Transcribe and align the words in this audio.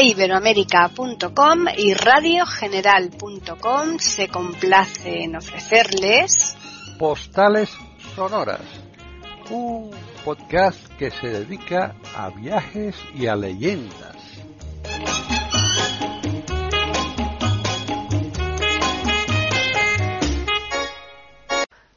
eiberoamerica.com 0.00 1.66
y 1.76 1.92
radiogeneral.com 1.92 3.98
se 3.98 4.28
complace 4.28 5.24
en 5.24 5.36
ofrecerles 5.36 6.56
Postales 6.98 7.68
Sonoras, 8.14 8.62
un 9.50 9.90
podcast 10.24 10.88
que 10.98 11.10
se 11.10 11.28
dedica 11.28 11.94
a 12.16 12.30
viajes 12.30 12.96
y 13.14 13.26
a 13.26 13.36
leyendas. 13.36 14.16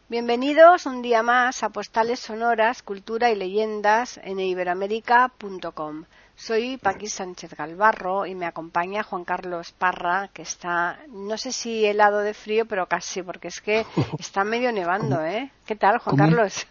Bienvenidos 0.10 0.86
un 0.86 1.02
día 1.02 1.24
más 1.24 1.64
a 1.64 1.70
Postales 1.70 2.20
Sonoras, 2.20 2.84
Cultura 2.84 3.32
y 3.32 3.36
Leyendas 3.36 4.20
en 4.24 4.42
iberoamérica.com. 4.42 6.04
Soy 6.36 6.78
Paqui 6.78 7.08
Sánchez 7.08 7.54
Galvarro 7.54 8.26
y 8.26 8.36
me 8.36 8.46
acompaña 8.46 9.04
Juan 9.04 9.24
Carlos 9.24 9.72
Parra, 9.72 10.30
que 10.34 10.42
está, 10.42 11.00
no 11.10 11.38
sé 11.38 11.52
si 11.52 11.86
helado 11.86 12.20
de 12.20 12.34
frío, 12.34 12.66
pero 12.66 12.88
casi, 12.88 13.22
porque 13.22 13.48
es 13.50 13.62
que 13.62 13.86
está 14.20 14.44
medio 14.44 14.72
nevando, 14.72 15.24
¿eh? 15.24 15.52
¿Qué 15.66 15.76
tal, 15.76 16.00
Juan 16.00 16.18
Carlos? 16.18 16.68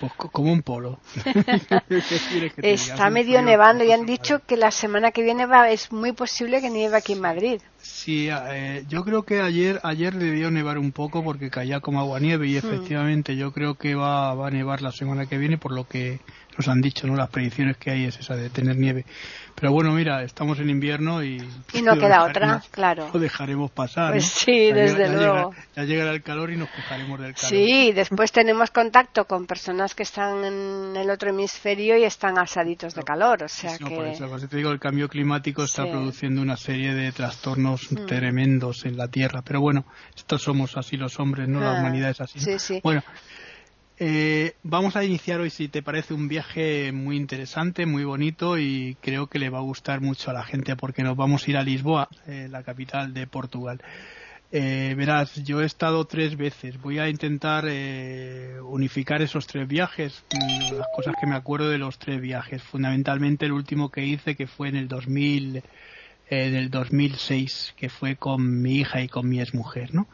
Pues 0.00 0.12
como 0.32 0.52
un 0.52 0.62
polo. 0.62 0.98
Está 2.56 3.10
medio 3.10 3.40
nevando 3.42 3.84
y 3.84 3.92
han 3.92 4.04
dicho 4.04 4.40
que 4.40 4.56
la 4.56 4.72
semana 4.72 5.12
que 5.12 5.22
viene 5.22 5.46
va, 5.46 5.70
es 5.70 5.92
muy 5.92 6.12
posible 6.12 6.60
que 6.60 6.70
nieve 6.70 6.96
aquí 6.96 7.12
en 7.12 7.20
Madrid. 7.20 7.62
Sí, 7.82 8.28
eh, 8.30 8.84
yo 8.88 9.04
creo 9.04 9.24
que 9.24 9.40
ayer 9.40 9.80
ayer 9.82 10.14
debió 10.14 10.50
nevar 10.50 10.78
un 10.78 10.92
poco 10.92 11.22
porque 11.22 11.50
caía 11.50 11.80
como 11.80 12.00
agua 12.00 12.20
nieve 12.20 12.46
y 12.46 12.54
hmm. 12.54 12.58
efectivamente 12.58 13.36
yo 13.36 13.52
creo 13.52 13.74
que 13.74 13.94
va, 13.94 14.34
va 14.34 14.48
a 14.48 14.50
nevar 14.50 14.82
la 14.82 14.92
semana 14.92 15.26
que 15.26 15.38
viene 15.38 15.58
por 15.58 15.72
lo 15.72 15.86
que 15.86 16.20
nos 16.56 16.68
han 16.68 16.80
dicho, 16.80 17.06
¿no? 17.06 17.16
Las 17.16 17.30
predicciones 17.30 17.76
que 17.76 17.90
hay 17.90 18.04
es 18.04 18.18
esa 18.18 18.36
de 18.36 18.50
tener 18.50 18.76
nieve. 18.76 19.04
Pero 19.54 19.72
bueno, 19.72 19.92
mira, 19.92 20.22
estamos 20.22 20.58
en 20.58 20.70
invierno 20.70 21.22
y... 21.22 21.36
Y 21.72 21.82
no 21.82 21.96
queda 21.96 22.24
otra, 22.24 22.62
claro. 22.70 23.08
Lo 23.12 23.20
dejaremos 23.20 23.70
pasar. 23.70 24.10
Pues 24.12 24.26
sí, 24.26 24.72
desde 24.72 25.08
luego. 25.08 25.54
ya 25.76 25.84
llegará 25.84 26.10
el 26.10 26.22
calor 26.22 26.50
y 26.50 26.56
nos 26.56 26.68
quejaremos 26.70 27.20
del 27.20 27.34
calor. 27.34 27.48
Sí, 27.48 27.92
después 27.92 28.32
tenemos 28.32 28.70
contacto 28.70 29.26
con 29.26 29.46
personas 29.46 29.94
que 29.94 30.02
están 30.02 30.44
en 30.44 30.96
el 30.96 31.10
otro 31.10 31.30
hemisferio 31.30 31.96
y 31.96 32.04
están 32.04 32.38
asaditos 32.38 32.94
de 32.94 33.02
calor, 33.02 33.44
o 33.44 33.48
sea 33.48 33.78
que... 33.78 33.94
Por 33.94 34.06
eso, 34.06 34.48
te 34.48 34.56
digo, 34.56 34.70
el 34.70 34.80
cambio 34.80 35.08
climático 35.08 35.62
está 35.62 35.84
produciendo 35.84 36.42
una 36.42 36.56
serie 36.56 36.94
de 36.94 37.12
trastornos 37.12 37.71
mm. 37.90 38.06
tremendos 38.06 38.84
en 38.84 38.96
la 38.96 39.08
Tierra. 39.08 39.42
Pero 39.42 39.60
bueno, 39.60 39.84
estos 40.16 40.42
somos 40.42 40.76
así 40.76 40.96
los 40.96 41.18
hombres, 41.20 41.48
¿no? 41.48 41.60
La 41.60 41.76
ah, 41.76 41.80
humanidad 41.80 42.10
es 42.10 42.20
así. 42.20 42.40
Sí, 42.40 42.58
sí. 42.58 42.80
Bueno, 42.82 43.02
eh, 44.04 44.54
vamos 44.64 44.96
a 44.96 45.04
iniciar 45.04 45.38
hoy, 45.38 45.50
si 45.50 45.68
te 45.68 45.80
parece, 45.80 46.12
un 46.12 46.26
viaje 46.26 46.90
muy 46.90 47.16
interesante, 47.16 47.86
muy 47.86 48.02
bonito 48.02 48.58
y 48.58 48.96
creo 49.00 49.28
que 49.28 49.38
le 49.38 49.48
va 49.48 49.58
a 49.58 49.62
gustar 49.62 50.00
mucho 50.00 50.30
a 50.30 50.34
la 50.34 50.42
gente 50.42 50.74
porque 50.74 51.04
nos 51.04 51.16
vamos 51.16 51.46
a 51.46 51.50
ir 51.52 51.56
a 51.56 51.62
Lisboa, 51.62 52.08
eh, 52.26 52.48
la 52.50 52.64
capital 52.64 53.14
de 53.14 53.28
Portugal. 53.28 53.80
Eh, 54.50 54.94
verás, 54.96 55.36
yo 55.44 55.62
he 55.62 55.66
estado 55.66 56.04
tres 56.04 56.36
veces. 56.36 56.80
Voy 56.80 56.98
a 56.98 57.08
intentar 57.08 57.64
unificar 58.64 59.22
esos 59.22 59.46
tres 59.46 59.68
viajes, 59.68 60.24
mm, 60.34 60.74
las 60.78 60.88
cosas 60.96 61.14
que 61.20 61.28
me 61.28 61.36
acuerdo 61.36 61.68
de 61.70 61.78
los 61.78 61.96
tres 61.98 62.20
viajes. 62.20 62.60
Fundamentalmente 62.60 63.46
el 63.46 63.52
último 63.52 63.90
que 63.90 64.04
hice, 64.04 64.34
que 64.34 64.48
fue 64.48 64.68
en 64.68 64.76
el 64.76 64.88
2000 64.88 65.62
eh, 66.34 66.48
del 66.48 66.70
2006, 66.70 67.74
que 67.76 67.90
fue 67.90 68.16
con 68.16 68.62
mi 68.62 68.76
hija 68.76 69.02
y 69.02 69.08
con 69.08 69.28
mi 69.28 69.38
exmujer, 69.38 69.94
¿no? 69.94 70.06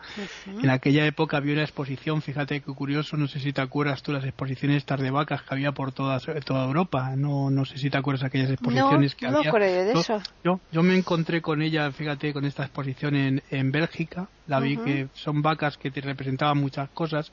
En 0.46 0.68
aquella 0.68 1.06
época 1.06 1.36
había 1.36 1.52
una 1.52 1.62
exposición, 1.62 2.22
fíjate 2.22 2.60
qué 2.60 2.74
curioso, 2.74 3.16
no 3.16 3.28
sé 3.28 3.38
si 3.38 3.52
te 3.52 3.60
acuerdas 3.60 4.02
tú 4.02 4.10
las 4.10 4.24
exposiciones 4.24 4.78
estas 4.78 5.00
de 5.00 5.12
vacas 5.12 5.42
que 5.42 5.54
había 5.54 5.70
por 5.70 5.92
toda, 5.92 6.18
toda 6.18 6.64
Europa, 6.64 7.14
no 7.14 7.50
no 7.50 7.64
sé 7.64 7.78
si 7.78 7.88
te 7.88 7.98
acuerdas 7.98 8.24
aquellas 8.24 8.50
exposiciones 8.50 9.14
que 9.14 9.26
había. 9.28 9.52
No 9.52 9.58
de 9.60 9.92
eso. 9.92 10.20
Yo, 10.42 10.58
yo 10.72 10.82
me 10.82 10.96
encontré 10.96 11.40
con 11.40 11.62
ella, 11.62 11.88
fíjate, 11.92 12.32
con 12.32 12.44
esta 12.44 12.64
exposición 12.64 13.14
en, 13.14 13.40
en 13.50 13.70
Bélgica, 13.70 14.26
la 14.48 14.58
vi 14.58 14.76
que 14.76 15.06
son 15.12 15.40
vacas 15.40 15.76
que 15.76 15.92
te 15.92 16.00
representaban 16.00 16.58
muchas 16.58 16.88
cosas 16.88 17.30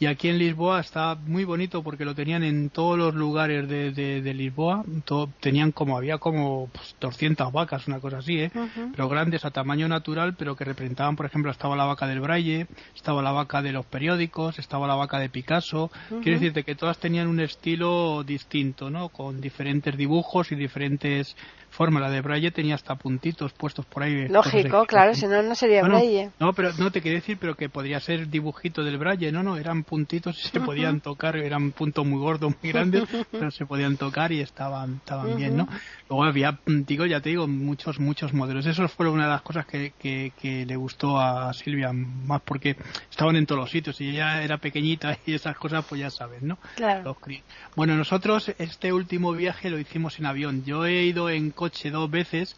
y 0.00 0.06
aquí 0.06 0.28
en 0.28 0.38
Lisboa 0.38 0.78
está 0.80 1.16
muy 1.16 1.44
bonito 1.44 1.82
porque 1.82 2.04
lo 2.04 2.14
tenían 2.14 2.44
en 2.44 2.70
todos 2.70 2.96
los 2.96 3.14
lugares 3.14 3.68
de, 3.68 3.90
de, 3.92 4.34
Lisboa. 4.34 4.84
Todo, 5.04 5.28
tenían 5.40 5.72
como, 5.72 5.96
había 5.96 6.18
como 6.18 6.68
pues, 6.72 6.94
200 7.00 7.52
vacas, 7.52 7.88
una 7.88 7.98
cosa 7.98 8.18
así, 8.18 8.38
¿eh? 8.38 8.52
Pero 8.92 9.08
grandes 9.08 9.44
a 9.44 9.50
tamaño 9.50 9.88
natural, 9.88 10.36
pero 10.38 10.54
que 10.54 10.64
representaban, 10.64 11.16
por 11.16 11.26
ejemplo, 11.26 11.50
estaba 11.50 11.74
la 11.74 11.84
vaca 11.84 12.06
del 12.06 12.20
Braille, 12.20 12.68
estaba 12.94 13.22
la 13.22 13.32
vaca 13.32 13.60
de 13.60 13.72
los 13.72 13.86
periódicos, 13.86 14.60
estaba 14.60 14.86
la 14.86 14.94
vaca 14.94 15.18
de 15.18 15.30
Picasso. 15.30 15.90
Quiero 16.08 16.38
decirte 16.38 16.62
que 16.62 16.76
todas 16.76 16.98
tenían 16.98 17.26
un 17.26 17.40
estilo 17.40 18.22
distinto, 18.22 18.90
¿no? 18.90 19.08
Con 19.08 19.40
diferentes 19.40 19.96
dibujos 19.96 20.52
y 20.52 20.54
diferentes 20.54 21.34
forma. 21.70 22.00
La 22.00 22.10
de 22.10 22.20
Braille 22.20 22.50
tenía 22.50 22.74
hasta 22.74 22.96
puntitos 22.96 23.52
puestos 23.52 23.86
por 23.86 24.02
ahí. 24.02 24.28
Lógico, 24.28 24.84
claro, 24.86 25.14
si 25.14 25.26
no, 25.26 25.42
no 25.42 25.54
sería 25.54 25.82
Braille. 25.82 26.30
No, 26.38 26.52
pero 26.52 26.70
no 26.78 26.90
te 26.90 27.00
quería 27.00 27.18
decir, 27.18 27.38
pero 27.40 27.54
que 27.54 27.68
podría 27.68 28.00
ser 28.00 28.28
dibujito 28.28 28.82
del 28.82 28.98
Braille. 28.98 29.32
No, 29.32 29.42
no, 29.42 29.56
eran 29.56 29.84
puntitos 29.88 30.38
y 30.44 30.48
se 30.48 30.60
podían 30.60 31.00
tocar, 31.00 31.36
eran 31.36 31.72
puntos 31.72 32.06
muy 32.06 32.18
gordos, 32.18 32.54
muy 32.62 32.72
grandes, 32.72 33.04
pero 33.32 33.50
se 33.50 33.66
podían 33.66 33.96
tocar 33.96 34.32
y 34.32 34.40
estaban, 34.40 34.96
estaban 34.96 35.36
bien, 35.36 35.56
¿no? 35.56 35.68
Luego 36.08 36.24
había, 36.24 36.58
digo, 36.66 37.06
ya 37.06 37.20
te 37.20 37.30
digo, 37.30 37.48
muchos, 37.48 37.98
muchos 37.98 38.32
modelos. 38.32 38.66
Eso 38.66 38.86
fue 38.88 39.08
una 39.08 39.24
de 39.24 39.30
las 39.30 39.42
cosas 39.42 39.66
que, 39.66 39.92
que, 39.98 40.32
que 40.40 40.64
le 40.64 40.76
gustó 40.76 41.18
a 41.18 41.52
Silvia, 41.54 41.92
más 41.92 42.42
porque 42.42 42.76
estaban 43.10 43.36
en 43.36 43.46
todos 43.46 43.60
los 43.62 43.70
sitios 43.70 44.00
y 44.00 44.10
ella 44.10 44.42
era 44.42 44.58
pequeñita 44.58 45.18
y 45.26 45.34
esas 45.34 45.56
cosas, 45.56 45.84
pues 45.88 46.00
ya 46.00 46.10
sabes, 46.10 46.42
¿no? 46.42 46.58
Claro. 46.76 47.16
Bueno, 47.74 47.96
nosotros 47.96 48.52
este 48.58 48.92
último 48.92 49.32
viaje 49.32 49.70
lo 49.70 49.78
hicimos 49.78 50.18
en 50.18 50.26
avión. 50.26 50.64
Yo 50.64 50.84
he 50.84 51.04
ido 51.04 51.30
en 51.30 51.50
coche 51.50 51.90
dos 51.90 52.10
veces 52.10 52.56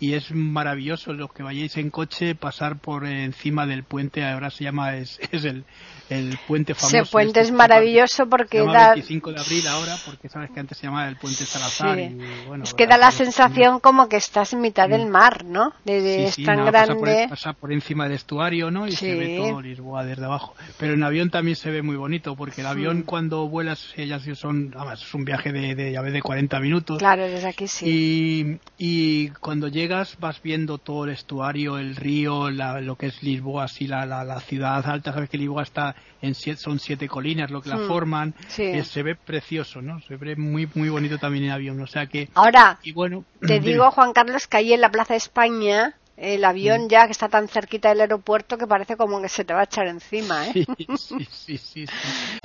y 0.00 0.14
es 0.14 0.30
maravilloso 0.32 1.12
los 1.12 1.32
que 1.32 1.42
vayáis 1.42 1.76
en 1.76 1.90
coche 1.90 2.34
pasar 2.36 2.78
por 2.78 3.04
encima 3.04 3.66
del 3.66 3.82
puente 3.82 4.24
ahora 4.24 4.50
se 4.50 4.64
llama 4.64 4.94
es, 4.94 5.18
es 5.32 5.44
el, 5.44 5.64
el 6.08 6.38
puente 6.46 6.74
famoso 6.74 6.96
ese 6.96 7.10
puente 7.10 7.40
es 7.40 7.50
maravilloso 7.50 8.28
porque 8.28 8.62
da 8.64 8.92
25 8.92 9.32
de 9.32 9.40
abril 9.40 9.66
ahora 9.66 9.96
porque 10.06 10.28
sabes 10.28 10.50
que 10.50 10.60
antes 10.60 10.78
se 10.78 10.86
llamaba 10.86 11.08
el 11.08 11.16
puente 11.16 11.44
Salazar 11.44 11.98
y, 11.98 12.16
bueno, 12.46 12.64
es 12.64 12.74
que 12.74 12.86
da 12.86 12.96
la 12.96 13.10
sensación 13.10 13.80
como 13.80 14.08
que 14.08 14.16
estás 14.16 14.52
en 14.52 14.60
mitad 14.60 14.88
del 14.88 15.06
mar 15.06 15.44
¿no? 15.44 15.72
de, 15.84 16.26
es 16.26 16.36
tan 16.44 16.64
grande. 16.64 17.26
pasa 17.28 17.52
por, 17.52 17.72
encima 17.72 18.04
del 18.04 18.12
estuario 18.12 18.70
¿no? 18.70 18.86
y 18.86 18.92
se 18.92 19.14
ve 19.14 19.36
todo 19.36 19.60
Lisboa 19.60 20.04
desde 20.04 20.24
abajo. 20.24 20.54
Pero 20.78 20.94
en 20.94 21.02
avión 21.02 21.30
también 21.30 21.56
se 21.56 21.70
ve 21.70 21.82
muy 21.82 21.96
bonito 21.96 22.36
porque 22.36 22.60
el 22.60 22.68
avión 22.68 23.02
cuando 23.02 23.48
vuelas 23.48 23.92
ellas 23.96 24.22
son 24.34 24.72
además 24.76 25.02
es 25.02 25.14
un 25.14 25.24
viaje 25.24 25.52
de, 25.52 25.74
de 25.74 25.92
ya 25.92 26.02
ves 26.02 26.12
de 26.12 26.22
40 26.22 26.60
minutos. 26.60 26.98
Claro 26.98 27.24
desde 27.24 27.48
aquí 27.48 27.66
sí. 27.66 28.60
Y, 28.78 29.26
y 29.26 29.28
cuando 29.40 29.68
llega 29.68 29.87
vas 29.88 30.42
viendo 30.42 30.78
todo 30.78 31.04
el 31.04 31.10
estuario, 31.10 31.78
el 31.78 31.96
río, 31.96 32.50
lo 32.50 32.96
que 32.96 33.06
es 33.06 33.22
Lisboa, 33.22 33.64
así 33.64 33.86
la, 33.86 34.06
la, 34.06 34.40
ciudad 34.40 34.86
alta, 34.86 35.12
sabes 35.12 35.28
que 35.30 35.38
Lisboa 35.38 35.62
está 35.62 35.94
en 36.22 36.34
siete, 36.34 36.60
son 36.60 36.78
siete 36.78 37.08
colinas 37.08 37.50
lo 37.50 37.60
que 37.60 37.70
la 37.70 37.76
hmm, 37.76 37.88
forman, 37.88 38.34
eh, 38.56 38.84
se 38.84 39.02
ve 39.02 39.14
precioso, 39.14 39.80
¿no? 39.82 40.00
Se 40.02 40.16
ve 40.16 40.36
muy 40.36 40.68
muy 40.74 40.88
bonito 40.88 41.18
también 41.18 41.44
en 41.44 41.50
avión, 41.50 41.80
o 41.80 41.86
sea 41.86 42.06
que 42.06 42.28
Ahora, 42.34 42.78
y 42.82 42.92
bueno, 42.92 43.24
te 43.46 43.60
digo 43.60 43.90
Juan 43.90 44.12
Carlos 44.12 44.46
que 44.46 44.56
ahí 44.58 44.72
en 44.72 44.80
la 44.80 44.90
Plaza 44.90 45.14
de 45.14 45.18
España 45.18 45.94
el 46.16 46.44
avión 46.44 46.84
hmm. 46.84 46.88
ya 46.88 47.06
que 47.06 47.12
está 47.12 47.28
tan 47.28 47.48
cerquita 47.48 47.90
del 47.90 48.00
aeropuerto 48.00 48.58
que 48.58 48.66
parece 48.66 48.96
como 48.96 49.22
que 49.22 49.28
se 49.28 49.44
te 49.44 49.54
va 49.54 49.60
a 49.60 49.64
echar 49.64 49.86
encima. 49.86 50.48
¿eh? 50.48 50.52
Sí, 50.52 51.26
sí, 51.30 51.58
sí, 51.58 51.86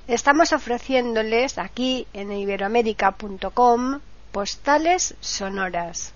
Estamos 0.08 0.54
ofreciéndoles 0.54 1.58
aquí 1.58 2.08
en 2.14 2.32
iberoamérica.com 2.32 4.00
postales 4.32 5.16
sonoras. 5.20 6.14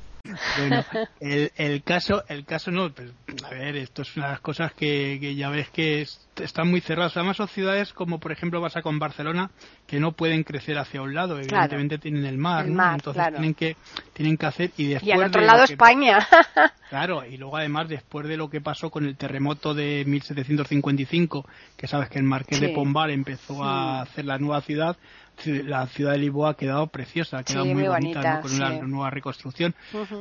Bueno, 0.58 0.84
el, 1.20 1.52
el 1.56 1.84
caso, 1.84 2.24
el 2.28 2.46
caso 2.46 2.72
no, 2.72 2.92
pues, 2.92 3.12
a 3.44 3.50
ver, 3.50 3.76
esto 3.78 4.02
es 4.02 4.16
una 4.18 4.28
de 4.28 4.32
las 4.34 4.42
cosas 4.42 4.74
que, 4.74 5.18
que 5.20 5.36
ya 5.36 5.50
ves 5.50 5.70
que 5.70 6.06
están 6.44 6.70
muy 6.70 6.82
cerradas. 6.82 7.16
Además 7.18 7.38
son 7.38 7.48
ciudades 7.48 7.94
como 7.94 8.20
por 8.20 8.32
ejemplo 8.32 8.62
pasa 8.62 8.82
con 8.82 9.00
Barcelona 9.00 9.50
que 9.86 10.00
no 10.00 10.12
pueden 10.12 10.44
crecer 10.44 10.78
hacia 10.78 11.02
un 11.02 11.14
lado, 11.14 11.40
evidentemente 11.40 11.98
tienen 11.98 12.26
el 12.26 12.38
mar, 12.38 12.68
entonces 12.68 13.24
tienen 13.30 13.54
que 13.54 13.78
tienen 14.14 14.38
que 14.38 14.46
hacer 14.46 14.72
y 14.78 14.88
después 14.88 15.08
y 15.08 15.12
al 15.12 15.24
otro 15.24 15.42
lado 15.42 15.64
España. 15.64 16.28
claro, 16.90 17.26
y 17.26 17.38
luego 17.38 17.58
además 17.58 17.88
después 17.88 18.28
de 18.28 18.38
lo 18.38 18.50
que 18.50 18.62
pasó 18.62 18.90
con 18.90 19.06
el 19.06 19.16
terremoto 19.16 19.74
de 19.74 20.04
1755, 20.06 21.48
que 21.78 21.88
sabes 21.88 22.10
que 22.10 22.20
el 22.20 22.26
Marqués 22.26 22.60
de 22.60 22.70
Pombal 22.70 23.12
empezó 23.12 23.64
a 23.64 24.02
hacer 24.02 24.26
la 24.26 24.38
nueva 24.38 24.62
ciudad, 24.62 24.98
la 25.46 25.88
ciudad 25.88 26.14
de 26.14 26.20
Lisboa 26.20 26.52
ha 26.52 26.54
quedado 26.56 26.88
preciosa, 26.88 27.40
ha 27.40 27.44
quedado 27.44 27.66
muy, 27.66 27.88
bonita, 27.88 28.42
con 28.42 28.54
una 28.54 28.70
nueva 28.82 29.10
reconstrucción. 29.10 29.76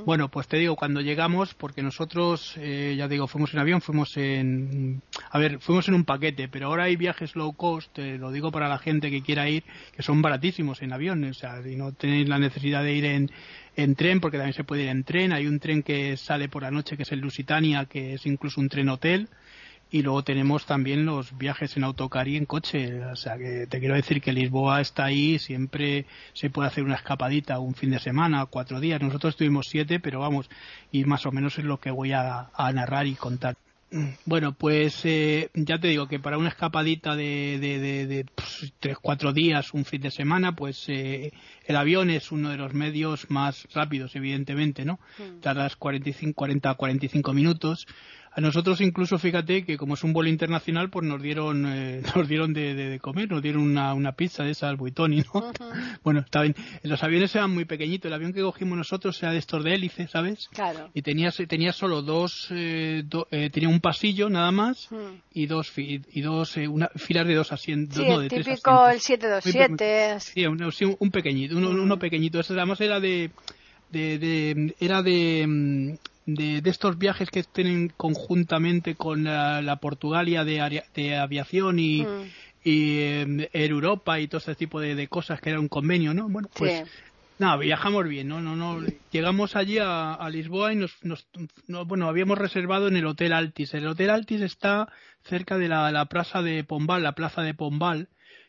Bueno, 0.04 0.28
pues 0.28 0.48
te 0.48 0.56
digo, 0.56 0.76
cuando 0.76 1.00
llegamos, 1.00 1.54
porque 1.54 1.82
nosotros, 1.82 2.54
eh, 2.58 2.94
ya 2.96 3.08
digo, 3.08 3.26
fuimos 3.26 3.52
en 3.54 3.60
avión, 3.60 3.80
fuimos 3.80 4.16
en, 4.16 5.02
a 5.30 5.38
ver, 5.38 5.58
fuimos 5.60 5.88
en 5.88 5.94
un 5.94 6.04
paquete, 6.04 6.48
pero 6.48 6.66
ahora 6.66 6.84
hay 6.84 6.96
viajes 6.96 7.34
low 7.36 7.52
cost, 7.54 7.96
lo 7.98 8.30
digo 8.30 8.50
para 8.50 8.68
la 8.68 8.78
gente 8.78 9.10
que 9.10 9.22
quiera 9.22 9.48
ir, 9.48 9.64
que 9.94 10.02
son 10.02 10.22
baratísimos 10.22 10.82
en 10.82 10.92
avión, 10.92 11.24
o 11.24 11.34
sea, 11.34 11.60
y 11.66 11.76
no 11.76 11.92
tenéis 11.92 12.28
la 12.28 12.38
necesidad 12.38 12.82
de 12.82 12.92
ir 12.92 13.04
en, 13.04 13.30
en 13.76 13.94
tren, 13.94 14.20
porque 14.20 14.38
también 14.38 14.54
se 14.54 14.64
puede 14.64 14.84
ir 14.84 14.88
en 14.88 15.04
tren, 15.04 15.32
hay 15.32 15.46
un 15.46 15.60
tren 15.60 15.82
que 15.82 16.16
sale 16.16 16.48
por 16.48 16.62
la 16.62 16.70
noche 16.70 16.96
que 16.96 17.02
es 17.02 17.12
el 17.12 17.20
Lusitania, 17.20 17.84
que 17.86 18.14
es 18.14 18.26
incluso 18.26 18.60
un 18.60 18.68
tren 18.68 18.88
hotel, 18.88 19.28
y 19.96 20.02
luego 20.02 20.22
tenemos 20.22 20.66
también 20.66 21.06
los 21.06 21.38
viajes 21.38 21.74
en 21.78 21.84
autocar 21.84 22.28
y 22.28 22.36
en 22.36 22.44
coche. 22.44 23.02
O 23.06 23.16
sea 23.16 23.38
que 23.38 23.66
te 23.66 23.80
quiero 23.80 23.94
decir 23.94 24.20
que 24.20 24.32
Lisboa 24.32 24.82
está 24.82 25.06
ahí, 25.06 25.38
siempre 25.38 26.04
se 26.34 26.50
puede 26.50 26.68
hacer 26.68 26.84
una 26.84 26.96
escapadita 26.96 27.58
un 27.60 27.74
fin 27.74 27.90
de 27.90 27.98
semana, 27.98 28.44
cuatro 28.44 28.78
días. 28.78 29.00
Nosotros 29.00 29.32
estuvimos 29.32 29.68
siete, 29.70 29.98
pero 29.98 30.20
vamos, 30.20 30.50
y 30.92 31.04
más 31.04 31.24
o 31.24 31.32
menos 31.32 31.58
es 31.58 31.64
lo 31.64 31.80
que 31.80 31.90
voy 31.90 32.12
a, 32.12 32.50
narrar 32.74 33.06
y 33.06 33.14
contar. 33.14 33.56
Bueno, 34.26 34.52
pues 34.52 35.00
eh, 35.04 35.48
ya 35.54 35.78
te 35.78 35.88
digo 35.88 36.08
que 36.08 36.18
para 36.18 36.36
una 36.36 36.50
escapadita 36.50 37.16
de, 37.16 37.58
de, 37.58 38.26
pues, 38.34 38.74
tres, 38.78 38.98
cuatro 39.00 39.32
días, 39.32 39.72
un 39.72 39.86
fin 39.86 40.02
de 40.02 40.10
semana, 40.10 40.54
pues 40.54 40.84
eh, 40.88 41.32
el 41.64 41.76
avión 41.76 42.10
es 42.10 42.32
uno 42.32 42.50
de 42.50 42.58
los 42.58 42.74
medios 42.74 43.30
más 43.30 43.66
rápidos, 43.72 44.14
evidentemente, 44.14 44.84
¿no? 44.84 44.98
Mm. 45.18 45.40
Tardas 45.40 45.76
45, 45.76 46.34
40, 46.34 46.74
45 46.74 47.32
minutos. 47.32 47.86
A 48.36 48.42
nosotros 48.42 48.82
incluso, 48.82 49.18
fíjate 49.18 49.64
que 49.64 49.78
como 49.78 49.94
es 49.94 50.04
un 50.04 50.12
vuelo 50.12 50.28
internacional, 50.28 50.90
pues 50.90 51.06
nos 51.06 51.22
dieron 51.22 51.64
eh, 51.66 52.02
nos 52.14 52.28
dieron 52.28 52.52
de, 52.52 52.98
comer, 53.00 53.30
nos 53.30 53.40
dieron 53.40 53.62
una, 53.62 53.94
una 53.94 54.12
pizza 54.12 54.44
de 54.44 54.50
esas 54.50 54.76
buitoni, 54.76 55.24
¿no? 55.32 55.52
Bueno, 56.04 56.20
está 56.20 56.42
bien. 56.42 56.54
Los 56.82 57.02
aviones 57.02 57.34
eran 57.34 57.50
muy 57.50 57.64
pequeñitos. 57.64 58.10
El 58.10 58.12
avión 58.12 58.34
que 58.34 58.42
cogimos 58.42 58.76
nosotros 58.76 59.20
era 59.22 59.32
de 59.32 59.38
estos 59.38 59.64
de 59.64 59.74
hélice, 59.74 60.06
¿sabes? 60.06 60.48
Claro. 60.52 60.90
Y 60.92 61.00
tenía, 61.00 61.30
tenía 61.48 61.72
solo 61.72 62.02
dos, 62.02 62.48
eh, 62.50 63.04
eh, 63.30 63.50
tenía 63.50 63.70
un 63.70 63.80
pasillo 63.80 64.28
nada 64.28 64.50
más 64.50 64.90
y 65.32 65.46
dos 65.46 65.72
y 65.78 66.20
dos 66.20 66.58
una 66.58 66.90
filas 66.94 67.26
de 67.26 67.34
dos 67.36 67.52
asientos, 67.52 67.96
sí, 67.96 68.04
el 68.04 68.28
típico 68.28 68.86
el 68.88 69.00
727. 69.00 70.20
Sí, 70.20 70.44
un, 70.44 70.96
un 70.98 71.10
pequeñito, 71.10 71.56
uno, 71.56 71.70
uno 71.70 71.98
pequeñito. 71.98 72.38
Ese 72.38 72.52
además 72.52 72.82
era 72.82 73.00
de, 73.00 73.30
de, 73.90 74.18
de 74.18 74.74
era 74.78 75.02
de 75.02 75.96
de, 76.26 76.60
estos 76.64 76.98
viajes 76.98 77.30
que 77.30 77.42
tienen 77.44 77.92
conjuntamente 77.96 78.94
con 78.96 79.24
la, 79.24 79.78
Portugalia 79.80 80.44
de, 80.44 80.82
de 80.94 81.16
aviación 81.16 81.78
y, 81.78 82.02
mm. 82.02 82.30
y 82.64 83.00
em, 83.00 83.46
Europa 83.52 84.18
y 84.20 84.28
todo 84.28 84.38
ese 84.38 84.54
tipo 84.54 84.80
de, 84.80 85.08
cosas 85.08 85.40
que 85.40 85.50
era 85.50 85.60
un 85.60 85.68
convenio, 85.68 86.12
¿no? 86.12 86.28
Bueno, 86.28 86.48
pues 86.54 86.84
nada, 87.38 87.56
viajamos 87.56 88.08
bien, 88.08 88.28
¿no? 88.28 88.40
no, 88.40 88.56
no 88.56 88.84
Llegamos 89.12 89.56
allí 89.56 89.78
a, 89.80 90.28
Lisboa 90.30 90.72
y 90.72 90.76
nos, 90.76 90.96
nos 91.02 91.26
bueno, 91.86 92.08
habíamos 92.08 92.38
reservado 92.38 92.88
en 92.88 92.96
el 92.96 93.06
Hotel 93.06 93.32
Altis. 93.32 93.74
El 93.74 93.86
Hotel 93.86 94.10
Altis 94.10 94.40
está 94.40 94.88
cerca 95.22 95.58
de 95.58 95.68
la, 95.68 95.90
la 95.92 96.06
plaza 96.06 96.42
de 96.42 96.64
Pombal, 96.64 97.02
la 97.02 97.12
plaza 97.12 97.42
de 97.42 97.54
Pombal, 97.54 98.08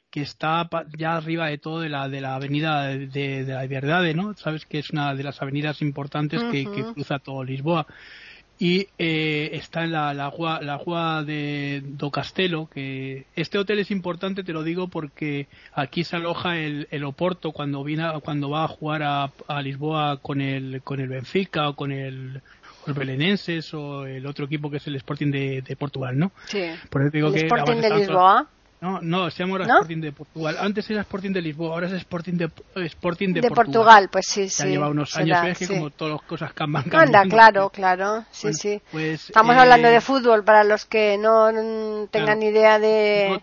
que 0.10 0.22
está 0.22 0.70
ya 0.98 1.16
arriba 1.16 1.48
de 1.48 1.58
todo 1.58 1.82
de 1.82 1.90
la, 1.90 2.08
de 2.10 2.22
la 2.22 2.36
avenida 2.36 2.88
de, 2.88 3.44
la 3.46 3.64
Liberdade, 3.64 4.14
¿no? 4.14 4.34
Sabes 4.36 4.66
que 4.66 4.80
es 4.80 4.90
una 4.92 5.14
de 5.16 5.24
las 5.24 5.42
avenidas 5.42 5.82
importantes 5.82 6.42
que, 6.52 6.66
cruza 6.94 7.20
todo 7.20 7.44
Lisboa. 7.44 7.86
Y 8.60 8.88
eh, 8.98 9.52
está 9.54 9.84
en 9.84 9.92
la, 9.92 10.16
la, 10.16 10.34
la 10.62 11.24
de 11.24 11.84
Do 11.86 12.10
Castelo, 12.10 12.68
que 12.74 13.28
este 13.36 13.60
hotel 13.60 13.78
es 13.80 13.92
importante, 13.92 14.44
te 14.44 14.52
lo 14.52 14.64
digo, 14.64 14.88
porque 14.88 15.48
aquí 15.74 16.04
se 16.04 16.16
aloja 16.16 16.58
el, 16.58 16.88
el 16.90 17.04
Oporto 17.04 17.52
cuando, 17.52 17.84
viene, 17.84 18.10
cuando 18.24 18.50
va 18.50 18.64
a 18.64 18.68
jugar 18.68 19.04
a, 19.04 19.32
a 19.48 19.62
Lisboa 19.62 20.18
con 20.18 20.42
el, 20.42 20.82
con 20.84 21.00
el 21.00 21.10
Benfica 21.10 21.70
o 21.70 21.76
con 21.76 21.92
el, 21.92 22.42
los 22.88 22.98
belenenses 22.98 23.72
o 23.76 24.08
el 24.08 24.26
otro 24.26 24.46
equipo 24.46 24.72
que 24.72 24.78
es 24.78 24.88
el 24.88 24.96
Sporting 24.96 25.30
de, 25.30 25.62
de 25.62 25.76
Portugal, 25.76 26.18
¿no? 26.18 26.32
Sí. 26.46 26.64
Por 26.90 27.12
digo 27.12 27.28
¿El 27.28 27.36
Sporting 27.36 27.82
de 27.82 27.96
Lisboa? 27.96 28.48
No, 28.80 29.02
no, 29.02 29.32
se 29.32 29.44
llama 29.44 29.64
Sporting 29.64 30.02
de 30.02 30.12
Portugal. 30.12 30.56
Antes 30.60 30.88
era 30.92 31.02
Sporting 31.02 31.32
de 31.32 31.42
Lisboa, 31.42 31.74
ahora 31.74 31.88
es 31.88 31.94
Sporting 31.94 32.34
de, 32.34 32.52
Sporting 32.86 33.34
de, 33.34 33.42
de 33.42 33.50
Portugal. 33.50 34.08
pues 34.12 34.28
sí, 34.28 34.50
sí. 34.50 34.64
Ya 34.64 34.70
lleva 34.70 34.90
unos 34.90 35.16
años, 35.18 35.46
es 35.48 35.58
que 35.58 35.68
como 35.68 35.90
todas 35.90 36.14
las 36.14 36.22
cosas 36.24 36.54
cambian. 36.54 36.86
Anda, 36.94 37.24
claro, 37.24 37.70
claro, 37.74 38.24
sí, 38.32 38.54
sí. 38.54 38.80
Pues, 38.92 39.26
Estamos 39.26 39.56
hablando 39.56 39.88
de 39.88 39.96
eh, 39.96 40.02
fútbol, 40.02 40.44
para 40.44 40.64
los 40.64 40.86
que 40.86 41.18
no 41.18 42.08
tengan 42.12 42.44
idea 42.44 42.78
de... 42.78 43.42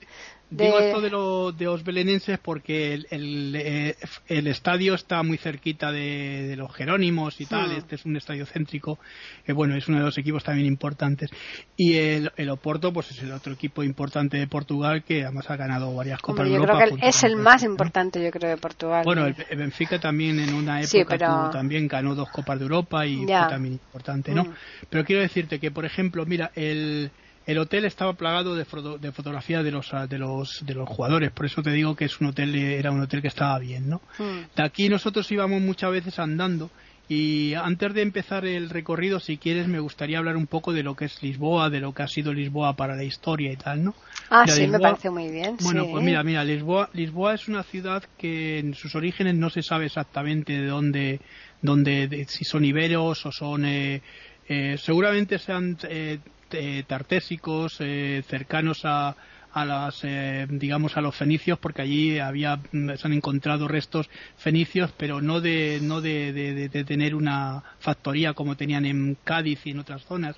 Digo 0.50 0.79
esto 0.79 1.00
de, 1.00 1.11
lo, 1.11 1.52
de 1.52 1.64
los 1.64 1.82
belenenses 1.82 2.38
porque 2.38 2.94
el, 2.94 3.06
el, 3.11 3.56
eh, 3.56 3.96
el, 4.29 4.46
estadio 4.46 4.94
está 4.94 5.23
muy 5.23 5.37
cerquita 5.37 5.91
de, 5.91 6.46
de 6.46 6.56
los 6.56 6.73
Jerónimos 6.75 7.41
y 7.41 7.46
tal. 7.46 7.73
Este 7.73 7.96
es 7.96 8.05
un 8.05 8.17
estadio 8.17 8.46
céntrico. 8.46 8.99
que 9.44 9.52
bueno, 9.52 9.75
es 9.75 9.88
uno 9.88 9.99
de 9.99 10.05
los 10.05 10.19
equipos 10.19 10.44
también 10.44 10.67
importantes. 10.67 11.31
Y 11.76 11.96
el, 11.96 12.31
el, 12.37 12.50
Oporto, 12.50 12.93
pues 12.93 13.11
es 13.11 13.23
el 13.23 13.32
otro 13.32 13.52
equipo 13.52 13.82
importante 13.82 14.37
de 14.37 14.46
Portugal 14.46 15.02
que 15.02 15.25
además 15.25 15.50
ha 15.50 15.56
ganado 15.56 15.94
varias 15.94 16.20
Copas 16.20 16.49
de 16.49 16.55
Europa. 16.55 16.85
Creo 16.85 16.97
que 16.99 17.08
es 17.08 17.25
el 17.25 17.37
más 17.37 17.62
importante, 17.64 18.23
yo 18.23 18.31
creo, 18.31 18.50
de 18.50 18.56
Portugal. 18.56 19.02
Bueno, 19.05 19.26
el, 19.26 19.35
Benfica 19.56 19.99
también 19.99 20.38
en 20.38 20.55
una 20.55 20.81
época 20.82 21.50
también 21.50 21.88
ganó 21.88 22.14
dos 22.14 22.31
Copas 22.31 22.58
de 22.58 22.64
Europa 22.64 23.06
y 23.06 23.25
fue 23.25 23.26
también 23.26 23.75
importante, 23.75 24.32
¿no? 24.32 24.44
Hmm. 24.44 24.55
Pero 24.88 25.05
quiero 25.05 25.23
decirte 25.23 25.58
que, 25.58 25.70
por 25.70 25.85
ejemplo, 25.85 26.25
mira, 26.26 26.52
el 26.55 27.11
el 27.46 27.58
hotel 27.58 27.85
estaba 27.85 28.14
plagado 28.14 28.55
de, 28.55 28.64
de 29.00 29.12
fotografías 29.12 29.64
de 29.64 29.70
los, 29.70 29.91
de, 30.08 30.19
los, 30.19 30.64
de 30.64 30.75
los 30.75 30.88
jugadores, 30.88 31.31
por 31.31 31.46
eso 31.46 31.62
te 31.62 31.70
digo 31.70 31.94
que 31.94 32.06
es 32.06 32.20
un 32.20 32.29
hotel, 32.29 32.55
era 32.55 32.91
un 32.91 33.00
hotel 33.00 33.23
que 33.23 33.29
estaba 33.29 33.58
bien, 33.58 33.88
¿no? 33.88 34.00
Hmm. 34.19 34.46
De 34.56 34.62
aquí 34.62 34.88
nosotros 34.88 35.31
íbamos 35.31 35.61
muchas 35.61 35.91
veces 35.91 36.19
andando 36.19 36.70
y 37.06 37.52
antes 37.55 37.93
de 37.93 38.00
empezar 38.00 38.46
el 38.46 38.70
recorrido, 38.70 39.20
si 39.20 39.37
quieres, 39.37 39.69
me 39.69 39.79
gustaría 39.79 40.17
hablar 40.17 40.38
un 40.38 40.46
poco 40.46 40.73
de 40.73 40.82
lo 40.82 40.96
que 40.96 41.05
es 41.05 41.23
Lisboa, 41.23 41.69
de 41.69 41.81
lo 41.81 41.93
que 41.93 42.02
ha 42.02 42.08
sido 42.08 42.32
Lisboa 42.32 42.76
para 42.76 42.96
la 42.96 43.05
historia 43.05 43.52
y 43.52 43.56
tal, 43.56 43.85
¿no? 43.85 43.94
Ah, 44.31 44.47
sí, 44.47 44.67
me 44.67 44.79
parece 44.79 45.11
muy 45.11 45.31
bien. 45.31 45.58
Bueno, 45.61 45.87
pues 45.90 46.02
mira, 46.02 46.23
mira, 46.25 46.43
Lisboa, 46.44 46.88
Lisboa 46.94 47.35
es 47.35 47.47
una 47.47 47.62
ciudad 47.62 48.02
que 48.17 48.58
en 48.58 48.75
sus 48.75 48.94
orígenes 48.94 49.35
no 49.35 49.50
se 49.50 49.62
sabe 49.62 49.87
exactamente 49.87 50.55
de 50.55 50.67
dónde, 50.67 51.20
dónde 51.61 52.25
si 52.29 52.44
son 52.44 52.64
iberos 52.64 53.26
o 53.26 53.32
son... 53.32 53.67
Eh, 53.67 54.00
eh, 54.47 54.76
seguramente 54.79 55.38
sean 55.38 55.79
eh, 55.85 56.19
eh, 56.52 56.85
tartésicos 56.87 57.76
eh, 57.81 58.23
cercanos 58.29 58.85
a, 58.85 59.17
a 59.52 59.64
las 59.64 60.00
eh, 60.02 60.46
digamos 60.50 60.96
a 60.96 61.00
los 61.00 61.14
fenicios 61.14 61.58
porque 61.58 61.82
allí 61.82 62.19
había 62.19 62.56
mm, 62.56 62.94
se 62.96 63.06
han 63.06 63.12
encontrado 63.12 63.69
restos 63.69 64.11
fenicios 64.37 64.93
pero 64.96 65.20
no 65.20 65.41
de 65.41 65.79
no 65.81 66.00
de, 66.00 66.32
de, 66.32 66.85
tener 66.85 67.14
una 67.14 67.62
factoría 67.79 68.35
como 68.35 68.56
tenían 68.56 68.85
en 68.85 69.17
Cádiz 69.23 69.61
y 69.64 69.70
en 69.70 69.79
otras 69.79 70.02
zonas. 70.02 70.37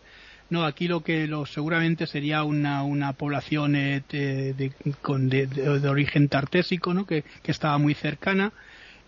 No 0.49 0.65
aquí 0.65 0.87
lo 0.87 1.03
que 1.03 1.27
lo 1.27 1.45
seguramente 1.45 2.07
sería 2.07 2.45
una, 2.45 2.85
una 2.85 3.15
población 3.15 3.73
de, 3.73 4.73
con 5.03 5.29
de, 5.29 5.89
origen 5.89 6.29
tartésico 6.29 6.95
no 6.95 7.05
que, 7.05 7.25
que 7.43 7.51
estaba 7.51 7.79
muy 7.79 7.95
cercana 7.95 8.53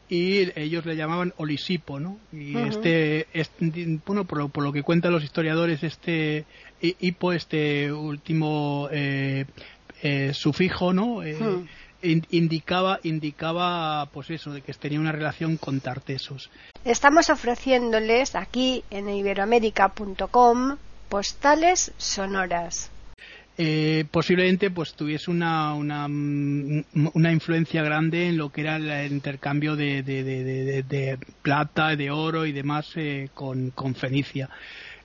y 0.09 0.59
ellos 0.59 0.87
le 0.87 0.97
llamaban 0.97 1.35
Olisipo, 1.37 2.01
¿no? 2.01 2.19
Y 2.33 2.57
este, 2.57 3.27
bueno, 4.07 4.25
por, 4.25 4.51
por, 4.51 4.65
lo 4.65 4.73
que 4.73 4.83
cuentan 4.83 5.13
los 5.13 5.23
historiadores, 5.23 5.83
este 5.83 6.47
hipo, 6.81 7.33
este 7.33 7.93
último 7.93 8.89
eh, 8.91 9.47
eh, 10.03 10.33
sufijo, 10.35 10.93
¿no? 10.93 11.23
Eh, 11.23 11.37
indicaba, 12.03 13.01
indicaba, 13.03 14.07
pues 14.13 14.31
eso, 14.31 14.53
de 14.53 14.63
que 14.63 14.73
tenía 14.75 15.01
una 15.01 15.13
relación 15.13 15.57
con 15.57 15.81
Tartesos. 15.81 16.51
Estamos 16.85 17.29
ofreciéndoles 17.29 18.37
aquí 18.37 18.85
en 18.91 19.09
iberoamérica.com 19.09 20.77
postales 21.09 21.93
sonoras 21.97 22.91
eh, 23.61 24.05
posiblemente 24.13 24.71
pues 24.71 24.95
tuviese 24.95 25.33
una, 25.33 25.75
una, 25.75 26.07
mm, 26.07 26.85
una, 27.13 27.33
influencia 27.33 27.83
grande 27.83 28.29
en 28.29 28.37
lo 28.37 28.51
que 28.51 28.61
era 28.61 28.77
el 28.77 29.11
intercambio 29.11 29.75
de, 29.75 30.05
de, 30.05 30.23
de, 30.23 30.83
de 30.85 31.19
plata, 31.43 31.97
de 31.97 32.13
oro 32.13 32.47
y 32.47 32.53
demás 32.53 32.93
eh, 32.95 33.31
con, 33.35 33.71
con, 33.71 33.97
Fenicia. 33.97 34.49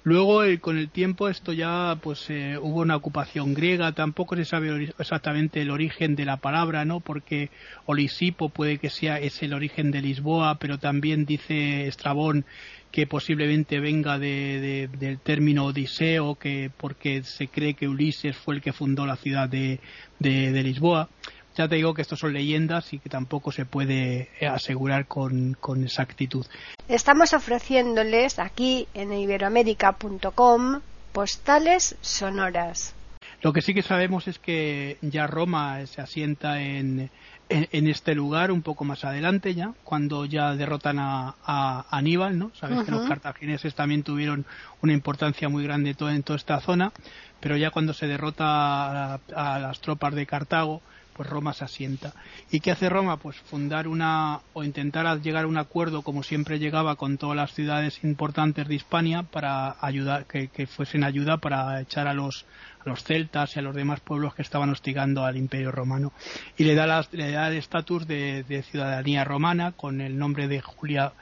Luego, 0.06 0.44
eh, 0.44 0.60
con 0.60 0.78
el 0.78 0.90
tiempo, 0.90 1.30
esto 1.30 1.54
ya, 1.54 1.98
pues, 2.02 2.30
eh, 2.30 2.58
hubo 2.62 2.82
una 2.82 2.98
ocupación 2.98 3.54
griega. 3.54 3.94
Tampoco 3.94 4.36
se 4.36 4.44
sabe 4.44 4.94
exactamente 5.00 5.62
el 5.62 5.72
origen 5.72 6.16
de 6.16 6.26
la 6.26 6.38
palabra, 6.38 6.84
¿no? 6.84 7.00
Porque 7.00 7.50
Olisipo 7.86 8.50
puede 8.50 8.80
que 8.80 8.90
sea 8.90 9.18
es 9.18 9.42
el 9.44 9.54
origen 9.54 9.92
de 9.92 10.02
Lisboa, 10.02 10.60
pero 10.60 10.78
también 10.78 11.26
dice 11.26 11.88
Estrabón 11.88 12.46
que 12.92 13.08
posiblemente 13.08 13.80
venga 13.80 14.20
de, 14.20 14.90
del 15.00 15.20
término 15.20 15.66
Odiseo, 15.66 16.36
que 16.36 16.70
porque 16.76 17.24
se 17.24 17.48
cree 17.48 17.74
que 17.74 17.88
Ulises 17.88 18.38
fue 18.38 18.56
el 18.56 18.62
que 18.62 18.74
fundó 18.74 19.08
la 19.08 19.16
ciudad 19.16 19.50
de, 19.50 19.80
de 20.20 20.64
Lisboa. 20.64 21.10
Ya 21.56 21.68
te 21.68 21.76
digo 21.76 21.94
que 21.94 22.02
estos 22.02 22.20
son 22.20 22.34
leyendas 22.34 22.94
y 22.94 23.00
que 23.00 23.10
tampoco 23.10 23.52
se 23.52 23.66
puede 23.66 24.30
asegurar 24.48 25.06
con, 25.06 25.56
con 25.60 25.84
exactitud. 25.84 26.46
Estamos 26.88 27.34
ofreciéndoles 27.34 28.40
aquí 28.40 28.88
en 28.94 29.14
iberoamérica.com 29.14 30.82
postales 31.12 31.96
sonoras. 32.02 32.96
Lo 33.42 33.54
que 33.54 33.62
sí 33.62 33.74
que 33.74 33.82
sabemos 33.84 34.28
es 34.28 34.40
que 34.40 34.98
ya 35.02 35.28
Roma 35.28 35.86
se 35.86 36.02
asienta 36.02 36.62
en, 36.62 37.12
en, 37.50 37.88
este 37.88 38.16
lugar 38.16 38.52
un 38.52 38.62
poco 38.62 38.84
más 38.84 39.04
adelante 39.04 39.54
ya, 39.54 39.74
cuando 39.84 40.26
ya 40.26 40.56
derrotan 40.56 40.98
a, 41.00 41.86
Aníbal, 41.92 42.40
¿no? 42.40 42.52
Sabes 42.56 42.84
que 42.84 42.92
los 42.92 43.08
cartagineses 43.08 43.76
también 43.76 44.04
tuvieron 44.04 44.46
una 44.82 44.94
importancia 44.94 45.50
muy 45.50 45.64
grande 45.64 45.96
en 46.00 46.24
toda 46.24 46.38
esta 46.38 46.60
zona, 46.62 46.92
pero 47.40 47.58
ya 47.58 47.70
cuando 47.70 47.94
se 47.94 48.08
derrota 48.08 49.16
a, 49.16 49.60
las 49.60 49.80
tropas 49.82 50.16
de 50.16 50.26
Cartago, 50.26 50.82
pues 51.16 51.30
Roma 51.30 51.54
se 51.54 51.64
asienta. 51.64 52.14
¿Y 52.52 52.60
qué 52.60 52.72
hace 52.72 52.90
Roma? 52.90 53.18
Pues 53.18 53.38
fundar 53.38 53.88
una 53.88 54.42
o 54.54 54.64
intentar 54.64 55.22
llegar 55.22 55.46
a 55.46 55.48
un 55.48 55.58
acuerdo 55.58 56.02
como 56.02 56.24
siempre 56.24 56.60
llegaba 56.60 56.96
con 56.96 57.18
todas 57.18 57.36
las 57.36 57.54
ciudades 57.54 58.04
importantes 58.04 58.68
de 58.68 58.76
Hispania 58.76 59.24
para 59.24 59.76
ayudar 59.80 60.26
que, 60.26 60.68
fuesen 60.68 61.04
ayuda 61.04 61.38
para 61.38 61.82
echar 61.82 62.08
a 62.08 62.14
los 62.14 62.46
los 62.86 63.02
celtas 63.04 63.56
y 63.56 63.60
a 63.60 63.62
los 63.62 63.74
demás 63.74 64.02
pueblos 64.02 64.36
que 64.36 64.42
estaban 64.42 64.70
hostigando 64.70 65.24
al 65.24 65.38
Imperio 65.38 65.72
Romano. 65.72 66.12
Y 66.58 66.66
le 66.66 66.76
da, 66.76 67.08
le 67.14 67.32
da 67.32 67.48
el 67.48 67.56
estatus 67.56 68.06
de, 68.08 68.64
ciudadanía 68.70 69.24
romana 69.24 69.72
con 69.72 70.02
el 70.02 70.18
nombre 70.18 70.50
de 70.50 70.60
Julia, 70.60 71.14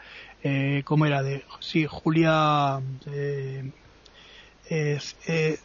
eh, 0.43 0.81
¿cómo 0.85 1.05
era? 1.05 1.21
De, 1.21 1.45
sí, 1.59 1.85
Julia, 1.87 2.79
eh, 3.05 3.71
eh, 4.71 5.59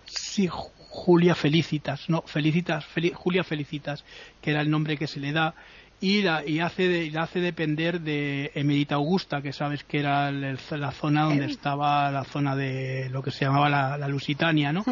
Julia 0.96 1.34
Felicitas, 1.34 2.08
no, 2.08 2.22
Felicitas, 2.22 2.86
Julia 3.14 3.44
Felicitas, 3.44 4.02
que 4.40 4.50
era 4.50 4.62
el 4.62 4.70
nombre 4.70 4.96
que 4.96 5.06
se 5.06 5.20
le 5.20 5.30
da 5.30 5.54
y 6.00 6.22
la, 6.22 6.42
y 6.46 6.60
hace 6.60 7.10
la 7.10 7.22
hace 7.22 7.40
depender 7.40 8.00
de 8.00 8.50
Emerita 8.54 8.96
Augusta, 8.96 9.42
que 9.42 9.52
sabes 9.52 9.84
que 9.84 9.98
era 9.98 10.30
la 10.30 10.90
zona 10.92 11.24
donde 11.24 11.46
estaba 11.46 12.10
la 12.10 12.24
zona 12.24 12.56
de 12.56 13.08
lo 13.10 13.22
que 13.22 13.30
se 13.30 13.44
llamaba 13.44 13.68
la, 13.98 14.08
Lusitania, 14.08 14.72
¿no? 14.72 14.84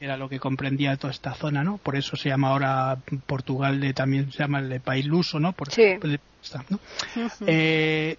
Era 0.00 0.16
lo 0.16 0.28
que 0.28 0.38
comprendía 0.38 0.96
toda 0.96 1.12
esta 1.12 1.34
zona, 1.34 1.64
¿no? 1.64 1.78
Por 1.78 1.96
eso 1.96 2.16
se 2.16 2.28
llama 2.28 2.48
ahora 2.48 2.98
Portugal, 3.26 3.80
de, 3.80 3.92
también 3.92 4.30
se 4.32 4.38
llama 4.38 4.60
el 4.60 4.80
país 4.80 5.06
luso, 5.06 5.40
¿no? 5.40 5.52
Por, 5.52 5.70
sí. 5.72 5.96
¿no? 6.68 6.78
Eh, 7.46 8.16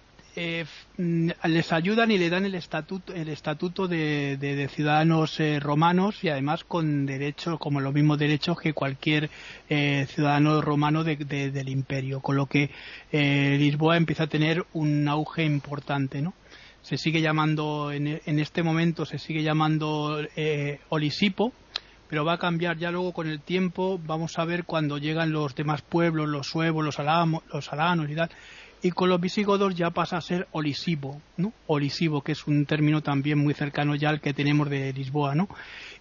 mm, 0.96 1.30
les 1.44 1.72
ayudan 1.72 2.10
y 2.10 2.18
le 2.18 2.30
dan 2.30 2.44
el 2.44 2.54
estatuto, 2.54 3.12
el 3.14 3.28
estatuto 3.28 3.88
de, 3.88 4.68
ciudadanos 4.74 5.40
eh, 5.40 5.60
romanos 5.60 6.22
y 6.22 6.28
además 6.28 6.64
con 6.64 7.06
derechos, 7.06 7.58
como 7.58 7.80
los 7.80 7.94
mismos 7.94 8.18
derechos 8.18 8.58
que 8.60 8.72
cualquier 8.72 9.30
eh, 9.68 10.06
ciudadano 10.08 10.60
romano 10.60 11.04
del 11.04 11.68
imperio, 11.68 12.20
con 12.20 12.36
lo 12.36 12.46
que 12.46 12.70
Lisboa 13.12 13.96
empieza 13.96 14.24
a 14.24 14.28
tener 14.28 14.64
un 14.72 15.08
auge 15.08 15.44
importante, 15.44 16.22
¿no? 16.22 16.34
Se 16.82 16.96
sigue 16.96 17.20
llamando, 17.20 17.92
en, 17.92 18.20
en 18.24 18.38
este 18.38 18.62
momento 18.62 19.04
se 19.04 19.18
sigue 19.18 19.42
llamando 19.42 20.20
Olisipo, 20.88 21.52
pero 22.08 22.24
va 22.24 22.34
a 22.34 22.38
cambiar 22.38 22.78
ya 22.78 22.90
luego 22.90 23.12
con 23.12 23.28
el 23.28 23.40
tiempo. 23.40 24.00
Vamos 24.04 24.38
a 24.38 24.44
ver 24.44 24.64
cuando 24.64 24.98
llegan 24.98 25.30
los 25.30 25.54
demás 25.54 25.82
pueblos, 25.82 26.28
los 26.28 26.46
suevos, 26.46 26.84
los, 26.84 26.98
los 26.98 27.72
alanos 27.72 28.10
y 28.10 28.14
tal, 28.14 28.30
y 28.82 28.90
con 28.90 29.08
los 29.08 29.20
visigodos 29.20 29.74
ya 29.74 29.90
pasa 29.90 30.16
a 30.16 30.20
ser 30.20 30.46
olisivo, 30.52 31.20
¿no? 31.36 31.52
Olisivo, 31.66 32.22
que 32.22 32.32
es 32.32 32.46
un 32.46 32.66
término 32.66 33.02
también 33.02 33.38
muy 33.38 33.54
cercano 33.54 33.94
ya 33.94 34.10
al 34.10 34.20
que 34.20 34.34
tenemos 34.34 34.70
de 34.70 34.92
Lisboa, 34.92 35.34
¿no? 35.34 35.48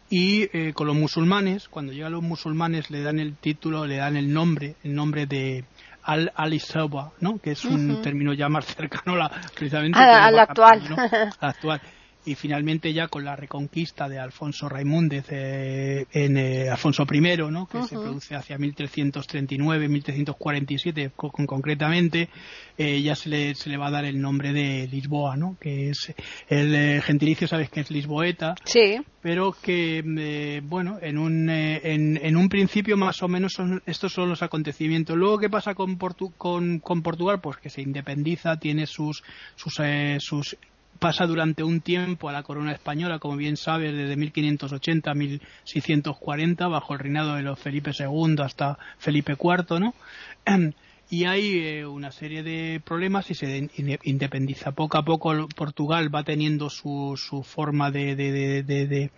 Y 0.10 0.50
eh, 0.58 0.74
con 0.74 0.88
los 0.88 0.96
musulmanes, 0.96 1.68
cuando 1.68 1.94
llegan 1.94 2.14
los 2.14 2.24
musulmanes 2.24 2.90
le 2.90 3.02
dan 3.02 3.20
el 3.20 3.36
título, 3.36 3.86
le 3.86 3.98
dan 3.98 4.16
el 4.16 4.32
nombre, 4.32 4.76
el 4.84 4.96
nombre 4.96 5.26
de 5.26 5.66
al 6.04 6.32
alisaba, 6.36 7.12
¿no? 7.20 7.40
Que 7.40 7.52
es 7.52 7.66
un 7.66 8.02
término 8.02 8.34
ya 8.34 8.48
más 8.48 8.66
cercano 8.76 9.16
a 9.16 9.18
la, 9.18 9.42
precisamente 9.54 10.00
al 10.00 10.40
actual. 10.40 10.82
actual 11.40 11.82
y 12.28 12.36
finalmente 12.36 12.92
ya 12.92 13.08
con 13.08 13.24
la 13.24 13.38
reconquista 13.38 14.10
de 14.10 14.20
Alfonso 14.20 14.68
Raimúndez 14.68 15.28
eh, 15.30 16.06
en 16.12 16.36
eh, 16.36 16.70
Alfonso 16.70 17.08
I, 17.10 17.38
¿no? 17.50 17.68
que 17.68 17.82
se 17.84 17.96
produce 17.96 18.36
hacia 18.36 18.58
1339, 18.58 19.88
1347 19.88 21.12
concretamente, 21.16 22.28
eh, 22.78 23.02
ya 23.02 23.16
se 23.16 23.30
le, 23.30 23.56
se 23.56 23.70
le 23.70 23.78
va 23.78 23.88
a 23.88 23.92
dar 23.92 24.04
el 24.04 24.20
nombre 24.20 24.52
de 24.52 24.90
Lisboa, 24.92 25.38
¿no? 25.38 25.56
que 25.58 25.90
es 25.90 26.14
el 26.50 27.02
gentilicio, 27.02 27.48
sabes 27.48 27.70
que 27.70 27.80
es 27.80 27.92
lisboeta, 27.92 28.56
sí. 28.66 28.98
pero 29.22 29.54
que, 29.54 30.62
bueno, 30.66 31.00
en 31.02 31.18
un, 31.18 31.50
en, 31.50 32.20
en, 32.22 32.36
un 32.36 32.50
principio 32.50 32.98
más 32.98 33.24
o 33.24 33.30
menos 33.30 33.54
son, 33.54 33.82
estos 33.86 34.12
son 34.12 34.28
los 34.28 34.44
acontecimientos. 34.44 35.16
Luego, 35.16 35.40
¿qué 35.40 35.50
pasa 35.50 35.76
con, 35.76 35.96
con, 35.96 36.80
con 36.80 37.02
Portugal? 37.02 37.40
Pues 37.40 37.56
que 37.58 37.70
se 37.70 37.82
independiza, 37.82 38.58
tiene 38.58 38.86
sus, 38.86 39.24
sus, 39.56 39.80
sus 40.20 40.58
pasa 40.98 41.26
durante 41.26 41.64
un 41.64 41.82
tiempo 41.82 42.30
a 42.30 42.32
la 42.34 42.44
corona 42.44 42.72
española, 42.72 43.20
como 43.20 43.38
bien 43.38 43.58
sabes, 43.58 43.94
desde 43.94 44.16
1580 44.16 45.12
a 45.12 45.14
1640, 45.14 46.68
bajo 46.68 46.94
el 46.94 47.00
reinado 47.00 47.36
de 47.36 47.44
los 47.44 47.60
Felipe 47.60 47.92
II 47.98 48.36
hasta 48.40 48.78
Felipe 48.98 49.34
IV, 49.34 49.80
¿no? 49.80 49.94
Y 51.10 51.24
hay 51.24 51.60
eh, 51.60 51.86
una 51.86 52.12
serie 52.12 52.44
de 52.44 52.82
problemas 52.84 53.32
y 53.32 53.34
se 53.34 53.70
independiza. 54.04 54.74
Poco 54.74 54.98
a 54.98 55.06
poco 55.06 55.48
Portugal 55.56 56.14
va 56.14 56.24
teniendo 56.24 56.70
su, 56.70 57.14
su 57.16 57.44
forma 57.44 57.92
de, 57.92 58.18
de, 58.18 59.12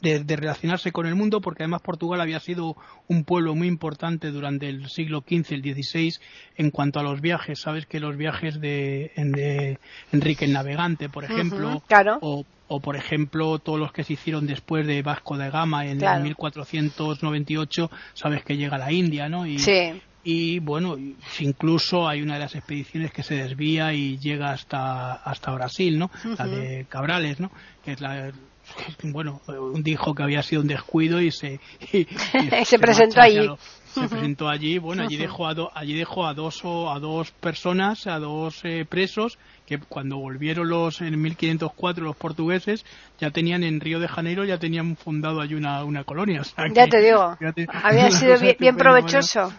de, 0.00 0.36
relacionarse 0.36 0.92
con 0.92 1.06
el 1.06 1.14
mundo, 1.14 1.40
porque 1.40 1.62
además 1.62 1.82
Portugal 1.82 2.20
había 2.20 2.40
sido 2.40 2.76
un 3.08 3.24
pueblo 3.24 3.54
muy 3.54 3.68
importante 3.68 4.30
durante 4.30 4.68
el 4.68 4.88
siglo 4.88 5.20
XV, 5.26 5.52
el 5.52 5.62
XVI, 5.62 6.14
en 6.56 6.70
cuanto 6.70 7.00
a 7.00 7.02
los 7.02 7.20
viajes. 7.20 7.60
Sabes 7.60 7.86
que 7.86 8.00
los 8.00 8.16
viajes 8.16 8.60
de, 8.60 9.78
Enrique 10.12 10.44
el 10.44 10.52
Navegante, 10.52 11.08
por 11.08 11.24
ejemplo, 11.24 11.82
o, 12.20 12.44
o, 12.68 12.80
por 12.80 12.96
ejemplo 12.96 13.58
todos 13.58 13.78
los 13.78 13.92
que 13.92 14.04
se 14.04 14.14
hicieron 14.14 14.46
después 14.46 14.86
de 14.86 15.02
Vasco 15.02 15.36
de 15.36 15.50
Gama 15.50 15.86
en 15.86 15.98
1498, 16.22 17.90
sabes 18.14 18.44
que 18.44 18.56
llega 18.56 18.76
a 18.76 18.80
la 18.80 18.92
India, 18.92 19.28
¿no? 19.28 19.46
Y, 19.46 19.58
y 20.22 20.58
bueno, 20.58 20.96
incluso 21.38 22.06
hay 22.06 22.20
una 22.22 22.34
de 22.34 22.40
las 22.40 22.54
expediciones 22.54 23.12
que 23.12 23.22
se 23.22 23.36
desvía 23.36 23.94
y 23.94 24.18
llega 24.18 24.52
hasta 24.52 25.14
hasta 25.14 25.50
Brasil, 25.52 25.98
¿no? 25.98 26.10
La 26.38 26.46
de 26.46 26.86
Cabrales, 26.88 27.40
¿no? 27.40 27.50
Que 27.84 27.92
es 27.92 28.00
la 28.00 28.30
bueno, 29.02 29.40
dijo 29.74 30.14
que 30.14 30.22
había 30.22 30.42
sido 30.42 30.62
un 30.62 30.68
descuido 30.68 31.20
y 31.20 31.30
se, 31.30 31.60
se, 32.64 32.78
presentó 32.78 33.20
allí. 33.20 33.48
se 33.92 34.08
presentó 34.08 34.48
allí, 34.48 34.78
bueno, 34.78 35.02
allí 35.02 35.16
dejó 35.16 35.48
a, 35.48 35.54
allí 35.74 35.94
dejó 35.94 36.26
a 36.26 36.34
dos 36.34 36.60
o 36.64 36.90
a 36.90 36.98
dos 36.98 37.30
personas, 37.32 38.06
a 38.06 38.18
dos 38.18 38.60
eh, 38.64 38.84
presos 38.88 39.38
que 39.66 39.78
cuando 39.78 40.18
volvieron 40.18 40.68
los 40.68 41.00
en 41.00 41.20
1504 41.20 42.02
los 42.02 42.16
portugueses 42.16 42.84
ya 43.20 43.30
tenían 43.30 43.62
en 43.62 43.80
Río 43.80 44.00
de 44.00 44.08
Janeiro 44.08 44.44
ya 44.44 44.58
tenían 44.58 44.96
fundado 44.96 45.40
allí 45.40 45.54
una, 45.54 45.84
una 45.84 46.02
colonia. 46.04 46.42
ya 46.74 46.88
te 46.88 47.00
digo, 47.00 47.36
había 47.82 48.10
sido 48.10 48.36
bien, 48.38 48.76
provechoso. 48.76 49.52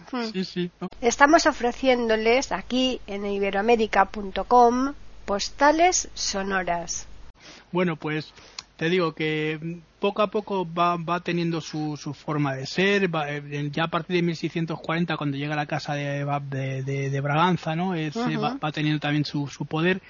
Estamos 1.00 1.46
ofreciéndoles 1.46 2.52
aquí 2.52 3.00
en 3.06 3.24
iberoamérica.com 3.24 4.92
postales 5.24 6.08
sonoras. 6.14 7.06
Bueno, 7.70 7.96
pues 7.96 8.32
te 8.82 8.90
digo 8.90 9.14
que 9.14 9.60
poco 10.00 10.22
a 10.22 10.26
poco 10.26 10.66
va, 10.66 10.96
va 10.96 11.20
teniendo 11.20 11.60
su, 11.60 11.96
su, 11.96 12.12
forma 12.14 12.56
de 12.56 12.66
ser. 12.66 13.08
Eh, 13.28 13.70
ya 13.70 13.84
a 13.84 13.88
partir 13.88 14.16
de 14.16 14.22
1640, 14.22 15.16
cuando 15.16 15.36
llega 15.36 15.52
a 15.52 15.56
la 15.56 15.66
casa 15.66 15.94
de, 15.94 16.24
de, 16.50 17.08
de, 17.08 17.20
Braganza, 17.20 17.76
¿no? 17.76 17.94
Es, 17.94 18.16
va, 18.16 18.72
teniendo 18.72 18.98
también 18.98 19.24
su, 19.24 19.46
su 19.46 19.66
poder. 19.66 20.02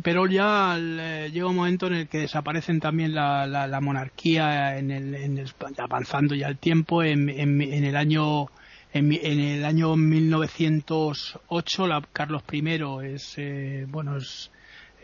Pero 0.00 0.28
ya 0.28 0.78
llega 0.78 1.48
un 1.48 1.56
momento 1.56 1.88
en 1.88 1.94
el 1.94 2.06
que 2.06 2.18
desaparecen 2.18 2.78
también 2.78 3.16
la, 3.16 3.48
la, 3.48 3.80
monarquía, 3.80 4.78
en 4.78 4.92
el, 4.92 5.16
en 5.16 5.38
el, 5.38 5.50
avanzando 5.78 6.36
ya 6.36 6.46
el 6.46 6.58
tiempo. 6.58 7.02
En, 7.02 7.28
en, 7.28 7.60
el 7.62 7.96
año 7.96 8.46
en, 8.92 9.12
el 9.12 9.64
año 9.64 9.96
1908, 9.96 11.86
la, 11.88 12.00
Carlos 12.12 12.44
I 12.52 12.62
es 13.06 13.34
eh, 13.38 13.86
bueno 13.88 14.18
es 14.18 14.52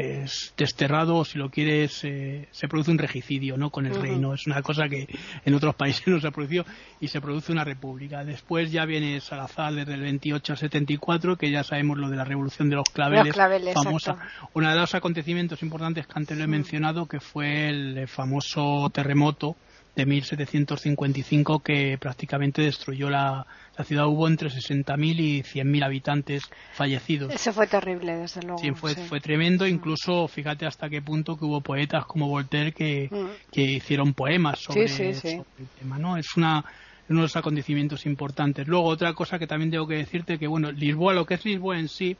es 0.01 0.55
desterrado 0.57 1.25
si 1.25 1.39
lo 1.39 1.51
quieres 1.51 2.05
eh, 2.05 2.49
se 2.51 2.69
produce 2.69 2.91
un 2.91 2.99
regicidio 2.99 3.57
no 3.57 3.71
con 3.71 3.87
el 3.87 4.01
reino. 4.01 4.35
Es 4.35 4.47
una 4.47 4.63
cosa 4.63 4.89
que 4.89 5.07
en 5.45 5.55
otros 5.55 5.75
países 5.75 6.07
no 6.09 6.21
se 6.21 6.29
ha 6.29 6.31
producido 6.31 6.65
y 7.01 7.09
se 7.09 7.21
produce 7.21 7.53
una 7.53 7.65
república. 7.65 8.25
Después 8.25 8.73
ya 8.73 8.85
viene 8.85 9.21
Salazar 9.21 9.75
desde 9.75 9.95
el 9.95 10.01
28 10.01 10.53
al 10.53 10.59
74 10.59 11.37
que 11.37 11.51
ya 11.51 11.63
sabemos 11.65 11.99
lo 11.99 12.09
de 12.09 12.17
la 12.17 12.25
revolución 12.25 12.71
de 12.71 12.77
los 12.77 12.89
claveles, 12.91 13.35
famosa. 13.75 14.17
uno 14.55 14.71
de 14.71 14.77
los 14.77 14.95
acontecimientos 14.95 15.63
importantes 15.63 16.07
que 16.07 16.13
antes 16.17 16.39
lo 16.39 16.45
he 16.45 16.49
mencionado 16.49 17.07
que 17.07 17.21
fue 17.21 17.69
el 17.69 18.09
famoso 18.09 18.91
terremoto 18.93 19.57
de 19.97 20.07
1755 20.07 21.61
que 21.61 21.99
prácticamente 21.99 22.63
destruyó 22.63 23.11
la, 23.11 23.47
la 23.77 23.85
ciudad 23.85 24.07
hubo 24.07 24.29
entre 24.29 24.49
60.000 24.49 25.21
y 25.21 25.43
100.000 25.43 25.85
habitantes 25.85 26.43
fallecidos. 26.73 27.35
Eso 27.35 27.53
fue 27.53 27.67
terrible, 27.67 28.17
desde 28.17 28.43
luego. 28.43 28.59
Sí, 28.59 28.73
fue, 28.73 28.95
fue 28.95 29.21
tremendo. 29.21 29.65
Mm. 29.65 29.69
Incluso, 29.69 30.29
fíjate 30.29 30.67
hasta 30.67 30.89
qué 30.89 31.03
punto 31.03 31.37
que 31.37 31.45
hubo 31.45 31.61
poetas 31.61 32.05
como 32.07 32.29
Voltaire 32.29 32.73
que, 32.73 33.09
mm. 33.11 33.53
que 33.53 33.63
hicieron 33.63 34.15
poemas 34.15 34.61
sobre, 34.61 34.85
el 34.85 35.45
tema, 35.79 35.99
¿no? 35.99 36.17
Es 36.17 36.37
una 36.37 36.65
uno 37.11 37.21
de 37.21 37.25
los 37.25 37.37
acontecimientos 37.37 38.07
importantes. 38.07 38.69
Luego, 38.69 38.87
otra 38.87 39.13
cosa 39.15 39.39
que 39.39 39.49
también 39.49 39.73
tengo 39.73 39.87
que 39.87 39.97
decirte 39.97 40.39
que, 40.39 40.47
bueno, 40.47 40.71
Lisboa, 40.71 41.13
lo 41.13 41.27
que 41.27 41.35
es 41.35 41.45
Lisboa 41.45 41.77
en 41.79 41.89
sí, 41.89 42.17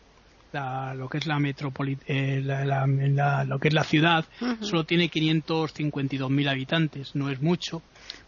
lo 0.53 1.09
que 1.09 1.19
es 1.19 1.27
la 1.27 1.39
metrópoli 1.39 1.97
eh, 2.07 2.43
lo 3.47 3.59
que 3.59 3.69
es 3.69 3.75
la 3.75 3.85
ciudad, 3.85 4.25
solo 4.61 4.85
tiene 4.85 5.11
552.000 5.11 6.49
habitantes, 6.49 7.15
no 7.15 7.31
es 7.31 7.41
mucho 7.41 7.83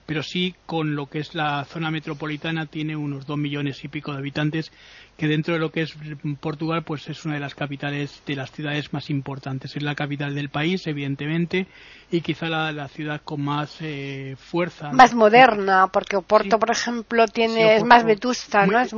pero 0.07 0.23
sí 0.23 0.55
con 0.67 0.95
lo 0.95 1.07
que 1.07 1.21
es 1.21 1.35
la 1.35 1.65
zona 1.65 1.91
metropolitana 1.91 2.67
tiene 2.67 2.97
unos 2.97 3.27
dos 3.27 3.39
millones 3.39 3.83
y 3.85 3.89
pico 3.89 4.13
de 4.13 4.19
habitantes 4.19 4.73
que 5.17 5.29
dentro 5.29 5.55
de 5.55 5.61
lo 5.61 5.71
que 5.71 5.83
es 5.83 5.95
Portugal 6.41 6.83
pues 6.85 7.09
es 7.09 7.25
una 7.25 7.35
de 7.35 7.41
las 7.41 7.55
capitales 7.55 8.23
de 8.27 8.35
las 8.35 8.51
ciudades 8.51 8.93
más 8.93 9.11
importantes. 9.11 9.77
Es 9.77 9.83
la 9.83 9.95
capital 9.95 10.35
del 10.35 10.49
país 10.49 10.87
evidentemente 10.87 11.67
y 12.11 12.21
quizá 12.21 12.49
la, 12.49 12.89
ciudad 12.89 13.21
con 13.23 13.43
más 13.43 13.77
eh, 13.81 14.37
fuerza. 14.39 14.91
Más 14.93 15.15
moderna 15.15 15.89
porque 15.93 16.17
Oporto 16.17 16.59
por 16.59 16.71
ejemplo 16.71 17.27
tiene 17.29 17.77
es 17.77 17.85
más 17.85 18.05
vetusta 18.05 18.67
no 18.67 18.79
es 18.81 18.93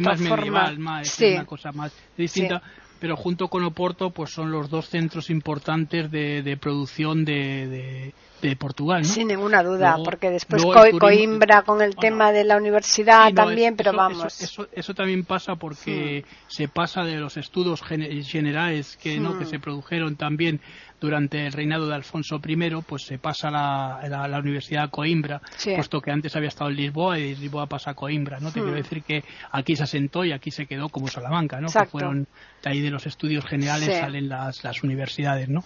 más 0.00 0.20
medieval 0.20 0.78
más, 0.78 1.20
es 1.20 1.34
una 1.36 1.46
cosa 1.46 1.72
más 1.72 1.92
distinta 2.16 2.62
pero 3.00 3.16
junto 3.16 3.48
con 3.48 3.64
Oporto 3.64 4.10
pues 4.10 4.30
son 4.30 4.50
los 4.50 4.70
dos 4.70 4.88
centros 4.88 5.30
importantes 5.30 6.10
de, 6.10 6.58
producción 6.60 7.24
de, 7.24 8.12
de, 8.40 8.56
Portugal, 8.56 9.02
¿no? 9.02 9.08
Sin 9.08 9.28
ninguna 9.28 9.62
duda, 9.62 9.96
porque 10.04 10.28
después 10.28 10.62
Coimbra 11.00 11.62
con 11.62 11.80
el 11.80 11.96
tema 11.96 12.30
de 12.30 12.44
la 12.44 12.58
universidad 12.58 13.32
también, 13.32 13.74
pero 13.74 13.94
vamos. 13.94 14.40
Eso, 14.42 14.68
eso, 14.70 14.92
también 14.92 15.24
pasa 15.24 15.56
porque 15.56 16.24
hmm. 16.26 16.30
se 16.48 16.68
pasa 16.68 17.04
de 17.04 17.16
los 17.16 17.38
estudios 17.38 17.80
generales 17.82 18.98
que, 18.98 19.18
¿no? 19.18 19.38
que 19.38 19.44
hmm. 19.44 19.48
se 19.48 19.58
produjeron 19.58 20.16
también 20.16 20.60
durante 21.04 21.46
el 21.46 21.52
reinado 21.52 21.86
de 21.86 21.94
Alfonso 21.94 22.40
I, 22.46 22.56
pues 22.86 23.02
se 23.02 23.18
pasa 23.18 23.50
la, 23.50 24.00
la, 24.08 24.26
la 24.26 24.38
Universidad 24.38 24.84
a 24.84 24.88
Coimbra, 24.88 25.40
puesto 25.62 26.00
que 26.00 26.10
antes 26.10 26.34
había 26.34 26.48
estado 26.48 26.70
en 26.70 26.76
Lisboa 26.76 27.18
y 27.18 27.34
Lisboa 27.34 27.66
pasa 27.66 27.90
a 27.90 27.94
Coimbra, 27.94 28.40
¿no? 28.40 28.48
Te 28.48 28.60
quiero 28.60 28.72
hmm. 28.72 28.82
decir 28.82 29.02
que 29.02 29.22
aquí 29.52 29.76
se 29.76 29.82
asentó 29.82 30.24
y 30.24 30.32
aquí 30.32 30.50
se 30.50 30.66
quedó 30.66 30.88
como 30.88 31.08
Salamanca, 31.08 31.60
¿no? 31.60 31.68
Que 31.68 31.84
fueron 31.86 32.26
de 32.62 32.70
ahí 32.70 32.80
de 32.80 32.90
los 32.90 33.06
estudios 33.06 33.44
generales 33.44 33.98
salen 33.98 34.28
las, 34.28 34.64
las 34.64 34.82
universidades, 34.82 35.48
¿no? 35.48 35.62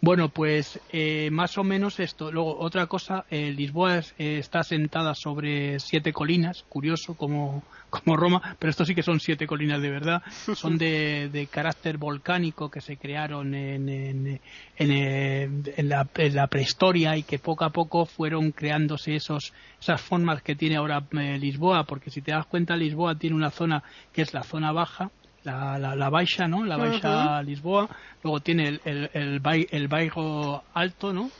Bueno, 0.00 0.28
pues 0.30 0.80
eh, 0.92 1.30
más 1.30 1.56
o 1.56 1.64
menos 1.64 2.00
esto. 2.00 2.32
Luego, 2.32 2.58
otra 2.58 2.86
cosa, 2.86 3.24
eh, 3.30 3.52
Lisboa 3.52 3.98
eh, 3.98 4.38
está 4.38 4.60
asentada 4.60 5.14
sobre 5.14 5.78
siete 5.78 6.12
colinas, 6.12 6.64
curioso 6.68 7.14
como 7.14 7.62
como 7.90 8.16
Roma, 8.16 8.56
pero 8.58 8.70
esto 8.70 8.84
sí 8.84 8.94
que 8.94 9.02
son 9.02 9.20
siete 9.20 9.46
colinas 9.46 9.82
de 9.82 9.90
verdad, 9.90 10.22
son 10.54 10.78
de, 10.78 11.28
de 11.30 11.46
carácter 11.46 11.98
volcánico 11.98 12.70
que 12.70 12.80
se 12.80 12.96
crearon 12.96 13.54
en, 13.54 13.88
en, 13.88 14.40
en, 14.76 15.88
la, 15.88 16.06
la, 16.14 16.46
prehistoria 16.46 17.16
y 17.16 17.22
que 17.22 17.38
poco 17.38 17.64
a 17.64 17.70
poco 17.70 18.06
fueron 18.06 18.52
creándose 18.52 19.16
esos, 19.16 19.52
esas 19.80 20.00
formas 20.00 20.42
que 20.42 20.54
tiene 20.54 20.76
ahora 20.76 21.04
eh, 21.12 21.38
Lisboa, 21.38 21.84
porque 21.84 22.10
si 22.10 22.22
te 22.22 22.32
das 22.32 22.46
cuenta 22.46 22.76
Lisboa 22.76 23.14
tiene 23.16 23.36
una 23.36 23.50
zona 23.50 23.82
que 24.12 24.22
es 24.22 24.32
la 24.32 24.42
zona 24.42 24.72
baja, 24.72 25.10
la, 25.44 25.78
la, 25.78 25.94
la 25.94 26.10
baixa, 26.10 26.46
¿no? 26.48 26.64
La 26.64 26.76
baixa 26.76 27.42
Lisboa, 27.42 27.88
luego 28.22 28.40
tiene 28.40 28.68
el, 28.68 28.80
el, 28.84 29.10
el, 29.14 29.68
el 29.70 29.88
bairro 29.88 30.64
alto, 30.74 31.12
¿no? 31.12 31.30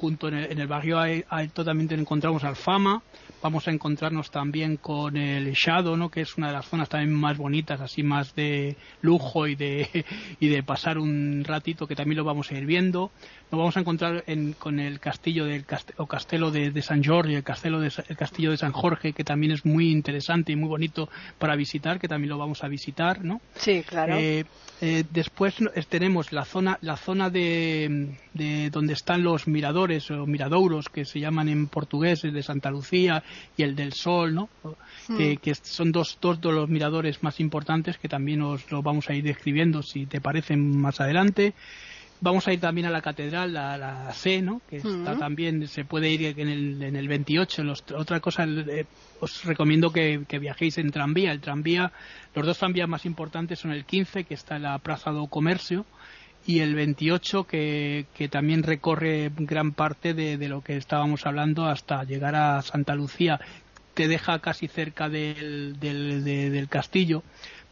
Junto 0.00 0.28
en 0.28 0.34
el, 0.34 0.52
en 0.52 0.58
el, 0.60 0.66
barrio 0.66 0.98
alto 1.28 1.64
también 1.64 1.88
encontramos 2.00 2.44
Alfama, 2.44 3.02
vamos 3.44 3.68
a 3.68 3.70
encontrarnos 3.70 4.30
también 4.30 4.78
con 4.78 5.18
el 5.18 5.52
Shadow, 5.52 5.98
¿no? 5.98 6.10
que 6.10 6.22
es 6.22 6.38
una 6.38 6.46
de 6.46 6.54
las 6.54 6.66
zonas 6.66 6.88
también 6.88 7.12
más 7.12 7.36
bonitas, 7.36 7.78
así 7.82 8.02
más 8.02 8.34
de 8.34 8.76
lujo 9.02 9.46
y 9.46 9.54
de, 9.54 10.06
y 10.40 10.48
de 10.48 10.62
pasar 10.62 10.96
un 10.96 11.44
ratito, 11.44 11.86
que 11.86 11.94
también 11.94 12.16
lo 12.16 12.24
vamos 12.24 12.50
a 12.50 12.54
ir 12.54 12.64
viendo. 12.64 13.10
Nos 13.50 13.58
vamos 13.58 13.76
a 13.76 13.80
encontrar 13.80 14.24
con 14.58 14.80
el 14.80 14.98
castillo 14.98 15.44
del 15.44 15.66
o 15.98 16.06
castelo 16.06 16.50
de, 16.50 16.82
San 16.82 17.04
Jorge, 17.04 17.36
el, 17.36 17.44
castelo 17.44 17.80
de, 17.80 17.92
el 18.08 18.16
castillo 18.16 18.50
de 18.50 18.56
San 18.56 18.72
Jorge, 18.72 19.12
que 19.12 19.24
también 19.24 19.52
es 19.52 19.66
muy 19.66 19.90
interesante 19.90 20.52
y 20.52 20.56
muy 20.56 20.68
bonito 20.68 21.10
para 21.38 21.54
visitar, 21.54 22.00
que 22.00 22.08
también 22.08 22.30
lo 22.30 22.38
vamos 22.38 22.64
a 22.64 22.68
visitar. 22.68 23.22
¿no? 23.22 23.42
Sí, 23.56 23.84
claro. 23.86 24.16
Eh, 24.16 24.46
eh, 24.80 25.04
después 25.10 25.56
tenemos 25.88 26.32
la 26.32 26.44
zona, 26.44 26.78
la 26.80 26.96
zona 26.96 27.30
de, 27.30 28.16
de 28.32 28.70
donde 28.70 28.94
están 28.94 29.22
los 29.22 29.46
miradores 29.46 29.63
o 29.64 30.26
miradouros, 30.26 30.88
que 30.88 31.04
se 31.04 31.20
llaman 31.20 31.48
en 31.48 31.68
portugués, 31.68 32.22
de 32.22 32.42
Santa 32.42 32.70
Lucía 32.70 33.22
y 33.56 33.62
el 33.62 33.74
del 33.74 33.92
Sol, 33.92 34.34
¿no? 34.34 34.48
Que, 35.16 35.38
hmm. 35.42 35.54
son 35.62 35.92
dos, 35.92 36.18
dos 36.20 36.40
de 36.40 36.52
los 36.52 36.68
miradores 36.68 37.22
más 37.22 37.40
importantes 37.40 37.98
que 37.98 38.08
también 38.08 38.42
os 38.42 38.70
lo 38.70 38.82
vamos 38.82 39.08
a 39.10 39.14
ir 39.14 39.24
describiendo 39.24 39.82
si 39.82 40.06
te 40.06 40.20
parecen 40.20 40.76
más 40.78 41.00
adelante. 41.00 41.54
Vamos 42.20 42.48
a 42.48 42.52
ir 42.52 42.60
también 42.60 42.86
a 42.86 42.90
la 42.90 43.02
catedral, 43.02 43.52
la, 43.52 43.76
la 43.76 44.12
C, 44.12 44.40
¿no? 44.40 44.62
Que 44.68 44.76
está 44.76 45.14
hmm. 45.14 45.18
también, 45.18 45.68
se 45.68 45.84
puede 45.84 46.10
ir 46.10 46.38
en 46.38 46.48
el, 46.48 46.82
en 46.82 46.96
el 46.96 47.08
28. 47.08 47.62
otra 47.96 48.20
cosa, 48.20 48.44
eh, 48.44 48.86
os 49.20 49.44
recomiendo 49.44 49.92
que, 49.92 50.24
viajéis 50.38 50.78
en 50.78 50.90
tranvía. 50.90 51.32
El 51.32 51.40
tranvía, 51.40 51.92
los 52.34 52.46
dos 52.46 52.58
tranvías 52.58 52.88
más 52.88 53.04
importantes 53.04 53.58
son 53.58 53.72
el 53.72 53.84
15, 53.84 54.24
que 54.24 54.34
está 54.34 54.56
en 54.56 54.62
la 54.62 54.78
Plaza 54.78 55.10
do 55.10 55.26
Comercio, 55.26 55.84
y 56.46 56.60
el 56.60 56.74
28 56.74 57.44
que, 57.44 58.06
que 58.14 58.28
también 58.28 58.62
recorre 58.62 59.30
gran 59.36 59.72
parte 59.72 60.14
de, 60.14 60.36
lo 60.48 60.62
que 60.62 60.76
estábamos 60.76 61.26
hablando 61.26 61.66
hasta 61.66 62.04
llegar 62.04 62.34
a 62.34 62.60
Santa 62.62 62.94
Lucía 62.94 63.40
te 63.94 64.08
deja 64.08 64.40
casi 64.40 64.68
cerca 64.68 65.08
del, 65.08 65.78
del, 65.78 66.24
del 66.24 66.68
castillo 66.68 67.22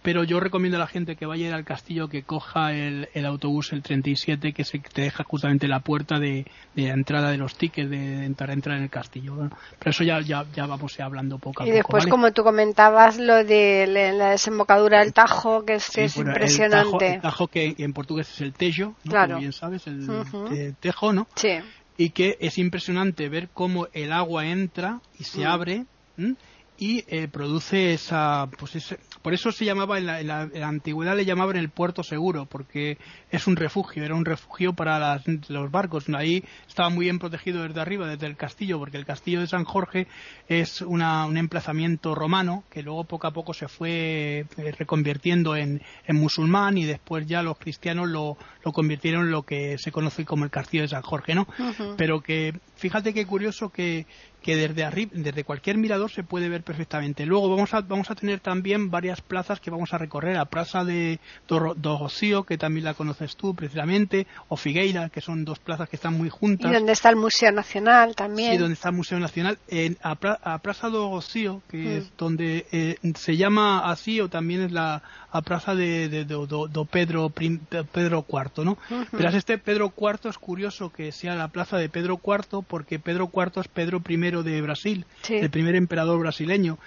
pero 0.03 0.25
yo 0.25 0.41
recomiendo 0.41 0.77
a 0.77 0.81
la 0.81 0.87
gente 0.87 1.17
que 1.17 1.27
vaya 1.27 1.47
a 1.47 1.49
ir 1.49 1.55
al 1.55 1.65
castillo 1.65 2.09
que 2.09 2.23
coja 2.23 2.73
el, 2.73 3.09
el 3.15 3.27
autobús 3.27 3.73
el 3.73 3.83
37 3.83 4.53
que 4.53 4.65
se 4.65 4.79
te 4.79 5.03
deja 5.03 5.25
justamente 5.25 5.69
la 5.69 5.81
puerta 5.81 6.19
de, 6.19 6.47
de 6.75 6.89
entrada 6.89 7.31
de 7.31 7.39
los 7.39 7.57
tickets 7.57 7.91
de, 7.91 8.25
entrar, 8.25 8.51
entrar 8.51 8.77
en 8.77 8.85
el 8.85 8.91
castillo 8.91 9.51
pero 9.79 9.91
eso 9.91 10.05
ya, 10.05 10.21
ya, 10.21 10.45
ya 10.55 10.67
vamos 10.67 10.99
hablando 11.01 11.39
poco 11.39 11.63
a 11.63 11.67
y 11.67 11.69
poco. 11.69 11.73
Y 11.73 11.77
después, 11.77 12.07
como 12.07 12.33
tú 12.33 12.43
comentabas, 12.43 13.19
lo 13.19 13.45
de 13.45 13.87
la 13.87 14.31
desembocadura 14.31 15.01
del 15.01 15.13
Tajo, 15.13 15.65
que 15.65 15.75
es, 15.75 15.97
es 15.99 16.17
impresionante. 16.17 17.15
El 17.15 17.21
tajo, 17.21 17.49
que 17.49 17.75
en 17.79 17.93
portugués 17.93 18.31
es 18.31 18.41
el 18.41 18.53
Tejo, 18.53 18.95
¿no? 19.05 19.13
Como 19.13 19.39
bien 19.39 19.53
sabes, 19.53 19.87
el 19.87 20.77
Tejo, 20.81 21.13
¿no? 21.13 21.27
Sí. 21.35 21.59
Y 21.97 22.11
que 22.11 22.37
es 22.41 22.59
impresionante 22.59 23.29
ver 23.29 23.51
cómo 23.53 23.89
el 23.93 24.13
agua 24.13 24.47
entra 24.47 25.01
y 25.19 25.25
se 25.25 25.41
mm. 25.41 25.47
abre 25.47 25.85
y 26.83 27.05
eh, 27.07 27.29
produce 27.29 27.93
esa, 27.93 28.49
pues 28.59 28.75
ese, 28.75 28.99
por 29.23 29.33
eso 29.35 29.53
se 29.53 29.65
llamaba 29.65 29.99
en 29.99 30.27
la, 30.27 30.51
antigüedad 30.65 31.15
le 31.15 31.25
llamaban 31.25 31.57
el 31.57 31.69
puerto 31.69 32.03
seguro 32.03 32.47
porque 32.47 32.99
es 33.31 33.47
un 33.47 33.55
refugio 33.55 34.03
era 34.05 34.17
un 34.17 34.25
refugio 34.25 34.73
para 34.73 35.23
los 35.49 35.71
barcos. 35.71 36.09
Ahí 36.09 36.43
estaba 36.67 36.89
muy 36.89 37.05
bien 37.05 37.21
protegido 37.21 37.63
desde 37.63 37.81
arriba 37.81 38.09
desde 38.09 38.27
el 38.27 38.37
castillo 38.37 38.81
porque 38.81 38.97
el 38.97 39.07
castillo 39.07 39.41
de 39.41 39.47
San 39.47 39.63
Jorge 39.63 40.09
es 40.49 40.81
una, 40.81 41.27
un 41.27 41.37
emplazamiento 41.37 42.17
romano 42.17 42.65
que 42.69 42.83
luego 42.83 43.05
poco 43.05 43.29
a 43.29 43.33
poco 43.33 43.55
se 43.55 43.69
fue 43.69 44.47
eh, 44.57 44.73
reconvirtiendo 44.77 45.55
en, 45.55 45.83
en, 46.05 46.17
musulmán 46.17 46.79
y 46.79 46.85
después 46.85 47.29
ya 47.29 47.45
los 47.45 47.59
cristianos 47.59 48.09
lo, 48.09 48.37
lo, 48.65 48.73
convirtieron 48.73 49.27
en 49.27 49.31
lo 49.31 49.45
que 49.45 49.79
se 49.79 49.93
conoce 49.93 50.25
como 50.25 50.45
el 50.45 50.51
castillo 50.51 50.83
de 50.83 50.89
San 50.89 51.03
Jorge 51.03 51.37
no 51.37 51.47
pero 51.97 52.23
que 52.23 52.59
fíjate 52.75 53.15
qué 53.15 53.25
curioso 53.25 53.69
que 53.69 54.07
que 54.43 54.57
desde 54.57 54.85
arriba, 54.85 55.13
desde 55.15 55.45
cualquier 55.45 55.79
mirador 55.79 56.11
se 56.11 56.25
puede 56.25 56.49
ver 56.49 56.63
perfectamente. 56.63 57.25
Luego 57.27 57.49
vamos 57.49 57.73
a, 57.75 57.81
vamos 57.81 58.11
a 58.11 58.15
tener 58.15 58.41
también 58.41 58.91
varias 58.91 59.21
plazas 59.21 59.61
que 59.61 59.71
vamos 59.71 59.95
a 59.95 59.99
recorrer, 59.99 60.37
la 60.37 60.47
plaza 60.47 60.85
de 60.85 61.21
do, 61.47 62.45
que 62.45 62.59
también 62.59 62.85
la 62.85 62.95
conoces 62.95 63.37
tú 63.37 63.55
precisamente, 63.55 64.27
o 64.49 64.57
Figueira, 64.57 65.09
que 65.09 65.21
son 65.21 65.45
dos 65.45 65.59
plazas 65.59 65.89
que 65.89 65.97
están 65.97 66.15
muy 66.15 66.29
juntas. 66.29 66.71
Y 66.71 66.75
donde 66.75 66.93
está 66.93 67.09
el 67.11 67.17
Museo 67.17 67.53
Nacional 67.53 68.15
también. 68.15 68.53
Sí, 68.53 68.59
donde 68.59 68.75
está 68.75 68.89
el 68.89 68.97
Museo 68.97 69.19
Nacional. 69.19 69.59
En, 69.69 69.97
a, 70.03 70.17
Plaza 70.59 70.89
do 70.89 71.11
Rocío, 71.11 71.63
que 71.69 71.99
es 71.99 72.05
mm. 72.05 72.13
donde 72.19 72.67
eh, 72.73 72.97
se 73.15 73.37
llama 73.37 73.91
así, 73.91 74.21
o 74.21 74.29
también 74.29 74.63
es 74.63 74.73
la 74.73 75.03
a 75.33 75.41
plaza 75.41 75.75
de, 75.75 76.27
do, 76.27 76.85
Pedro, 76.85 77.31
Pedro 77.31 78.27
IV, 78.29 78.65
¿no? 78.65 78.77
Pero 79.11 79.31
este 79.31 79.57
Pedro 79.57 79.93
IV 79.97 80.29
es 80.29 80.37
curioso 80.37 80.93
que 80.93 81.11
sea 81.11 81.35
la 81.35 81.49
plaza 81.49 81.79
de 81.79 81.89
Pedro 81.89 82.21
IV 82.23 82.63
porque 82.69 82.99
Pedro 82.99 83.31
IV 83.35 83.63
es 83.63 83.69
Pedro 83.69 84.03
I 84.07 84.17
de 84.43 84.63
Brasil, 84.63 85.05
el 85.29 85.51
primer 85.51 85.75
emperador 85.75 86.19
brasileño. 86.19 86.79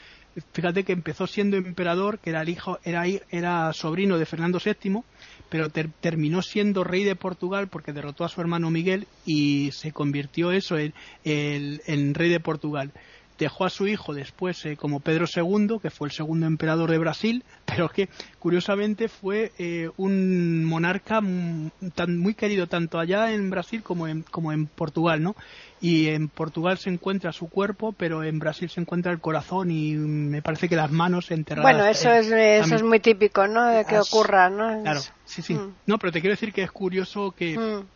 Fíjate 0.51 0.83
que 0.83 0.91
empezó 0.91 1.27
siendo 1.27 1.55
emperador, 1.55 2.19
que 2.19 2.31
era 2.31 2.41
el 2.41 2.49
hijo, 2.49 2.79
era, 2.83 3.05
era 3.29 3.71
sobrino 3.71 4.17
de 4.17 4.25
Fernando 4.25 4.59
VII, 4.59 5.01
pero 5.49 5.69
terminó 5.69 6.41
siendo 6.41 6.83
rey 6.83 7.03
de 7.03 7.15
Portugal 7.15 7.67
porque 7.69 7.93
derrotó 7.93 8.25
a 8.25 8.29
su 8.29 8.41
hermano 8.41 8.71
Miguel 8.71 9.07
y 9.25 9.71
se 9.71 9.91
convirtió 9.91 10.51
eso 10.51 10.77
en, 10.77 10.93
en 11.23 12.13
rey 12.15 12.29
de 12.29 12.39
Portugal 12.39 12.91
dejó 13.37 13.65
a 13.65 13.69
su 13.69 13.87
hijo 13.87 14.13
después 14.13 14.65
eh, 14.65 14.77
como 14.77 14.99
Pedro 14.99 15.25
II, 15.33 15.79
que 15.81 15.89
fue 15.89 16.07
el 16.07 16.11
segundo 16.13 16.45
emperador 16.45 16.91
de 16.91 16.97
Brasil, 16.97 17.43
pero 17.65 17.89
que 17.89 18.09
curiosamente 18.39 19.07
fue 19.07 19.51
eh, 19.57 19.89
un 19.97 20.65
monarca 20.65 21.21
tan, 21.95 22.17
muy 22.17 22.33
querido 22.33 22.67
tanto 22.67 22.99
allá 22.99 23.31
en 23.31 23.49
Brasil 23.49 23.83
como 23.83 24.07
en, 24.07 24.23
como 24.23 24.51
en 24.51 24.67
Portugal, 24.67 25.21
¿no? 25.21 25.35
Y 25.81 26.07
en 26.07 26.29
Portugal 26.29 26.77
se 26.77 26.89
encuentra 26.89 27.31
su 27.31 27.49
cuerpo, 27.49 27.91
pero 27.91 28.23
en 28.23 28.39
Brasil 28.39 28.69
se 28.69 28.81
encuentra 28.81 29.11
el 29.11 29.19
corazón 29.19 29.69
y 29.69 29.93
me 29.93 30.41
parece 30.41 30.67
que 30.69 30.75
las 30.75 30.91
manos 30.91 31.29
enterradas. 31.31 31.71
Bueno, 31.71 31.85
eso, 31.87 32.11
es, 32.11 32.31
eso 32.31 32.75
es 32.75 32.83
muy 32.83 32.99
típico, 32.99 33.47
¿no? 33.47 33.65
De 33.65 33.85
que 33.85 33.99
ocurra, 33.99 34.49
¿no? 34.49 34.81
Claro, 34.81 35.01
sí, 35.25 35.41
sí. 35.41 35.53
Mm. 35.53 35.73
No, 35.85 35.99
pero 35.99 36.11
te 36.11 36.21
quiero 36.21 36.33
decir 36.33 36.53
que 36.53 36.63
es 36.63 36.71
curioso 36.71 37.31
que... 37.31 37.57
Mm 37.57 37.94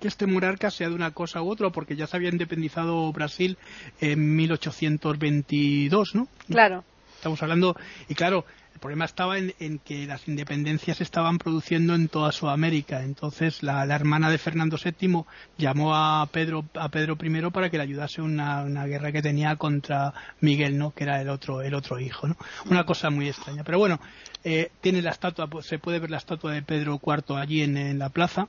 que 0.00 0.08
este 0.08 0.26
monarca 0.26 0.70
sea 0.70 0.88
de 0.88 0.94
una 0.94 1.12
cosa 1.12 1.42
u 1.42 1.50
otra, 1.50 1.70
porque 1.70 1.96
ya 1.96 2.06
se 2.06 2.16
había 2.16 2.30
independizado 2.30 3.12
Brasil 3.12 3.58
en 4.00 4.36
1822, 4.36 6.14
¿no? 6.14 6.28
Claro. 6.48 6.84
Estamos 7.16 7.42
hablando, 7.42 7.76
y 8.08 8.14
claro, 8.14 8.44
el 8.76 8.80
problema 8.80 9.06
estaba 9.06 9.38
en, 9.38 9.78
que 9.78 10.06
las 10.06 10.28
independencias 10.28 10.98
se 10.98 11.02
estaban 11.02 11.38
produciendo 11.38 11.94
en 11.94 12.08
toda 12.08 12.30
Sudamérica. 12.30 13.02
Entonces 13.02 13.62
la, 13.62 13.82
hermana 13.86 14.28
de 14.28 14.36
Fernando 14.36 14.76
VII 14.76 15.24
llamó 15.56 15.96
a 15.96 16.28
Pedro, 16.30 16.62
a 16.74 16.90
Pedro 16.90 17.16
I 17.18 17.50
para 17.50 17.70
que 17.70 17.78
le 17.78 17.84
ayudase 17.84 18.20
una, 18.20 18.64
una 18.64 18.84
guerra 18.84 19.12
que 19.12 19.22
tenía 19.22 19.56
contra 19.56 20.12
Miguel, 20.40 20.76
¿no? 20.76 20.90
Que 20.90 21.04
era 21.04 21.22
el 21.22 21.30
otro, 21.30 21.62
el 21.62 21.72
otro 21.72 21.98
hijo, 21.98 22.28
¿no? 22.28 22.36
Una 22.66 22.84
cosa 22.84 23.08
muy 23.08 23.28
extraña. 23.28 23.64
Pero 23.64 23.78
bueno, 23.78 23.98
eh, 24.44 24.70
tiene 24.82 25.00
la 25.00 25.12
estatua, 25.12 25.48
se 25.62 25.78
puede 25.78 25.98
ver 25.98 26.10
la 26.10 26.18
estatua 26.18 26.52
de 26.52 26.60
Pedro 26.60 27.00
IV 27.02 27.38
allí 27.38 27.62
en, 27.62 27.78
en 27.78 27.98
la 27.98 28.10
plaza 28.10 28.46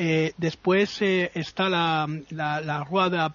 Eh, 0.00 0.32
después 0.36 1.02
eh, 1.02 1.32
está 1.34 1.68
la, 1.68 2.06
la, 2.30 2.60
la 2.60 2.84
Rua 2.84 3.10
de 3.10 3.16
la, 3.16 3.30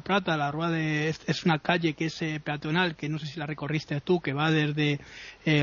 Plata, 0.00 0.36
la 0.36 0.52
Rua 0.52 0.70
de, 0.70 1.08
es, 1.08 1.44
una 1.44 1.58
calle 1.58 1.94
que 1.94 2.04
es 2.04 2.22
eh, 2.22 2.38
peatonal, 2.38 2.94
que 2.94 3.08
no 3.08 3.18
sé 3.18 3.26
si 3.26 3.40
la 3.40 3.46
recorriste 3.46 4.00
tú, 4.00 4.20
que 4.20 4.32
va 4.32 4.52
desde 4.52 5.00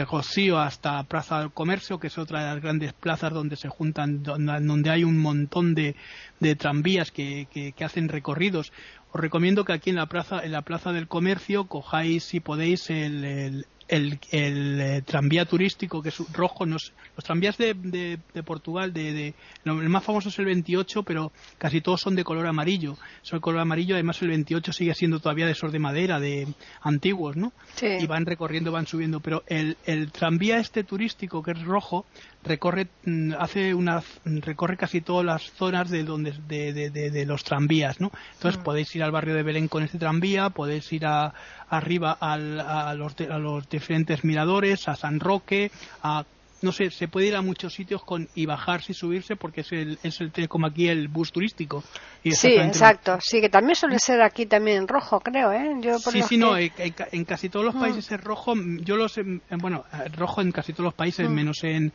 Rocío 0.05 0.59
hasta 0.59 1.01
Plaza 1.03 1.39
del 1.39 1.51
Comercio, 1.51 1.97
que 1.97 2.07
es 2.07 2.17
otra 2.17 2.41
de 2.41 2.53
las 2.53 2.61
grandes 2.61 2.91
plazas 2.91 3.31
donde 3.31 3.55
se 3.55 3.69
juntan, 3.69 4.21
donde, 4.21 4.89
hay 4.89 5.05
un 5.05 5.17
montón 5.17 5.75
de, 5.75 5.95
de 6.41 6.55
tranvías 6.57 7.11
que, 7.11 7.47
que, 7.49 7.85
hacen 7.85 8.09
recorridos. 8.09 8.73
Os 9.13 9.21
recomiendo 9.21 9.63
que 9.63 9.73
aquí 9.73 9.91
en 9.91 9.95
la 9.95 10.07
plaza, 10.07 10.43
en 10.43 10.51
la 10.51 10.63
plaza 10.63 10.91
del 10.91 11.07
Comercio 11.07 11.67
cojáis, 11.67 12.25
si 12.25 12.41
podéis, 12.41 12.89
el, 12.89 13.65
eh, 13.87 15.01
tranvía 15.05 15.45
turístico 15.45 16.01
que 16.01 16.09
es 16.09 16.17
rojo, 16.33 16.65
los 16.65 16.91
tranvías 17.23 17.57
de, 17.57 17.73
de, 17.73 18.43
Portugal, 18.43 18.93
de, 18.93 19.33
el 19.65 19.89
más 19.89 20.03
famoso 20.03 20.29
es 20.29 20.39
el 20.39 20.45
28, 20.45 21.03
pero 21.03 21.31
casi 21.57 21.81
todos 21.81 22.01
son 22.01 22.15
de 22.15 22.23
color 22.23 22.47
amarillo. 22.47 22.97
Son 23.21 23.37
de 23.37 23.41
color 23.41 23.61
amarillo, 23.61 23.95
además 23.95 24.21
el 24.21 24.29
28 24.29 24.73
sigue 24.73 24.93
siendo 24.95 25.19
todavía 25.19 25.45
de 25.45 25.51
esos 25.51 25.71
de 25.71 25.79
madera, 25.79 26.19
de 26.19 26.47
antiguos, 26.81 27.35
¿no? 27.35 27.53
Y 27.81 28.07
van 28.07 28.25
recorriendo, 28.25 28.71
van 28.71 28.87
subiendo, 28.87 29.19
pero 29.19 29.43
el, 29.47 29.77
el 29.85 30.11
tranvía 30.11 30.57
este 30.57 30.83
turístico 30.83 31.43
que 31.43 31.51
es 31.51 31.61
rojo 31.61 32.05
recorre 32.43 32.87
mm, 33.05 33.33
hace 33.39 33.73
una 33.73 34.03
recorre 34.25 34.77
casi 34.77 35.01
todas 35.01 35.25
las 35.25 35.51
zonas 35.53 35.89
de 35.89 36.03
donde 36.03 36.33
de, 36.47 36.89
de, 36.89 37.25
los 37.25 37.43
tranvías 37.43 37.99
no 37.99 38.11
entonces 38.33 38.59
mm. 38.59 38.63
podéis 38.63 38.95
ir 38.95 39.03
al 39.03 39.11
barrio 39.11 39.35
de 39.35 39.43
Belén 39.43 39.67
con 39.67 39.83
este 39.83 39.97
tranvía 39.97 40.49
podéis 40.49 40.91
ir 40.93 41.05
a, 41.05 41.33
arriba 41.69 42.17
al, 42.19 42.59
a, 42.59 42.93
los, 42.93 43.15
a 43.21 43.37
los 43.39 43.69
diferentes 43.69 44.23
miradores 44.23 44.87
a 44.87 44.95
San 44.95 45.19
Roque 45.19 45.71
a 46.01 46.25
no 46.63 46.71
sé, 46.71 46.89
se 46.89 47.09
puede 47.09 47.27
ir 47.27 47.35
a 47.35 47.41
muchos 47.41 47.73
sitios 47.73 48.03
con 48.03 48.29
y 48.35 48.45
bajarse 48.45 48.93
y 48.93 48.95
subirse 48.95 49.35
porque 49.35 49.61
es 49.61 49.71
el, 49.73 49.99
es 50.01 50.19
el 50.21 50.31
como 50.47 50.65
aquí 50.65 50.87
el 50.87 51.09
bus 51.09 51.31
turístico. 51.31 51.83
sí, 52.23 52.55
exacto. 52.55 53.19
Sí, 53.21 53.41
que 53.41 53.49
también 53.49 53.75
suele 53.75 53.99
ser 53.99 54.21
aquí 54.21 54.45
también 54.45 54.87
rojo, 54.87 55.19
creo, 55.19 55.51
¿eh? 55.51 55.75
Yo 55.81 55.99
sí, 55.99 56.21
sí, 56.21 56.37
no, 56.37 56.57
en, 56.57 57.25
casi 57.25 57.49
todos 57.49 57.65
los 57.65 57.75
mm. 57.75 57.79
países 57.79 58.11
es 58.11 58.21
rojo. 58.21 58.53
Yo 58.79 58.95
lo 58.95 59.09
sé, 59.09 59.23
bueno, 59.59 59.83
rojo 60.15 60.41
en 60.41 60.51
casi 60.53 60.71
todos 60.71 60.85
los 60.85 60.93
países, 60.93 61.29
menos 61.29 61.63
en, 61.65 61.91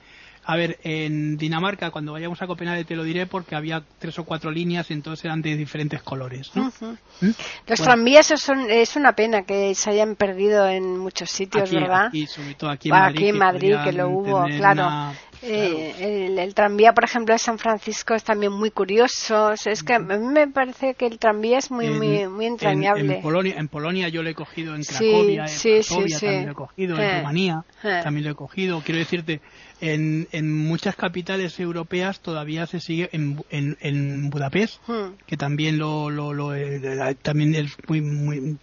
a 0.50 0.56
ver, 0.56 0.78
en 0.82 1.36
Dinamarca, 1.36 1.90
cuando 1.90 2.12
vayamos 2.12 2.40
a 2.40 2.46
Copenhague 2.46 2.82
te 2.84 2.96
lo 2.96 3.04
diré 3.04 3.26
porque 3.26 3.54
había 3.54 3.82
tres 3.98 4.18
o 4.18 4.24
cuatro 4.24 4.50
líneas 4.50 4.90
y 4.90 4.94
entonces 4.94 5.26
eran 5.26 5.42
de 5.42 5.54
diferentes 5.56 6.02
colores. 6.02 6.50
¿no? 6.54 6.72
¿Mm? 7.20 7.28
Los 7.66 7.82
tranvías 7.82 8.32
son, 8.34 8.70
es 8.70 8.96
una 8.96 9.12
pena 9.12 9.42
que 9.42 9.74
se 9.74 9.90
hayan 9.90 10.16
perdido 10.16 10.66
en 10.66 10.96
muchos 10.96 11.30
sitios, 11.30 11.70
¿verdad? 11.70 12.06
Aquí, 12.06 12.26
sobre 12.26 12.54
todo 12.54 12.70
aquí 12.70 12.88
en 12.88 12.94
Madrid. 12.94 13.18
Aquí 13.18 13.28
en 13.28 13.36
Madrid, 13.36 13.76
que, 13.84 13.92
lo 13.92 14.08
hubo, 14.08 14.44
claro. 14.56 15.12
Eh, 15.42 16.34
el, 16.36 16.54
tranvía, 16.54 16.92
por 16.92 17.04
ejemplo, 17.04 17.32
de 17.32 17.38
San 17.38 17.58
Francisco 17.58 18.14
es 18.14 18.24
también 18.24 18.52
muy 18.52 18.70
curioso. 18.70 19.52
Es 19.52 19.82
que 19.82 19.94
a 19.94 19.98
mí 19.98 20.18
me 20.18 20.48
parece 20.48 20.94
que 20.94 21.06
el 21.06 21.18
tranvía 21.18 21.58
es 21.58 21.70
muy, 21.70 21.90
muy, 21.90 22.26
muy 22.26 22.46
entrañable. 22.46 23.16
En, 23.16 23.22
Polonia, 23.22 23.54
en 23.56 23.68
Polonia 23.68 24.08
yo 24.08 24.22
lo 24.22 24.30
he 24.30 24.34
cogido, 24.34 24.74
en 24.74 24.82
Cracovia, 24.82 25.42
en 25.42 25.48
sí, 25.48 25.80
también 25.88 26.46
lo 26.46 26.52
he 26.52 26.54
cogido, 26.54 26.96
en 26.96 27.02
eh, 27.02 27.18
Rumanía 27.18 27.64
eh. 27.84 28.00
también 28.02 28.24
lo 28.24 28.32
he 28.32 28.34
cogido. 28.34 28.82
Quiero 28.84 28.98
decirte, 28.98 29.40
en, 29.80 30.28
en 30.32 30.52
muchas 30.52 30.96
capitales 30.96 31.58
europeas 31.60 32.20
todavía 32.20 32.66
se 32.66 32.80
sigue 32.80 33.08
en, 33.12 33.44
en, 33.50 34.30
Budapest, 34.30 34.80
hmm. 34.88 35.14
que 35.26 35.36
también 35.36 35.78
lo, 35.78 36.10
lo, 36.10 36.54
eh, 36.54 37.16
también 37.22 37.54
es 37.54 37.76
muy, 37.86 38.00
muy 38.00 38.56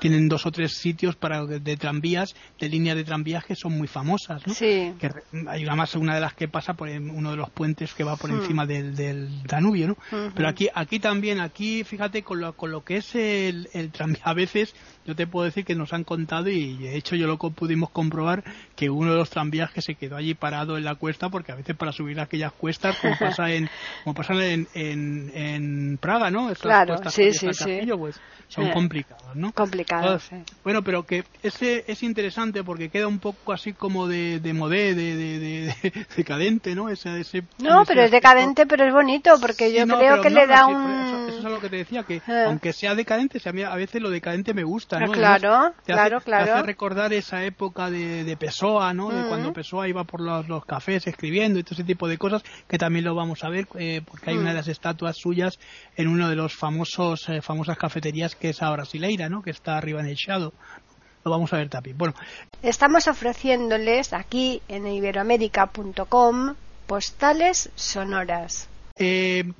tienen 0.00 0.28
dos 0.28 0.46
o 0.46 0.50
tres 0.50 0.74
sitios 0.78 1.16
para 1.16 1.44
de 1.44 1.76
tranvías, 1.76 2.34
de 2.58 2.68
líneas 2.68 2.96
de 2.96 3.04
tranvías 3.04 3.44
que 3.44 3.54
son 3.54 3.76
muy 3.76 3.88
famosas, 3.88 4.46
¿no? 4.46 4.54
Sí. 4.54 4.94
Que 4.98 5.10
hay 5.48 5.64
una 5.64 5.76
más 5.76 5.94
una 5.94 6.14
de 6.14 6.20
las 6.20 6.34
que 6.34 6.48
pasa 6.48 6.74
por 6.74 6.88
uno 6.88 7.30
de 7.30 7.36
los 7.36 7.50
puentes 7.50 7.94
que 7.94 8.04
va 8.04 8.16
por 8.16 8.30
hmm. 8.30 8.40
encima 8.40 8.66
del, 8.66 8.94
del, 8.94 9.42
Danubio, 9.44 9.88
¿no? 9.88 9.96
Hmm. 10.10 10.32
Pero 10.34 10.48
aquí 10.48 10.68
aquí 10.74 10.98
también 10.98 11.40
aquí 11.40 11.84
fíjate 11.84 12.22
con 12.22 12.40
lo, 12.40 12.54
con 12.54 12.70
lo 12.70 12.84
que 12.84 12.98
es 12.98 13.14
el, 13.14 13.68
el 13.72 13.90
tranvía 13.90 14.22
a 14.24 14.34
veces 14.34 14.74
yo 15.06 15.14
te 15.14 15.26
puedo 15.26 15.44
decir 15.44 15.64
que 15.64 15.74
nos 15.74 15.92
han 15.92 16.04
contado 16.04 16.48
y 16.48 16.76
de 16.78 16.96
hecho 16.96 17.14
yo 17.16 17.26
lo 17.26 17.38
pudimos 17.38 17.90
comprobar 17.90 18.42
que 18.74 18.90
uno 18.90 19.12
de 19.12 19.16
los 19.18 19.30
tranvías 19.30 19.70
que 19.70 19.82
se 19.82 19.94
quedó 19.94 20.16
allí 20.16 20.34
parado 20.46 20.76
en 20.76 20.84
la 20.84 20.94
cuesta 20.94 21.28
porque 21.28 21.52
a 21.52 21.54
veces 21.56 21.74
para 21.76 21.92
subir 21.92 22.20
aquellas 22.20 22.52
cuestas 22.52 22.96
como 22.98 23.16
pasa 23.18 23.50
en 23.50 23.68
como 24.04 24.14
pasa 24.14 24.34
en, 24.34 24.68
en, 24.74 25.32
en 25.34 25.98
Praga 25.98 26.30
no 26.30 26.52
claro 26.54 26.96
sí 27.10 27.32
sí 27.32 27.48
sí. 27.52 27.80
Pues 27.96 28.20
son 28.48 28.66
eh, 28.66 28.72
complicados 28.72 29.34
no 29.34 29.52
complicados 29.52 30.28
bueno 30.62 30.82
pero 30.82 31.04
que 31.04 31.24
ese 31.42 31.84
es 31.88 32.02
interesante 32.02 32.62
porque 32.62 32.90
queda 32.90 33.08
un 33.08 33.18
poco 33.18 33.52
así 33.52 33.72
como 33.72 34.06
de, 34.06 34.38
de 34.38 34.52
modé 34.52 34.94
de, 34.94 35.16
de, 35.16 35.74
decadente 36.16 36.74
no 36.74 36.90
ese, 36.90 37.20
ese 37.20 37.42
no 37.58 37.84
pero 37.84 38.02
es 38.02 38.10
decadente 38.10 38.66
pero 38.66 38.84
es 38.86 38.92
bonito 38.92 39.32
porque 39.40 39.72
yo 39.72 39.86
creo 39.86 40.20
que 40.20 40.30
le 40.30 40.46
da 40.46 40.66
un 40.66 41.26
eso, 41.28 41.38
es 41.38 41.44
lo 41.44 41.60
que 41.60 41.70
te 41.70 41.76
decía 41.76 42.04
que 42.04 42.16
eh. 42.16 42.44
aunque 42.46 42.72
sea 42.72 42.94
decadente 42.94 43.40
a 43.46 43.76
veces 43.76 44.00
lo 44.00 44.10
decadente 44.10 44.54
me 44.54 44.62
gusta 44.62 44.98
Ah, 45.06 45.08
claro, 45.12 45.74
claro, 45.84 46.20
claro. 46.20 46.44
Te 46.44 46.50
hace 46.50 46.62
recordar 46.62 47.12
esa 47.12 47.44
época 47.44 47.90
de, 47.90 48.24
de 48.24 48.36
Pessoa, 48.36 48.92
¿no? 48.92 49.10
De 49.10 49.28
cuando 49.28 49.52
Pessoa 49.52 49.88
iba 49.88 50.04
por 50.04 50.20
los, 50.38 50.48
los, 50.48 50.64
cafés 50.64 51.06
escribiendo 51.06 51.58
y 51.58 51.62
todo 51.62 51.74
ese 51.74 51.84
tipo 51.84 52.08
de 52.08 52.18
cosas, 52.18 52.42
que 52.68 52.78
también 52.78 53.04
lo 53.04 53.14
vamos 53.14 53.44
a 53.44 53.48
ver, 53.48 53.68
eh, 53.78 54.02
porque 54.04 54.30
hay 54.30 54.36
una 54.36 54.50
de 54.50 54.56
las 54.56 54.68
estatuas 54.68 55.16
suyas 55.16 55.58
en 55.96 56.08
uno 56.08 56.28
de 56.28 56.36
los 56.36 56.54
famosos, 56.54 57.28
eh, 57.28 57.42
famosas 57.42 57.78
cafeterías 57.78 58.34
que 58.34 58.50
es 58.50 58.62
ahora 58.62 58.76
Brasileira, 58.76 59.28
¿no? 59.28 59.42
Que 59.42 59.50
está 59.50 59.78
arriba 59.78 60.00
en 60.00 60.06
el 60.06 60.16
Shadow 60.16 60.52
lo 61.24 61.32
vamos 61.32 61.52
a 61.52 61.56
ver 61.56 61.68
también. 61.68 61.98
Bueno, 61.98 62.14
estamos 62.62 63.08
ofreciéndoles 63.08 64.12
aquí 64.12 64.62
en 64.68 64.86
iberoamérica.com 64.86 66.54
postales 66.86 67.68
sonoras. 67.74 68.68
Eh, 68.96 69.52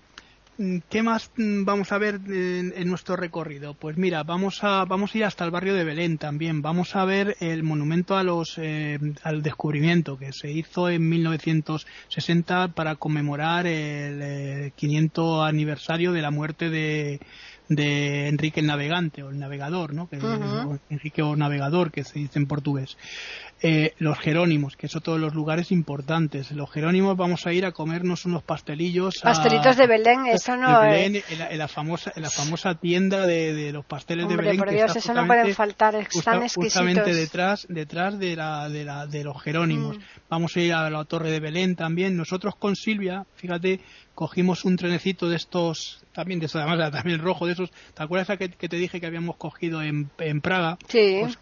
¿Qué 0.89 1.03
más 1.03 1.31
mm, 1.37 1.65
vamos 1.65 1.93
a 1.93 1.99
ver 1.99 2.19
en, 2.29 2.89
nuestro 2.89 3.15
recorrido? 3.15 3.75
Pues 3.75 3.99
mira, 3.99 4.23
vamos 4.23 4.65
a, 4.65 4.87
vamos 4.87 5.15
a 5.15 5.19
ir 5.19 5.25
hasta 5.25 5.45
el 5.45 5.51
barrio 5.51 5.75
de 5.75 5.85
Belén 5.85 6.17
también. 6.17 6.63
Vamos 6.63 6.97
a 6.97 7.05
ver 7.05 7.37
el 7.41 7.63
monumento 7.63 8.17
a 8.17 8.23
los, 8.23 8.57
eh, 8.57 8.99
al 9.23 9.43
descubrimiento 9.43 10.17
que 10.17 10.33
se 10.33 10.51
hizo 10.51 10.89
en 10.89 11.07
1960 11.11 12.69
para 12.69 12.97
conmemorar 12.97 13.67
el 13.67 14.73
500 14.73 15.45
eh, 15.45 15.49
aniversario 15.49 16.13
de 16.13 16.23
la 16.23 16.31
muerte 16.31 16.71
de, 16.71 17.21
de 17.69 18.29
Enrique 18.29 18.61
el 18.61 18.67
Navegante 18.67 19.23
o 19.23 19.31
el 19.31 19.39
Navegador, 19.39 19.93
¿no? 19.93 20.09
Que, 20.09 20.19
Enrique 20.91 21.23
o 21.23 21.37
Navegador, 21.37 21.91
que 21.91 22.05
se 22.05 22.19
dice 22.19 22.39
en 22.39 22.47
portugués. 22.47 22.97
Eh, 23.63 23.95
los 23.99 24.19
Jerónimos, 24.19 24.77
que 24.77 24.87
son 24.87 25.01
todos 25.01 25.19
los 25.19 25.35
lugares 25.35 25.73
importantes. 25.73 26.53
Los 26.53 26.71
Jerónimos 26.71 27.17
vamos 27.17 27.47
a 27.47 27.53
ir 27.55 27.65
a 27.65 27.73
comernos 27.73 28.27
unos 28.27 28.43
pastelillos. 28.43 29.21
Pastelitos 29.23 29.79
de 29.79 29.87
Belén, 29.87 30.27
eso 30.31 30.57
no. 30.57 30.85
en, 30.85 31.23
la, 31.57 31.67
famosa, 31.67 32.13
en 32.15 32.23
la 32.23 32.31
famosa 32.31 32.75
tienda 32.75 33.27
de, 33.27 33.73
los 33.73 33.85
pasteles 33.87 34.29
de 34.29 34.37
Belén. 34.37 34.59
Por 34.59 34.71
Dios, 34.71 34.95
eso 34.95 35.15
no 35.15 35.27
pueden 35.27 35.55
faltar, 35.55 35.95
están 35.95 36.47
Justamente 36.49 37.15
detrás, 37.15 37.67
detrás 37.69 38.19
de, 38.19 38.37
la, 38.37 38.69
de, 38.69 38.85
la, 38.85 39.07
de 39.07 39.25
los 39.25 39.43
Jerónimos. 39.43 39.97
Mm. 39.97 40.01
Vamos 40.29 40.55
a 40.57 40.61
ir 40.61 40.75
a 40.75 40.91
la 40.91 41.05
Torre 41.05 41.31
de 41.31 41.41
Belén 41.41 41.77
también. 41.77 42.17
Nosotros 42.17 42.57
con 42.57 42.77
Silvia, 42.77 43.25
fíjate, 43.37 43.81
cogimos 44.17 44.65
un 44.65 44.77
trenecito 44.77 45.29
de 45.29 45.37
estos, 45.37 46.03
también 46.13 46.41
de 46.41 46.49
además 46.53 46.91
también 46.91 47.21
rojo 47.21 47.47
de 47.47 47.53
esos. 47.53 47.71
¿Te 47.95 48.03
acuerdas 48.03 48.37
que, 48.39 48.49
que 48.49 48.69
te 48.69 48.77
dije 48.77 48.99
que 48.99 49.07
habíamos 49.07 49.37
cogido 49.37 49.83
en, 49.83 50.11
en 50.19 50.41
Praga? 50.41 50.79
Sí. 50.89 51.19
Pues 51.21 51.39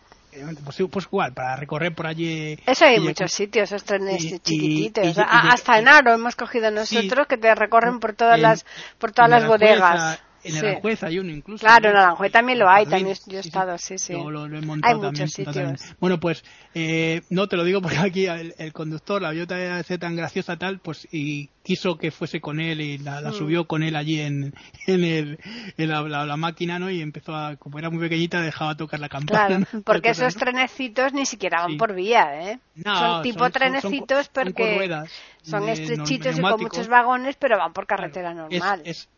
pues, 0.64 0.82
pues, 0.90 1.04
igual, 1.06 1.32
para 1.32 1.54
recorrer 1.54 1.94
por 1.94 2.08
allí. 2.08 2.58
Eso 2.66 2.84
hay 2.84 2.98
muchos 2.98 3.30
sitios, 3.32 3.70
esos 3.70 3.84
trenes 3.84 4.20
chiquititos. 4.42 5.16
hasta 5.16 5.78
en 5.78 5.86
Aro 5.86 6.12
hemos 6.12 6.34
cogido 6.34 6.72
nosotros 6.72 7.28
que 7.28 7.36
te 7.36 7.54
recorren 7.54 8.00
por 8.00 8.14
todas 8.14 8.40
las 8.40 8.66
por 8.98 9.12
todas 9.12 9.30
las 9.30 9.46
bodegas. 9.46 10.20
En 10.44 10.56
Aranjuez 10.56 11.02
hay 11.02 11.18
uno 11.18 11.30
incluso. 11.30 11.64
Claro, 11.64 11.90
en 11.90 11.96
Aranjuez 11.96 12.32
también 12.32 12.58
lo 12.58 12.68
hay, 12.68 12.86
también 12.86 13.16
yo 13.26 13.38
he 13.38 13.40
estado, 13.40 13.76
sí, 13.78 13.98
sí. 13.98 14.12
lo, 14.12 14.44
he 14.46 14.60
montado 14.60 14.94
hay 14.94 15.10
muchos 15.10 15.30
sitios. 15.32 15.94
Bueno, 15.98 16.20
pues 16.20 16.44
eh, 16.74 17.22
no 17.30 17.48
te 17.48 17.56
lo 17.56 17.64
digo 17.64 17.80
porque 17.80 17.98
aquí 17.98 18.26
el, 18.26 18.72
conductor, 18.72 19.22
la 19.22 19.30
vio 19.30 19.46
tan 19.46 20.16
graciosa 20.16 20.56
tal, 20.56 20.78
pues 20.80 21.08
y 21.10 21.48
quiso 21.62 21.96
que 21.96 22.10
fuese 22.10 22.40
con 22.40 22.60
él 22.60 22.80
y 22.80 22.98
la, 22.98 23.20
mm. 23.20 23.32
subió 23.32 23.66
con 23.66 23.82
él 23.82 23.96
allí 23.96 24.20
en, 24.20 24.52
en, 24.86 25.04
el, 25.04 25.38
en 25.78 25.88
la, 25.88 26.36
máquina, 26.36 26.78
¿no? 26.78 26.90
Y 26.90 27.00
empezó 27.00 27.34
a, 27.34 27.56
como 27.56 27.78
era 27.78 27.90
muy 27.90 28.00
pequeñita, 28.00 28.40
dejaba 28.40 28.76
tocar 28.76 29.00
la 29.00 29.08
campana. 29.08 29.64
Claro, 29.64 29.82
porque 29.84 30.10
esos 30.10 30.34
trenecitos 30.36 31.12
ni 31.12 31.26
siquiera 31.26 31.62
van 31.62 31.76
por 31.78 31.94
vía, 31.94 32.50
¿eh? 32.50 32.58
son 32.82 33.22
tipo 33.22 33.48
trenecitos 33.50 34.28
porque 34.28 35.04
son, 35.42 35.68
estrechitos 35.68 36.38
y 36.38 36.42
con 36.42 36.60
muchos 36.60 36.88
vagones, 36.88 37.36
pero 37.36 37.56
van 37.56 37.72
por 37.72 37.86
carretera 37.86 38.34
normal 38.34 38.82
es 38.84 39.08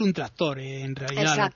un 0.00 0.12
tractor 0.12 0.58
eh, 0.58 0.82
en 0.82 0.94
realidad 0.94 1.50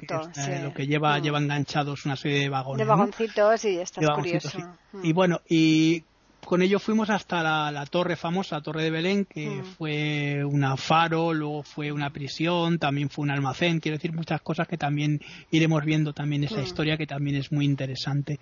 lo 0.62 0.72
que, 0.72 0.86
lleva 0.86 1.18
mm. 1.18 1.22
lleva 1.22 1.38
enganchados 1.38 2.06
una 2.06 2.16
serie 2.16 2.40
de 2.40 2.48
vagones 2.48 2.78
de 2.78 2.84
vagoncitos 2.84 3.64
y 3.64 3.78
está 3.78 4.14
curioso 4.14 4.58
mm. 4.92 5.04
y 5.04 5.12
bueno 5.12 5.40
y 5.48 6.04
con 6.44 6.60
ello 6.60 6.78
fuimos 6.78 7.08
hasta 7.08 7.70
la, 7.70 7.86
torre 7.86 8.16
famosa, 8.16 8.56
la 8.56 8.62
torre 8.62 8.82
de 8.82 8.90
Belén, 8.90 9.24
que 9.24 9.46
mm. 9.48 9.64
fue 9.64 10.44
una 10.44 10.76
faro, 10.76 11.32
luego 11.32 11.62
fue 11.62 11.92
una 11.92 12.10
prisión, 12.10 12.78
también 12.78 13.08
fue 13.08 13.22
un 13.22 13.30
almacén, 13.30 13.80
quiero 13.80 13.96
decir 13.96 14.12
muchas 14.12 14.40
cosas 14.42 14.66
que 14.66 14.76
también 14.76 15.20
iremos 15.50 15.84
viendo 15.84 16.12
también 16.12 16.44
esa 16.44 16.60
historia 16.60 16.96
que 16.96 17.06
también 17.06 17.36
es 17.36 17.52
muy 17.52 17.64
interesante. 17.64 18.40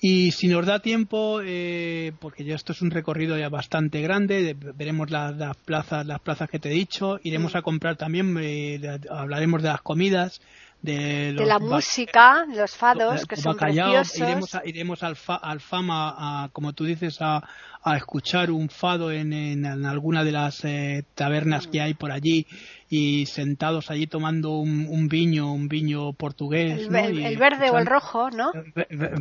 Y 0.00 0.32
si 0.32 0.48
nos 0.48 0.66
da 0.66 0.80
tiempo, 0.80 1.40
eh, 1.42 2.12
porque 2.20 2.44
ya 2.44 2.54
esto 2.54 2.72
es 2.72 2.82
un 2.82 2.90
recorrido 2.90 3.38
ya 3.38 3.48
bastante 3.48 4.02
grande, 4.02 4.54
veremos 4.74 5.10
las, 5.10 5.56
plazas, 5.64 6.04
las 6.04 6.20
plazas 6.20 6.50
que 6.50 6.58
te 6.58 6.70
he 6.70 6.74
dicho, 6.74 7.18
iremos 7.22 7.54
a 7.56 7.62
comprar 7.62 7.96
también, 7.96 8.36
eh, 8.38 8.80
hablaremos 9.10 9.62
de 9.62 9.68
las 9.68 9.80
comidas, 9.80 10.42
de, 10.84 11.32
la 11.46 11.58
música, 11.58 12.44
los 12.54 12.76
fados, 12.76 13.26
que 13.26 13.36
son 13.36 13.56
preciosos. 13.56 14.18
Iremos, 14.18 14.58
iremos 14.64 15.02
al, 15.02 15.16
al 15.42 15.60
FAMA, 15.60 16.50
como 16.52 16.74
tú 16.74 16.84
dices, 16.84 17.18
a, 17.20 17.42
a 17.82 17.96
escuchar 17.96 18.50
un 18.50 18.68
fado 18.68 19.10
en, 19.10 19.32
en, 19.32 19.64
alguna 19.86 20.24
de 20.24 20.32
las 20.32 20.64
eh, 20.64 21.04
tabernas 21.14 21.66
que 21.66 21.80
hay 21.80 21.94
por 21.94 22.12
allí 22.12 22.46
y 22.90 23.26
sentados 23.26 23.90
allí 23.90 24.06
tomando 24.06 24.58
un, 24.58 24.86
un 24.88 25.08
viño, 25.08 25.52
un 25.52 25.68
viño 25.68 26.12
portugués. 26.12 26.86
El, 26.88 27.24
el, 27.24 27.36
verde 27.38 27.70
o 27.70 27.78
el 27.78 27.86
rojo, 27.86 28.30
¿no? 28.30 28.52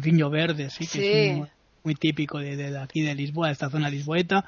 Viño 0.02 0.30
verde, 0.30 0.70
sí, 0.70 0.86
que 0.86 1.32
es 1.32 1.48
muy 1.84 1.96
típico 1.96 2.40
de, 2.40 2.56
de, 2.56 2.78
aquí 2.78 3.02
de 3.02 3.16
Lisboa, 3.16 3.48
de 3.48 3.54
esta 3.54 3.70
zona 3.70 3.90
lisboeta, 3.90 4.46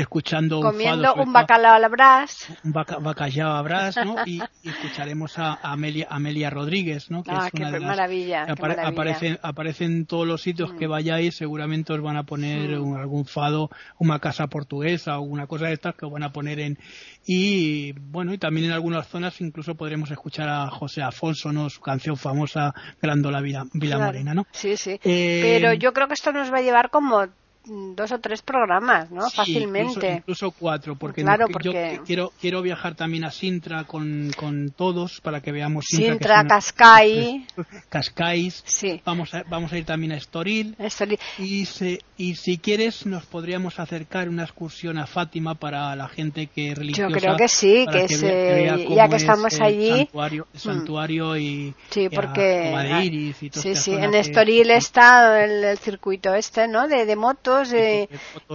escuchando 0.00 0.60
Comiendo 0.60 1.14
un, 1.14 1.32
bacalao 1.32 1.74
a 1.74 1.78
la 1.78 1.88
brás. 1.88 2.48
Un 2.64 2.72
bacalao 2.72 3.52
a 3.52 3.62
brás, 3.62 3.96
¿no? 3.96 4.16
Y, 4.26 4.40
escucharemos 4.62 5.38
a, 5.38 5.58
Amelia, 5.62 6.06
Amelia 6.10 6.50
Rodríguez, 6.50 7.10
¿no? 7.10 7.22
Que 7.22 7.30
ah, 7.32 7.46
es 7.46 7.54
una 7.54 7.70
de 7.70 7.80
las, 7.80 7.88
maravilla, 7.88 8.46
Aparece, 8.48 9.38
aparece 9.42 9.84
en 9.84 10.06
todos 10.06 10.26
los 10.26 10.42
sitios 10.42 10.72
que 10.74 10.86
mm. 10.86 10.90
vayáis, 10.90 11.36
seguramente 11.36 11.92
os 11.92 12.02
van 12.02 12.16
a 12.16 12.24
poner 12.24 12.74
algún 12.74 13.24
fado, 13.24 13.70
una 13.98 14.18
casa 14.18 14.46
portuguesa 14.46 15.18
o 15.18 15.22
una 15.22 15.46
cosa 15.46 15.66
de 15.66 15.74
estas 15.74 15.94
que 15.94 16.06
os 16.06 16.12
van 16.12 16.22
a 16.22 16.32
poner 16.32 16.60
en... 16.60 16.78
Y 17.26 17.92
bueno, 17.92 18.32
y 18.32 18.38
también 18.38 18.66
en 18.66 18.72
algunas 18.72 19.06
zonas 19.08 19.40
incluso 19.40 19.74
podremos 19.74 20.10
escuchar 20.10 20.48
a 20.48 20.70
José 20.70 21.02
Afonso, 21.02 21.52
¿no? 21.52 21.68
Su 21.70 21.80
canción 21.80 22.16
famosa, 22.16 22.74
Grandola 23.00 23.40
Vila, 23.40 23.66
Vila 23.72 23.98
Morena, 23.98 24.34
¿no? 24.34 24.46
Sí, 24.52 24.76
sí. 24.76 24.98
Eh, 25.02 25.40
Pero 25.42 25.72
yo 25.74 25.92
creo 25.92 26.08
que 26.08 26.14
esto 26.14 26.32
nos 26.32 26.52
va 26.52 26.58
a 26.58 26.62
llevar 26.62 26.90
como 26.90 27.26
dos 27.68 28.12
o 28.12 28.18
tres 28.18 28.42
programas, 28.42 29.10
¿no? 29.10 29.28
Fácilmente. 29.30 30.14
Incluso, 30.18 30.50
cuatro, 30.50 30.96
porque, 30.96 31.24
yo 31.62 31.72
quiero, 32.04 32.32
quiero 32.40 32.62
viajar 32.62 32.94
también 32.94 33.24
a 33.24 33.30
Sintra 33.30 33.84
con, 33.84 34.30
con 34.36 34.70
todos 34.70 35.20
para 35.20 35.40
que 35.40 35.52
veamos 35.52 35.84
Sintra. 35.86 36.12
Sintra, 36.12 36.46
Cascais. 36.46 37.42
Cascais. 37.88 38.62
Sí. 38.66 39.00
Vamos 39.04 39.34
a, 39.34 39.44
vamos 39.48 39.72
a 39.72 39.78
ir 39.78 39.84
también 39.84 40.12
a 40.12 40.16
Estoril. 40.16 40.74
Estoril. 40.78 41.18
Y, 41.38 41.66
se, 41.66 42.00
y 42.16 42.34
si 42.36 42.58
quieres 42.58 43.06
nos 43.06 43.26
podríamos 43.26 43.78
acercar 43.78 44.28
una 44.28 44.44
excursión 44.44 44.98
a 44.98 45.06
Fátima 45.06 45.54
para 45.54 45.94
la 45.96 46.08
gente 46.08 46.46
que 46.46 46.72
es 46.72 46.78
religiosa. 46.78 47.10
Yo 47.10 47.20
creo 47.20 47.36
que 47.36 47.48
sí, 47.48 47.86
que, 47.90 48.04
es, 48.04 48.20
ya 48.20 49.08
que 49.08 49.16
estamos 49.16 49.60
allí. 49.60 49.98
Santuario, 49.98 50.46
el 50.52 50.60
santuario 50.60 51.36
y, 51.36 51.74
sí, 51.90 52.08
porque, 52.08 52.40
de 52.40 53.04
Iris 53.04 53.42
y 53.42 53.50
Sí, 53.50 53.74
sí, 53.74 53.94
en 53.94 54.14
Estoril 54.14 54.70
está 54.70 55.44
el, 55.44 55.78
circuito 55.78 56.34
este, 56.34 56.68
¿no? 56.68 56.88
De, 56.88 57.06
de 57.06 57.16
motos 57.16 57.57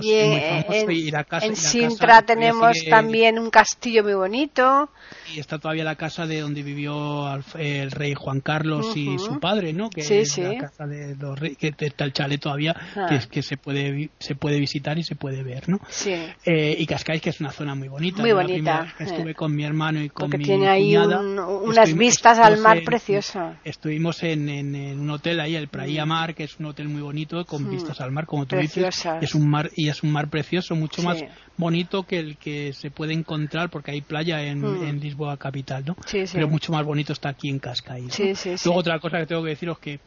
y 0.02 0.14
en, 0.14 1.56
Sintra 1.56 2.22
tenemos 2.22 2.78
también 2.90 3.40
un 3.40 3.50
castillo 3.50 4.04
muy 4.04 4.14
bonito. 4.14 4.90
Y 5.34 5.40
está 5.40 5.60
todavía 5.60 5.84
la 5.84 5.96
casa 5.96 6.26
de 6.26 6.42
donde 6.42 6.64
vivió 6.64 7.34
el 7.58 7.92
rey 7.92 8.14
Juan 8.14 8.42
Carlos 8.42 8.96
y 8.96 9.18
su 9.20 9.40
padre, 9.40 9.74
¿no? 9.74 9.90
Que 9.90 10.02
es 10.02 10.38
la 10.38 10.58
casa 10.58 10.86
de 10.86 11.16
los 11.16 11.40
reyes, 11.40 11.58
que 11.58 11.74
está 11.80 12.06
el 12.06 12.14
chalet 12.14 12.40
todavía, 12.40 12.76
ah. 12.96 13.20
que, 13.30 13.42
se 13.42 13.58
puede 13.58 14.10
se 14.20 14.36
puede 14.36 14.60
visitar 14.60 14.98
y 14.98 15.04
se 15.04 15.16
puede 15.16 15.44
ver, 15.44 15.70
¿no? 15.70 15.80
Eh, 16.46 16.76
y 16.78 16.86
Cascais, 16.86 17.22
que 17.22 17.30
es 17.30 17.40
una 17.40 17.52
zona 17.52 17.76
muy 17.76 17.88
bonita. 17.88 18.22
Muy 18.22 18.32
bonita. 18.32 18.94
estuve 19.00 19.32
eh. 19.32 19.36
con 19.36 19.56
mi 19.56 19.64
hermano 19.64 20.02
y 20.02 20.10
con 20.10 20.30
Porque 20.30 20.38
mi 20.38 20.44
tiene 20.46 20.68
ahí 20.68 20.96
unas 20.98 21.94
vistas 21.94 22.38
al 22.40 22.60
mar 22.60 22.84
preciosas. 22.84 23.58
Estuvimos 23.64 24.24
en, 24.24 25.00
un 25.00 25.10
hotel 25.10 25.40
ahí, 25.40 25.56
el 25.56 25.68
Praia 25.68 26.06
mm. 26.06 26.10
Mar, 26.10 26.36
que 26.36 26.44
es 26.44 26.60
un 26.60 26.68
hotel 26.68 26.90
muy 26.90 27.02
bonito 27.02 27.46
con 27.46 27.64
mm. 27.64 27.70
vistas 27.70 28.02
al 28.02 28.12
mar, 28.12 28.26
como 28.26 28.46
tú 28.46 28.56
dices 28.58 28.93
es 29.22 29.36
un 29.36 29.50
mar 29.50 29.72
y 29.76 29.90
es 29.90 30.04
un 30.04 30.12
mar 30.12 30.30
precioso, 30.30 30.76
mucho 30.76 31.02
más 31.02 31.24
bonito 31.58 32.04
que 32.04 32.20
el 32.20 32.38
que 32.38 32.74
se 32.74 32.92
puede 32.92 33.14
encontrar 33.14 33.70
porque 33.70 33.92
hay 33.92 34.02
playa 34.02 34.44
en, 34.44 34.62
mm. 34.62 35.00
Lisboa 35.00 35.38
capital, 35.38 35.84
¿no? 35.86 35.96
Pero 36.32 36.48
mucho 36.48 36.72
más 36.72 36.86
bonito 36.86 37.14
está 37.14 37.30
aquí 37.30 37.50
en 37.50 37.60
Cascais. 37.60 38.18
Luego 38.66 38.80
otra 38.80 39.00
cosa 39.00 39.20
que 39.20 39.26
tengo 39.26 39.44
que 39.44 39.50
deciros 39.50 39.80
que 39.80 40.00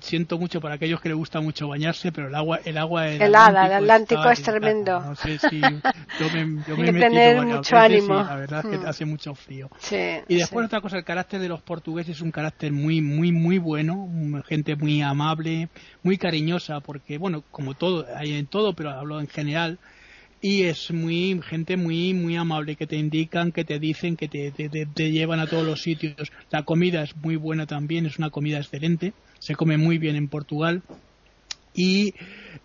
siento 0.00 0.38
mucho 0.38 0.60
para 0.60 0.74
aquellos 0.74 1.00
que 1.00 1.08
les 1.08 1.18
gusta 1.18 1.40
mucho 1.40 1.68
bañarse, 1.68 2.12
pero 2.12 2.28
el 2.28 2.34
agua, 2.34 2.60
el 2.64 2.78
agua 2.78 3.08
el 3.08 3.22
el 3.22 3.34
Atlántico 3.34 4.30
es 4.30 4.42
tremendo. 4.42 5.00
No 5.00 5.14
sé 5.16 5.38
si 5.38 5.60
yo 5.60 6.30
me, 6.32 6.62
yo 6.66 6.76
me 6.76 6.90
he 6.90 6.92
tener 6.92 7.42
mucho 7.42 7.76
ánimo. 7.76 8.14
la 8.14 8.36
verdad 8.36 8.64
es 8.64 8.70
que 8.70 8.78
mm. 8.78 8.86
hace 8.86 9.04
mucho 9.04 9.34
frío. 9.34 9.70
y 10.28 10.34
después 10.36 10.66
otra 10.66 10.80
cosa, 10.80 10.96
el 10.98 11.04
carácter 11.04 11.40
de 11.40 11.48
los 11.48 11.62
portugueses 11.62 12.16
es 12.16 12.22
un 12.22 12.30
carácter 12.30 12.72
muy, 12.72 13.00
muy, 13.00 13.32
muy 13.32 13.58
bueno, 13.58 14.08
gente 14.46 14.76
muy 14.76 15.02
amable, 15.02 15.68
muy 16.02 16.18
cariñosa, 16.18 16.80
porque 16.80 17.18
bueno, 17.18 17.44
como 17.50 17.74
todo, 17.74 18.06
hay 18.16 18.34
en 18.34 18.46
todo, 18.46 18.74
pero 18.74 18.90
hablo 18.90 19.20
en 19.20 19.28
general 19.28 19.78
y 20.40 20.62
es 20.62 20.90
muy 20.90 21.40
gente 21.42 21.76
muy 21.76 22.14
muy 22.14 22.36
amable 22.36 22.76
que 22.76 22.86
te 22.86 22.96
indican 22.96 23.52
que 23.52 23.64
te 23.64 23.78
dicen 23.78 24.16
que 24.16 24.28
te, 24.28 24.50
te, 24.50 24.68
te, 24.68 25.10
llevan 25.10 25.40
a 25.40 25.46
todos 25.46 25.66
los 25.66 25.82
sitios 25.82 26.32
la 26.50 26.62
comida 26.62 27.02
es 27.02 27.14
muy 27.16 27.36
buena 27.36 27.66
también 27.66 28.06
es 28.06 28.18
una 28.18 28.30
comida 28.30 28.58
excelente 28.58 29.12
se 29.40 29.56
come 29.56 29.76
muy 29.76 29.98
bien 29.98 30.14
en 30.14 30.28
Portugal. 30.28 30.82
Y 31.74 32.14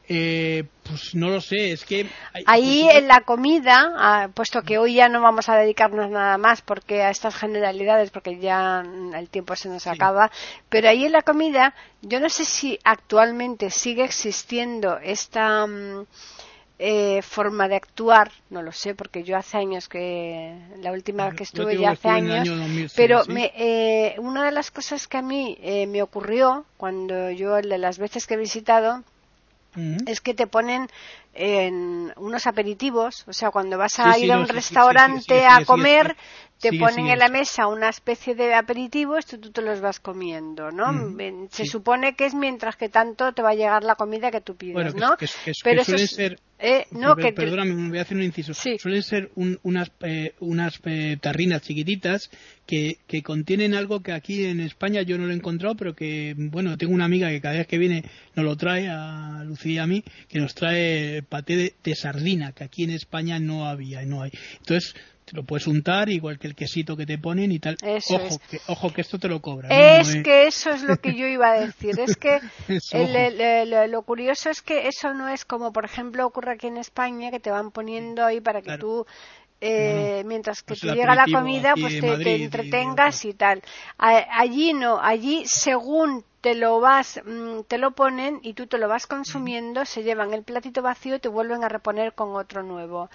eh, 0.08 0.66
pues 0.84 1.16
no 1.16 1.30
lo 1.30 1.42
sé, 1.42 1.72
es 1.72 1.86
que... 1.86 2.08
Ahí 2.46 2.88
en 2.92 3.08
la 3.08 3.22
comida, 3.22 3.92
ah, 3.98 4.30
puesto 4.34 4.62
que 4.62 4.78
hoy 4.78 4.96
ya 4.96 5.10
no 5.10 5.22
vamos 5.22 5.50
a 5.50 5.58
dedicarnos 5.58 6.10
nada 6.12 6.38
más 6.38 6.62
porque 6.62 7.02
a 7.02 7.10
estas 7.10 7.36
generalidades, 7.36 8.12
porque 8.12 8.40
ya 8.40 8.84
el 9.16 9.30
tiempo 9.30 9.56
se 9.56 9.70
nos 9.70 9.88
acaba, 9.88 10.32
pero 10.70 10.90
ahí 10.90 11.06
en 11.06 11.12
la 11.12 11.22
comida, 11.22 11.74
yo 12.02 12.20
no 12.20 12.30
sé 12.30 12.46
si 12.46 12.80
actualmente 12.84 13.70
sigue 13.70 14.04
existiendo 14.04 14.98
esta... 15.00 15.66
Mm, 15.66 16.06
eh, 16.78 17.22
forma 17.22 17.70
de 17.70 17.76
actuar, 17.78 18.32
no 18.50 18.62
lo 18.62 18.74
sé, 18.74 18.96
porque 18.96 19.24
yo 19.24 19.38
hace 19.38 19.58
años 19.58 19.88
que, 19.88 20.54
la 20.82 20.92
última 20.92 21.26
vez 21.26 21.36
que 21.36 21.44
estuve 21.44 21.78
ya 21.78 21.92
hace 21.92 22.10
años, 22.10 22.50
pero 22.96 23.24
me, 23.28 23.54
eh, 23.56 24.16
una 24.18 24.44
de 24.44 24.52
las 24.52 24.72
cosas 24.72 25.08
que 25.08 25.18
a 25.18 25.22
mí 25.22 25.58
eh, 25.62 25.88
me 25.88 26.02
ocurrió 26.02 26.66
cuando 26.76 27.32
yo, 27.32 27.56
de 27.56 27.78
las 27.78 27.98
veces 27.98 28.28
que 28.28 28.34
he 28.34 28.38
visitado, 28.38 29.04
es 30.06 30.22
que 30.22 30.34
te 30.34 30.48
ponen 30.48 30.88
en 31.36 32.14
unos 32.16 32.48
aperitivos, 32.48 33.26
o 33.28 33.34
sea, 33.34 33.52
cuando 33.52 33.78
vas 33.78 34.00
a 34.00 34.18
ir 34.18 34.32
a 34.32 34.40
un 34.40 34.48
restaurante 34.48 35.46
a 35.46 35.66
comer, 35.66 36.16
te 36.60 36.72
ponen 36.80 37.08
en 37.08 37.20
la 37.20 37.28
mesa 37.28 37.68
una 37.68 37.90
especie 37.90 38.34
de 38.34 38.54
aperitivos, 38.54 39.26
tú, 39.26 39.38
tú 39.38 39.52
te 39.52 39.62
los 39.62 39.82
vas 39.82 40.00
comiendo, 40.00 40.72
¿no? 40.72 40.86
Se 41.52 41.66
supone 41.66 42.16
que 42.16 42.26
es 42.26 42.34
mientras 42.34 42.78
que 42.78 42.90
tanto 42.90 43.34
te 43.34 43.42
va 43.42 43.50
a 43.50 43.56
llegar 43.56 43.84
la 43.84 43.96
comida 43.96 44.32
que 44.32 44.42
tú 44.42 44.56
pides, 44.56 44.96
¿no? 44.96 45.18
Pero 45.64 45.84
suelen 45.84 46.08
ser 46.08 46.40
eh, 46.58 46.86
no, 46.92 47.18
que, 47.18 47.34
perdóname, 47.34 47.74
me 47.74 47.90
voy 47.90 47.98
a 47.98 48.04
hacer 48.04 48.16
un 48.16 48.24
inciso. 48.24 48.54
Suelen 48.54 49.04
ser 49.04 49.30
unas, 49.36 49.92
eh, 50.02 50.34
unas 50.40 50.80
eh, 50.86 51.18
tarrinas 51.20 51.62
chiquititas 51.62 52.30
que, 52.66 52.98
que, 53.08 53.22
contienen 53.24 53.74
algo 53.74 54.02
que 54.02 54.14
aquí 54.14 54.46
en 54.46 54.62
España 54.62 55.02
yo 55.02 55.18
no 55.18 55.26
lo 55.26 55.34
he 55.34 55.36
encontrado, 55.36 55.76
pero 55.76 55.96
que, 55.96 56.34
bueno, 56.38 56.78
tengo 56.78 56.94
una 56.94 57.06
amiga 57.06 57.30
que 57.30 57.42
cada 57.42 57.58
vez 57.58 57.68
que 57.68 57.78
viene 57.78 58.06
nos 58.36 58.46
lo 58.46 58.56
trae 58.56 58.88
a 58.88 59.44
Lucía 59.44 59.74
y 59.74 59.78
a 59.80 59.88
mí, 59.88 60.04
que 60.30 60.40
nos 60.40 60.56
trae 60.56 61.24
paté 61.26 61.76
de, 61.84 61.96
sardina, 61.96 62.52
que 62.52 62.64
aquí 62.64 62.84
en 62.84 62.92
España 62.92 63.40
no 63.40 63.68
había 63.68 64.04
y 64.04 64.06
no 64.06 64.22
hay. 64.22 64.32
Entonces, 64.60 64.96
te 65.26 65.36
lo 65.36 65.44
puedes 65.44 65.66
untar 65.66 66.10
igual 66.10 66.38
que 66.38 66.48
el 66.48 66.56
quesito 66.56 66.96
que 66.96 67.06
te 67.06 67.18
ponen 67.18 67.52
y 67.52 67.60
tal. 67.60 67.78
ojo, 68.10 68.40
que, 68.50 68.60
ojo 68.68 68.94
que 68.94 69.02
esto 69.02 69.18
te 69.18 69.28
lo 69.28 69.42
cobran. 69.42 69.72
Es 69.72 70.16
que 70.24 70.46
eso 70.48 70.70
es 70.70 70.84
lo 70.84 70.98
que 70.98 71.16
yo 71.16 71.26
iba 71.26 71.52
a 71.52 71.60
decir. 71.60 72.00
Es 72.00 72.16
que 72.16 72.40
lo 73.88 74.02
curioso 74.04 74.50
es 74.50 74.62
que 74.62 74.88
eso 74.88 75.14
no 75.14 75.28
es 75.30 75.46
como, 75.46 75.74
por 75.74 75.86
ejemplo, 75.86 76.26
ocurre 76.26 76.54
aquí 76.54 76.68
en 76.68 76.78
España, 76.78 77.32
que 77.32 77.40
te 77.40 77.50
van 77.50 77.72
poniendo 77.72 78.24
ahí 78.24 78.40
para 78.40 78.62
que 78.62 78.78
tú 78.78 79.06
eh, 79.62 80.24
mientras 80.26 80.62
que 80.62 80.76
pues 80.76 80.82
te 80.82 80.94
llega 80.94 81.16
la 81.16 81.26
comida, 81.26 81.74
pues 81.80 82.00
te, 82.00 82.44
entretengas 82.44 83.26
y, 83.26 83.34
tal. 83.34 83.62
allí 83.98 84.74
no, 84.74 85.00
allí 85.02 85.44
según 85.46 86.24
te 86.46 86.54
lo 86.54 86.80
vas, 86.80 87.20
mm, 87.26 87.62
te 87.68 87.80
lo 87.80 87.92
ponen 87.92 88.40
y 88.44 88.54
tú 88.54 88.68
te 88.68 88.78
lo 88.78 88.88
vas 88.88 89.08
consumiendo, 89.08 89.84
se 89.84 90.04
llevan 90.04 90.32
el 90.32 90.44
platito 90.44 90.84
vacío 90.84 91.16
y 91.16 91.20
te 91.20 91.28
vuelven 91.28 91.64
a 91.64 91.70
reponer 91.70 92.14
con 92.14 92.36
otro 92.36 92.62
nuevo. 92.62 93.10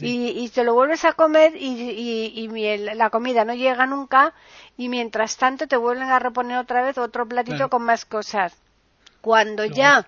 Y, 0.00 0.48
te 0.50 0.62
lo 0.62 0.74
vuelves 0.74 1.04
a 1.04 1.12
comer 1.14 1.54
y, 1.56 2.48
la 2.94 3.10
comida 3.10 3.44
no 3.44 3.54
llega 3.54 3.86
nunca 3.86 4.34
y 4.76 4.88
mientras 4.88 5.36
tanto 5.36 5.66
te 5.66 5.76
vuelven 5.76 6.10
a 6.10 6.20
reponer 6.20 6.58
otra 6.58 6.82
vez 6.82 6.96
otro 6.96 7.26
platito 7.26 7.68
con 7.68 7.82
más 7.82 8.04
cosas. 8.04 8.56
Cuando 9.20 9.64
ya 9.64 10.06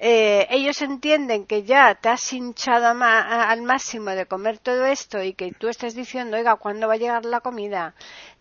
eh, 0.00 0.46
ellos 0.50 0.80
entienden 0.80 1.44
que 1.44 1.64
ya 1.64 1.96
te 1.96 2.08
has 2.08 2.32
hinchado 2.32 2.86
al 2.86 3.62
máximo 3.62 4.10
de 4.10 4.26
comer 4.26 4.58
todo 4.58 4.86
esto 4.86 5.22
y 5.24 5.34
que 5.34 5.50
tú 5.52 5.68
estás 5.68 5.96
diciendo, 5.96 6.36
oiga, 6.36 6.54
¿cuándo 6.54 6.86
va 6.86 6.94
a 6.94 6.98
llegar 6.98 7.24
la 7.24 7.40
comida? 7.40 7.94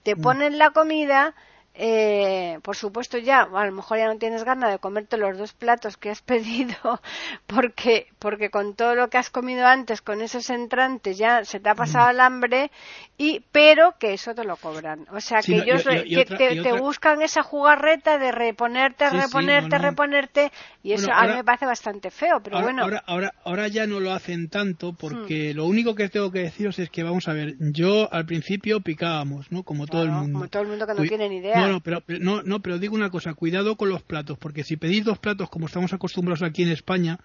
Te 0.04 0.16
mm. 0.16 0.22
ponen 0.22 0.58
la 0.60 0.70
comida 0.70 1.34
eh, 1.80 2.60
por 2.64 2.76
supuesto 2.76 3.20
ya, 3.20 3.42
a 3.42 3.66
lo 3.66 3.72
mejor 3.72 4.00
ya 4.00 4.08
no 4.08 4.18
tienes 4.18 4.44
ganas 4.44 4.72
de 4.72 4.80
comerte 4.80 5.16
los 5.16 5.38
dos 5.38 5.54
platos 5.54 5.96
que 5.96 6.10
has 6.10 6.22
pedido 6.24 7.00
porque, 7.46 8.08
porque 8.18 8.50
con 8.50 8.74
todo 8.74 8.96
lo 8.96 9.10
que 9.10 9.20
has 9.20 9.30
comido 9.30 9.68
antes, 9.68 10.02
con 10.02 10.22
esos 10.22 10.50
entrantes 10.50 11.20
ya 11.20 11.46
se 11.46 11.60
te 11.60 11.70
ha 11.70 11.76
pasado 11.76 12.10
el 12.10 12.20
hambre 12.20 12.72
y, 13.18 13.44
pero 13.52 13.94
que 14.00 14.14
eso 14.14 14.34
te 14.34 14.44
lo 14.44 14.56
cobran. 14.58 15.06
O 15.12 15.22
sea, 15.22 15.42
que 15.42 15.58
ellos 15.58 15.84
te, 15.84 16.74
buscan 16.74 17.22
esa 17.22 17.44
jugarreta 17.44 18.18
de 18.18 18.32
reponerte, 18.32 19.10
reponerte, 19.10 19.78
reponerte 19.78 20.52
y 20.82 20.94
eso 20.94 21.12
a 21.14 21.28
mí 21.28 21.34
me 21.36 21.44
parece 21.44 21.68
bastante 21.68 22.10
feo, 22.10 22.40
pero 22.44 22.62
bueno. 22.62 22.82
Ahora, 22.82 23.04
ahora, 23.06 23.34
ahora 23.44 23.68
ya 23.68 23.86
no 23.86 24.00
lo 24.00 24.14
hacen 24.14 24.50
tanto 24.50 24.94
porque 24.94 25.54
hmm. 25.54 25.58
lo 25.58 25.66
único 25.66 25.94
que 25.94 26.10
tengo 26.10 26.32
que 26.32 26.40
deciros 26.40 26.80
es 26.80 26.90
que 26.90 27.04
vamos 27.04 27.28
a 27.28 27.34
ver, 27.34 27.56
yo 27.60 28.12
al 28.12 28.26
principio 28.26 28.82
picábamos, 28.82 29.52
¿no? 29.52 29.62
Como 29.62 29.86
todo 29.86 30.04
el 30.04 30.12
mundo. 30.12 30.40
Como 30.40 30.48
todo 30.48 30.64
el 30.64 30.70
mundo 30.70 30.88
que 30.88 30.94
no 30.94 31.04
tiene 31.04 31.30
ni 31.30 31.38
idea. 31.38 31.67
No, 31.68 31.74
no, 31.74 31.82
pero, 31.82 32.04
no, 32.20 32.44
no, 32.44 32.62
pero 32.62 32.80
digo 32.80 32.96
una 32.96 33.10
cosa, 33.10 33.34
cuidado 33.34 33.76
con 33.76 33.90
los 33.90 34.04
platos, 34.04 34.38
porque 34.38 34.64
si 34.64 34.78
pedís 34.78 35.06
dos 35.06 35.20
platos 35.20 35.50
como 35.50 35.68
estamos 35.68 35.94
acostumbrados 35.94 36.42
aquí 36.44 36.64
en 36.64 36.70
España, 36.70 37.20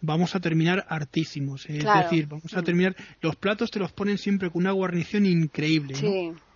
vamos 0.00 0.34
a 0.34 0.40
terminar 0.40 0.86
hartísimos. 0.88 1.66
Es 1.66 1.84
decir, 1.84 2.26
vamos 2.26 2.54
a 2.54 2.60
mm. 2.60 2.64
terminar. 2.64 2.96
Los 3.20 3.36
platos 3.36 3.70
te 3.70 3.78
los 3.78 3.92
ponen 3.92 4.18
siempre 4.18 4.50
con 4.50 4.62
una 4.62 4.72
guarnición 4.72 5.26
increíble. 5.26 5.94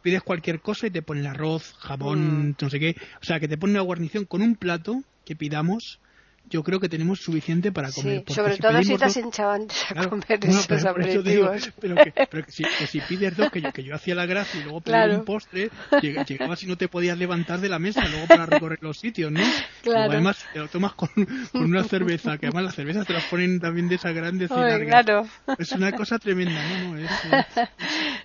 Pides 0.02 0.22
cualquier 0.22 0.60
cosa 0.60 0.88
y 0.88 0.90
te 0.90 1.02
ponen 1.02 1.26
arroz, 1.26 1.74
jabón, 1.78 2.50
mm. 2.50 2.56
no 2.60 2.70
sé 2.70 2.80
qué. 2.80 2.96
O 3.20 3.24
sea, 3.24 3.40
que 3.40 3.48
te 3.48 3.56
ponen 3.56 3.76
una 3.76 3.84
guarnición 3.84 4.24
con 4.24 4.42
un 4.42 4.56
plato 4.56 5.02
que 5.24 5.36
pidamos 5.36 6.00
yo 6.48 6.62
creo 6.62 6.80
que 6.80 6.88
tenemos 6.88 7.20
suficiente 7.20 7.72
para 7.72 7.90
comer. 7.90 8.24
Sí, 8.26 8.34
sobre 8.34 8.58
todo 8.58 8.82
si 8.82 8.92
estás 8.92 9.16
hinchado 9.16 9.52
antes 9.52 9.84
a 9.94 10.06
comer 10.08 10.38
esos 10.42 10.84
aperitivos. 10.84 11.72
pero, 11.80 11.94
que, 11.96 12.12
pero 12.30 12.44
que, 12.44 12.52
si, 12.52 12.64
si, 12.86 13.00
pides 13.00 13.36
dos, 13.36 13.50
que 13.50 13.62
yo, 13.62 13.72
que 13.72 13.82
yo 13.82 13.94
hacía 13.94 14.14
la 14.14 14.26
gracia 14.26 14.60
y 14.60 14.64
luego 14.64 14.80
pedía 14.82 15.06
un 15.16 15.24
postre, 15.24 15.70
llegabas 16.02 16.62
y 16.62 16.66
no 16.66 16.76
te 16.76 16.88
podías 16.88 17.16
levantar 17.16 17.60
de 17.60 17.68
la 17.68 17.78
mesa 17.78 18.06
luego 18.06 18.26
para 18.26 18.46
recorrer 18.46 18.78
los 18.82 18.98
sitios, 18.98 19.32
¿no? 19.32 19.40
Claro. 19.82 20.12
además 20.12 20.44
te 20.52 20.58
lo 20.58 20.68
tomas 20.68 20.92
con, 20.92 21.08
con, 21.52 21.64
una 21.64 21.84
cerveza, 21.84 22.36
que 22.38 22.46
además 22.46 22.64
las 22.64 22.74
cervezas 22.74 23.06
te 23.06 23.14
las 23.14 23.24
ponen 23.24 23.58
también 23.58 23.88
de 23.88 23.94
esas 23.94 24.14
grandes 24.14 24.50
y 24.50 24.54
largas. 24.54 25.04
Claro. 25.04 25.26
Es 25.58 25.72
una 25.72 25.92
cosa 25.92 26.18
tremenda, 26.18 26.60
¿no? 26.68 26.92
No, 26.92 26.98
es, 26.98 27.10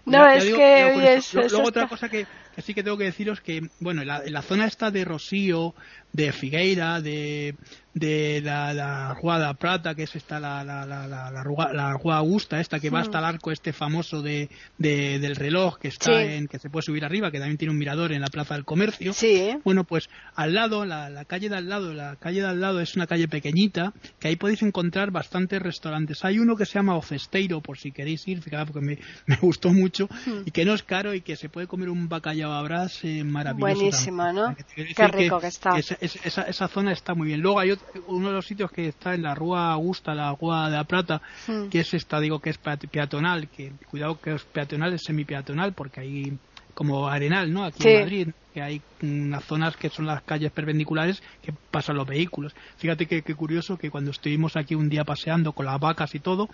no, 0.05 0.27
es 0.27 0.43
que... 0.43 1.47
luego, 1.49 1.67
otra 1.67 1.87
cosa 1.87 2.09
que, 2.09 2.27
que, 2.55 2.61
sí 2.61 2.73
que 2.73 2.83
tengo 2.83 2.97
que 2.97 3.05
deciros 3.05 3.41
que, 3.41 3.69
bueno, 3.79 4.01
en 4.01 4.07
la, 4.07 4.23
en 4.23 4.33
la 4.33 4.41
zona 4.41 4.65
esta 4.65 4.91
de 4.91 5.05
Rocío, 5.05 5.73
de 6.17 6.31
Figueira, 6.31 6.99
de, 6.99 7.55
de 7.93 8.41
la, 8.43 8.73
la 8.73 9.13
Rua 9.13 9.53
Prata, 9.53 9.93
que 9.93 10.03
es 10.03 10.15
esta 10.15 10.39
la, 10.39 10.63
la, 10.63 10.83
la, 10.83 11.07
la, 11.07 11.31
la 11.31 11.93
Rua 11.93 12.17
Augusta, 12.17 12.59
esta 12.59 12.79
que 12.79 12.89
va 12.89 13.01
hasta 13.01 13.19
el 13.19 13.25
arco 13.25 13.51
este 13.51 13.71
famoso 13.71 14.23
de, 14.23 14.49
de 14.79 15.19
del 15.19 15.35
reloj 15.35 15.77
que 15.77 15.89
está 15.89 16.23
en, 16.23 16.47
que 16.47 16.57
se 16.57 16.71
puede 16.71 16.83
subir 16.83 17.05
arriba, 17.05 17.29
que 17.29 17.37
también 17.37 17.57
tiene 17.57 17.71
un 17.71 17.77
mirador 17.77 18.11
en 18.11 18.21
la 18.21 18.27
Plaza 18.27 18.55
del 18.55 18.65
Comercio. 18.65 19.13
Sí. 19.13 19.57
Bueno, 19.63 19.83
pues 19.83 20.09
al 20.35 20.55
lado, 20.55 20.85
la, 20.85 21.09
la 21.11 21.25
calle 21.25 21.49
de 21.49 21.55
al 21.55 21.69
lado, 21.69 21.93
la 21.93 22.15
calle 22.15 22.41
de 22.41 22.47
al 22.47 22.59
lado 22.59 22.81
es 22.81 22.95
una 22.95 23.05
calle 23.05 23.27
pequeñita, 23.27 23.93
que 24.19 24.29
ahí 24.29 24.37
podéis 24.37 24.63
encontrar 24.63 25.11
bastantes 25.11 25.61
restaurantes. 25.61 26.25
Hay 26.25 26.39
uno 26.39 26.55
que 26.55 26.65
se 26.65 26.73
llama 26.73 26.95
Ofesteiro, 26.95 27.61
por 27.61 27.77
si 27.77 27.91
queréis 27.91 28.27
ir, 28.27 28.41
fíjate, 28.41 28.71
porque 28.71 28.85
me, 28.85 28.97
me 29.27 29.35
gustó 29.37 29.71
mucho, 29.71 30.07
hmm. 30.07 30.47
y 30.47 30.51
que 30.51 30.65
no 30.65 30.73
es 30.73 30.81
caro 30.81 31.13
y 31.13 31.21
que 31.21 31.35
se 31.35 31.49
puede 31.49 31.67
comer 31.67 31.89
un 31.89 32.09
bacalao 32.09 32.53
a 32.53 32.63
bras 32.63 33.03
eh, 33.03 33.23
maravilloso. 33.23 33.75
Buenísimo, 33.75 34.33
¿no? 34.33 34.55
Qué 34.75 35.07
rico 35.07 35.39
que, 35.39 35.47
está. 35.47 35.75
Esa, 36.15 36.43
esa 36.43 36.67
zona 36.67 36.91
está 36.91 37.13
muy 37.13 37.27
bien. 37.27 37.41
Luego 37.41 37.59
hay 37.59 37.71
otro, 37.71 37.85
uno 38.07 38.29
de 38.29 38.35
los 38.35 38.45
sitios 38.45 38.71
que 38.71 38.87
está 38.87 39.13
en 39.13 39.23
la 39.23 39.35
Rúa 39.35 39.71
Augusta, 39.71 40.13
la 40.15 40.33
Rúa 40.33 40.69
de 40.69 40.77
la 40.77 40.83
Plata, 40.83 41.21
que 41.69 41.79
es 41.79 41.93
esta, 41.93 42.19
digo 42.19 42.39
que 42.39 42.49
es 42.51 42.57
peatonal, 42.57 43.49
que 43.49 43.71
cuidado 43.89 44.19
que 44.19 44.33
es 44.33 44.43
peatonal, 44.43 44.93
es 44.93 45.03
semi-peatonal, 45.03 45.73
porque 45.73 46.01
hay 46.01 46.37
como 46.77 47.07
Arenal, 47.07 47.51
¿no? 47.51 47.65
Aquí 47.65 47.87
en 47.87 48.01
Madrid, 48.01 48.29
que 48.53 48.61
hay 48.61 48.81
unas 49.01 49.43
zonas 49.45 49.75
que 49.75 49.89
son 49.89 50.05
las 50.05 50.21
calles 50.21 50.51
perpendiculares 50.51 51.23
que 51.41 51.51
pasan 51.71 51.95
los 51.95 52.05
vehículos. 52.05 52.53
Fíjate 52.77 53.07
que, 53.07 53.23
curioso 53.33 53.79
que 53.79 53.89
cuando 53.89 54.11
estuvimos 54.11 54.55
aquí 54.55 54.75
un 54.75 54.87
día 54.87 55.03
paseando 55.03 55.53
con 55.53 55.65
las 55.65 55.79
vacas 55.79 56.13
y 56.13 56.19
todo, 56.19 56.49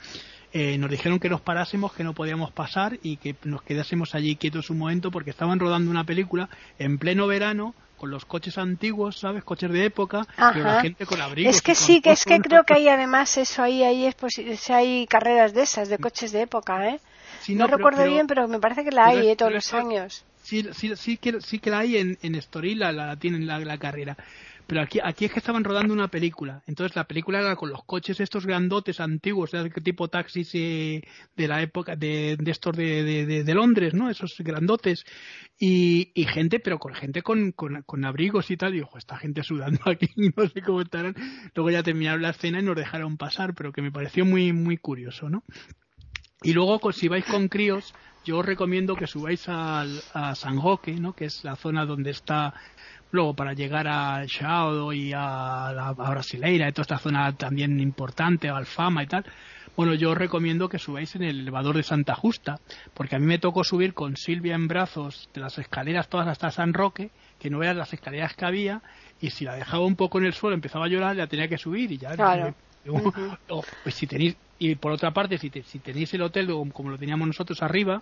eh, 0.53 0.77
nos 0.77 0.89
dijeron 0.89 1.19
que 1.19 1.27
nos 1.27 1.41
parásemos, 1.41 1.91
que 1.91 2.05
no 2.05 2.13
podíamos 2.13 2.53
pasar 2.53 2.97
y 3.03 3.17
que 3.17 3.35
nos 3.43 3.63
quedásemos 3.63 4.15
allí 4.15 4.37
quietos 4.37 4.69
un 4.69 4.77
momento 4.77 5.11
porque 5.11 5.31
estaban 5.31 5.59
rodando 5.59 5.91
una 5.91 6.05
película 6.05 6.47
en 6.79 6.99
pleno 6.99 7.27
verano 7.27 7.75
con 8.03 8.11
los 8.11 8.25
coches 8.25 8.57
antiguos, 8.57 9.19
¿sabes? 9.19 9.45
Coches 9.45 9.71
de 9.71 9.85
época, 9.85 10.27
pero 10.35 10.65
la 10.65 10.81
gente 10.81 11.05
con 11.05 11.21
abrigos. 11.21 11.55
Es 11.55 11.61
que 11.61 11.73
sí, 11.73 12.01
que 12.01 12.11
es 12.11 12.25
que 12.25 12.41
creo 12.41 12.65
que 12.65 12.73
hay 12.73 12.89
además 12.89 13.37
eso 13.37 13.63
ahí, 13.63 13.81
ahí 13.81 14.05
es 14.05 14.69
hay 14.69 15.07
carreras 15.07 15.53
de 15.53 15.61
esas, 15.61 15.87
de 15.87 15.97
coches 15.99 16.33
de 16.33 16.41
época, 16.41 16.89
¿eh? 16.89 16.99
no, 17.47 17.65
recuerdo 17.65 18.03
bien, 18.03 18.27
pero 18.27 18.49
me 18.49 18.59
parece 18.59 18.83
que 18.83 18.91
la 18.91 19.05
hay 19.05 19.29
¿eh? 19.29 19.37
todos 19.37 19.53
los 19.53 19.73
años. 19.73 20.25
Sí, 20.41 20.67
sí, 20.73 20.93
sí, 20.97 21.15
que, 21.15 21.39
sí 21.39 21.59
que 21.59 21.69
la 21.69 21.79
hay 21.79 21.95
en, 21.95 22.17
en 22.21 22.35
Estoril, 22.35 22.79
la, 22.79 22.91
la 22.91 23.15
tienen 23.15 23.47
la, 23.47 23.59
la 23.59 23.77
carrera. 23.77 24.17
Pero 24.67 24.81
aquí, 24.81 24.99
aquí 25.03 25.25
es 25.25 25.31
que 25.31 25.39
estaban 25.39 25.63
rodando 25.63 25.93
una 25.93 26.07
película. 26.07 26.63
Entonces 26.67 26.95
la 26.95 27.03
película 27.03 27.39
era 27.39 27.55
con 27.55 27.69
los 27.69 27.83
coches 27.83 28.19
estos 28.19 28.45
grandotes 28.45 28.99
antiguos, 28.99 29.51
de 29.51 29.69
tipo 29.69 30.07
taxis 30.07 30.51
eh, 30.53 31.01
de 31.35 31.47
la 31.47 31.61
época 31.61 31.95
de, 31.95 32.37
de 32.39 32.51
estos 32.51 32.75
de, 32.75 33.03
de, 33.03 33.43
de, 33.43 33.53
Londres, 33.53 33.93
¿no? 33.93 34.09
Esos 34.09 34.35
grandotes. 34.39 35.05
Y, 35.59 36.11
y 36.15 36.25
gente, 36.25 36.59
pero 36.59 36.79
con 36.79 36.93
gente 36.93 37.21
con, 37.21 37.51
con, 37.51 37.83
con, 37.83 38.05
abrigos 38.05 38.49
y 38.51 38.57
tal. 38.57 38.75
Y 38.75 38.81
ojo, 38.81 38.97
esta 38.97 39.17
gente 39.17 39.43
sudando 39.43 39.81
aquí, 39.85 40.09
no 40.35 40.47
sé 40.47 40.61
cómo 40.61 40.81
estarán. 40.81 41.15
Luego 41.55 41.71
ya 41.71 41.83
terminaron 41.83 42.21
la 42.21 42.29
escena 42.29 42.59
y 42.59 42.63
nos 42.63 42.75
dejaron 42.75 43.17
pasar, 43.17 43.53
pero 43.53 43.73
que 43.73 43.81
me 43.81 43.91
pareció 43.91 44.25
muy, 44.25 44.53
muy 44.53 44.77
curioso, 44.77 45.29
¿no? 45.29 45.43
Y 46.41 46.53
luego, 46.53 46.91
si 46.91 47.07
vais 47.07 47.23
con 47.25 47.47
críos, 47.47 47.93
yo 48.25 48.37
os 48.37 48.45
recomiendo 48.45 48.95
que 48.95 49.07
subáis 49.07 49.47
al, 49.49 50.01
a 50.13 50.33
San 50.35 50.61
Roque, 50.61 50.93
¿no? 50.93 51.13
que 51.13 51.25
es 51.25 51.43
la 51.43 51.55
zona 51.57 51.85
donde 51.85 52.11
está 52.11 52.53
Luego, 53.13 53.35
para 53.35 53.53
llegar 53.53 53.87
a 53.87 54.25
Chao 54.25 54.91
y 54.91 55.13
a, 55.13 55.71
la, 55.71 55.93
Brasileira, 55.93 56.71
toda 56.71 56.81
esta 56.81 56.97
zona 56.97 57.31
también 57.37 57.79
importante, 57.79 58.49
Alfama 58.49 59.03
y 59.03 59.05
tal, 59.05 59.23
bueno, 59.77 59.93
yo 59.93 60.09
os 60.09 60.17
recomiendo 60.17 60.67
que 60.67 60.79
subáis 60.79 61.15
en 61.15 61.21
el 61.21 61.41
elevador 61.41 61.75
de 61.75 61.83
Santa 61.83 62.15
Justa, 62.15 62.59
porque 62.95 63.15
a 63.15 63.19
mí 63.19 63.27
me 63.27 63.37
tocó 63.37 63.63
subir 63.63 63.93
con 63.93 64.17
Silvia 64.17 64.55
en 64.55 64.67
brazos 64.67 65.29
de 65.31 65.41
las 65.41 65.59
escaleras 65.59 66.09
todas 66.09 66.27
hasta 66.27 66.49
San 66.49 66.73
Roque, 66.73 67.11
que 67.37 67.51
no 67.51 67.59
veas 67.59 67.75
las 67.75 67.93
escaleras 67.93 68.33
que 68.33 68.45
había, 68.45 68.81
y 69.21 69.29
si 69.29 69.45
la 69.45 69.57
dejaba 69.57 69.85
un 69.85 69.95
poco 69.95 70.17
en 70.17 70.25
el 70.25 70.33
suelo 70.33 70.55
empezaba 70.55 70.85
a 70.85 70.89
llorar, 70.89 71.15
la 71.15 71.27
tenía 71.27 71.47
que 71.47 71.59
subir 71.59 71.91
y 71.91 71.99
ya. 71.99 72.15
Claro. 72.15 72.55
pues 73.83 73.93
si 73.93 74.07
tenéis 74.07 74.35
y 74.57 74.75
por 74.75 74.91
otra 74.91 75.11
parte 75.11 75.37
si, 75.37 75.49
si 75.49 75.79
tenéis 75.79 76.13
el 76.13 76.21
hotel 76.21 76.47
como 76.73 76.89
lo 76.89 76.97
teníamos 76.97 77.27
nosotros 77.27 77.61
arriba 77.63 78.01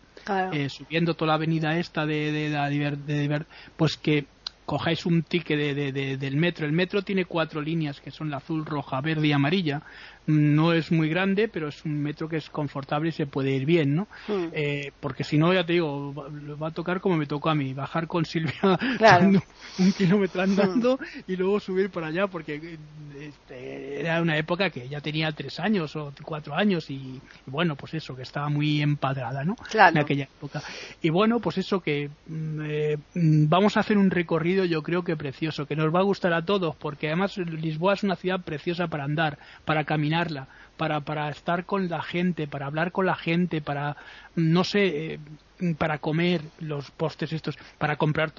eh, 0.52 0.70
subiendo 0.70 1.14
toda 1.14 1.30
la 1.30 1.34
avenida 1.36 1.78
esta 1.78 2.06
de, 2.06 2.32
de, 2.32 2.50
de, 2.50 3.28
de, 3.28 3.46
pues 3.78 3.96
que 3.98 4.26
cojáis 4.66 5.06
un 5.06 5.24
ticket 5.24 5.58
de, 5.58 6.18
del 6.18 6.36
metro. 6.38 6.66
El 6.66 6.72
metro 6.72 7.02
tiene 7.02 7.26
cuatro 7.26 7.62
líneas 7.62 8.00
que 8.00 8.12
son 8.12 8.30
la 8.30 8.38
azul, 8.38 8.66
roja, 8.66 9.02
verde 9.02 9.28
y 9.28 9.32
amarilla. 9.32 9.82
No 10.28 10.74
es 10.74 10.92
muy 10.92 11.10
grande, 11.10 11.48
pero 11.48 11.68
es 11.68 11.84
un 11.84 12.02
metro 12.02 12.30
que 12.30 12.38
es 12.38 12.50
confortable 12.50 13.10
y 13.10 13.12
se 13.12 13.26
puede 13.26 13.52
ir 13.52 13.66
bien, 13.66 13.96
¿no? 13.96 14.08
Hmm. 14.28 14.48
Eh, 14.54 14.92
porque 15.00 15.24
si 15.24 15.38
no, 15.38 15.54
ya 15.54 15.66
te 15.66 15.74
digo, 15.74 16.14
va, 16.14 16.68
a 16.68 16.72
tocar 16.72 17.02
como 17.02 17.18
me 17.18 17.26
tocó 17.26 17.50
a 17.50 17.56
mí, 17.56 17.74
bajar 17.74 18.08
con 18.08 18.26
Silvia 18.26 18.54
un 19.80 19.92
kilómetro 19.94 20.42
andando 20.42 21.00
y 21.28 21.36
luego 21.36 21.60
subir 21.60 21.90
para 21.90 22.08
allá, 22.08 22.28
porque 22.28 22.78
este, 23.20 24.00
era 24.00 24.22
una 24.22 24.38
época 24.38 24.70
que 24.70 24.88
ya 24.88 25.02
tenía 25.02 25.32
tres 25.32 25.60
años 25.60 25.96
o 25.96 26.14
cuatro 26.24 26.56
años 26.56 26.90
y, 26.90 27.22
bueno, 27.46 27.76
pues 27.76 27.94
eso, 27.96 28.16
que 28.16 28.24
estaba 28.24 28.50
muy 28.50 28.82
empadrada, 28.82 29.44
¿no? 29.44 29.56
En 29.74 29.98
aquella 29.98 30.26
época. 30.26 30.62
Y 31.02 31.10
bueno, 31.10 31.40
pues 31.40 31.58
eso 31.58 31.80
que 31.82 32.10
mm, 32.28 32.62
eh, 32.64 32.98
mm, 33.16 33.50
vamos 33.50 33.78
a 33.78 33.82
hacer 33.82 33.98
un 33.98 34.12
recorrido 34.12 34.66
yo 34.66 34.84
creo 34.84 35.04
que 35.04 35.16
precioso, 35.16 35.66
que 35.66 35.76
nos 35.76 35.94
va 35.94 36.00
a 36.00 36.04
gustar 36.04 36.34
a 36.34 36.46
todos, 36.46 36.76
porque 36.76 37.08
además 37.08 37.38
Lisboa 37.38 37.94
es 37.94 38.04
una 38.04 38.16
ciudad 38.16 38.42
preciosa 38.42 38.88
para 38.88 39.04
andar, 39.04 39.38
para 39.66 39.84
caminarla, 40.12 40.48
para, 40.78 41.02
para 41.02 41.30
estar 41.30 41.66
con 41.66 41.90
la 41.90 42.02
gente, 42.02 42.48
para 42.48 42.66
hablar 42.66 42.92
con 42.92 43.06
la 43.06 43.16
gente, 43.16 43.62
para, 43.62 43.96
no 44.36 44.64
sé, 44.64 45.14
eh, 45.14 45.20
para 45.78 46.00
comer 46.00 46.42
los 46.60 46.90
postes 46.92 47.32
estos, 47.34 47.56
para 47.78 47.96
comprar 47.96 48.32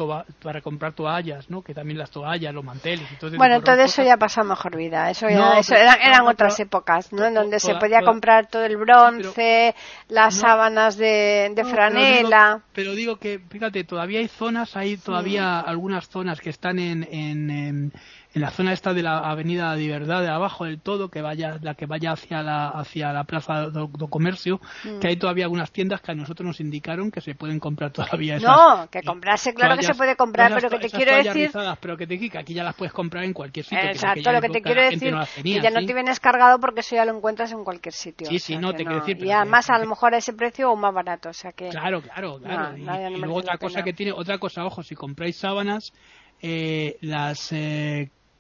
para 0.43 0.61
comprar 0.61 0.93
toallas, 0.93 1.49
¿no? 1.49 1.63
Que 1.63 1.75
también 1.75 1.99
las 1.99 2.11
toallas, 2.11 2.53
los 2.53 2.65
manteles 2.65 3.11
y 3.13 3.17
todo 3.17 3.37
Bueno, 3.37 3.61
todo 3.63 3.81
eso 3.81 4.03
ya 4.03 4.17
pasó 4.17 4.43
mejor 4.43 4.77
vida. 4.77 5.11
Eso, 5.11 5.29
ya, 5.29 5.59
eso 5.59 5.75
eran, 5.75 6.27
otras 6.27 6.59
épocas, 6.61 7.13
¿no? 7.13 7.27
En 7.27 7.35
donde 7.35 7.61
se 7.61 7.75
podía 7.77 8.03
comprar 8.03 8.49
todo 8.49 8.65
el 8.65 8.77
bronce, 8.77 9.75
las 10.09 10.35
sábanas 10.35 10.97
de, 10.97 11.65
franela. 11.71 12.63
Pero 12.73 12.93
digo, 12.95 13.17
que, 13.17 13.39
fíjate, 13.39 13.85
todavía 13.85 14.19
hay 14.19 14.29
zonas, 14.29 14.77
hay 14.77 14.97
todavía 14.97 15.61
algunas 15.61 16.09
zonas 16.09 16.41
que 16.41 16.51
están 16.51 16.79
en, 16.79 17.07
en 17.11 17.93
en 18.35 18.41
la 18.41 18.51
zona 18.51 18.73
esta 18.73 18.95
de 18.95 19.03
la 19.03 19.19
Avenida 19.19 19.75
de 19.75 19.89
Verdad 19.89 20.23
de 20.23 20.29
abajo 20.29 20.65
del 20.65 20.81
todo, 20.81 21.11
que 21.11 21.21
vaya, 21.21 21.59
la 21.61 21.75
que 21.75 21.87
vaya 21.87 22.13
hacia 22.23 22.43
la, 22.43 22.69
hacia 22.69 23.13
la 23.13 23.25
Plaza 23.25 23.67
do, 23.71 23.89
Comercio, 24.09 24.61
mm. 24.85 25.01
que 25.01 25.09
hay 25.09 25.17
todavía 25.17 25.45
algunas 25.45 25.71
tiendas 25.71 26.01
que 26.01 26.13
a 26.13 26.15
nosotros 26.15 26.47
nos 26.47 26.61
indicaron 26.61 27.11
que 27.11 27.21
se 27.21 27.35
pueden 27.35 27.59
comprar 27.59 27.93
todavía 27.93 28.37
esas. 28.37 28.51
No, 28.51 28.89
que 28.91 29.03
comprarse, 29.03 29.55
claro 29.55 29.77
que 29.77 29.85
se 29.85 29.95
puede 29.95 30.17
comprar, 30.17 30.55
pero 30.55 30.71
que 30.71 30.79
te 30.79 30.91
quiero 30.91 31.17
decir. 31.17 31.51
Pero 31.81 31.97
que 31.97 32.07
te 32.07 32.19
que 32.19 32.39
aquí 32.39 32.55
ya 32.55 32.63
las 32.63 32.75
puedes 32.75 32.93
comprar 32.93 33.25
en 33.25 33.33
cualquier 33.33 33.65
sitio. 33.65 33.91
Exacto, 33.91 34.33
lo 34.33 34.41
que 34.41 34.49
te 34.49 34.63
quiero 34.63 34.83
decir, 34.83 35.15
y 35.43 35.61
ya 35.61 35.71
no 35.71 35.85
te 35.85 35.93
vienes 35.93 36.21
cargado 36.21 36.61
porque 36.61 36.81
eso 36.81 36.95
ya 36.95 37.05
lo 37.05 37.17
encuentras 37.17 37.53
en 37.53 37.65
cualquier 37.65 37.93
sitio. 37.93 38.27
Sí, 38.29 38.39
sí, 38.39 38.57
no, 38.57 38.73
te 38.73 38.85
quiero 38.85 39.01
decir. 39.01 39.23
Y 39.25 39.31
además 39.31 39.69
a 39.71 39.79
lo 39.79 39.87
mejor 39.87 40.15
a 40.15 40.19
ese 40.19 40.33
precio 40.33 40.71
o 40.71 40.77
más 40.77 40.95
barato, 40.95 41.31
o 41.31 41.33
sea 41.33 41.53
que. 41.53 41.69
Claro, 41.69 42.03
claro, 42.03 42.39
claro. 42.39 42.77
y, 42.77 43.17
luego 43.19 43.37
otra 43.37 43.59
cosa 43.59 43.83
que 43.83 43.93
tiene, 43.93 44.13
otra 44.13 44.39
cosa, 44.39 44.65
ojo, 44.65 44.83
si 44.83 44.95
compráis 44.95 45.37
sábanas, 45.37 45.93
eh, 46.41 46.97
las 47.01 47.53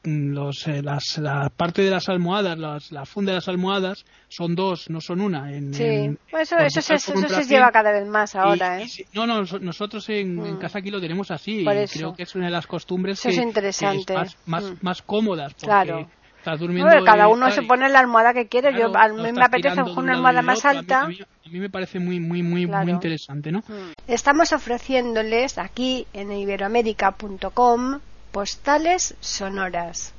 los, 0.04 0.66
las, 0.66 1.18
la 1.18 1.48
parte 1.56 1.82
de 1.82 1.90
las 1.90 2.08
almohadas, 2.08 2.90
la 2.90 3.04
funda 3.04 3.32
de 3.32 3.36
las 3.36 3.48
almohadas 3.48 4.04
son 4.28 4.54
dos, 4.54 4.90
no 4.90 5.00
son 5.00 5.20
una. 5.20 5.52
En, 5.52 5.72
sí, 5.72 6.16
eso, 6.32 6.56
eso, 6.58 6.80
se, 6.80 6.94
eso 6.94 7.28
se 7.28 7.44
lleva 7.44 7.70
cada 7.70 7.92
vez 7.92 8.06
más 8.06 8.34
ahora. 8.34 8.80
¿eh? 8.80 8.86
no, 9.12 9.26
no, 9.26 9.42
nosotros 9.60 10.08
en, 10.08 10.38
en, 10.38 10.54
mm. 10.54 10.58
casa 10.58 10.78
aquí 10.78 10.90
lo 10.90 11.00
tenemos 11.00 11.30
así. 11.30 11.60
Y 11.60 11.86
creo 11.86 12.14
que 12.14 12.24
es 12.24 12.34
una 12.34 12.46
de 12.46 12.52
las 12.52 12.66
costumbres 12.66 13.20
que, 13.20 13.28
es 13.28 13.38
interesante. 13.38 14.14
más, 14.14 14.36
más, 14.46 14.64
mm. 14.64 14.76
más, 14.80 15.02
cómodas. 15.02 15.54
Porque 15.54 15.66
claro. 15.66 16.08
Estás 16.38 16.58
durmiendo 16.58 17.04
cada 17.04 17.28
uno 17.28 17.52
se 17.52 17.62
pone 17.62 17.88
la 17.88 18.00
almohada 18.00 18.34
que 18.34 18.48
quiere. 18.48 18.76
Yo, 18.76 18.90
a 18.96 19.08
mí 19.08 19.32
me 19.32 19.44
apetece 19.44 19.80
una 19.82 20.14
almohada 20.14 20.42
más 20.42 20.64
alta. 20.64 21.02
A 21.02 21.06
mí, 21.06 21.16
a 21.20 21.48
mí, 21.48 21.60
me 21.60 21.70
parece 21.70 22.00
muy, 22.00 22.18
muy, 22.18 22.42
muy, 22.42 22.66
muy 22.66 22.90
interesante, 22.90 23.52
¿no? 23.52 23.60
Mm. 23.60 23.92
Estamos 24.08 24.52
ofreciéndoles 24.52 25.58
aquí 25.58 26.04
en 26.12 26.32
iberoamérica.com 26.32 28.00
postales 28.32 29.14
sonoras. 29.20 30.14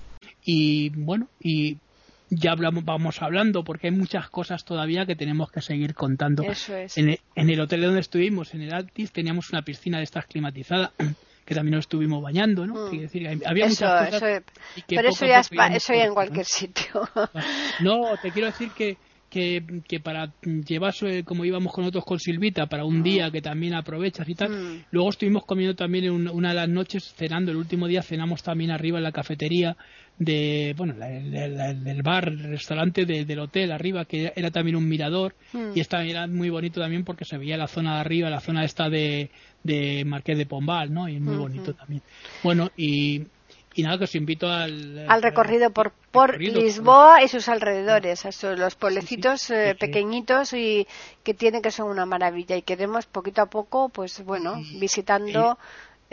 Y 0.45 0.89
bueno, 0.89 1.27
y 1.39 1.77
ya 2.29 2.51
hablamos, 2.51 2.85
vamos 2.85 3.21
hablando 3.21 3.63
porque 3.63 3.87
hay 3.87 3.93
muchas 3.93 4.29
cosas 4.29 4.63
todavía 4.65 5.05
que 5.05 5.15
tenemos 5.15 5.51
que 5.51 5.61
seguir 5.61 5.93
contando. 5.93 6.43
Eso 6.43 6.75
es. 6.75 6.97
En 6.97 7.17
el, 7.35 7.59
hotel 7.59 7.81
donde 7.81 7.99
estuvimos, 7.99 8.53
en 8.53 8.61
el 8.61 8.73
Altis, 8.73 9.11
teníamos 9.11 9.49
una 9.51 9.63
piscina 9.63 9.97
de 9.97 10.03
estas 10.03 10.25
climatizada 10.25 10.91
que 11.45 11.55
también 11.55 11.75
nos 11.75 11.85
estuvimos 11.85 12.21
bañando, 12.21 12.65
¿no? 12.65 12.87
Mm. 12.87 12.99
decir, 12.99 13.27
había 13.45 13.67
muchas 13.67 14.09
cosas. 14.09 14.43
pero 14.87 15.09
eso 15.09 15.25
ya, 15.25 15.39
eso 15.39 15.93
ya 15.93 16.05
en 16.05 16.13
cualquier 16.13 16.45
sitio. 16.45 17.09
No, 17.81 18.15
te 18.21 18.31
quiero 18.31 18.47
decir 18.47 18.71
que 18.71 18.97
que, 19.33 19.63
que 19.87 19.99
para 19.99 20.31
llevar, 20.43 20.93
como 21.25 21.43
íbamos 21.43 21.73
con 21.73 21.85
otros 21.85 22.05
con 22.05 22.19
Silvita, 22.19 22.67
para 22.67 22.85
un 22.85 23.01
día 23.01 23.31
que 23.31 23.41
también 23.41 23.73
aprovechas 23.73 24.29
y 24.29 24.35
tal. 24.35 24.51
Mm. 24.51 24.85
Luego 24.91 25.09
estuvimos 25.09 25.43
comiendo 25.45 25.75
también 25.75 26.05
en 26.05 26.29
una 26.29 26.49
de 26.49 26.55
las 26.55 26.69
noches, 26.69 27.15
cenando. 27.17 27.49
El 27.49 27.57
último 27.57 27.87
día 27.87 28.03
cenamos 28.03 28.43
también 28.43 28.69
arriba 28.69 28.99
en 28.99 29.03
la 29.03 29.11
cafetería 29.11 29.75
de, 30.19 30.75
bueno, 30.77 30.93
del 30.93 32.03
bar, 32.03 32.31
restaurante 32.31 33.05
del 33.05 33.39
hotel 33.39 33.71
arriba, 33.71 34.05
que 34.05 34.31
era 34.35 34.51
también 34.51 34.75
un 34.75 34.87
mirador. 34.87 35.33
Mm. 35.51 35.71
Y 35.73 35.79
esta 35.79 36.03
era 36.03 36.27
muy 36.27 36.51
bonito 36.51 36.79
también 36.79 37.03
porque 37.03 37.25
se 37.25 37.39
veía 37.39 37.57
la 37.57 37.67
zona 37.67 37.95
de 37.95 38.01
arriba, 38.01 38.29
la 38.29 38.39
zona 38.39 38.63
esta 38.63 38.87
de, 38.87 39.31
de 39.63 40.05
Marqués 40.05 40.37
de 40.37 40.45
Pombal, 40.45 40.93
¿no? 40.93 41.09
Y 41.09 41.19
muy 41.19 41.37
bonito 41.37 41.73
también. 41.73 42.03
Bueno, 42.43 42.69
y 42.77 43.23
y 43.75 43.83
nada, 43.83 43.97
que 43.97 44.03
os 44.03 44.15
invito 44.15 44.47
al, 44.47 45.05
al 45.07 45.21
recorrido 45.21 45.71
por, 45.71 45.91
por 46.11 46.39
Lisboa 46.39 47.23
y 47.23 47.27
sus 47.27 47.49
alrededores, 47.49 48.25
a 48.25 48.29
esos, 48.29 48.57
los 48.57 48.75
pueblecitos 48.75 49.49
eh, 49.49 49.75
pequeñitos 49.79 50.53
y 50.53 50.87
que 51.23 51.33
tienen 51.33 51.61
que 51.61 51.71
ser 51.71 51.85
una 51.85 52.05
maravilla. 52.05 52.55
Y 52.55 52.61
queremos 52.61 53.05
poquito 53.05 53.41
a 53.41 53.47
poco, 53.47 53.89
pues 53.89 54.23
bueno, 54.23 54.55
visitando 54.79 55.57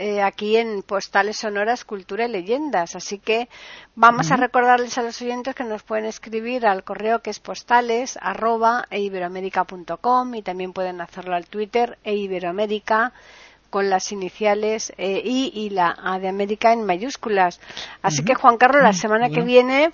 eh, 0.02 0.22
aquí 0.22 0.56
en 0.56 0.82
Postales 0.82 1.36
Sonoras, 1.36 1.84
Cultura 1.84 2.24
y 2.24 2.30
Leyendas. 2.30 2.96
Así 2.96 3.18
que 3.18 3.50
vamos 3.94 4.30
a 4.30 4.36
recordarles 4.36 4.96
a 4.96 5.02
los 5.02 5.20
oyentes 5.20 5.54
que 5.54 5.64
nos 5.64 5.82
pueden 5.82 6.06
escribir 6.06 6.66
al 6.66 6.84
correo 6.84 7.20
que 7.20 7.28
es 7.28 7.38
postales 7.38 8.18
arroba 8.22 8.86
e 8.90 9.00
y 9.00 10.42
también 10.42 10.72
pueden 10.72 11.02
hacerlo 11.02 11.34
al 11.34 11.46
Twitter 11.46 11.98
e 12.02 12.14
iberoamérica 12.14 13.12
con 13.70 13.88
las 13.88 14.12
iniciales 14.12 14.92
eh, 14.98 15.22
I 15.24 15.52
y 15.54 15.70
la 15.70 15.96
A 16.02 16.18
de 16.18 16.28
América 16.28 16.72
en 16.72 16.84
mayúsculas. 16.84 17.60
Así 18.02 18.24
que, 18.24 18.34
Juan 18.34 18.56
Carlos, 18.58 18.82
la 18.82 18.92
semana 18.92 19.30
que 19.30 19.40
viene. 19.42 19.92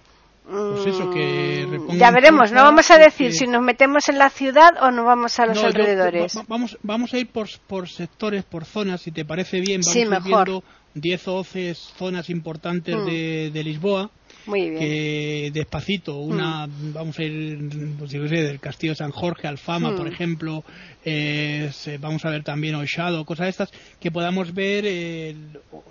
Pues 0.48 0.86
eso, 0.86 1.10
que 1.10 1.66
mm, 1.66 1.96
ya 1.96 2.12
veremos, 2.12 2.52
no 2.52 2.62
vamos 2.62 2.88
a 2.92 2.98
decir 2.98 3.32
si 3.32 3.48
nos 3.48 3.62
metemos 3.62 4.08
en 4.08 4.16
la 4.18 4.30
ciudad 4.30 4.74
o 4.80 4.92
nos 4.92 5.04
vamos 5.04 5.38
a 5.40 5.46
los 5.46 5.58
alrededores. 5.62 6.38
vamos, 6.46 6.78
vamos 6.84 7.12
a 7.14 7.18
ir 7.18 7.28
por, 7.28 7.48
por 7.66 7.88
sectores, 7.88 8.44
por 8.44 8.64
zonas, 8.64 9.00
si 9.02 9.10
te 9.10 9.24
parece 9.24 9.60
bien. 9.60 9.80
Vamos 9.80 9.92
sí, 9.92 10.04
mejor. 10.04 10.46
viendo 10.46 10.64
10 10.94 11.28
o 11.28 11.32
12 11.32 11.74
zonas 11.74 12.30
importantes 12.30 12.94
Mm. 12.96 13.04
de, 13.06 13.50
de 13.52 13.64
Lisboa. 13.64 14.08
Muy 14.46 14.70
bien. 14.70 14.78
que 14.80 15.50
despacito, 15.52 16.18
una, 16.18 16.66
Mm. 16.66 16.92
vamos 16.92 17.18
a 17.18 17.22
ir, 17.24 17.58
pues 17.98 18.10
yo 18.12 18.26
sé, 18.28 18.42
del 18.42 18.60
Castillo 18.60 18.94
San 18.94 19.10
Jorge, 19.10 19.46
Alfama, 19.48 19.90
Mm. 19.92 19.96
por 19.96 20.06
ejemplo, 20.08 20.64
eh, 21.04 21.70
vamos 22.00 22.24
a 22.24 22.30
ver 22.30 22.42
también 22.42 22.74
Oixado, 22.74 23.24
cosas 23.24 23.46
de 23.46 23.50
estas, 23.50 23.70
que 24.00 24.10
podamos 24.10 24.54
ver, 24.54 24.84
eh, 24.86 25.34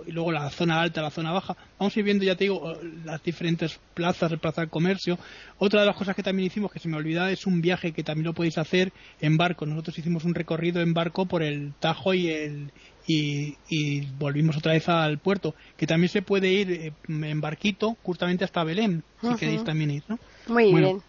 luego 0.08 0.32
la 0.32 0.48
zona 0.50 0.80
alta, 0.80 1.02
la 1.02 1.10
zona 1.10 1.32
baja, 1.32 1.56
vamos 1.78 1.96
a 1.96 1.98
ir 1.98 2.04
viendo, 2.04 2.24
ya 2.24 2.34
te 2.36 2.44
digo, 2.44 2.76
las 3.04 3.22
diferentes 3.22 3.78
plazas, 3.94 4.32
el 4.32 4.38
plaza 4.38 4.62
del 4.62 4.70
comercio. 4.70 5.18
Otra 5.58 5.80
de 5.80 5.86
las 5.86 5.96
cosas 5.96 6.14
que 6.16 6.22
también 6.22 6.46
hicimos, 6.46 6.70
que 6.72 6.78
se 6.78 6.88
me 6.88 6.96
olvidaba, 6.96 7.30
es 7.30 7.46
un 7.46 7.60
viaje 7.60 7.92
que 7.92 8.02
también 8.02 8.26
lo 8.26 8.34
podéis 8.34 8.58
hacer 8.58 8.92
en 9.20 9.36
barco. 9.36 9.66
Nosotros 9.66 9.98
hicimos 9.98 10.24
un 10.24 10.34
recorrido 10.34 10.80
en 10.80 10.92
barco 10.94 11.26
por 11.26 11.42
el 11.42 11.72
Tajo 11.80 12.14
y 12.14 12.28
el, 12.28 12.70
y, 13.06 13.56
y 13.68 14.00
volvimos 14.18 14.56
otra 14.56 14.72
vez 14.72 14.88
al 14.88 15.18
puerto, 15.18 15.54
que 15.76 15.86
también 15.86 16.08
se 16.10 16.22
puede 16.22 16.48
ir 16.48 16.70
eh, 16.72 16.92
en 17.08 17.40
barquito 17.40 17.96
justamente 18.02 18.44
hasta 18.44 18.64
Belén, 18.64 19.02
si 19.20 19.34
queréis 19.36 19.64
también 19.64 19.90
ir, 19.90 20.02
¿no? 20.08 20.18
Muy 20.46 20.70
Bueno. 20.70 20.86
bien. 20.86 21.02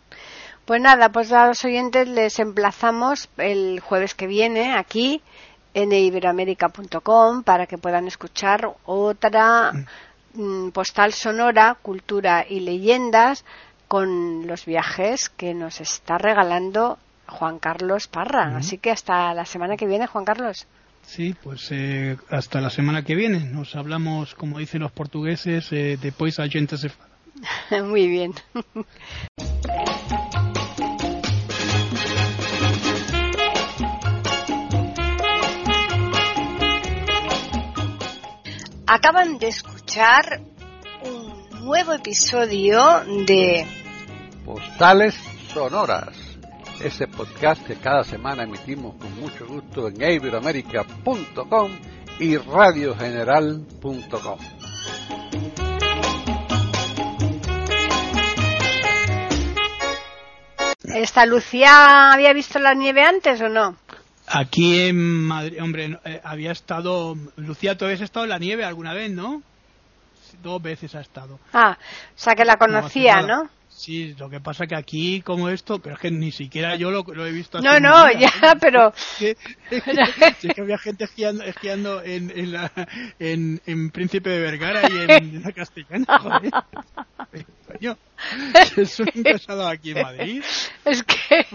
Pues 0.65 0.81
nada, 0.81 1.09
pues 1.09 1.31
a 1.31 1.47
los 1.47 1.63
oyentes 1.63 2.07
les 2.09 2.39
emplazamos 2.39 3.29
el 3.37 3.79
jueves 3.79 4.13
que 4.15 4.27
viene 4.27 4.73
aquí 4.75 5.21
en 5.73 5.91
iberoamérica.com 5.93 7.43
para 7.43 7.67
que 7.67 7.77
puedan 7.77 8.07
escuchar 8.07 8.69
otra 8.85 9.71
mm, 10.33 10.69
postal 10.71 11.13
sonora, 11.13 11.77
cultura 11.81 12.45
y 12.47 12.59
leyendas 12.61 13.45
con 13.87 14.45
los 14.47 14.65
viajes 14.65 15.29
que 15.29 15.53
nos 15.53 15.79
está 15.79 16.17
regalando 16.17 16.97
Juan 17.27 17.59
Carlos 17.59 18.07
Parra. 18.07 18.49
Ujú. 18.49 18.57
Así 18.57 18.77
que 18.77 18.91
hasta 18.91 19.33
la 19.33 19.45
semana 19.45 19.77
que 19.77 19.87
viene, 19.87 20.07
Juan 20.07 20.25
Carlos. 20.25 20.67
Sí, 21.07 21.33
pues 21.41 21.69
eh, 21.71 22.17
hasta 22.29 22.59
la 22.59 22.69
semana 22.69 23.03
que 23.03 23.15
viene. 23.15 23.39
Nos 23.39 23.75
hablamos, 23.75 24.35
como 24.35 24.59
dicen 24.59 24.81
los 24.81 24.91
portugueses, 24.91 25.71
eh, 25.71 25.97
depois 25.99 26.37
a 26.37 26.49
gente 26.49 26.77
se 26.77 26.89
fala. 26.89 27.09
Muy 27.85 28.07
bien. 28.07 28.33
Acaban 38.85 39.37
de 39.37 39.47
escuchar 39.47 40.41
un 41.03 41.65
nuevo 41.65 41.93
episodio 41.93 42.81
de 43.25 43.65
Postales 44.45 45.15
Sonoras, 45.53 46.26
ese 46.81 47.07
podcast 47.07 47.65
que 47.65 47.75
cada 47.75 48.03
semana 48.03 48.43
emitimos 48.43 48.95
con 48.95 49.19
mucho 49.19 49.47
gusto 49.47 49.87
en 49.87 50.01
iberoamerica.com 50.01 51.71
y 52.19 52.37
radiogeneral.com. 52.37 54.39
¿Esta 60.83 61.25
Lucía 61.25 62.13
había 62.13 62.33
visto 62.33 62.59
la 62.59 62.73
nieve 62.73 63.03
antes 63.03 63.41
o 63.41 63.49
no? 63.49 63.75
Aquí 64.27 64.87
en 64.87 65.23
Madrid, 65.23 65.61
hombre, 65.61 65.99
eh, 66.03 66.21
había 66.23 66.51
estado. 66.51 67.15
Lucía, 67.37 67.77
tú 67.77 67.85
habías 67.85 68.01
estado 68.01 68.25
en 68.25 68.29
la 68.29 68.39
nieve 68.39 68.65
alguna 68.65 68.93
vez, 68.93 69.11
¿no? 69.11 69.41
Dos 70.41 70.61
veces 70.61 70.93
ha 70.95 71.01
estado. 71.01 71.39
Ah, 71.53 71.77
o 71.79 72.19
sea 72.19 72.35
que 72.35 72.45
la 72.45 72.57
conocía. 72.57 73.21
¿no? 73.21 73.49
Sí, 73.77 74.15
lo 74.17 74.27
que 74.27 74.39
pasa 74.39 74.65
que 74.65 74.75
aquí, 74.75 75.21
como 75.21 75.49
esto, 75.49 75.77
pero 75.77 75.93
es 75.95 76.01
que 76.01 76.09
ni 76.09 76.31
siquiera 76.31 76.75
yo 76.75 76.89
lo, 76.89 77.03
lo 77.03 77.27
he 77.27 77.31
visto. 77.31 77.61
No, 77.61 77.79
no, 77.79 78.11
ya, 78.11 78.31
pero- 78.59 78.91
Es 79.19 79.83
que, 79.83 79.91
es 80.47 80.55
que 80.55 80.61
había 80.61 80.79
gente 80.79 81.03
esquiando, 81.03 81.43
esquiando 81.43 82.01
en, 82.01 82.31
en, 82.35 82.53
la, 82.53 82.71
en, 83.19 83.61
en 83.67 83.91
Príncipe 83.91 84.31
de 84.31 84.39
Vergara 84.39 84.81
y 84.89 84.97
en, 85.11 85.41
la 85.45 85.51
Castellana, 85.51 86.05
joder. 86.19 86.51
Coño, 87.67 87.97
se 88.85 89.51
ha 89.51 89.55
dado 89.55 89.67
aquí 89.69 89.91
en 89.91 90.01
Madrid. 90.01 90.43
Es 90.85 91.03
que... 91.03 91.45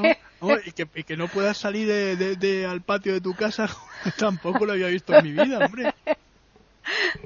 ¿no? 0.40 0.54
Y, 0.64 0.70
que, 0.72 0.86
y 0.94 1.02
que 1.02 1.16
no 1.16 1.26
puedas 1.26 1.56
salir 1.58 1.88
de, 1.88 2.14
de- 2.16 2.36
de- 2.36 2.66
al 2.66 2.82
patio 2.82 3.12
de 3.14 3.20
tu 3.20 3.34
casa, 3.34 3.68
tampoco 4.16 4.64
lo 4.64 4.72
había 4.74 4.86
visto 4.88 5.12
en 5.14 5.24
mi 5.24 5.32
vida, 5.32 5.58
hombre. 5.58 5.92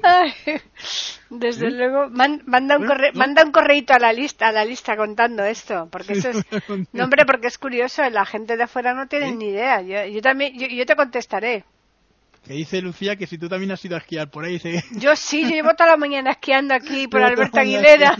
Ay, 0.03 0.33
desde 1.29 1.67
¿Eh? 1.67 1.71
luego, 1.71 2.09
man- 2.09 2.43
manda 2.45 2.75
un 2.77 2.85
Bueno, 2.85 2.93
corre, 2.93 3.11
no. 3.11 3.19
manda 3.19 3.43
un 3.43 3.51
correíto 3.51 3.93
a 3.93 3.99
la 3.99 4.13
lista, 4.13 4.47
a 4.47 4.51
la 4.51 4.63
lista 4.65 4.95
contando 4.95 5.43
esto, 5.43 5.87
porque 5.91 6.13
eso 6.13 6.29
es, 6.29 6.37
no 6.93 7.03
hombre, 7.03 7.25
porque 7.25 7.47
es 7.47 7.57
curioso, 7.57 8.07
la 8.09 8.25
gente 8.25 8.55
de 8.57 8.63
afuera 8.63 8.93
no 8.93 9.07
tiene 9.07 9.29
¿Sí? 9.29 9.35
ni 9.35 9.49
idea. 9.49 9.81
Yo, 9.81 10.05
yo 10.05 10.21
también, 10.21 10.57
yo, 10.57 10.67
yo 10.67 10.85
te 10.85 10.95
contestaré. 10.95 11.63
Que 12.45 12.53
dice 12.53 12.81
Lucía 12.81 13.15
que 13.17 13.27
si 13.27 13.37
tú 13.37 13.49
también 13.49 13.71
has 13.71 13.83
ido 13.83 13.95
a 13.95 13.99
esquiar 13.99 14.29
por 14.29 14.45
ahí, 14.45 14.53
dice... 14.53 14.83
Yo 14.91 15.15
sí, 15.17 15.41
yo 15.43 15.49
llevo 15.49 15.73
toda 15.75 15.89
la 15.91 15.97
mañana 15.97 16.31
esquiando 16.31 16.73
aquí 16.73 17.07
por 17.09 17.19
mañana 17.21 17.49
Aguilera. 17.53 18.17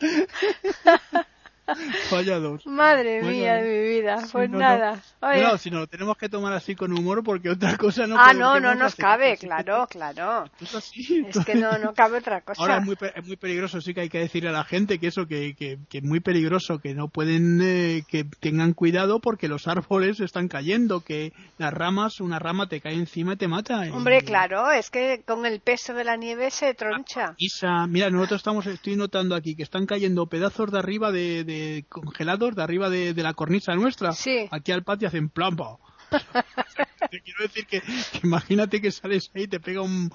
dos. 2.40 2.66
Madre 2.66 3.22
mía 3.22 3.54
de 3.54 3.62
mi 3.62 3.88
vida. 3.88 4.24
pues 4.30 4.50
nada. 4.50 5.02
No. 5.20 5.58
si 5.58 5.70
no 5.70 5.80
lo 5.80 5.86
tenemos 5.86 6.16
que 6.16 6.28
tomar 6.28 6.52
así 6.52 6.74
con 6.74 6.92
humor 6.92 7.22
porque 7.24 7.50
otra 7.50 7.76
cosa 7.76 8.06
no 8.06 8.16
Ah, 8.18 8.32
no, 8.32 8.60
no 8.60 8.74
nos 8.74 8.94
cabe, 8.94 9.36
claro, 9.36 9.86
claro. 9.88 10.44
Es, 10.60 11.44
que 11.44 11.54
no, 11.54 11.78
no 11.78 11.94
cabe 11.94 12.18
otra 12.18 12.40
cosa. 12.44 12.60
Ahora 12.60 12.78
es 12.78 12.84
muy, 12.84 12.96
es 13.14 13.26
muy 13.26 13.36
peligroso, 13.36 13.80
sí 13.80 13.94
que 13.94 14.02
hay 14.02 14.08
que 14.08 14.18
decirle 14.18 14.50
a 14.50 14.52
la 14.52 14.64
gente 14.64 14.98
que 14.98 15.08
eso, 15.08 15.26
que, 15.26 15.54
que, 15.54 15.78
que 15.88 15.98
es 15.98 16.04
muy 16.04 16.20
peligroso, 16.20 16.78
que 16.78 16.94
no 16.94 17.08
pueden, 17.08 17.60
eh, 17.62 18.02
que 18.08 18.24
tengan 18.40 18.72
cuidado 18.72 19.20
porque 19.20 19.48
los 19.48 19.66
árboles 19.68 20.20
están 20.20 20.48
cayendo, 20.48 21.00
que 21.00 21.32
las 21.58 21.72
ramas, 21.72 22.20
una 22.20 22.38
rama 22.38 22.68
te 22.68 22.80
cae 22.80 22.94
encima 22.94 23.34
y 23.34 23.36
te 23.36 23.48
mata. 23.48 23.82
Hombre, 23.92 24.22
claro, 24.22 24.70
es 24.70 24.90
que 24.90 25.22
con 25.26 25.46
el 25.46 25.60
peso 25.60 25.94
de 25.94 26.04
la 26.04 26.16
nieve 26.16 26.50
se 26.50 26.74
troncha. 26.74 27.34
Isa, 27.38 27.86
mira, 27.86 28.10
nosotros 28.10 28.40
estamos, 28.40 28.66
estoy 28.66 28.96
notando 28.96 29.34
aquí 29.34 29.54
que 29.54 29.62
están 29.62 29.86
cayendo 29.86 30.26
pedazos 30.26 30.70
de 30.70 30.78
arriba 30.78 31.12
de, 31.12 31.44
de 31.44 31.61
congelados, 31.88 32.54
de 32.54 32.62
arriba 32.62 32.90
de, 32.90 33.14
de 33.14 33.22
la 33.22 33.34
cornisa 33.34 33.74
nuestra. 33.74 34.12
Sí. 34.12 34.48
Aquí 34.50 34.72
al 34.72 34.82
patio 34.82 35.08
hacen 35.08 35.28
plampa. 35.28 35.78
te 37.10 37.20
quiero 37.20 37.42
decir 37.42 37.66
que, 37.66 37.82
imagínate 38.22 38.80
que 38.80 38.90
sales 38.90 39.30
ahí 39.34 39.42
y 39.42 39.48
te 39.48 39.60
pega 39.60 39.82
un, 39.82 40.10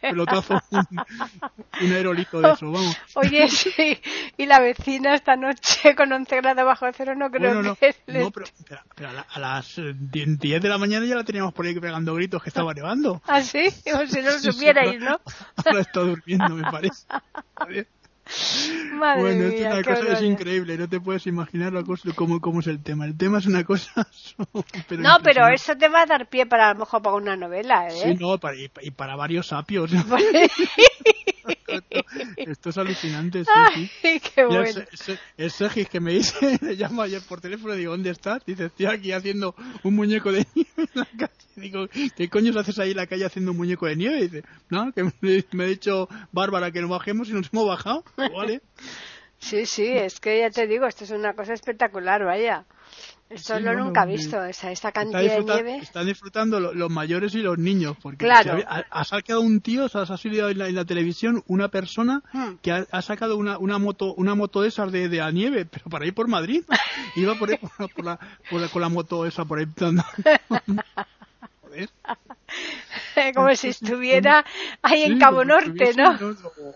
pelotazo, 0.00 0.60
un, 0.70 1.92
aerolito 1.92 2.40
de 2.40 2.52
eso, 2.52 2.70
vamos. 2.70 2.96
Oye, 3.14 3.48
sí, 3.50 3.98
y 4.36 4.46
la 4.46 4.60
vecina 4.60 5.14
esta 5.14 5.36
noche 5.36 5.94
con 5.94 6.12
11 6.12 6.36
grados 6.36 6.64
bajo 6.64 6.86
cero 6.92 7.14
no 7.14 7.30
creo 7.30 7.54
bueno, 7.54 7.70
no, 7.70 7.76
que... 7.76 7.94
No, 8.06 8.30
pero, 8.30 8.46
pero, 8.94 9.10
a, 9.28 9.38
las 9.38 9.76
10 9.76 10.38
de 10.38 10.68
la 10.68 10.78
mañana 10.78 11.06
ya 11.06 11.16
la 11.16 11.24
teníamos 11.24 11.52
por 11.52 11.66
ahí 11.66 11.78
pegando 11.78 12.14
gritos 12.14 12.42
que 12.42 12.50
estaba 12.50 12.74
nevando. 12.74 13.22
¿Ah, 13.26 13.42
sí? 13.42 13.68
Como 13.90 14.06
si 14.06 14.20
no 14.20 14.30
lo 14.30 14.38
supierais, 14.38 15.00
¿no? 15.00 15.20
Ahora 15.64 15.80
está 15.80 16.00
durmiendo, 16.00 16.54
me 16.54 16.70
parece. 16.70 17.06
Madre 18.94 19.20
bueno, 19.20 19.48
mía, 19.48 19.68
es 19.68 19.74
una 19.74 19.82
cosa 19.82 20.12
es 20.12 20.22
increíble, 20.22 20.78
no 20.78 20.88
te 20.88 21.00
puedes 21.00 21.26
imaginar 21.26 21.72
la 21.72 21.82
cosa, 21.82 22.10
cómo, 22.14 22.40
cómo 22.40 22.60
es 22.60 22.66
el 22.66 22.82
tema. 22.82 23.04
El 23.04 23.16
tema 23.16 23.38
es 23.38 23.46
una 23.46 23.64
cosa. 23.64 24.06
pero 24.88 25.02
no, 25.02 25.18
pero 25.22 25.48
eso 25.48 25.76
te 25.76 25.88
va 25.88 26.02
a 26.02 26.06
dar 26.06 26.28
pie 26.28 26.46
para 26.46 26.70
a 26.70 26.74
lo 26.74 26.80
mejor 26.80 27.02
para 27.02 27.16
una 27.16 27.36
novela, 27.36 27.88
¿eh? 27.88 28.02
Sí, 28.02 28.14
no, 28.14 28.38
para, 28.38 28.56
y, 28.56 28.68
para 28.90 29.16
varios 29.16 29.48
sapios. 29.48 29.90
esto, 32.36 32.70
es 32.70 32.78
alucinante, 32.78 33.44
sí, 33.44 33.50
Ay, 34.02 34.20
qué 34.20 34.44
bueno. 34.44 34.82
el, 35.36 35.50
Sergis 35.50 35.88
que 35.88 36.00
me 36.00 36.12
dice, 36.12 36.58
le 36.62 36.74
llamo 36.74 37.02
ayer 37.02 37.22
por 37.28 37.40
teléfono 37.40 37.74
y 37.74 37.78
digo, 37.78 37.92
¿dónde 37.92 38.10
estás? 38.10 38.44
Dice, 38.44 38.66
estoy 38.66 38.86
aquí 38.86 39.12
haciendo 39.12 39.54
un 39.82 39.94
muñeco 39.94 40.32
de 40.32 40.46
nieve 40.54 40.70
en 40.76 40.88
la 40.94 41.06
calle. 41.06 41.32
Digo, 41.56 41.86
¿qué 42.16 42.28
coño 42.28 42.58
haces 42.58 42.78
ahí 42.78 42.92
en 42.92 42.96
la 42.96 43.06
calle 43.06 43.26
haciendo 43.26 43.50
un 43.50 43.58
muñeco 43.58 43.86
de 43.86 43.96
nieve? 43.96 44.22
dice, 44.22 44.42
no, 44.70 44.92
que 44.92 45.04
me, 45.20 45.64
ha 45.64 45.66
dicho 45.66 46.08
Bárbara 46.32 46.70
que 46.70 46.80
no 46.80 46.88
bajemos 46.88 47.28
y 47.28 47.32
nos 47.32 47.52
hemos 47.52 47.66
bajado. 47.66 48.04
¿Vale? 48.16 48.62
Sí, 49.38 49.66
sí, 49.66 49.86
es 49.86 50.20
que 50.20 50.38
ya 50.38 50.50
te 50.50 50.66
digo, 50.66 50.86
esto 50.86 51.04
es 51.04 51.10
una 51.10 51.34
cosa 51.34 51.52
espectacular, 51.52 52.24
vaya. 52.24 52.64
Esto 53.32 53.60
lo 53.60 53.74
nunca 53.74 54.04
he 54.04 54.06
visto, 54.06 54.42
esa, 54.44 54.70
esta 54.70 54.92
cantidad 54.92 55.20
de 55.20 55.44
nieve. 55.44 55.76
Están 55.78 56.06
disfrutando 56.06 56.60
los 56.60 56.90
mayores 56.90 57.34
y 57.34 57.38
los 57.38 57.58
niños, 57.58 57.96
porque 58.02 58.24
claro. 58.24 58.58
ha, 58.66 59.04
sacado 59.04 59.40
un 59.40 59.60
tío, 59.60 59.88
se 59.88 59.98
ha 59.98 60.06
salido 60.06 60.48
en 60.48 60.74
la, 60.74 60.84
televisión 60.84 61.42
una 61.46 61.68
persona 61.68 62.22
hmm. 62.32 62.54
que 62.62 62.72
ha, 62.72 63.02
sacado 63.02 63.36
una, 63.36 63.58
una 63.58 63.78
moto 63.78 64.14
una 64.14 64.34
moto 64.34 64.62
de 64.62 64.68
esas 64.68 64.92
de, 64.92 65.08
de 65.08 65.18
la 65.18 65.30
nieve, 65.30 65.64
pero 65.64 65.86
para 65.86 66.06
ir 66.06 66.14
por 66.14 66.28
Madrid. 66.28 66.64
Iba 67.16 67.34
por, 67.34 67.50
ahí, 67.50 67.58
por, 67.58 68.04
la, 68.04 68.18
con 68.68 68.82
la 68.82 68.88
moto 68.88 69.26
esa 69.26 69.44
por 69.44 69.58
ahí. 69.58 69.66
Como 73.34 73.54
si 73.54 73.68
estuviera 73.68 74.44
ahí 74.82 75.04
en 75.04 75.18
Cabo 75.18 75.44
Norte, 75.44 75.92
¿no? 75.96 76.18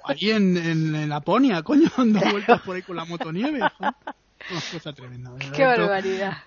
Allí 0.04 0.30
en, 0.30 0.56
en, 0.56 1.08
Laponia, 1.08 1.62
coño, 1.62 1.90
dando 1.96 2.20
vueltas 2.30 2.60
por 2.62 2.76
ahí 2.76 2.82
con 2.82 2.96
la 2.96 3.04
motonieve. 3.04 3.58
¿no? 3.58 3.94
Una 4.50 4.60
cosa 4.72 4.92
tremenda. 4.92 5.30
Qué 5.54 5.64
barbaridad. 5.64 6.38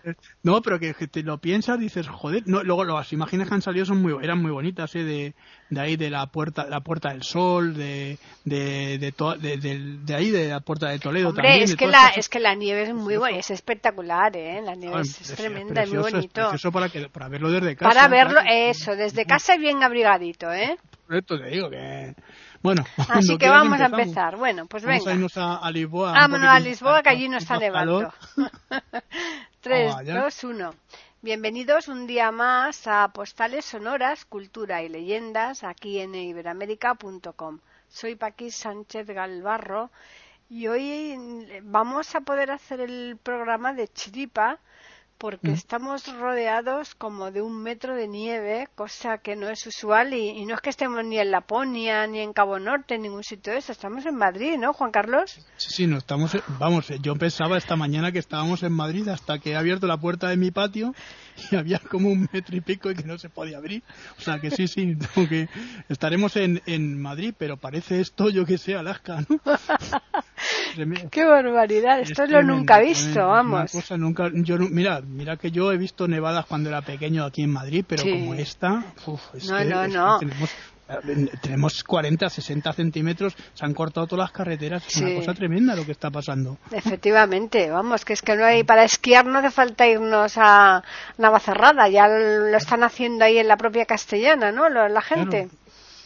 No, 0.43 0.61
pero 0.61 0.79
que, 0.79 0.93
te 0.93 1.23
lo 1.23 1.37
piensas, 1.37 1.79
dices, 1.79 2.07
joder. 2.07 2.43
No, 2.45 2.63
luego 2.63 2.85
las 2.85 3.11
imágenes 3.11 3.49
que 3.49 3.55
han 3.55 3.61
salido 3.61 3.85
son 3.85 4.01
muy, 4.01 4.13
eran 4.23 4.41
muy 4.41 4.51
bonitas, 4.51 4.95
¿eh? 4.95 5.03
De, 5.03 5.33
de 5.69 5.81
ahí 5.81 5.97
de 5.97 6.09
la 6.09 6.27
puerta, 6.27 6.65
la 6.69 6.81
puerta 6.81 7.09
del 7.09 7.23
sol, 7.23 7.75
de, 7.75 8.17
de, 8.45 8.97
de, 8.97 9.97
de, 10.05 10.15
ahí 10.15 10.31
de 10.31 10.49
la 10.49 10.61
puerta 10.61 10.89
de 10.89 10.99
Toledo 10.99 11.33
también. 11.33 11.63
Es 11.63 11.75
que 11.75 11.87
la, 11.87 12.09
es 12.09 12.29
que 12.29 12.39
la 12.39 12.55
nieve 12.55 12.83
es 12.83 12.93
muy 12.93 13.17
buena, 13.17 13.37
es 13.37 13.51
espectacular, 13.51 14.35
¿eh? 14.35 14.61
La 14.63 14.75
nieve 14.75 15.01
es, 15.01 15.35
tremenda, 15.35 15.83
es 15.83 15.89
muy 15.89 15.99
bonito. 15.99 16.53
eso 16.53 16.71
para 16.71 16.89
que, 16.89 17.09
para 17.09 17.27
verlo 17.27 17.51
desde 17.51 17.75
casa. 17.75 17.89
Para 17.89 18.07
verlo, 18.07 18.39
eso, 18.47 18.95
desde 18.95 19.25
casa 19.25 19.57
bien 19.57 19.83
abrigadito, 19.83 20.51
¿eh? 20.51 20.77
Por 21.05 21.17
esto 21.17 21.39
te 21.39 21.49
digo 21.49 21.69
que 21.69 22.13
bueno, 22.61 22.83
así 23.09 23.37
que 23.39 23.49
vamos 23.49 23.79
a 23.79 23.85
empezar. 23.85 24.37
Bueno, 24.37 24.65
pues 24.65 24.83
venga. 24.83 24.99
Vamos 24.99 25.07
a 25.07 25.13
irnos 25.15 25.37
a, 25.37 25.71
Lisboa. 25.71 26.11
Vámonos 26.13 26.49
a 26.49 26.59
Lisboa, 26.59 27.03
que 27.03 27.09
allí 27.09 27.29
no 27.29 27.37
está 27.37 27.57
nevando. 27.57 28.13
3, 29.61 29.95
2, 30.05 30.43
1. 30.43 30.73
Bienvenidos 31.21 31.89
un 31.89 32.07
día 32.07 32.31
más 32.31 32.87
a 32.87 33.09
Postales 33.09 33.65
Sonoras, 33.65 34.23
Cultura 34.25 34.81
y 34.83 34.89
Leyendas 34.89 35.63
aquí 35.63 35.99
en 35.99 36.15
iberamérica.com. 36.15 37.59
Soy 37.89 38.15
Paqui 38.15 38.51
Sánchez 38.51 39.07
Galvarro 39.07 39.91
y 40.49 40.67
hoy 40.67 41.17
vamos 41.63 42.15
a 42.15 42.21
poder 42.21 42.51
hacer 42.51 42.79
el 42.79 43.17
programa 43.21 43.73
de 43.73 43.87
Chiripa 43.89 44.59
porque 45.19 45.49
mm. 45.49 45.53
estamos 45.53 46.07
rodeados 46.17 46.95
como 46.95 47.29
de 47.29 47.41
un 47.41 47.61
metro 47.61 47.93
de 47.93 48.07
nieve, 48.07 48.69
cosa 48.73 49.19
que 49.19 49.35
no 49.35 49.49
es 49.49 49.67
usual 49.67 50.13
y, 50.13 50.45
no 50.45 50.55
es 50.55 50.61
que 50.61 50.69
estemos 50.69 51.03
ni 51.03 51.19
en 51.19 51.29
Laponia 51.29 52.07
ni 52.07 52.19
en 52.19 52.33
Cabo 52.33 52.57
Norte, 52.57 52.95
en 52.95 53.03
ningún 53.03 53.23
sitio 53.23 53.53
de 53.53 53.59
eso, 53.59 53.73
estamos 53.73 54.05
en 54.05 54.15
Madrid, 54.15 54.57
¿no, 54.57 54.73
Juan 54.73 54.91
Carlos? 54.91 55.39
Sí, 55.57 55.69
sí, 55.69 55.87
no 55.87 55.97
estamos, 55.97 56.31
vamos, 56.57 56.87
yo 57.01 57.15
pensaba 57.17 57.57
esta 57.57 57.75
mañana 57.75 58.11
que 58.11 58.19
estábamos 58.19 58.63
en 58.63 58.71
Madrid 58.71 59.07
hasta 59.09 59.39
que 59.39 59.51
he 59.51 59.55
abierto 59.57 59.87
la 59.87 59.97
puerta 59.97 60.29
de 60.29 60.37
mi 60.37 60.51
patio 60.51 60.95
y 61.51 61.55
había 61.57 61.79
como 61.79 62.09
un 62.09 62.29
metro 62.31 62.55
y 62.55 62.61
pico 62.61 62.89
y 62.89 62.95
que 62.95 63.03
no 63.03 63.17
se 63.17 63.29
podía 63.29 63.57
abrir, 63.57 63.83
o 64.17 64.21
sea 64.21 64.39
que 64.39 64.51
sí, 64.51 64.67
sí, 64.67 64.97
que 65.29 65.49
estaremos 65.89 66.37
en, 66.37 66.61
en 66.65 66.99
Madrid, 66.99 67.33
pero 67.37 67.57
parece 67.57 67.99
esto, 67.99 68.29
yo 68.29 68.45
que 68.45 68.57
sé, 68.57 68.75
Alaska, 68.75 69.25
¿no? 69.27 69.39
Qué 71.11 71.25
barbaridad, 71.25 71.99
esto 71.99 72.23
es 72.23 72.29
lo 72.29 72.43
nunca 72.43 72.79
visto, 72.79 73.27
vamos. 73.27 73.71
Cosa 73.71 73.97
nunca, 73.97 74.29
yo, 74.33 74.57
mira, 74.57 75.01
mira 75.01 75.37
que 75.37 75.51
yo 75.51 75.71
he 75.71 75.77
visto 75.77 76.07
nevadas 76.07 76.45
cuando 76.45 76.69
era 76.69 76.81
pequeño 76.81 77.25
aquí 77.25 77.43
en 77.43 77.51
Madrid, 77.51 77.85
pero 77.87 78.03
como 78.03 78.33
esta, 78.33 78.83
uf, 79.05 79.21
es 79.35 79.49
no, 79.49 79.63
no, 79.63 79.87
no. 79.87 80.19
tenemos, 80.19 80.49
tenemos 81.41 81.83
40, 81.83 82.29
60 82.29 82.73
centímetros, 82.73 83.35
se 83.53 83.65
han 83.65 83.73
cortado 83.73 84.07
todas 84.07 84.25
las 84.25 84.31
carreteras, 84.31 84.85
es 84.87 84.97
una 84.97 85.15
cosa 85.15 85.33
tremenda 85.33 85.75
lo 85.75 85.85
que 85.85 85.91
está 85.91 86.09
pasando. 86.09 86.57
Efectivamente, 86.71 87.69
vamos, 87.69 88.05
que 88.05 88.13
es 88.13 88.21
que 88.21 88.35
no 88.35 88.45
hay, 88.45 88.63
para 88.63 88.83
esquiar 88.83 89.25
no 89.25 89.39
hace 89.39 89.51
falta 89.51 89.87
irnos 89.87 90.33
a 90.37 90.83
Navacerrada, 91.17 91.87
ya 91.89 92.07
lo 92.07 92.57
están 92.57 92.83
haciendo 92.83 93.25
ahí 93.25 93.37
en 93.37 93.47
la 93.47 93.57
propia 93.57 93.85
castellana, 93.85 94.51
¿no? 94.51 94.69
La 94.69 95.01
gente. 95.01 95.49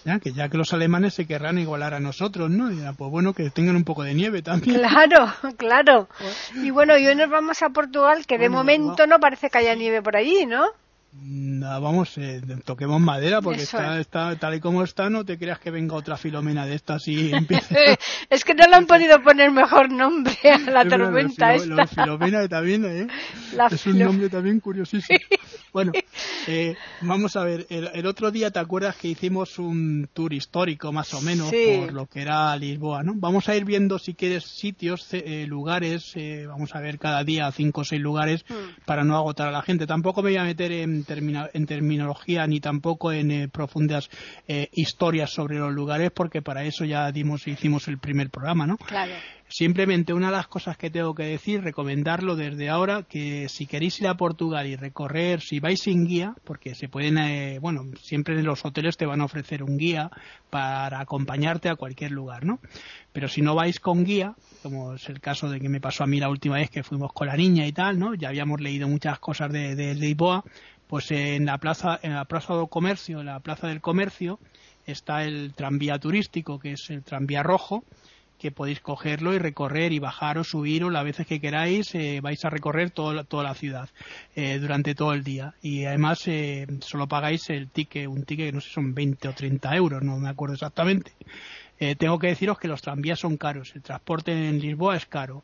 Ya, 0.06 0.20
que 0.20 0.34
ya 0.34 0.49
que 0.49 0.58
los 0.58 0.74
alemanes 0.74 1.14
se 1.14 1.26
querrán 1.26 1.58
igualar 1.58 1.93
a 1.93 1.99
nosotros, 1.99 2.49
¿no? 2.49 2.72
Y, 2.72 2.82
pues 2.97 3.10
bueno, 3.10 3.34
que 3.34 3.49
tengan 3.49 3.76
un 3.76 3.86
poco 3.86 4.04
de 4.04 4.14
nieve 4.14 4.41
también. 4.41 4.80
Claro, 4.80 5.34
claro. 5.58 6.10
Y 6.56 6.72
bueno, 6.72 6.97
y 6.97 7.08
hoy 7.08 7.16
nos 7.16 7.30
vamos 7.30 7.62
a 7.62 7.70
Portugal, 7.70 8.26
que 8.28 8.38
de 8.38 8.49
momento 8.49 9.08
no 9.08 9.20
parece 9.20 9.49
que 9.49 9.60
haya 9.60 9.76
nieve 9.76 10.01
por 10.01 10.16
allí, 10.16 10.45
¿no? 10.45 10.66
No, 11.22 11.80
vamos, 11.80 12.18
eh, 12.18 12.41
toquemos 12.66 12.99
madera 12.99 13.41
porque 13.41 13.61
está, 13.61 13.99
está, 13.99 14.36
tal 14.36 14.55
y 14.55 14.59
como 14.59 14.84
está, 14.84 15.09
no 15.09 15.24
te 15.24 15.38
creas 15.38 15.59
que 15.59 15.70
venga 15.70 15.95
otra 15.95 16.18
filomena 16.18 16.66
de 16.66 16.76
estas 16.76 17.07
y 17.07 17.32
empiece. 17.34 17.97
es 18.30 18.43
que 18.43 18.53
no 18.53 18.66
le 18.68 18.76
han 18.76 18.88
podido 18.88 19.22
poner 19.22 19.51
mejor 19.51 19.91
nombre 19.91 20.36
a 20.43 20.57
la 20.72 20.86
tormenta 20.86 21.53
esta. 21.53 21.88
filomena 21.88 22.47
también, 22.47 22.86
¿eh? 22.86 23.07
es 23.72 23.86
un 23.86 23.99
nombre 23.99 24.28
también 24.30 24.59
curiosísimo. 24.59 25.20
bueno, 25.74 25.91
eh, 26.47 26.76
vamos 27.01 27.36
a 27.36 27.43
ver, 27.43 27.68
el, 27.70 28.05
otro 28.07 28.32
día 28.32 28.49
te 28.49 28.59
acuerdas 28.59 28.95
que 28.95 29.07
hicimos 29.07 29.59
un 29.59 30.09
tour 30.14 30.34
histórico 30.34 30.91
más 30.91 31.14
o 31.14 31.22
menos 31.22 31.51
por 31.51 31.93
lo 31.93 32.05
que 32.07 32.22
era 32.22 32.55
Lisboa, 32.57 33.03
¿no? 33.03 33.14
Vamos 33.16 33.47
a 33.49 33.55
ir 33.55 33.66
viendo 33.66 33.99
si 33.99 34.14
quieres 34.14 34.45
sitios, 34.45 35.07
eh, 35.11 35.45
lugares, 35.47 36.16
vamos 36.47 36.76
a 36.76 36.80
ver 36.80 36.97
cada 36.97 37.24
día 37.24 37.51
cinco 37.51 37.82
o 37.82 37.86
seis 37.86 38.01
lugares 38.01 38.43
hmm. 38.49 38.84
para 38.86 39.03
no 39.03 39.16
agotar 39.16 39.47
a 39.47 39.51
la 39.51 39.61
gente. 39.61 39.86
Tampoco 39.86 40.22
me 40.22 40.32
voy 40.32 40.38
a 40.38 40.43
meter 40.43 40.72
en 40.72 41.03
en, 41.08 41.66
terminología 41.66 42.47
ni 42.47 42.60
tampoco 42.60 43.12
en 43.12 43.32
eh, 43.32 43.47
profundas 43.47 44.10
eh, 44.47 44.70
historias 44.74 45.32
sobre 45.32 45.58
los 45.58 45.74
lugares 45.74 46.12
porque 46.12 46.41
para 46.41 46.64
eso 46.64 46.86
ya 46.86 47.12
dimos 47.12 47.47
hicimos 47.47 47.88
el 47.88 47.97
primer 47.97 48.30
programa, 48.30 48.66
¿no? 48.68 48.78
Claro. 48.78 49.14
Simplemente 49.54 50.14
una 50.14 50.32
de 50.32 50.38
las 50.38 50.47
cosas 50.47 50.78
que 50.78 50.89
tengo 50.89 51.14
que 51.14 51.26
decir, 51.26 51.62
recomendarlo 51.62 52.36
desde 52.36 52.70
ahora, 52.70 53.04
que 53.04 53.47
si 53.49 53.68
queréis 53.68 53.99
ir 53.99 54.08
a 54.08 54.18
Portugal 54.18 54.66
y 54.66 54.76
recorrer, 54.76 55.41
si 55.41 55.60
vais 55.60 55.80
sin 55.80 56.08
guía, 56.08 56.34
porque 56.43 56.74
se 56.74 56.89
pueden, 56.89 57.20
eh, 57.20 57.60
bueno, 57.60 57.84
siempre 58.01 58.34
en 58.34 58.45
los 58.45 58.66
hoteles 58.66 58.97
te 58.97 59.06
van 59.06 59.22
a 59.22 59.26
ofrecer 59.26 59.62
un 59.62 59.78
guía 59.78 60.10
para 60.49 60.99
acompañarte 60.99 61.70
a 61.70 61.76
cualquier 61.76 62.10
lugar, 62.10 62.45
¿no? 62.45 62.60
Pero 63.12 63.28
si 63.28 63.43
no 63.43 63.54
vais 63.54 63.80
con 63.80 64.04
guía, 64.04 64.34
como 64.64 64.95
es 64.95 65.08
el 65.08 65.20
caso 65.20 65.47
de 65.47 65.60
que 65.60 65.70
me 65.70 65.80
pasó 65.80 66.04
a 66.04 66.08
mí 66.08 66.20
la 66.20 66.30
última 66.30 66.56
vez 66.56 66.72
que 66.72 66.82
fuimos 66.82 67.14
con 67.14 67.28
la 67.28 67.38
niña 67.38 67.68
y 67.68 67.74
tal, 67.74 67.99
¿no? 67.99 68.16
Ya 68.16 68.30
habíamos 68.30 68.60
leído 68.60 68.88
muchas 68.88 69.20
cosas 69.20 69.51
de, 69.51 69.76
de, 69.76 69.93
de 69.93 70.16
pues 70.88 71.12
en 71.12 71.46
la 71.46 71.58
plaza, 71.58 72.00
en 72.04 72.14
la 72.14 72.26
plaza 72.26 72.56
del 72.56 72.70
comercio, 72.70 73.20
en 73.20 73.28
la 73.28 73.40
plaza 73.40 73.68
del 73.68 73.82
comercio, 73.82 74.40
está 74.86 75.24
el 75.24 75.54
tranvía 75.54 75.98
turístico, 76.00 76.60
que 76.60 76.74
es 76.74 76.90
el 76.90 77.04
tranvía 77.04 77.44
rojo, 77.44 77.84
que 78.44 78.52
podéis 78.52 78.82
cogerlo 78.82 79.34
y 79.34 79.38
recorrer 79.38 79.94
y 79.94 80.00
bajar 80.00 80.38
o 80.38 80.44
subir 80.44 80.84
o 80.84 80.90
las 80.90 81.06
veces 81.06 81.26
que 81.26 81.40
queráis 81.40 81.96
eh, 81.96 82.20
vais 82.22 82.44
a 82.44 82.50
recorrer 82.50 82.92
toda 82.92 83.44
la 83.44 83.54
ciudad 83.54 83.88
eh, 84.36 84.60
durante 84.60 84.96
todo 84.96 85.14
el 85.14 85.24
día. 85.24 85.56
Y 85.62 85.86
además 85.86 86.28
eh, 86.28 86.68
solo 86.82 87.08
pagáis 87.08 87.50
el 87.50 87.70
ticket 87.70 88.08
un 88.08 88.24
ticket 88.24 88.48
que 88.48 88.52
no 88.52 88.60
sé 88.60 88.70
son 88.70 88.94
20 88.94 89.30
o 89.30 89.34
30 89.34 89.76
euros 89.78 90.04
no 90.04 90.18
me 90.18 90.28
acuerdo 90.28 90.56
exactamente. 90.56 91.14
Tengo 91.98 92.18
que 92.18 92.28
deciros 92.28 92.60
que 92.60 92.70
los 92.70 92.82
tranvías 92.82 93.20
son 93.20 93.36
caros 93.36 93.76
el 93.76 93.82
transporte 93.82 94.32
en 94.32 94.60
Lisboa 94.60 94.96
es 94.96 95.06
caro 95.06 95.44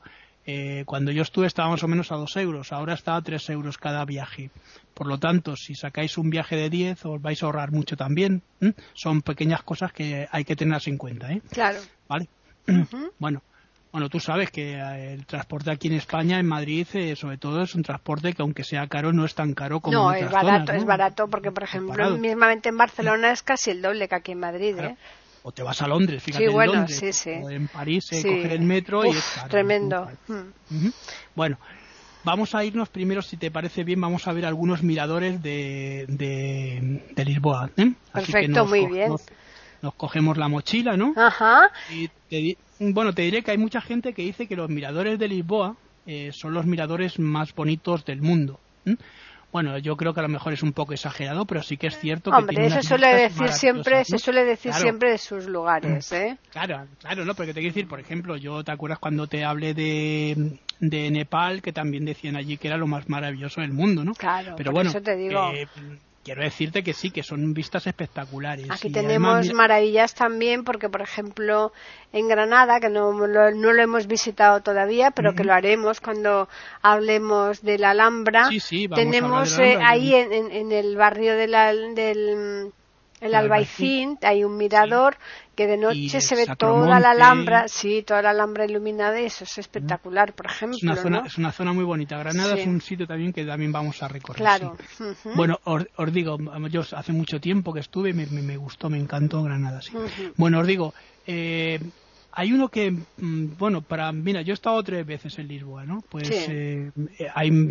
cuando 0.86 1.12
yo 1.12 1.22
estuve 1.22 1.48
estaba 1.48 1.70
más 1.70 1.84
o 1.84 1.88
menos 1.88 2.12
a 2.12 2.16
2 2.16 2.38
euros, 2.38 2.72
ahora 2.72 2.94
está 2.94 3.16
a 3.16 3.22
3 3.22 3.50
euros 3.50 3.78
cada 3.78 4.06
viaje. 4.06 4.52
Por 4.94 5.08
lo 5.08 5.18
tanto, 5.18 5.56
si 5.56 5.76
sacáis 5.76 6.18
un 6.18 6.30
viaje 6.30 6.56
de 6.56 6.70
10, 6.70 7.06
os 7.06 7.22
vais 7.22 7.42
a 7.42 7.46
ahorrar 7.46 7.72
mucho 7.72 7.96
también. 7.96 8.42
Son 8.94 9.22
pequeñas 9.22 9.64
cosas 9.64 9.94
que 9.94 10.28
hay 10.32 10.44
que 10.44 10.56
tenerlas 10.56 10.88
en 10.88 10.98
cuenta. 10.98 11.32
¿eh? 11.32 11.42
Claro. 11.52 11.80
¿Vale? 12.08 12.28
Bueno, 13.18 13.42
bueno, 13.92 14.08
tú 14.08 14.20
sabes 14.20 14.52
que 14.52 14.74
eh, 14.74 15.14
el 15.14 15.26
transporte 15.26 15.72
aquí 15.72 15.88
en 15.88 15.96
España, 15.96 16.40
en 16.40 16.46
Madrid, 16.46 16.88
eh, 16.94 17.16
sobre 17.16 17.38
todo 17.38 17.64
es 17.64 17.74
un 17.74 17.82
transporte 17.82 18.34
que 18.34 18.42
aunque 18.44 18.64
sea 18.64 18.88
caro 18.88 19.12
no 19.12 19.26
es 19.26 19.34
tan 19.34 19.54
caro 19.54 19.80
como 19.80 19.98
no, 19.98 20.14
en 20.14 20.26
es 20.26 20.32
barato, 20.32 20.74
es 20.74 20.86
barato 20.86 21.28
porque 21.28 21.52
por 21.52 21.64
ejemplo, 21.64 22.18
mismamente 22.18 22.70
en 22.70 22.78
Barcelona 22.78 23.32
es 23.32 23.42
casi 23.42 23.72
el 23.72 23.82
doble 23.82 24.08
que 24.08 24.16
aquí 24.16 24.34
en 24.34 24.40
Madrid, 24.40 24.78
¿eh? 24.78 24.96
O 25.44 25.52
te 25.52 25.64
vas 25.64 25.82
a 25.82 25.88
Londres, 25.88 26.22
fíjate 26.22 26.48
sí, 26.48 26.52
bueno, 26.52 26.74
en 26.74 26.80
Londres, 26.80 27.00
sí, 27.00 27.14
sí. 27.14 27.32
o 27.42 27.50
en 27.50 27.68
París, 27.68 28.12
eh, 28.12 28.22
coger 28.22 28.52
el 28.52 28.62
metro 28.62 29.06
y 29.06 29.10
es 29.10 29.32
caro. 29.36 29.50
Tremendo. 29.50 30.10
Mm. 30.28 30.88
Bueno, 31.36 31.58
vamos 32.24 32.56
a 32.56 32.64
irnos 32.66 32.90
primero, 32.90 33.22
si 33.22 33.38
te 33.38 33.50
parece 33.50 33.84
bien, 33.84 34.02
vamos 34.02 34.28
a 34.28 34.34
ver 34.34 34.46
algunos 34.46 34.84
miradores 34.84 35.42
de, 35.42 36.06
de, 36.08 37.26
Lisboa. 37.26 37.70
Perfecto, 38.14 38.66
muy 38.66 38.86
bien 38.88 39.14
nos 39.82 39.94
cogemos 39.96 40.38
la 40.38 40.48
mochila, 40.48 40.98
¿no? 40.98 41.14
Ajá. 41.16 41.72
Y 41.90 42.10
bueno, 42.80 43.14
te 43.14 43.24
diré 43.24 43.44
que 43.44 43.52
hay 43.52 43.58
mucha 43.58 43.82
gente 43.82 44.14
que 44.14 44.22
dice 44.22 44.48
que 44.48 44.56
los 44.56 44.70
miradores 44.70 45.20
de 45.20 45.28
Lisboa 45.28 45.76
eh, 46.06 46.32
son 46.34 46.54
los 46.54 46.66
miradores 46.66 47.20
más 47.20 47.54
bonitos 47.54 48.06
del 48.06 48.22
mundo. 48.22 48.60
Bueno, 49.52 49.78
yo 49.80 49.98
creo 49.98 50.14
que 50.14 50.20
a 50.20 50.24
lo 50.24 50.30
mejor 50.30 50.54
es 50.54 50.62
un 50.62 50.74
poco 50.74 50.94
exagerado, 50.94 51.46
pero 51.46 51.64
sí 51.64 51.76
que 51.78 51.88
es 51.88 51.98
cierto 51.98 52.30
que 52.30 52.38
Hombre, 52.38 52.68
eso 52.68 52.84
suele 52.84 53.16
decir 53.16 53.50
siempre, 53.50 54.06
se 54.06 54.20
suele 54.20 54.46
decir 54.46 54.74
siempre 54.74 55.12
de 55.12 55.18
sus 55.18 55.48
lugares, 55.48 56.12
¿eh? 56.12 56.38
Claro, 56.52 56.86
claro, 57.00 57.26
no, 57.26 57.34
porque 57.34 57.54
te 57.54 57.62
quiero 57.62 57.74
decir, 57.74 57.88
por 57.88 58.00
ejemplo, 58.00 58.38
yo 58.38 58.64
te 58.64 58.72
acuerdas 58.72 59.00
cuando 59.00 59.26
te 59.26 59.44
hablé 59.44 59.74
de, 59.74 60.60
de 60.80 61.10
Nepal, 61.10 61.64
que 61.64 61.74
también 61.74 62.06
decían 62.06 62.36
allí 62.36 62.58
que 62.58 62.68
era 62.68 62.78
lo 62.78 62.86
más 62.86 63.10
maravilloso 63.10 63.62
del 63.62 63.74
mundo, 63.74 64.04
¿no? 64.04 64.14
Claro, 64.14 64.54
pero 64.56 64.72
bueno, 64.72 64.92
eso 64.92 65.02
te 65.02 65.16
digo. 65.16 65.52
Eh, 65.52 65.68
quiero 66.30 66.44
decirte 66.44 66.84
que 66.84 66.94
sí, 66.94 67.10
que 67.10 67.24
son 67.24 67.56
vistas 67.56 67.88
espectaculares. 67.88 68.68
Aquí 68.70 68.92
tenemos 68.92 69.52
maravillas 69.52 70.14
también, 70.14 70.64
porque 70.64 70.88
por 70.88 71.02
ejemplo 71.02 71.74
en 72.14 72.28
Granada, 72.28 72.80
que 72.80 72.90
no 72.90 73.12
lo, 73.26 73.50
no 73.50 73.74
lo 73.74 73.82
hemos 73.82 74.06
visitado 74.06 74.62
todavía, 74.62 75.10
pero 75.10 75.34
que 75.34 75.44
lo 75.44 75.54
haremos 75.54 76.00
cuando 76.00 76.48
hablemos 76.84 77.64
de 77.64 77.80
la 77.80 77.92
Alhambra, 77.92 78.48
tenemos 78.94 79.58
eh, 79.58 79.80
ahí 79.84 80.14
en, 80.14 80.52
en, 80.52 80.72
el 80.72 80.96
barrio 80.98 81.36
de 81.36 81.48
la, 81.48 81.74
del 81.74 82.74
el 83.22 83.36
Albaicín, 83.36 84.18
hay 84.22 84.44
un 84.44 84.58
mirador 84.58 85.18
que 85.56 85.68
de 85.68 85.78
noche 85.78 86.22
se 86.22 86.36
ve 86.36 86.48
toda 86.58 87.00
la 87.00 87.12
Alhambra, 87.12 87.68
sí, 87.68 88.02
toda 88.04 88.22
la 88.22 88.30
Alhambra 88.30 88.66
iluminada 88.66 89.20
y 89.20 89.26
eso 89.26 89.44
es 89.44 89.58
espectacular, 89.58 90.34
por 90.34 90.46
ejemplo. 90.46 90.78
Es 90.78 90.84
una, 90.84 90.96
zona, 90.96 91.24
es 91.26 91.38
una 91.38 91.52
zona 91.52 91.74
muy 91.74 91.84
bonita. 91.84 92.18
Granada 92.18 92.56
es 92.56 92.66
un 92.66 92.80
sitio 92.80 93.06
también 93.06 93.34
que 93.34 93.44
también 93.44 93.72
vamos 93.72 94.02
a 94.02 94.08
recorrer. 94.08 94.38
Claro. 94.38 94.78
Bueno, 95.36 95.60
os, 95.66 96.14
digo, 96.14 96.38
yo 96.70 96.82
hace 96.94 97.12
mucho 97.12 97.42
tiempo 97.42 97.74
que 97.74 97.82
estuve, 97.82 98.14
me, 98.14 98.26
me, 98.26 98.56
gustó, 98.56 98.90
me 98.90 98.98
encantó 98.98 99.44
Granada, 99.44 99.82
sí. 99.82 99.92
Bueno, 100.38 100.60
os 100.60 100.68
digo, 100.68 100.94
eh, 101.28 101.80
hay 102.40 102.54
uno 102.54 102.70
que, 102.70 102.90
mm, 102.92 103.58
bueno, 103.58 103.82
para, 103.82 104.14
mira, 104.14 104.42
yo 104.42 104.54
he 104.54 104.54
estado 104.54 104.82
tres 104.82 105.06
veces 105.06 105.38
en 105.40 105.50
Lisboa, 105.50 105.84
¿no? 105.84 106.02
Pues 106.08 106.30
eh, 106.48 106.90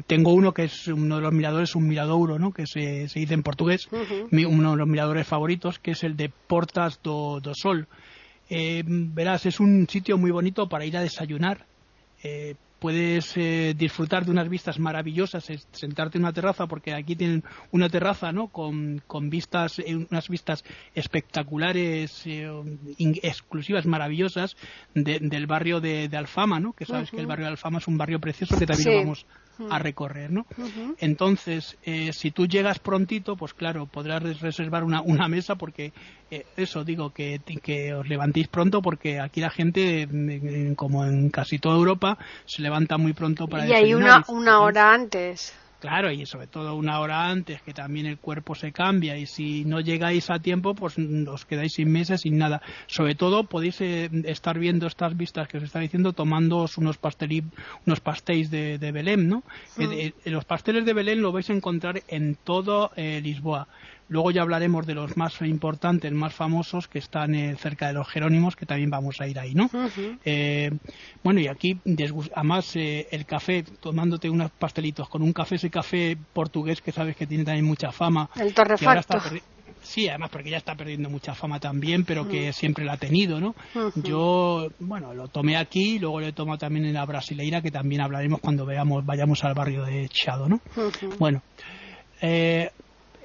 tengo 0.06 0.34
uno 0.34 0.52
que 0.52 0.64
es 0.64 0.88
uno 0.88 1.16
de 1.16 1.22
los 1.22 1.32
miradores, 1.32 1.74
un 1.74 1.88
miradouro, 1.88 2.38
¿no? 2.38 2.52
Que 2.52 2.66
se, 2.66 3.08
se 3.08 3.18
dice 3.18 3.32
en 3.32 3.42
portugués, 3.42 3.88
uno 4.30 4.70
de 4.72 4.76
los 4.76 4.86
miradores 4.86 5.26
favoritos, 5.26 5.78
que 5.78 5.92
es 5.92 6.04
el 6.04 6.18
de 6.18 6.30
Portas 6.46 7.00
do, 7.02 7.40
do 7.40 7.54
Sol. 7.54 7.88
Eh, 8.50 8.82
verás, 8.86 9.46
es 9.46 9.58
un 9.58 9.88
sitio 9.88 10.18
muy 10.18 10.32
bonito 10.32 10.68
para 10.68 10.84
ir 10.84 10.98
a 10.98 11.00
desayunar. 11.00 11.64
Eh, 12.22 12.54
puedes 12.78 13.36
eh, 13.36 13.74
disfrutar 13.76 14.24
de 14.24 14.30
unas 14.30 14.48
vistas 14.48 14.78
maravillosas, 14.78 15.46
sentarte 15.72 16.18
en 16.18 16.24
una 16.24 16.32
terraza, 16.32 16.66
porque 16.66 16.94
aquí 16.94 17.16
tienen 17.16 17.44
una 17.70 17.88
terraza, 17.88 18.32
¿no? 18.32 18.48
Con, 18.48 19.02
con 19.06 19.30
vistas, 19.30 19.78
eh, 19.78 20.06
unas 20.10 20.28
vistas 20.28 20.64
espectaculares, 20.94 22.22
eh, 22.26 22.48
exclusivas, 23.22 23.86
maravillosas, 23.86 24.56
del 24.94 25.46
barrio 25.46 25.80
de, 25.80 26.08
Alfama, 26.18 26.58
¿no? 26.58 26.72
Que 26.72 26.84
sabes 26.84 27.10
que 27.10 27.20
el 27.20 27.26
barrio 27.26 27.46
de 27.46 27.52
Alfama 27.52 27.78
es 27.78 27.88
un 27.88 27.98
barrio 27.98 28.20
precioso 28.20 28.58
que 28.58 28.66
también 28.66 29.04
vamos 29.04 29.26
a 29.70 29.78
recorrer, 29.78 30.30
¿no? 30.30 30.46
Entonces, 30.98 31.76
eh, 31.82 32.12
si 32.12 32.30
tú 32.30 32.46
llegas 32.46 32.78
prontito, 32.78 33.36
pues 33.36 33.54
claro, 33.54 33.86
podrás 33.86 34.40
reservar 34.40 34.84
una, 34.84 35.00
una 35.02 35.28
mesa 35.28 35.56
porque 35.56 35.92
eh, 36.30 36.46
eso 36.56 36.84
digo 36.84 37.10
que, 37.10 37.40
que 37.62 37.94
os 37.94 38.08
levantéis 38.08 38.48
pronto 38.48 38.82
porque 38.82 39.20
aquí 39.20 39.40
la 39.40 39.50
gente, 39.50 40.08
como 40.76 41.04
en 41.04 41.30
casi 41.30 41.58
toda 41.58 41.76
Europa, 41.76 42.18
se 42.46 42.62
levanta 42.62 42.98
muy 42.98 43.12
pronto 43.12 43.46
para 43.48 43.66
y 43.66 43.72
hay 43.72 43.94
una, 43.94 44.24
una 44.28 44.60
hora 44.60 44.92
antes. 44.92 45.54
Claro, 45.80 46.10
y 46.10 46.26
sobre 46.26 46.48
todo 46.48 46.74
una 46.74 46.98
hora 46.98 47.28
antes, 47.28 47.62
que 47.62 47.72
también 47.72 48.06
el 48.06 48.18
cuerpo 48.18 48.56
se 48.56 48.72
cambia 48.72 49.16
y 49.16 49.26
si 49.26 49.64
no 49.64 49.80
llegáis 49.80 50.28
a 50.28 50.40
tiempo, 50.40 50.74
pues 50.74 50.96
os 50.98 51.44
quedáis 51.44 51.74
sin 51.74 51.92
meses, 51.92 52.22
sin 52.22 52.36
nada. 52.36 52.60
Sobre 52.88 53.14
todo 53.14 53.44
podéis 53.44 53.80
eh, 53.80 54.10
estar 54.24 54.58
viendo 54.58 54.88
estas 54.88 55.16
vistas 55.16 55.46
que 55.46 55.58
os 55.58 55.62
está 55.62 55.78
diciendo 55.78 56.12
tomando 56.12 56.66
unos, 56.76 56.98
pastelí, 56.98 57.44
unos 57.86 58.00
pastéis 58.00 58.50
de, 58.50 58.76
Belén, 58.92 59.28
¿no? 59.28 59.44
Eh, 59.78 60.12
eh, 60.24 60.30
los 60.30 60.44
pasteles 60.44 60.84
de 60.84 60.94
Belén 60.94 61.22
lo 61.22 61.30
vais 61.30 61.48
a 61.48 61.52
encontrar 61.52 62.02
en 62.08 62.34
todo 62.34 62.90
Lisboa. 62.96 63.68
Luego 64.08 64.30
ya 64.30 64.42
hablaremos 64.42 64.86
de 64.86 64.94
los 64.94 65.16
más 65.16 65.40
importantes, 65.42 66.10
más 66.12 66.34
famosos 66.34 66.88
que 66.88 66.98
están 66.98 67.34
eh, 67.34 67.56
cerca 67.56 67.88
de 67.88 67.92
los 67.92 68.08
Jerónimos, 68.08 68.56
que 68.56 68.64
también 68.64 68.90
vamos 68.90 69.20
a 69.20 69.26
ir 69.26 69.38
ahí, 69.38 69.54
¿no? 69.54 69.70
Eh, 70.24 70.70
bueno, 71.22 71.40
y 71.40 71.48
aquí, 71.48 71.78
además, 72.34 72.74
eh, 72.76 73.06
el 73.10 73.26
café, 73.26 73.64
tomándote 73.80 74.30
unos 74.30 74.50
pastelitos 74.52 75.08
con 75.08 75.22
un 75.22 75.32
café, 75.32 75.56
ese 75.56 75.70
café 75.70 76.16
portugués 76.32 76.80
que 76.80 76.92
sabes 76.92 77.16
que 77.16 77.26
tiene 77.26 77.44
también 77.44 77.66
mucha 77.66 77.92
fama. 77.92 78.30
El 78.36 78.54
torrefacto. 78.54 79.18
Sí, 79.82 80.08
además 80.08 80.30
porque 80.30 80.50
ya 80.50 80.56
está 80.56 80.74
perdiendo 80.74 81.08
mucha 81.08 81.34
fama 81.34 81.60
también, 81.60 82.04
pero 82.04 82.28
que 82.28 82.52
siempre 82.52 82.84
la 82.84 82.94
ha 82.94 82.96
tenido, 82.96 83.40
¿no? 83.40 83.54
Yo, 83.96 84.68
bueno, 84.80 85.14
lo 85.14 85.28
tomé 85.28 85.56
aquí, 85.56 85.98
luego 85.98 86.20
lo 86.20 86.26
he 86.26 86.32
tomado 86.32 86.58
también 86.58 86.84
en 86.86 86.94
la 86.94 87.06
brasileira, 87.06 87.62
que 87.62 87.70
también 87.70 88.00
hablaremos 88.00 88.40
cuando 88.40 88.66
veamos, 88.66 89.06
vayamos 89.06 89.44
al 89.44 89.54
barrio 89.54 89.84
de 89.84 90.08
Chado, 90.08 90.48
¿no? 90.48 90.60
Bueno, 91.18 91.42
eh, 92.20 92.70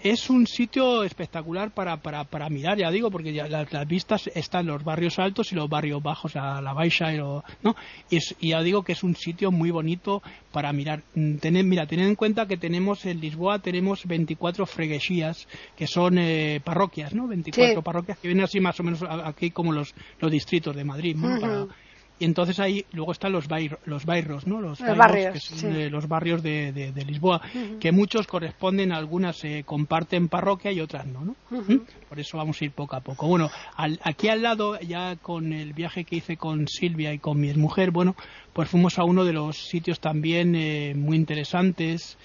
es 0.04 0.30
un 0.30 0.46
sitio 0.48 1.04
espectacular 1.04 1.72
para, 1.72 1.98
para, 1.98 2.26
para 2.26 2.50
mirar, 2.50 2.78
ya 2.78 2.92
digo, 2.92 3.10
porque 3.10 3.32
ya 3.32 3.48
las, 3.48 3.88
vistas 3.88 4.30
están 4.36 4.68
los 4.68 4.84
barrios 4.84 5.18
altos 5.18 5.52
y 5.54 5.56
los 5.56 5.70
barrios 5.70 6.04
bajos, 6.04 6.36
a 6.36 6.62
la 6.62 6.74
Baixa 6.74 7.14
y 7.14 7.18
¿no? 7.18 7.76
Y, 8.10 8.20
ya 8.50 8.62
digo 8.62 8.84
que 8.84 8.92
es 8.92 9.04
un 9.04 9.16
sitio 9.16 9.50
muy 9.52 9.72
bonito 9.72 10.22
para 10.52 10.74
mirar. 10.74 11.04
Mm, 11.16 11.38
mira, 11.64 11.88
tened 11.88 12.08
en 12.08 12.16
cuenta 12.16 12.48
que 12.48 12.58
tenemos 12.58 13.06
en 13.06 13.22
Lisboa 13.22 13.60
tenemos 13.60 14.06
24 14.06 14.66
freguesías, 14.66 15.48
que 15.78 15.88
son 15.88 16.18
eh, 16.18 16.60
parroquias, 16.64 17.14
¿no? 17.14 17.28
24 17.28 17.82
parroquias 17.82 18.20
que 18.20 18.28
vienen 18.28 18.44
así 18.44 18.60
más 18.60 18.78
o 18.80 18.84
menos 18.84 19.04
aquí 19.04 19.52
como 19.52 19.72
los, 19.72 19.96
los 20.20 20.32
distritos 20.32 20.76
de 20.76 20.84
Madrid, 20.84 21.16
¿no? 21.16 21.70
Y 22.24 22.26
entonces 22.26 22.58
ahí 22.62 22.86
luego 22.94 23.12
están 23.12 23.34
los, 23.34 23.50
los 23.84 24.06
barrios, 24.06 24.48
¿no? 24.48 24.62
Los, 24.62 24.80
barrios, 24.80 25.34
que 25.34 25.40
son 25.42 25.92
los 25.92 26.08
barrios 26.08 26.42
de, 26.42 26.72
de, 26.72 27.04
Lisboa, 27.04 27.42
que 27.82 27.92
muchos 27.92 28.28
corresponden, 28.28 28.94
algunas 28.94 29.36
se 29.36 29.66
comparten 29.66 30.30
parroquia 30.30 30.72
y 30.72 30.80
otras 30.80 31.06
no, 31.06 31.26
¿no? 31.26 31.36
¿Mm? 31.50 31.82
Por 32.08 32.22
eso 32.22 32.38
vamos 32.38 32.62
a 32.62 32.64
ir 32.64 32.72
poco 32.72 32.96
a 32.96 33.02
poco. 33.02 33.28
Bueno, 33.28 33.50
aquí 33.76 34.30
al 34.30 34.42
lado, 34.42 34.80
ya 34.80 35.18
con 35.18 35.52
el 35.52 35.74
viaje 35.74 36.06
que 36.06 36.16
hice 36.16 36.38
con 36.38 36.70
Silvia 36.70 37.12
y 37.12 37.20
con 37.20 37.42
mi 37.42 37.54
mujer, 37.56 37.92
bueno, 37.92 38.16
pues 38.54 38.70
fuimos 38.70 38.98
a 39.00 39.04
uno 39.04 39.26
de 39.26 39.34
los 39.34 39.58
sitios 39.58 40.00
también 40.00 40.56
eh, 40.56 40.94
muy 40.96 41.18
interesantes, 41.18 42.18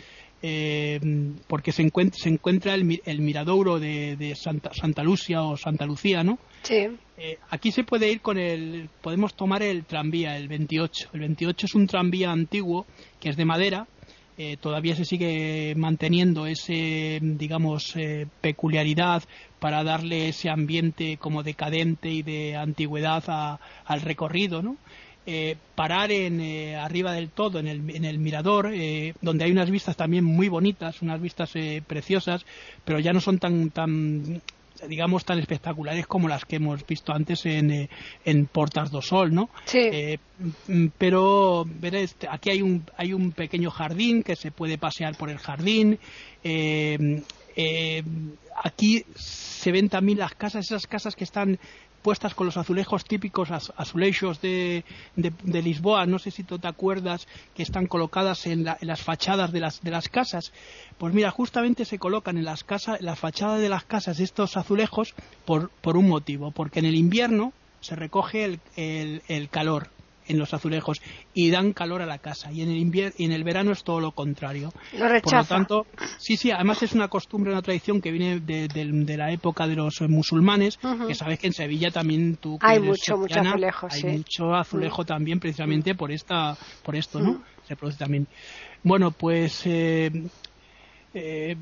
eh, 0.42 1.00
porque 1.46 1.72
se 1.72 1.82
encuentra, 1.82 2.18
se 2.22 2.28
encuentra 2.28 2.74
el, 2.74 3.00
el 3.04 3.20
miradouro 3.20 3.80
de, 3.80 4.16
de 4.16 4.34
Santa, 4.36 4.70
Santa, 4.72 5.02
Lucia 5.02 5.42
o 5.42 5.56
Santa 5.56 5.84
Lucía, 5.86 6.22
¿no? 6.22 6.38
Sí. 6.62 6.88
Eh, 7.16 7.38
aquí 7.50 7.72
se 7.72 7.82
puede 7.82 8.10
ir 8.10 8.20
con 8.20 8.38
el, 8.38 8.88
podemos 9.00 9.34
tomar 9.34 9.62
el 9.62 9.84
tranvía, 9.84 10.36
el 10.36 10.46
28. 10.46 11.10
El 11.14 11.20
28 11.20 11.66
es 11.66 11.74
un 11.74 11.86
tranvía 11.86 12.30
antiguo 12.30 12.86
que 13.18 13.30
es 13.30 13.36
de 13.36 13.44
madera. 13.44 13.86
Eh, 14.40 14.56
todavía 14.56 14.94
se 14.94 15.04
sigue 15.04 15.74
manteniendo 15.76 16.46
ese, 16.46 17.18
digamos, 17.20 17.96
eh, 17.96 18.28
peculiaridad 18.40 19.24
para 19.58 19.82
darle 19.82 20.28
ese 20.28 20.48
ambiente 20.48 21.16
como 21.16 21.42
decadente 21.42 22.08
y 22.10 22.22
de 22.22 22.54
antigüedad 22.54 23.58
al 23.84 24.00
recorrido, 24.00 24.62
¿no? 24.62 24.76
Parar 25.74 26.10
en 26.10 26.74
arriba 26.76 27.12
del 27.12 27.28
todo 27.28 27.58
en 27.58 27.66
el, 27.66 27.90
en 27.90 28.04
el 28.04 28.18
mirador 28.18 28.70
donde 29.20 29.44
hay 29.44 29.50
unas 29.50 29.70
vistas 29.70 29.96
también 29.96 30.24
muy 30.24 30.48
bonitas 30.48 31.02
unas 31.02 31.20
vistas 31.20 31.52
preciosas 31.86 32.46
pero 32.84 32.98
ya 32.98 33.12
no 33.12 33.20
son 33.20 33.38
tan 33.38 33.70
tan 33.70 34.40
digamos, 34.86 35.24
tan 35.24 35.38
espectaculares 35.38 36.06
como 36.06 36.28
las 36.28 36.44
que 36.44 36.56
hemos 36.56 36.86
visto 36.86 37.12
antes 37.12 37.44
en, 37.46 37.70
eh, 37.70 37.88
en 38.24 38.46
Portas 38.46 38.90
do 38.90 39.02
Sol, 39.02 39.34
¿no? 39.34 39.50
Sí. 39.64 39.80
Eh, 39.80 40.18
mm, 40.68 40.86
pero 40.96 41.64
veréis, 41.66 42.16
aquí 42.28 42.50
hay 42.50 42.62
un, 42.62 42.84
hay 42.96 43.12
un 43.12 43.32
pequeño 43.32 43.70
jardín 43.70 44.22
que 44.22 44.36
se 44.36 44.50
puede 44.50 44.78
pasear 44.78 45.16
por 45.16 45.30
el 45.30 45.38
jardín. 45.38 45.98
Eh, 46.44 47.18
aquí 48.62 49.04
se 49.16 49.72
ven 49.72 49.88
también 49.88 50.18
las 50.18 50.34
casas, 50.34 50.66
esas 50.66 50.86
casas 50.86 51.16
que 51.16 51.24
están 51.24 51.58
puestas 52.08 52.34
con 52.34 52.46
los 52.46 52.56
azulejos 52.56 53.04
típicos 53.04 53.50
azulejos 53.50 54.40
de, 54.40 54.82
de, 55.14 55.62
Lisboa, 55.62 56.06
no 56.06 56.18
sé 56.18 56.30
si 56.30 56.42
tú 56.42 56.58
te 56.58 56.66
acuerdas, 56.66 57.28
que 57.54 57.62
están 57.62 57.86
colocadas 57.86 58.46
en, 58.46 58.64
las 58.64 59.02
fachadas 59.02 59.52
de 59.52 59.60
las, 59.60 59.82
de 59.82 59.90
las 59.90 60.08
casas. 60.08 60.50
Pues 60.96 61.12
mira, 61.12 61.30
justamente 61.30 61.84
se 61.84 61.98
colocan 61.98 62.38
en 62.38 62.46
las, 62.46 62.64
casas, 62.64 63.00
en 63.00 63.04
las 63.04 63.18
fachadas 63.18 63.60
de 63.60 63.68
las 63.68 63.84
casas 63.84 64.20
estos 64.20 64.56
azulejos 64.56 65.14
por, 65.44 65.68
por 65.82 65.98
un 65.98 66.08
motivo, 66.08 66.50
porque 66.50 66.78
en 66.78 66.86
el 66.86 66.94
invierno 66.94 67.52
se 67.80 67.94
recoge 67.94 68.46
el, 68.46 68.60
el, 68.76 69.20
el 69.28 69.50
calor 69.50 69.90
en 70.28 70.38
los 70.38 70.54
azulejos 70.54 71.00
y 71.34 71.50
dan 71.50 71.72
calor 71.72 72.02
a 72.02 72.06
la 72.06 72.18
casa. 72.18 72.52
Y 72.52 72.62
en 72.62 72.70
el 72.70 72.78
invierno 72.78 73.14
y 73.18 73.24
en 73.24 73.32
el 73.32 73.44
verano 73.44 73.72
es 73.72 73.82
todo 73.82 74.00
lo 74.00 74.12
contrario. 74.12 74.72
Lo 74.92 75.20
Por 75.20 75.32
lo 75.32 75.44
tanto, 75.44 75.86
sí, 76.18 76.36
sí, 76.36 76.50
además 76.50 76.82
es 76.82 76.92
una 76.92 77.08
costumbre, 77.08 77.52
una 77.52 77.62
tradición 77.62 78.00
que 78.00 78.10
viene 78.10 78.40
de, 78.40 79.16
la 79.16 79.32
época 79.32 79.66
de 79.66 79.76
los 79.76 80.00
musulmanes, 80.02 80.78
que 81.06 81.14
sabes 81.14 81.38
que 81.38 81.48
en 81.48 81.52
Sevilla 81.52 81.90
también 81.90 82.36
tú 82.36 82.58
hay 82.60 82.78
mucho, 82.80 83.16
mucho 83.16 83.40
azulejo, 83.40 83.88
hay 83.90 84.04
mucho 84.04 84.54
azulejo 84.54 85.04
también 85.04 85.40
precisamente 85.40 85.94
por 85.94 86.12
esta, 86.12 86.56
por 86.82 86.94
esto, 86.96 87.20
¿no? 87.20 87.42
Se 87.66 87.76
produce 87.76 87.98
también. 87.98 88.26
Bueno, 88.82 89.10
pues 89.10 89.62
eh, 89.66 90.10
eh, 91.12 91.56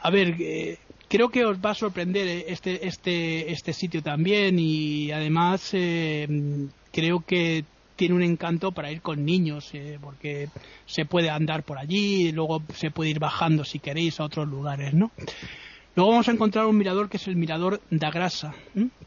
a 0.00 0.10
ver, 0.10 0.36
eh, 0.40 0.78
creo 1.08 1.28
que 1.28 1.44
os 1.44 1.58
va 1.58 1.70
a 1.70 1.74
sorprender 1.74 2.44
este, 2.48 2.86
este, 2.86 3.52
este 3.52 3.72
sitio 3.72 4.02
también 4.02 4.58
y 4.58 5.10
además 5.10 5.70
creo 5.70 7.24
que 7.26 7.64
tiene 7.96 8.14
un 8.14 8.22
encanto 8.22 8.72
para 8.72 8.90
ir 8.90 9.00
con 9.00 9.24
niños, 9.24 9.70
eh, 9.74 9.98
porque 10.00 10.48
se 10.86 11.04
puede 11.04 11.30
andar 11.30 11.62
por 11.62 11.78
allí 11.78 12.28
y 12.28 12.32
luego 12.32 12.62
se 12.74 12.90
puede 12.90 13.10
ir 13.10 13.18
bajando 13.18 13.64
si 13.64 13.78
queréis 13.78 14.20
a 14.20 14.24
otros 14.24 14.48
lugares, 14.48 14.94
¿no? 14.94 15.10
Luego 15.94 16.12
vamos 16.12 16.28
a 16.28 16.32
encontrar 16.32 16.66
un 16.66 16.78
mirador 16.78 17.08
que 17.08 17.18
es 17.18 17.28
el 17.28 17.36
mirador 17.36 17.80
da 17.90 18.10
Grasa, 18.10 18.54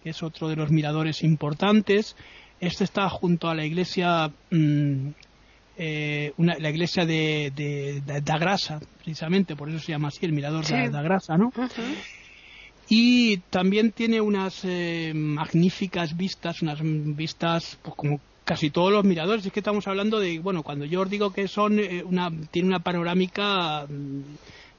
que 0.04 0.10
es 0.12 0.22
otro 0.22 0.48
de 0.50 0.56
los 0.56 0.70
miradores 0.70 1.24
importantes. 1.24 2.16
Este 2.60 2.84
está 2.84 3.10
junto 3.10 3.50
a 3.50 3.56
la 3.56 3.66
iglesia, 3.66 4.32
mm, 4.52 5.08
eh, 5.78 6.34
la 6.38 6.70
iglesia 6.70 7.06
de, 7.06 8.02
da 8.24 8.38
Grasa, 8.38 8.80
precisamente, 8.98 9.56
por 9.56 9.70
eso 9.70 9.80
se 9.80 9.94
llama 9.94 10.10
así 10.10 10.26
el 10.26 10.34
mirador 10.34 10.64
da, 10.68 11.02
Grasa, 11.02 11.38
¿no? 11.38 11.52
Y 12.88 13.38
también 13.50 13.92
tiene 13.92 14.22
unas 14.22 14.64
eh, 14.64 15.12
magníficas 15.16 16.16
vistas, 16.16 16.62
unas 16.62 16.80
vistas 16.84 17.80
pues, 17.82 17.96
como 17.96 18.20
casi 18.46 18.70
todos 18.70 18.92
los 18.92 19.04
miradores. 19.04 19.46
Es 19.46 19.52
que 19.52 19.60
estamos 19.60 19.88
hablando 19.88 20.20
de, 20.20 20.40
bueno, 20.40 20.64
cuando 20.64 20.86
yo 20.86 21.02
os 21.02 21.10
digo 21.10 21.34
que 21.34 21.50
son 21.50 21.80
eh, 21.80 22.04
una, 22.06 22.32
tiene 22.52 22.70
una 22.70 22.80
panorámica 22.80 23.86
mm, 23.90 24.22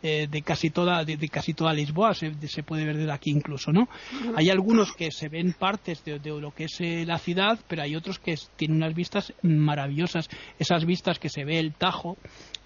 eh, 0.06 0.28
de 0.30 0.42
casi 0.42 0.70
toda 0.70 1.04
de, 1.04 1.28
casi 1.28 1.52
toda 1.52 1.72
Lisboa 1.72 2.14
se, 2.14 2.30
puede 2.62 2.84
ver 2.84 2.96
desde 2.96 3.12
aquí 3.12 3.30
incluso 3.30 3.72
no 3.72 3.88
hay 4.36 4.50
algunos 4.50 4.92
que 4.92 5.10
se 5.10 5.28
ven 5.28 5.52
partes 5.52 6.04
de, 6.04 6.18
lo 6.24 6.52
que 6.52 6.64
es 6.64 6.80
eh, 6.80 7.04
la 7.06 7.18
ciudad 7.18 7.58
pero 7.66 7.82
hay 7.82 7.96
otros 7.96 8.18
que 8.18 8.36
tienen 8.56 8.78
unas 8.78 8.94
vistas 8.94 9.32
maravillosas. 9.42 10.28
Esas 10.58 10.84
vistas 10.84 11.18
que 11.18 11.28
se 11.28 11.44
ve 11.44 11.58
el 11.58 11.74
Tajo 11.74 12.16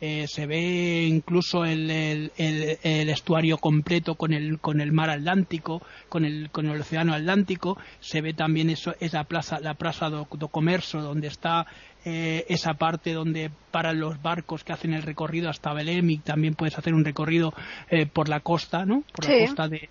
eh, 0.00 0.26
se 0.28 0.46
ve 0.46 1.06
incluso 1.06 1.64
el, 1.64 1.90
el, 1.90 3.08
estuario 3.10 3.58
completo 3.58 4.14
con 4.14 4.32
el, 4.32 4.58
con 4.58 4.80
el 4.80 4.92
mar 4.92 5.10
Atlántico, 5.10 5.82
con 6.08 6.24
el, 6.24 6.50
con 6.50 6.66
el 6.66 6.80
océano 6.80 7.12
Atlántico, 7.12 7.76
se 8.00 8.22
ve 8.22 8.32
también 8.32 8.70
eso, 8.70 8.94
esa 9.00 9.24
plaza, 9.24 9.60
la 9.60 9.74
plaza 9.74 10.08
do, 10.08 10.26
do 10.32 10.48
Comercio, 10.48 11.02
donde 11.02 11.28
está 11.28 11.66
eh, 12.04 12.46
esa 12.48 12.74
parte 12.74 13.12
donde 13.12 13.50
paran 13.70 14.00
los 14.00 14.20
barcos 14.22 14.64
que 14.64 14.72
hacen 14.72 14.94
el 14.94 15.02
recorrido 15.02 15.50
hasta 15.50 15.72
Belém 15.72 16.10
y 16.10 16.18
también 16.18 16.54
puedes 16.54 16.78
hacer 16.78 16.94
un 16.94 17.04
recorrido 17.04 17.52
eh, 17.90 18.06
por 18.06 18.28
la 18.28 18.40
costa, 18.40 18.84
¿no? 18.86 19.04
Por 19.12 19.28
la 19.28 19.46
costa 19.46 19.68
de, 19.68 19.88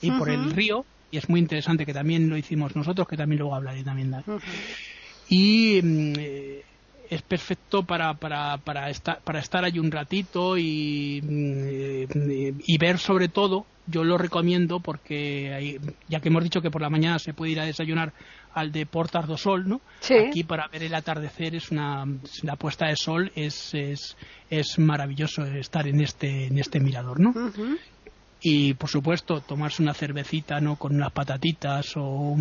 y 0.00 0.10
por 0.12 0.30
el 0.30 0.50
río, 0.52 0.84
y 1.10 1.18
es 1.18 1.28
muy 1.28 1.40
interesante 1.40 1.84
que 1.84 1.92
también 1.92 2.28
lo 2.28 2.36
hicimos 2.36 2.74
nosotros, 2.74 3.06
que 3.06 3.16
también 3.16 3.40
luego 3.40 3.54
hablaré 3.54 3.84
también 3.84 4.10
de 4.10 4.22
Y 5.28 5.80
mm, 5.82 6.12
es 7.12 7.20
perfecto 7.20 7.82
para, 7.82 8.14
para, 8.14 8.56
para, 8.56 8.88
estar, 8.88 9.20
para 9.20 9.38
estar 9.38 9.64
allí 9.64 9.78
un 9.78 9.90
ratito 9.90 10.56
y, 10.56 11.20
mm, 11.22 12.60
y, 12.66 12.78
ver 12.78 12.98
sobre 12.98 13.28
todo, 13.28 13.66
yo 13.86 14.02
lo 14.02 14.16
recomiendo 14.16 14.80
porque 14.80 15.78
ya 16.08 16.20
que 16.20 16.28
hemos 16.28 16.42
dicho 16.42 16.62
que 16.62 16.70
por 16.70 16.80
la 16.80 16.88
mañana 16.88 17.18
se 17.18 17.34
puede 17.34 17.52
ir 17.52 17.60
a 17.60 17.66
desayunar 17.66 18.14
al 18.54 18.72
de 18.72 18.86
Portas 18.86 19.26
do 19.26 19.36
Sol, 19.36 19.68
¿no? 19.68 19.82
Aquí 20.26 20.42
para 20.44 20.68
ver 20.68 20.84
el 20.84 20.94
atardecer 20.94 21.54
es 21.54 21.70
una 21.70 22.06
la 22.42 22.56
puesta 22.56 22.86
de 22.86 22.96
sol 22.96 23.30
es, 23.34 23.74
es, 23.74 24.16
es 24.48 24.78
maravilloso 24.78 25.44
estar 25.44 25.86
en 25.86 26.00
este 26.00 26.46
en 26.46 26.58
este 26.58 26.80
mirador, 26.80 27.20
¿no? 27.20 27.34
Y 28.42 28.74
por 28.74 28.90
supuesto 28.90 29.40
tomarse 29.40 29.82
una 29.82 29.94
cervecita 29.94 30.60
no 30.60 30.76
con 30.76 30.94
unas 30.96 31.12
patatitas 31.12 31.92
o 31.96 32.36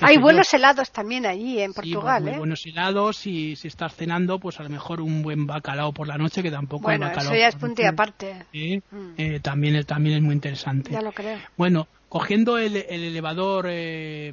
hay 0.00 0.18
buenos 0.18 0.52
helados 0.54 0.92
también 0.92 1.26
allí 1.26 1.60
en 1.60 1.72
Portugal 1.72 2.24
sí, 2.24 2.30
¿eh? 2.30 2.38
buenos 2.38 2.64
helados 2.64 3.26
y 3.26 3.56
si 3.56 3.68
estás 3.68 3.94
cenando 3.94 4.38
pues 4.38 4.60
a 4.60 4.62
lo 4.62 4.68
mejor 4.68 5.00
un 5.00 5.22
buen 5.22 5.46
bacalao 5.46 5.92
por 5.92 6.06
la 6.06 6.16
noche 6.16 6.42
que 6.42 6.50
tampoco 6.50 6.84
bueno 6.84 7.10
eso 7.10 7.34
ya 7.34 7.48
es 7.48 7.56
punto 7.56 7.82
y 7.82 7.86
aparte 7.86 8.46
mm. 8.52 9.14
eh, 9.18 9.40
también 9.40 9.84
también 9.84 10.16
es 10.16 10.22
muy 10.22 10.34
interesante 10.34 10.92
ya 10.92 11.02
lo 11.02 11.12
creo 11.12 11.38
bueno 11.56 11.88
cogiendo 12.08 12.56
el, 12.58 12.76
elevador 12.76 13.66
eh, 13.68 14.32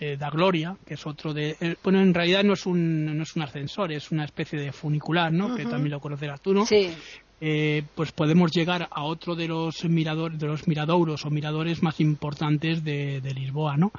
eh, 0.00 0.16
da 0.16 0.28
Gloria, 0.28 0.76
que 0.84 0.94
es 0.94 1.06
otro 1.06 1.32
de... 1.32 1.56
Eh, 1.60 1.76
bueno, 1.82 2.00
en 2.00 2.12
realidad 2.12 2.42
no 2.42 2.54
es, 2.54 2.66
un, 2.66 3.16
no 3.16 3.22
es 3.22 3.36
un 3.36 3.42
ascensor, 3.42 3.92
es 3.92 4.10
una 4.10 4.24
especie 4.24 4.58
de 4.58 4.72
funicular, 4.72 5.32
¿no? 5.32 5.54
Que 5.54 5.64
también 5.64 5.92
lo 5.92 6.00
conocerás 6.00 6.40
tú, 6.40 6.52
¿no? 6.52 6.66
Sí. 6.66 6.92
Eh, 7.40 7.82
pues 7.94 8.12
podemos 8.12 8.52
llegar 8.52 8.88
a 8.90 9.02
otro 9.02 9.34
de 9.34 9.48
los 9.48 9.84
miradores, 9.84 10.38
de 10.38 10.46
los 10.46 10.66
miradouros 10.66 11.26
o 11.26 11.30
miradores 11.30 11.82
más 11.82 12.00
importantes 12.00 12.84
de, 12.84 13.20
Lisboa, 13.34 13.76
¿no? 13.76 13.92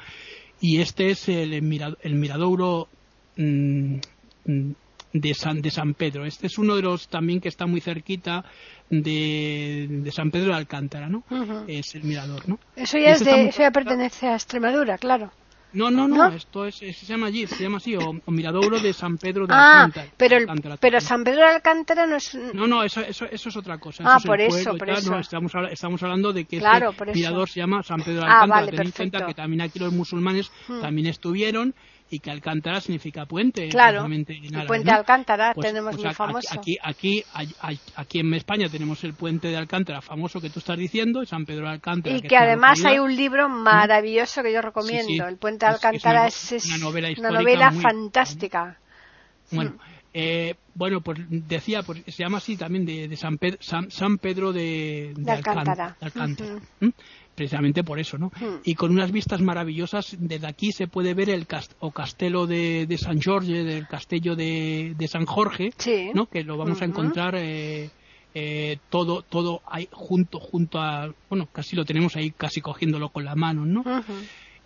Y 0.62 0.80
este 0.80 1.12
es 1.12 1.30
el, 1.30 1.54
el 1.54 2.16
miradouro 2.16 2.88
mm, 3.36 3.98
de 5.16 5.34
San, 5.34 5.62
de 5.62 5.72
San 5.72 5.94
Pedro. 5.94 6.26
Este 6.26 6.48
es 6.48 6.58
uno 6.58 6.76
de 6.76 6.82
los 6.82 7.08
también 7.08 7.40
que 7.40 7.50
está 7.50 7.66
muy 7.66 7.82
cerquita 7.82 8.44
de, 8.90 10.12
San 10.14 10.30
Pedro 10.30 10.50
de 10.50 10.58
Alcántara, 10.58 11.08
¿no? 11.08 11.24
Es 11.68 11.96
el 11.96 12.04
mirador, 12.04 12.48
¿no? 12.48 12.60
Eso 12.76 12.98
ya, 12.98 13.12
es 13.12 13.24
de, 13.24 13.48
eso 13.48 13.62
ya 13.62 13.72
pertenece 13.72 14.28
a 14.28 14.36
Extremadura, 14.36 14.98
claro. 14.98 15.32
No, 15.76 15.92
no, 15.92 16.08
no, 16.08 16.28
esto 16.30 16.66
es, 16.66 16.76
se 16.76 17.06
llama 17.06 17.28
allí, 17.28 17.46
se 17.48 17.62
llama 17.62 17.78
así, 17.78 17.96
o, 17.96 18.14
Miradouro 18.28 18.80
de 18.80 18.94
San 18.94 19.18
Pedro 19.18 19.46
de 19.46 19.54
ah, 19.54 19.84
Alcántara. 19.84 20.08
Pero, 20.18 20.38
pero 20.80 21.02
San 21.02 21.24
Pedro 21.24 21.42
de 21.42 21.56
Alcántara 21.56 22.08
no 22.08 22.16
es... 22.16 22.34
No, 22.54 22.66
no, 22.66 22.84
eso, 22.84 23.02
eso, 23.02 23.26
eso 23.26 23.50
es 23.50 23.58
otra 23.58 23.78
cosa. 23.78 24.04
Ah, 24.06 24.20
por 24.26 24.40
eso, 24.40 24.76
por 24.78 24.90
eso. 24.90 25.12
No, 25.12 25.20
estamos, 25.20 25.52
estamos 25.70 26.02
hablando 26.02 26.32
de 26.32 26.46
que 26.46 26.58
este 26.58 27.14
mirador 27.14 27.50
se 27.50 27.60
llama 27.60 27.84
San 27.84 28.02
Pedro 28.02 28.22
de 28.22 28.28
ah, 28.28 28.42
Alcántara. 28.42 28.66
Ah, 28.66 28.72
Ten 28.72 28.86
en 28.88 28.92
cuenta 28.92 29.26
que 29.26 29.34
también 29.34 29.62
aquí 29.62 29.80
los 29.80 29.92
musulmanes 29.92 30.52
hmm. 30.68 30.82
también 30.82 31.08
estuvieron 31.08 31.76
y 32.10 32.20
que 32.20 32.30
Alcántara 32.30 32.80
significa 32.82 33.26
puente. 33.26 33.68
Claro, 33.70 34.06
el 34.06 34.66
puente 34.68 34.86
de 34.86 34.92
Alcántara 34.92 35.54
pues, 35.54 35.68
tenemos 35.68 35.96
pues 35.96 36.06
muy 36.06 36.14
famoso. 36.14 36.48
Aquí, 36.52 36.78
aquí, 36.82 37.24
aquí, 37.96 38.20
en 38.20 38.34
España 38.34 38.70
tenemos 38.70 39.04
el 39.04 39.14
puente 39.14 39.48
de 39.48 39.58
Alcántara 39.58 40.02
famoso 40.02 40.40
que 40.40 40.50
tú 40.50 40.60
estás 40.60 40.78
diciendo, 40.78 41.26
San 41.26 41.46
Pedro 41.46 41.66
de 41.66 41.74
Alcántara. 41.74 42.16
Y 42.16 42.22
que, 42.22 42.38
además 42.38 42.84
hay 42.86 43.00
un 43.00 43.16
libro 43.16 43.50
maravilloso 43.50 44.44
que 44.44 44.54
yo 44.54 44.62
recomiendo. 44.62 45.28
El 45.28 45.38
puente 45.38 45.66
de 45.66 45.74
Alcántara 45.74 46.28
es, 46.28 46.66
una, 46.68 47.30
novela, 47.30 47.72
fantástica. 47.72 48.78
Bueno, 49.52 49.72
mm. 49.72 49.80
eh, 50.14 50.56
bueno, 50.76 51.02
pues 51.02 51.20
decía, 51.30 51.82
pues 51.84 52.04
se 52.08 52.24
llama 52.24 52.38
así 52.38 52.56
también 52.56 52.86
de, 52.86 53.16
San, 53.16 53.38
Pedro, 53.38 53.58
San, 53.62 54.18
Pedro 54.20 54.54
de, 54.54 55.14
Alcántara 55.28 55.98
precisamente 57.36 57.84
por 57.84 58.00
eso, 58.00 58.18
¿no? 58.18 58.32
Hmm. 58.40 58.62
Y 58.64 58.76
con 58.76 58.92
unas 58.92 59.12
vistas 59.12 59.42
maravillosas, 59.42 60.16
desde 60.20 60.48
aquí 60.48 60.72
se 60.72 60.88
puede 60.88 61.14
ver 61.14 61.30
el 61.30 61.46
o 61.80 61.92
castelo 61.92 62.48
de, 62.48 62.98
San 62.98 63.22
Jorge, 63.22 63.64
del 63.64 63.88
castillo 63.88 64.36
de, 64.36 64.96
San 65.08 65.26
Jorge, 65.26 65.72
¿no? 66.14 66.28
Que 66.28 66.44
lo 66.44 66.58
vamos 66.58 66.82
a 66.82 66.86
encontrar 66.86 67.36
eh, 67.36 67.90
eh, 68.34 68.80
todo 68.90 69.22
todo 69.22 69.62
ahí 69.66 69.88
junto 69.92 70.40
junto 70.40 70.80
a, 70.80 71.14
bueno, 71.30 71.48
casi 71.52 71.76
lo 71.76 71.86
tenemos 71.86 72.16
ahí 72.16 72.32
casi 72.32 72.62
cogiéndolo 72.62 73.10
con 73.10 73.24
la 73.24 73.36
mano, 73.36 73.66
¿no? 73.66 73.84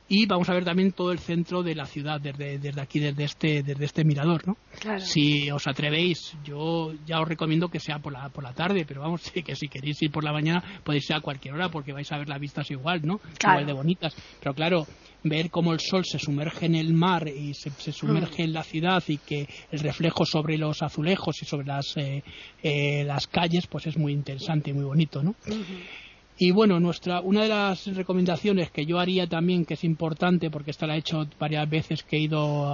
Y 0.10 0.26
vamos 0.26 0.50
a 0.50 0.54
ver 0.54 0.66
también 0.66 0.92
todo 0.92 1.12
el 1.12 1.20
centro 1.20 1.62
de 1.62 1.76
la 1.76 1.86
ciudad 1.86 2.20
desde, 2.20 2.58
desde 2.58 2.82
aquí, 2.82 3.00
desde 3.00 3.24
este, 3.24 3.62
desde 3.62 3.86
este 3.86 4.04
mirador, 4.04 4.48
¿no? 4.48 4.58
Si 4.98 5.52
os 5.52 5.68
atrevéis, 5.68 6.36
yo 6.44 6.94
ya 7.06 7.22
os 7.22 7.28
recomiendo 7.28 7.70
que 7.70 7.80
sea 7.80 8.00
por 8.00 8.14
la, 8.14 8.30
por 8.30 8.44
la 8.44 8.54
tarde, 8.54 8.86
pero 8.88 9.02
vamos, 9.02 9.22
sí, 9.34 9.44
que 9.44 9.56
si 9.56 9.68
queréis 9.68 10.02
ir 10.02 10.12
por 10.12 10.24
la 10.24 10.34
mañana 10.34 10.64
podéis 10.84 11.08
ir 11.12 11.16
a 11.16 11.22
cualquier 11.22 11.54
hora 11.54 11.70
porque 11.70 11.94
vais 11.94 12.12
a 12.12 12.18
ver 12.18 12.28
las 12.28 12.40
vistas 12.40 12.70
igual, 12.72 13.02
¿no? 13.04 13.22
Igual 13.40 13.68
de 13.68 13.74
bonitas. 13.74 14.16
Pero 14.40 14.56
claro, 14.56 14.88
ver 15.24 15.52
cómo 15.52 15.74
el 15.74 15.80
sol 15.80 16.04
se 16.06 16.18
sumerge 16.18 16.66
en 16.66 16.74
el 16.74 16.92
mar 16.92 17.28
y 17.28 17.54
se, 17.54 17.70
sumerge 17.92 18.44
en 18.44 18.54
la 18.54 18.64
ciudad 18.64 19.04
y 19.08 19.18
que 19.18 19.48
el 19.72 19.80
reflejo 19.80 20.26
sobre 20.26 20.58
los 20.58 20.82
azulejos 20.82 21.40
y 21.44 21.46
sobre 21.46 21.68
las, 21.68 21.96
eh, 21.98 22.24
eh, 22.64 23.04
las 23.06 23.28
calles, 23.28 23.68
pues 23.68 23.86
es 23.86 23.96
muy 23.96 24.14
interesante 24.14 24.72
y 24.72 24.74
muy 24.74 24.86
bonito, 24.86 25.22
¿no? 25.22 25.36
Y 26.42 26.52
bueno, 26.52 26.80
nuestra, 26.80 27.20
una 27.20 27.44
de 27.44 27.50
las 27.50 27.86
recomendaciones 27.88 28.72
que 28.72 28.86
yo 28.86 28.98
haría 28.98 29.28
también, 29.28 29.66
que 29.66 29.74
es 29.74 29.84
importante, 29.84 30.50
porque 30.50 30.72
esta 30.72 30.88
la 30.88 30.96
he 30.96 31.00
hecho 31.00 31.28
varias 31.38 31.70
veces 31.70 32.04
que 32.04 32.16
he 32.16 32.22
ido 32.22 32.74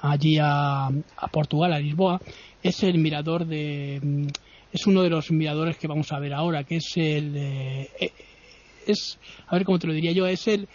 allí 0.00 0.38
a, 0.40 0.88
Portugal, 1.30 1.74
a 1.74 1.78
Lisboa, 1.78 2.18
es 2.62 2.82
el 2.82 2.96
mirador 2.96 3.44
de. 3.46 4.30
Es 4.72 4.86
uno 4.86 5.02
de 5.02 5.10
los 5.10 5.30
miradores 5.30 5.76
que 5.76 5.88
vamos 5.88 6.10
a 6.10 6.18
ver 6.20 6.32
ahora, 6.32 6.64
que 6.64 6.76
es 6.76 6.90
el. 6.96 7.34
Eh, 7.36 8.12
es, 8.86 9.18
a 9.46 9.56
ver 9.56 9.66
cómo 9.66 9.78
te 9.78 9.86
lo 9.86 9.92
diría 9.92 10.12
yo, 10.12 10.26
es 10.26 10.48
el. 10.48 10.66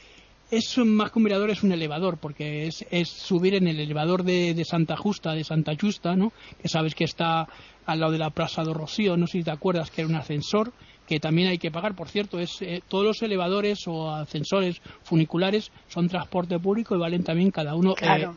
Es 0.51 0.77
más 0.77 1.09
que 1.09 1.17
un 1.17 1.23
mirador, 1.23 1.49
es 1.49 1.63
un 1.63 1.71
elevador, 1.71 2.19
porque 2.19 2.67
es, 2.67 2.85
es 2.91 3.09
subir 3.09 3.55
en 3.55 3.67
el 3.67 3.79
elevador 3.79 4.23
de, 4.23 4.53
de, 4.53 4.63
Santa 4.63 4.95
Justa, 4.95 5.33
de 5.33 5.43
Santa 5.43 5.73
Justa, 5.75 6.15
¿no? 6.15 6.31
Que 6.61 6.69
sabes 6.69 6.93
que 6.93 7.05
está 7.05 7.47
al 7.87 7.99
lado 7.99 8.11
de 8.11 8.19
la 8.19 8.29
Plaza 8.29 8.63
de 8.63 8.75
Rocío, 8.75 9.17
no 9.17 9.25
sé 9.25 9.39
si 9.39 9.43
te 9.43 9.49
acuerdas 9.49 9.89
que 9.89 10.01
era 10.01 10.09
un 10.09 10.15
ascensor, 10.15 10.71
que 11.07 11.19
también 11.19 11.49
hay 11.49 11.57
que 11.57 11.71
pagar. 11.71 11.95
Por 11.95 12.09
cierto, 12.09 12.39
es 12.39 12.61
eh, 12.61 12.81
todos 12.87 13.05
los 13.05 13.21
elevadores 13.21 13.87
o 13.87 14.09
ascensores 14.09 14.81
funiculares 15.03 15.71
son 15.87 16.07
transporte 16.07 16.59
público 16.59 16.95
y 16.95 16.99
valen 16.99 17.23
también 17.23 17.51
cada 17.51 17.75
uno 17.75 17.95
eh, 18.01 18.27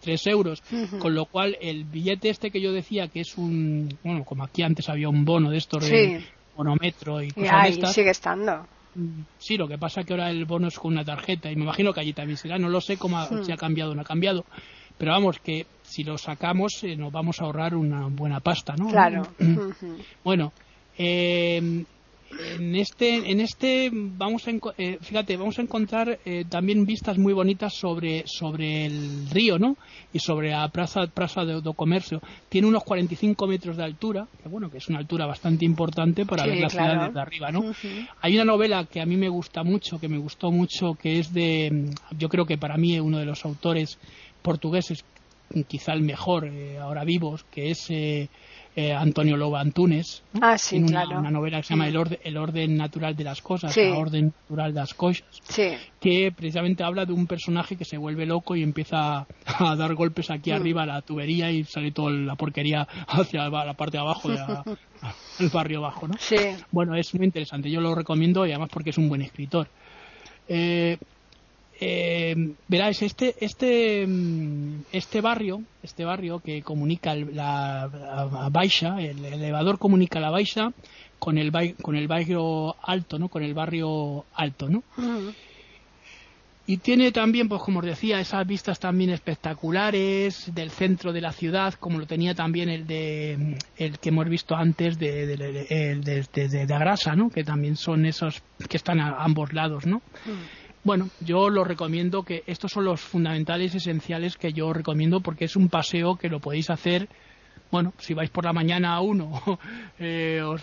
tres, 0.00 0.26
euros. 0.26 0.62
Con 0.98 1.14
lo 1.14 1.26
cual, 1.26 1.56
el 1.60 1.84
billete 1.84 2.28
este 2.30 2.50
que 2.50 2.60
yo 2.60 2.72
decía 2.72 3.08
que 3.08 3.20
es 3.20 3.36
un, 3.36 3.98
bueno, 4.02 4.24
como 4.24 4.44
aquí 4.44 4.62
antes 4.62 4.88
había 4.88 5.08
un 5.08 5.24
bono 5.24 5.50
de 5.50 5.58
estos 5.58 5.88
de 5.88 6.24
bonometro 6.56 7.22
y 7.22 7.30
cosas 7.30 7.94
sigue 7.94 8.10
estando. 8.10 8.66
Mm, 8.94 9.22
sí, 9.38 9.56
lo 9.56 9.66
que 9.66 9.78
pasa 9.78 10.00
es 10.00 10.06
que 10.06 10.12
ahora 10.12 10.30
el 10.30 10.44
bono 10.44 10.68
es 10.68 10.78
con 10.78 10.92
una 10.92 11.04
tarjeta 11.04 11.50
y 11.50 11.56
me 11.56 11.62
imagino 11.62 11.92
que 11.92 12.00
allí 12.00 12.12
también 12.12 12.36
será. 12.36 12.58
No 12.58 12.68
lo 12.68 12.80
sé 12.80 12.96
cómo 12.96 13.24
si 13.42 13.52
ha 13.52 13.56
cambiado 13.56 13.92
o 13.92 13.94
no 13.94 14.02
ha 14.02 14.04
cambiado. 14.04 14.44
Pero 14.98 15.12
vamos, 15.12 15.38
que 15.38 15.66
si 15.82 16.04
lo 16.04 16.18
sacamos 16.18 16.84
eh, 16.84 16.96
nos 16.96 17.10
vamos 17.10 17.40
a 17.40 17.44
ahorrar 17.44 17.74
una 17.74 18.06
buena 18.06 18.40
pasta, 18.40 18.74
¿no? 18.76 18.88
Claro. 18.88 19.26
bueno, 20.24 20.52
eh, 20.98 21.84
en 22.38 22.74
este, 22.76 23.30
en 23.30 23.40
este 23.40 23.90
vamos 23.92 24.46
a, 24.48 24.52
eh, 24.78 24.98
fíjate, 25.00 25.36
vamos 25.36 25.58
a 25.58 25.62
encontrar 25.62 26.18
eh, 26.24 26.44
también 26.48 26.84
vistas 26.84 27.18
muy 27.18 27.32
bonitas 27.32 27.74
sobre, 27.74 28.24
sobre 28.26 28.86
el 28.86 29.28
río, 29.30 29.58
¿no? 29.58 29.76
Y 30.12 30.18
sobre 30.18 30.50
la 30.50 30.68
plaza, 30.68 31.06
plaza 31.06 31.44
de, 31.44 31.60
comercio. 31.74 32.20
Tiene 32.48 32.68
unos 32.68 32.84
45 32.84 33.46
metros 33.46 33.76
de 33.76 33.84
altura, 33.84 34.26
que 34.42 34.48
bueno, 34.48 34.70
que 34.70 34.78
es 34.78 34.88
una 34.88 34.98
altura 34.98 35.26
bastante 35.26 35.64
importante 35.64 36.26
para 36.26 36.46
ver 36.46 36.60
la 36.60 36.68
ciudad 36.68 37.06
desde 37.06 37.20
arriba, 37.20 37.50
¿no? 37.50 37.72
Hay 38.20 38.34
una 38.34 38.44
novela 38.44 38.84
que 38.84 39.00
a 39.00 39.06
mí 39.06 39.16
me 39.16 39.28
gusta 39.28 39.62
mucho, 39.62 39.98
que 39.98 40.08
me 40.08 40.18
gustó 40.18 40.50
mucho, 40.50 40.94
que 40.94 41.18
es 41.18 41.32
de, 41.32 41.90
yo 42.18 42.28
creo 42.28 42.44
que 42.46 42.58
para 42.58 42.76
mí 42.76 42.98
uno 43.00 43.18
de 43.18 43.26
los 43.26 43.44
autores 43.44 43.98
portugueses, 44.42 45.04
quizá 45.68 45.92
el 45.92 46.02
mejor 46.02 46.46
eh, 46.46 46.78
ahora 46.78 47.04
vivos, 47.04 47.44
que 47.50 47.70
es 47.70 47.90
eh, 48.74 48.92
Antonio 48.92 49.36
Loba 49.36 49.60
Antunes, 49.60 50.22
ah, 50.40 50.56
una, 50.72 51.30
novela 51.30 51.58
que 51.58 51.64
se 51.64 51.74
llama 51.74 51.88
el, 51.88 51.96
orden, 51.96 52.18
el 52.24 52.38
orden 52.38 52.76
natural 52.76 53.14
de 53.14 53.24
las 53.24 53.42
cosas, 53.42 53.76
el 53.76 53.92
orden 53.92 54.32
natural 54.48 54.72
de 54.72 54.80
las 54.80 54.94
cosas, 54.94 55.26
que 56.00 56.32
precisamente 56.34 56.82
habla 56.82 57.04
de 57.04 57.12
un 57.12 57.26
personaje 57.26 57.76
que 57.76 57.84
se 57.84 57.98
vuelve 57.98 58.24
loco 58.24 58.56
y 58.56 58.62
empieza 58.62 59.26
a, 59.44 59.76
dar 59.76 59.94
golpes 59.94 60.30
aquí 60.30 60.52
mm. 60.52 60.54
arriba 60.54 60.82
a 60.84 60.86
la 60.86 61.02
tubería 61.02 61.50
y 61.50 61.64
sale 61.64 61.92
toda 61.92 62.12
la 62.12 62.34
porquería 62.34 62.88
hacia 63.08 63.48
la 63.48 63.74
parte 63.74 63.98
de 63.98 64.02
abajo 64.02 64.30
del 64.30 64.38
barrio 65.52 65.82
bajo, 65.82 66.08
¿no? 66.08 66.14
Bueno, 66.70 66.94
es 66.96 67.14
muy 67.14 67.26
interesante, 67.26 67.70
yo 67.70 67.80
lo 67.80 67.94
recomiendo 67.94 68.46
y 68.46 68.52
además 68.52 68.70
porque 68.72 68.90
es 68.90 68.98
un 68.98 69.08
buen 69.08 69.20
escritor. 69.20 69.68
Eh, 70.48 70.96
eh, 71.84 72.54
verás, 72.68 73.02
este, 73.02 73.34
este, 73.40 74.06
mm, 74.06 74.82
este 74.92 75.20
barrio, 75.20 75.62
este 75.82 76.04
barrio 76.04 76.38
que 76.38 76.62
comunica 76.62 77.12
la, 77.16 77.90
Baixa, 78.52 79.00
el 79.00 79.24
elevador 79.24 79.80
comunica 79.80 80.20
la 80.20 80.30
Baixa 80.30 80.72
con 81.18 81.38
el, 81.38 81.50
con 81.82 81.96
el 81.96 82.06
barrio 82.06 82.76
alto, 82.82 83.18
¿no? 83.18 83.28
Con 83.28 83.42
el 83.42 83.54
barrio 83.54 84.24
alto, 84.34 84.68
¿no? 84.68 84.84
Y 86.64 86.76
tiene 86.76 87.10
también, 87.10 87.48
pues 87.48 87.60
como 87.62 87.80
os 87.80 87.84
decía, 87.84 88.20
esas 88.20 88.46
vistas 88.46 88.78
también 88.78 89.10
espectaculares 89.10 90.54
del 90.54 90.70
centro 90.70 91.12
de 91.12 91.20
la 91.20 91.32
ciudad, 91.32 91.74
como 91.74 91.98
lo 91.98 92.06
tenía 92.06 92.36
también 92.36 92.68
el 92.68 92.86
de 92.86 93.58
el 93.76 93.98
que 93.98 94.10
hemos 94.10 94.28
visto 94.28 94.54
antes 94.54 94.96
de, 95.00 95.26
de, 95.26 96.66
de, 96.66 96.74
Agrasa, 96.74 97.16
¿no? 97.16 97.28
Que 97.28 97.42
también 97.42 97.74
son 97.74 98.06
esos 98.06 98.40
que 98.68 98.76
están 98.76 99.00
a 99.00 99.24
ambos 99.24 99.52
lados, 99.52 99.84
¿no? 99.86 100.02
Bueno, 100.84 101.10
yo 101.20 101.48
lo 101.48 101.62
recomiendo 101.62 102.24
que 102.24 102.42
estos 102.46 102.72
son 102.72 102.84
los 102.84 103.00
fundamentales 103.00 103.74
esenciales 103.74 104.36
que 104.36 104.52
yo 104.52 104.72
recomiendo 104.72 105.20
porque 105.20 105.44
es 105.44 105.54
un 105.54 105.68
paseo 105.68 106.16
que 106.16 106.28
lo 106.28 106.40
podéis 106.40 106.70
hacer. 106.70 107.08
Bueno, 107.70 107.94
si 107.98 108.12
vais 108.12 108.28
por 108.28 108.44
la 108.44 108.52
mañana 108.52 108.94
a 108.94 109.00
uno, 109.00 109.40
eh, 109.98 110.42
os 110.42 110.60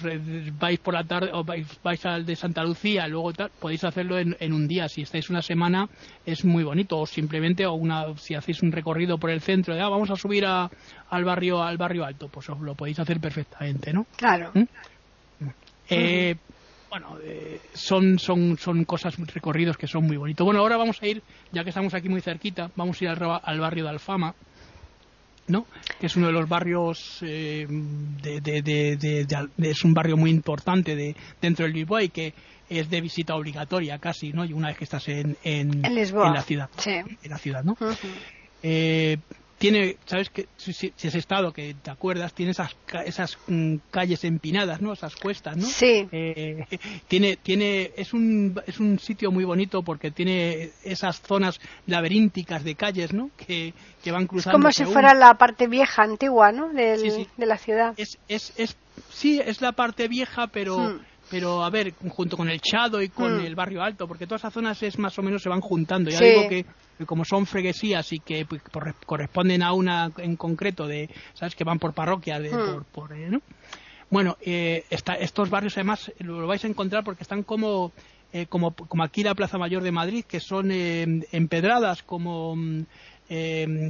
vais 0.59 0.79
por 0.79 0.93
la 0.93 1.05
tarde 1.05 1.31
o 1.33 1.43
vais, 1.43 2.05
al 2.05 2.25
de 2.25 2.35
Santa 2.35 2.63
Lucía, 2.63 3.07
luego 3.07 3.31
podéis 3.59 3.83
hacerlo 3.83 4.19
en, 4.19 4.53
un 4.53 4.67
día. 4.67 4.89
Si 4.89 5.01
estáis 5.01 5.29
una 5.29 5.41
semana 5.41 5.87
es 6.25 6.43
muy 6.43 6.63
bonito. 6.63 6.99
O 6.99 7.05
simplemente 7.07 7.65
o 7.65 7.73
una, 7.73 8.15
si 8.17 8.35
hacéis 8.35 8.61
un 8.61 8.71
recorrido 8.71 9.17
por 9.17 9.31
el 9.31 9.41
centro, 9.41 9.73
de, 9.73 9.81
ah, 9.81 9.89
vamos 9.89 10.11
a 10.11 10.17
subir 10.17 10.45
al 10.45 11.23
barrio 11.23 11.63
al 11.63 11.77
barrio 11.77 12.03
alto, 12.03 12.27
pues 12.27 12.49
os 12.49 12.59
lo 12.59 12.75
podéis 12.75 12.99
hacer 12.99 13.19
perfectamente, 13.19 13.93
¿no? 13.93 14.05
Claro. 14.17 14.51
¿Mm? 14.53 14.63
Eh, 15.89 16.35
bueno, 16.89 17.17
eh, 17.23 17.59
son, 17.73 18.17
son, 18.19 18.57
son 18.57 18.83
cosas, 18.85 19.15
recorridos 19.33 19.77
que 19.77 19.87
son 19.87 20.05
muy 20.05 20.17
bonitos. 20.17 20.45
Bueno, 20.45 20.61
ahora 20.61 20.77
vamos 20.77 21.01
a 21.01 21.07
ir, 21.07 21.21
ya 21.51 21.63
que 21.63 21.69
estamos 21.69 21.93
aquí 21.93 22.09
muy 22.09 22.21
cerquita, 22.21 22.71
vamos 22.75 22.99
a 23.01 23.05
ir 23.05 23.09
al, 23.09 23.59
barrio 23.59 23.83
de 23.83 23.89
Alfama, 23.91 24.33
¿no? 25.47 25.65
Que 25.99 26.07
es 26.07 26.15
uno 26.15 26.27
de 26.27 26.33
los 26.33 26.49
barrios, 26.49 27.19
eh, 27.21 27.67
de, 27.69 28.41
de, 28.41 28.61
de, 28.61 29.69
es 29.69 29.83
un 29.83 29.93
barrio 29.93 30.17
muy 30.17 30.31
importante 30.31 30.95
de, 30.95 31.15
dentro 31.41 31.65
del 31.65 31.73
Lisboa 31.73 32.03
y 32.03 32.09
que 32.09 32.33
es 32.69 32.89
de 32.89 33.01
visita 33.01 33.35
obligatoria 33.35 33.97
casi, 33.99 34.31
¿no? 34.31 34.45
Y 34.45 34.53
una 34.53 34.69
vez 34.69 34.77
que 34.77 34.83
estás 34.83 35.07
en, 35.09 35.37
en, 35.43 35.81
la 36.33 36.41
ciudad, 36.43 36.69
sí. 36.77 36.91
en 36.91 37.29
la 37.29 37.37
ciudad, 37.37 37.63
¿no? 37.63 37.77
Tiene, 39.59 39.97
¿sabes? 40.05 40.29
que 40.29 40.47
si, 40.57 40.73
si, 40.73 41.07
has 41.07 41.15
estado, 41.15 41.51
que 41.51 41.75
te 41.75 41.91
acuerdas, 41.91 42.33
tiene 42.33 42.53
esas, 42.53 42.75
esas 43.05 43.37
mm, 43.47 43.75
calles 43.91 44.23
empinadas, 44.23 44.81
¿no? 44.81 44.93
Esas 44.93 45.15
cuestas, 45.15 45.57
¿no? 45.57 45.67
Sí. 45.67 46.07
Eh, 46.11 46.65
tiene, 47.07 47.35
tiene, 47.35 47.91
es 47.95 48.13
un, 48.13 48.59
es 48.65 48.79
un 48.79 48.97
sitio 48.99 49.31
muy 49.31 49.43
bonito 49.43 49.83
porque 49.83 50.11
tiene 50.11 50.71
esas 50.83 51.21
zonas 51.21 51.59
laberínticas 51.85 52.63
de 52.63 52.75
calles, 52.75 53.13
¿no? 53.13 53.29
Que, 53.35 53.73
que 54.01 54.11
van 54.11 54.27
cruzando. 54.27 54.57
Es 54.57 54.61
como 54.61 54.71
si 54.71 54.85
fuera 54.85 55.13
la 55.13 55.35
parte 55.35 55.67
vieja, 55.67 56.03
antigua, 56.03 56.51
¿no? 56.51 56.69
Del, 56.69 57.27
De 57.35 57.45
la 57.45 57.57
ciudad. 57.57 57.93
Es, 57.97 58.17
es, 58.29 58.53
es, 58.55 58.77
sí, 59.09 59.41
es 59.45 59.61
la 59.61 59.73
parte 59.73 60.07
vieja, 60.07 60.47
pero, 60.47 60.77
hmm 60.79 60.99
pero 61.29 61.63
a 61.63 61.69
ver, 61.69 61.93
junto 62.09 62.35
con 62.35 62.49
el 62.49 62.59
Chado 62.59 63.01
y 63.01 63.09
con 63.09 63.37
hmm. 63.37 63.45
el 63.45 63.55
Barrio 63.55 63.83
Alto, 63.83 64.07
porque 64.07 64.25
todas 64.25 64.41
esas 64.41 64.53
zonas 64.53 64.81
es 64.83 64.97
más 64.97 65.17
o 65.19 65.21
menos 65.21 65.41
se 65.41 65.49
van 65.49 65.61
juntando. 65.61 66.09
Ya 66.09 66.19
digo 66.19 66.49
que, 66.49 66.65
como 67.05 67.23
son 67.23 67.45
freguesías 67.45 68.11
y 68.13 68.19
que 68.19 68.45
pues, 68.45 68.61
corresponden 69.05 69.63
a 69.63 69.73
una 69.73 70.11
en 70.17 70.35
concreto 70.35 70.87
de, 70.87 71.09
¿sabes? 71.33 71.55
Que 71.55 71.63
van 71.63 71.79
por 71.79 71.93
parroquia, 71.93 72.39
de, 72.39 72.51
hmm. 72.51 72.85
por, 72.91 73.13
eh, 73.13 73.29
¿no? 73.29 73.41
Bueno, 74.09 74.37
eh, 74.41 74.85
estos 74.89 75.49
barrios 75.51 75.77
además 75.77 76.11
lo, 76.19 76.47
vais 76.47 76.63
a 76.65 76.67
encontrar 76.67 77.03
porque 77.03 77.21
están 77.21 77.43
como, 77.43 77.91
eh, 78.33 78.47
como, 78.47 78.73
como 78.73 79.03
aquí 79.03 79.21
la 79.21 79.35
Plaza 79.35 79.59
Mayor 79.59 79.83
de 79.83 79.91
Madrid, 79.91 80.25
que 80.27 80.39
son 80.39 80.71
empedradas 80.71 82.01
como, 82.01 82.55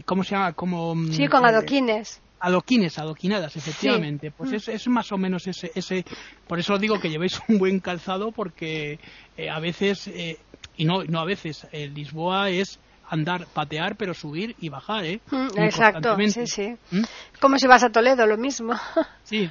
¿cómo 0.06 0.24
se 0.24 0.32
llama? 0.36 0.54
Como, 0.54 0.96
sí, 1.12 1.28
con 1.28 1.46
adoquines 1.46 2.22
Adoquines, 2.40 2.98
adoquinadas, 2.98 3.56
efectivamente. 3.56 4.32
Pues 4.32 4.68
mm. 4.68 4.72
es, 4.72 4.88
más 4.88 5.12
o 5.12 5.18
menos 5.18 5.46
ese, 5.48 5.72
ese. 5.76 6.06
Por 6.48 6.60
eso 6.60 6.78
digo 6.78 7.00
que 7.00 7.10
llevéis 7.10 7.40
un 7.48 7.58
buen 7.58 7.80
calzado, 7.80 8.32
porque 8.32 9.00
eh, 9.38 9.50
a 9.50 9.60
veces, 9.60 10.08
eh, 10.08 10.38
y 10.78 10.86
no, 10.86 11.04
no 11.04 11.20
a 11.20 11.26
veces, 11.26 11.68
el 11.72 11.94
Lisboa 11.94 12.50
es 12.50 12.80
andar, 13.10 13.48
patear, 13.48 13.96
pero 13.96 14.14
subir 14.14 14.56
y 14.60 14.70
bajar, 14.70 15.06
¿eh? 15.06 15.20
Mm, 15.32 15.60
exacto, 15.60 16.16
sí, 16.30 16.48
sí. 16.48 16.76
¿Mm? 16.92 17.04
Como 17.40 17.58
si 17.58 17.68
vas 17.68 17.84
a 17.84 17.90
Toledo, 17.90 18.26
lo 18.26 18.38
mismo. 18.38 18.74
sí. 19.24 19.50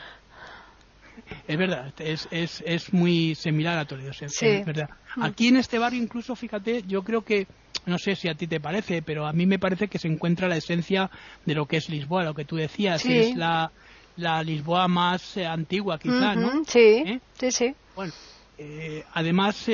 Es 1.47 1.59
verdad, 1.59 1.93
es, 1.99 2.29
es, 2.31 2.63
es 2.65 2.93
muy 2.93 3.35
similar 3.35 3.77
a 3.79 3.85
Toledo, 3.85 4.13
es 4.13 4.65
verdad. 4.65 4.89
Aquí 5.21 5.49
en 5.49 5.57
este 5.57 5.79
barrio, 5.79 6.01
incluso, 6.01 6.35
fíjate, 6.37 6.85
yo 6.87 7.03
creo 7.03 7.23
que 7.23 7.47
no 7.89 7.99
sé 7.99 8.15
si 8.15 8.29
a 8.29 8.35
ti 8.35 8.47
te 8.47 8.61
parece, 8.61 9.03
pero 9.03 9.27
a 9.27 9.33
mí 9.33 9.47
me 9.47 9.59
parece 9.59 9.89
que 9.89 9.99
se 9.99 10.09
encuentra 10.09 10.49
la 10.49 10.57
esencia 10.57 11.11
de 11.45 11.55
lo 11.55 11.67
que 11.67 11.79
es 11.79 11.89
Lisboa, 11.89 12.25
lo 12.25 12.35
que 12.35 12.45
tú 12.45 12.57
decías, 12.57 13.05
es 13.05 13.37
la, 13.37 13.71
la 14.17 14.43
Lisboa 14.43 14.89
más 14.89 15.37
eh, 15.37 15.47
antigua 15.47 15.99
quizá, 15.99 16.35
¿no? 16.35 16.65
Sí, 16.67 17.03
¿Eh? 17.07 17.21
sí, 17.39 17.51
sí. 17.51 17.75
Bueno, 17.97 18.13
eh, 18.59 19.05
además 19.15 19.69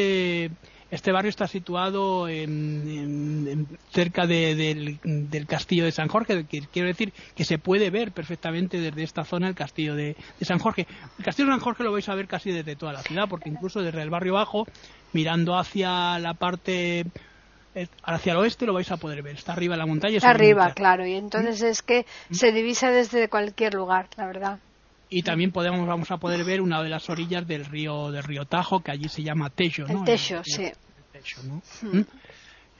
este 0.94 1.10
barrio 1.10 1.30
está 1.30 1.48
situado 1.48 2.28
en, 2.28 3.66
cerca 3.90 4.26
del, 4.28 4.98
castillo 5.48 5.84
de 5.84 5.90
San 5.92 6.06
Jorge, 6.06 6.44
que 6.44 6.60
quiero 6.72 6.86
decir 6.86 7.12
que 7.34 7.44
se 7.44 7.58
puede 7.58 7.90
ver 7.90 8.12
perfectamente 8.12 8.78
desde 8.78 9.02
esta 9.02 9.24
zona 9.24 9.48
el 9.48 9.56
castillo 9.56 9.96
de, 9.96 10.16
de, 10.38 10.44
San 10.44 10.60
Jorge. 10.60 10.86
El 11.18 11.24
castillo 11.24 11.48
de 11.48 11.54
San 11.54 11.60
Jorge 11.60 11.82
lo 11.82 11.92
vais 11.92 12.08
a 12.08 12.14
ver 12.14 12.28
casi 12.28 12.52
desde 12.52 12.76
toda 12.76 12.92
la 12.92 13.02
ciudad, 13.02 13.28
porque 13.28 13.48
incluso 13.48 13.82
desde 13.82 14.02
el 14.02 14.10
barrio 14.10 14.34
bajo, 14.34 14.68
mirando 15.12 15.58
hacia 15.58 16.18
la 16.20 16.34
parte 16.34 17.06
hacia 18.02 18.32
el 18.32 18.38
oeste 18.38 18.66
lo 18.66 18.74
vais 18.74 18.90
a 18.90 18.96
poder 18.96 19.22
ver. 19.22 19.36
Está 19.36 19.52
arriba 19.52 19.74
en 19.74 19.78
la 19.80 19.86
montaña. 19.86 20.16
Está 20.16 20.30
arriba, 20.30 20.72
claro. 20.72 21.06
Y 21.06 21.14
entonces 21.14 21.62
es 21.62 21.82
que 21.82 22.06
se 22.30 22.52
divisa 22.52 22.90
desde 22.90 23.28
cualquier 23.28 23.74
lugar, 23.74 24.08
la 24.16 24.26
verdad. 24.26 24.58
y 25.08 25.22
también 25.22 25.52
podemos 25.52 25.86
vamos 25.86 26.10
a 26.10 26.16
poder 26.16 26.44
ver 26.44 26.60
una 26.60 26.82
de 26.82 26.88
las 26.88 27.08
orillas 27.10 27.46
del 27.46 27.64
río 27.64 28.10
del 28.10 28.22
río 28.22 28.46
Tajo 28.46 28.80
que 28.80 28.90
allí 28.90 29.08
se 29.08 29.22
llama 29.22 29.50
Tejo 29.50 29.86
¿no? 29.86 30.00
el 30.00 30.04
Tejo 30.04 30.42
sí. 30.42 30.72
¿Mm? 31.82 32.00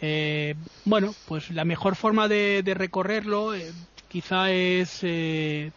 eh, 0.00 0.54
bueno 0.84 1.14
pues 1.28 1.50
la 1.50 1.64
mejor 1.64 1.96
forma 1.96 2.26
de, 2.26 2.62
recorrerlo 2.74 3.54
eh, 3.54 3.70
quizá 4.08 4.50
es 4.50 5.00
eh, 5.02 5.70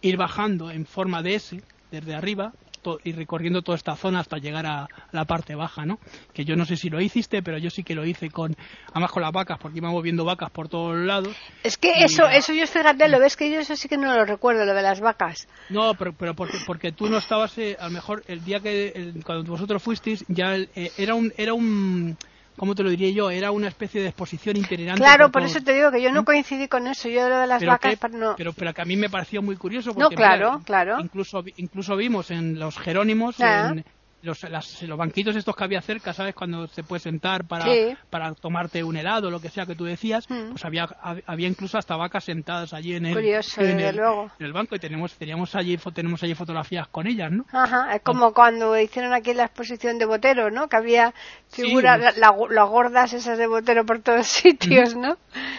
ir 0.00 0.16
bajando 0.16 0.70
en 0.70 0.86
forma 0.86 1.22
de 1.22 1.34
S 1.34 1.62
desde 1.90 2.14
arriba 2.14 2.52
y 3.04 3.12
recorriendo 3.12 3.62
toda 3.62 3.76
esta 3.76 3.96
zona 3.96 4.20
hasta 4.20 4.38
llegar 4.38 4.66
a 4.66 4.88
la 5.12 5.24
parte 5.24 5.54
baja, 5.54 5.84
¿no? 5.84 5.98
Que 6.32 6.44
yo 6.44 6.56
no 6.56 6.64
sé 6.64 6.76
si 6.76 6.88
lo 6.88 7.00
hiciste, 7.00 7.42
pero 7.42 7.58
yo 7.58 7.70
sí 7.70 7.82
que 7.82 7.94
lo 7.94 8.04
hice 8.04 8.30
con, 8.30 8.56
además 8.92 9.10
con 9.10 9.22
las 9.22 9.32
vacas, 9.32 9.58
porque 9.58 9.78
íbamos 9.78 10.02
viendo 10.02 10.24
vacas 10.24 10.50
por 10.50 10.68
todos 10.68 10.96
lados. 10.96 11.36
Es 11.62 11.76
que 11.76 12.04
eso, 12.04 12.26
eso 12.28 12.52
yo 12.52 12.66
fíjate, 12.66 13.08
lo 13.08 13.18
ves 13.18 13.36
que 13.36 13.50
yo 13.50 13.60
eso 13.60 13.76
sí 13.76 13.88
que 13.88 13.96
no 13.96 14.14
lo 14.14 14.24
recuerdo, 14.24 14.64
lo 14.64 14.74
de 14.74 14.82
las 14.82 15.00
vacas. 15.00 15.48
No, 15.68 15.94
pero, 15.94 16.12
pero 16.12 16.34
porque, 16.34 16.58
porque 16.66 16.92
tú 16.92 17.08
no 17.08 17.18
estabas, 17.18 17.56
eh, 17.58 17.76
a 17.78 17.84
lo 17.84 17.90
mejor 17.90 18.22
el 18.26 18.44
día 18.44 18.60
que, 18.60 19.12
cuando 19.24 19.50
vosotros 19.50 19.82
fuisteis, 19.82 20.24
ya 20.28 20.56
eh, 20.56 20.92
era 20.96 21.14
un, 21.14 21.32
era 21.36 21.54
un, 21.54 22.16
¿cómo 22.60 22.74
te 22.74 22.82
lo 22.82 22.90
diría 22.90 23.08
yo? 23.08 23.30
Era 23.30 23.52
una 23.52 23.68
especie 23.68 24.02
de 24.02 24.08
exposición 24.08 24.54
itinerante. 24.54 25.00
Claro, 25.00 25.32
por, 25.32 25.42
eso 25.42 25.62
te 25.62 25.72
digo 25.72 25.90
que 25.90 26.02
yo 26.02 26.12
no 26.12 26.20
¿Mm? 26.20 26.24
coincidí 26.26 26.68
con 26.68 26.86
eso. 26.88 27.08
Yo 27.08 27.26
lo 27.26 27.38
de 27.38 27.46
las 27.46 27.64
vacas. 27.64 27.96
no... 28.12 28.34
pero, 28.36 28.52
pero 28.52 28.74
que 28.74 28.82
a 28.82 28.84
mí 28.84 28.96
me 28.96 29.08
pareció 29.08 29.40
muy 29.40 29.56
curioso. 29.56 29.94
Porque, 29.94 30.14
no, 30.14 30.16
claro, 30.16 30.60
claro. 30.66 31.00
Incluso, 31.00 31.42
incluso 31.56 31.96
vimos 31.96 32.30
en 32.30 32.58
los 32.58 32.76
Jerónimos, 32.76 33.40
ah. 33.40 33.70
en, 33.72 33.86
los, 34.22 34.42
los 34.82 34.98
banquitos 34.98 35.36
estos 35.36 35.56
que 35.56 35.64
había 35.64 35.80
cerca, 35.80 36.12
¿sabes? 36.12 36.34
Cuando 36.34 36.66
se 36.68 36.82
puede 36.82 37.00
sentar 37.00 37.44
para, 37.46 37.66
para 38.10 38.34
tomarte 38.34 38.82
un 38.84 38.96
helado, 38.96 39.30
lo 39.30 39.40
que 39.40 39.48
sea 39.48 39.66
que 39.66 39.74
tú 39.74 39.84
decías, 39.84 40.28
mm. 40.28 40.50
pues 40.50 40.64
había, 40.64 40.88
había 41.26 41.48
incluso 41.48 41.78
hasta 41.78 41.96
vacas 41.96 42.24
sentadas 42.24 42.72
allí 42.72 42.94
en 42.94 43.06
el, 43.06 43.18
en, 43.18 43.80
el 44.38 44.52
banco 44.52 44.76
y 44.76 44.78
tenemos, 44.78 45.14
teníamos 45.14 45.54
allí, 45.54 45.78
tenemos 45.94 46.22
allí 46.22 46.34
fotografías 46.34 46.88
con 46.88 47.06
ellas, 47.06 47.30
¿no? 47.30 47.44
Ajá, 47.52 47.94
es 47.94 48.02
como 48.02 48.32
cuando 48.32 48.78
hicieron 48.78 49.12
aquí 49.12 49.34
la 49.34 49.44
exposición 49.44 49.98
de 49.98 50.06
Botero, 50.06 50.50
¿no? 50.50 50.68
Que 50.68 50.76
había 50.76 51.14
figuras, 51.48 52.16
las 52.16 52.68
gordas 52.68 53.12
esas 53.12 53.38
de 53.38 53.46
Botero 53.46 53.84
por 53.84 54.00
todos 54.00 54.26
sitios, 54.26 54.96
¿no? 54.96 55.16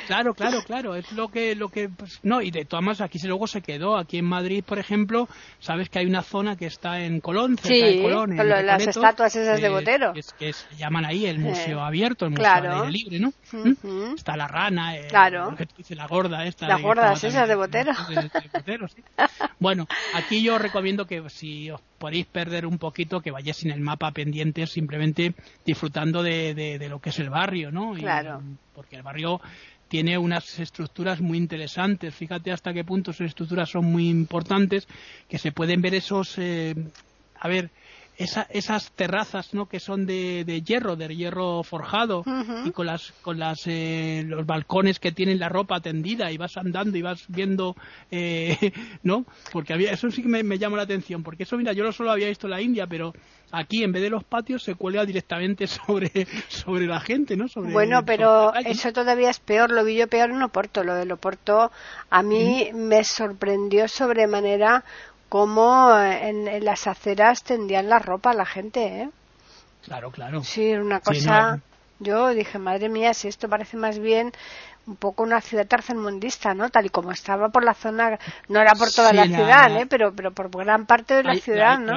Claro, 0.08 0.34
claro, 0.34 0.62
claro, 0.66 0.96
es 0.96 1.12
lo 1.14 1.30
que, 1.30 1.56
lo 1.56 1.70
que, 1.70 1.90
pues, 1.90 2.20
no, 2.24 2.42
y 2.42 2.52
de 2.52 2.66
todas 2.66 2.84
maneras 2.84 3.02
aquí 3.02 3.18
luego 3.26 3.48
se 3.48 3.62
quedó, 3.62 3.98
aquí 3.98 4.18
en 4.18 4.26
Madrid, 4.26 4.64
por 4.66 4.80
ejemplo, 4.80 5.28
sabes 5.60 5.90
que 5.90 6.00
hay 6.00 6.06
una 6.06 6.22
zona 6.22 6.56
que 6.58 6.66
está 6.66 7.00
en 7.00 7.22
Colón, 7.22 7.58
cerca 7.58 7.86
de 7.86 8.02
Colón, 8.02 8.36
las 8.62 8.88
estatuas 8.88 9.36
esas 9.36 9.62
de 9.62 9.70
Botero. 9.70 10.14
Que, 10.14 10.54
se 10.54 10.76
llaman 10.76 11.06
ahí 11.06 11.26
el 11.26 11.40
museo 11.40 11.82
abierto, 11.82 12.26
el 12.26 12.32
museo 12.32 12.44
claro. 12.44 12.90
libre, 12.90 13.20
¿no? 13.20 13.34
¿Mm? 13.52 14.16
Está 14.16 14.36
la 14.36 14.48
rana, 14.48 14.94
claro. 15.10 15.56
dice 15.78 15.96
la 15.96 16.08
gorda 16.08 16.46
esta. 16.46 16.68
Las 16.68 16.82
gordas 16.82 17.24
esas 17.24 17.48
de 17.48 17.56
Botero. 17.56 17.94
bueno, 19.60 19.88
aquí 20.14 20.44
yo 20.44 20.58
recomiendo 20.58 21.06
que 21.06 21.30
si 21.30 21.70
os 21.70 21.82
podéis 21.98 22.26
perder 22.26 22.66
un 22.66 22.78
poquito, 22.78 23.22
que 23.22 23.32
vayáis 23.32 23.64
en 23.64 23.72
el 23.72 23.80
mapa 23.80 24.12
pendiente 24.12 24.66
simplemente 24.68 25.34
disfrutando 25.66 26.24
de, 26.24 26.54
de, 26.54 26.90
lo 26.90 27.00
que 27.00 27.10
es 27.10 27.20
el 27.20 27.30
barrio, 27.30 27.72
¿no? 27.72 27.94
claro. 27.94 28.42
Porque 28.74 28.96
el 28.96 29.04
barrio 29.04 29.42
tiene 29.92 30.18
unas 30.18 30.58
estructuras 30.58 31.20
muy 31.20 31.38
interesantes. 31.38 32.16
Fíjate 32.16 32.54
hasta 32.54 32.74
qué 32.74 32.86
punto 32.86 33.12
sus 33.12 33.28
estructuras 33.28 33.70
son 33.70 33.92
muy 33.92 34.08
importantes, 34.08 34.88
que 35.28 35.38
se 35.38 35.52
pueden 35.52 35.82
ver 35.82 35.96
esos, 35.96 36.38
eh, 36.38 36.74
a 37.38 37.48
ver, 37.50 37.72
esas 38.24 38.92
terrazas 38.92 39.54
¿no? 39.54 39.68
que 39.68 39.80
son 39.80 40.06
de, 40.06 40.44
de 40.46 40.62
hierro, 40.62 40.96
de 40.96 41.16
hierro 41.16 41.64
forjado 41.64 42.24
y 42.66 42.72
con 42.72 42.86
las 42.86 43.14
con 43.22 43.40
las 43.40 43.62
eh, 43.66 44.24
los 44.26 44.46
balcones 44.46 45.00
que 45.00 45.12
tienen 45.12 45.40
la 45.40 45.50
ropa 45.50 45.80
tendida 45.82 46.32
y 46.32 46.38
vas 46.38 46.58
andando 46.58 46.98
y 46.98 47.02
vas 47.02 47.26
viendo 47.28 47.76
eh, 48.10 48.72
¿no? 49.04 49.26
Porque 49.52 49.74
había 49.74 49.92
eso 49.92 50.10
sí 50.12 50.22
que 50.22 50.30
me, 50.30 50.44
me 50.44 50.58
llama 50.58 50.78
la 50.78 50.84
atención 50.84 51.24
porque 51.24 51.44
eso 51.44 51.58
mira 51.58 51.74
yo 51.74 51.84
no 51.84 51.92
solo 51.92 52.12
había 52.12 52.28
visto 52.28 52.48
en 52.48 52.52
la 52.52 52.62
India 52.62 52.88
pero 52.88 53.14
aquí 53.52 53.84
en 53.84 53.92
vez 53.92 54.02
de 54.02 54.10
los 54.10 54.24
patios 54.24 54.64
se 54.64 54.76
cuelga 54.76 55.06
directamente 55.06 55.68
sobre 55.68 56.28
sobre 56.48 56.88
la 56.88 57.00
gente 57.00 57.36
¿no? 57.36 57.48
Sobre, 57.48 57.72
bueno 57.72 58.04
pero 58.06 58.54
eso 58.56 58.94
todavía 58.94 59.30
es 59.30 59.40
peor 59.40 59.72
lo 59.72 59.84
vi 59.84 59.98
yo 59.98 60.08
peor 60.08 60.30
en 60.30 60.42
Oporto 60.42 60.84
lo 60.84 60.96
de 60.96 61.12
Oporto 61.12 61.72
a 62.10 62.24
mí 62.24 62.70
me 62.74 63.04
sorprendió 63.04 63.88
sobremanera 63.88 64.84
cómo 65.32 65.98
en, 65.98 66.66
las 66.66 66.88
aceras 66.88 67.42
tendían 67.42 67.88
la 67.88 68.00
ropa 68.00 68.34
la 68.34 68.46
gente, 68.46 69.04
¿eh? 69.04 69.10
Claro, 69.82 70.12
claro. 70.12 70.44
Sí, 70.44 70.74
una 70.74 71.00
cosa. 71.00 71.62
Yo 72.00 72.30
dije, 72.32 72.60
madre 72.60 72.90
mía, 72.90 73.14
si 73.14 73.30
esto 73.30 73.48
parece 73.48 73.78
más 73.78 73.98
bien 73.98 74.34
un 74.88 74.98
poco 74.98 75.24
una 75.24 75.40
ciudad 75.40 75.66
tercermundista, 75.66 76.54
¿no? 76.54 76.70
Tal 76.70 76.88
y 76.88 76.90
como 76.90 77.14
estaba 77.14 77.48
por 77.48 77.64
la 77.64 77.74
zona, 77.74 78.20
no 78.50 78.60
era 78.60 78.74
por 78.74 78.92
toda 78.92 79.14
la, 79.14 79.24
ciudad, 79.26 79.74
¿eh? 79.78 79.86
Pero, 79.88 80.14
pero 80.14 80.34
por 80.34 80.50
gran 80.52 80.86
parte 80.86 81.14
de 81.14 81.24
la 81.24 81.36
ciudad, 81.36 81.80
¿no? 81.80 81.94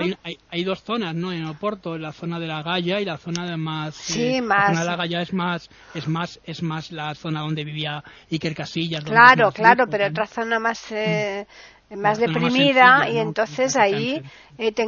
Hay, 0.51 0.65
dos 0.65 0.85
zonas, 0.85 1.13
¿no? 1.17 1.33
En 1.33 1.45
Oporto, 1.47 1.99
la 1.99 2.13
zona 2.13 2.39
de 2.39 2.47
la 2.47 2.63
Galla 2.63 3.01
y 3.01 3.05
la 3.05 3.17
zona 3.17 3.51
de 3.51 3.57
más. 3.57 3.97
Sí, 3.97 4.41
más. 4.41 4.71
Eh, 4.71 4.75
la 4.75 4.79
zona 4.79 4.81
de 4.81 4.87
la 4.87 4.97
Galla 4.97 5.23
es 5.23 5.33
más, 5.33 5.71
es 5.95 6.07
más, 6.07 6.41
es 6.45 6.63
más 6.63 6.93
la 6.93 7.15
zona 7.17 7.41
donde 7.41 7.65
vivía 7.65 8.05
Iker 8.31 8.55
Casillas. 8.55 9.03
Claro, 9.03 9.51
claro, 9.51 9.87
pero 9.91 10.07
otra 10.07 10.27
zona 10.27 10.61
más. 10.61 10.93
Eh, 10.93 11.47
más 11.91 12.19
deprimida 12.19 13.09
y 13.09 13.19
entonces 13.19 13.77
ahí 13.77 14.23
eh, 14.59 14.73
te, 14.73 14.83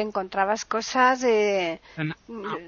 encontrabas 0.00 0.64
cosas 0.64 1.20
de 1.20 1.80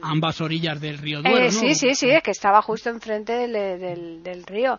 ambas 0.03 0.41
orillas 0.41 0.81
del 0.81 0.99
río 0.99 1.23
Duero, 1.23 1.45
eh, 1.45 1.51
sí 1.51 1.75
sí 1.75 1.95
sí 1.95 2.11
es 2.11 2.23
que 2.23 2.31
estaba 2.31 2.63
justo 2.63 2.91
enfrente 2.91 3.33
del, 3.33 4.23
del, 4.23 4.45
río. 4.45 4.79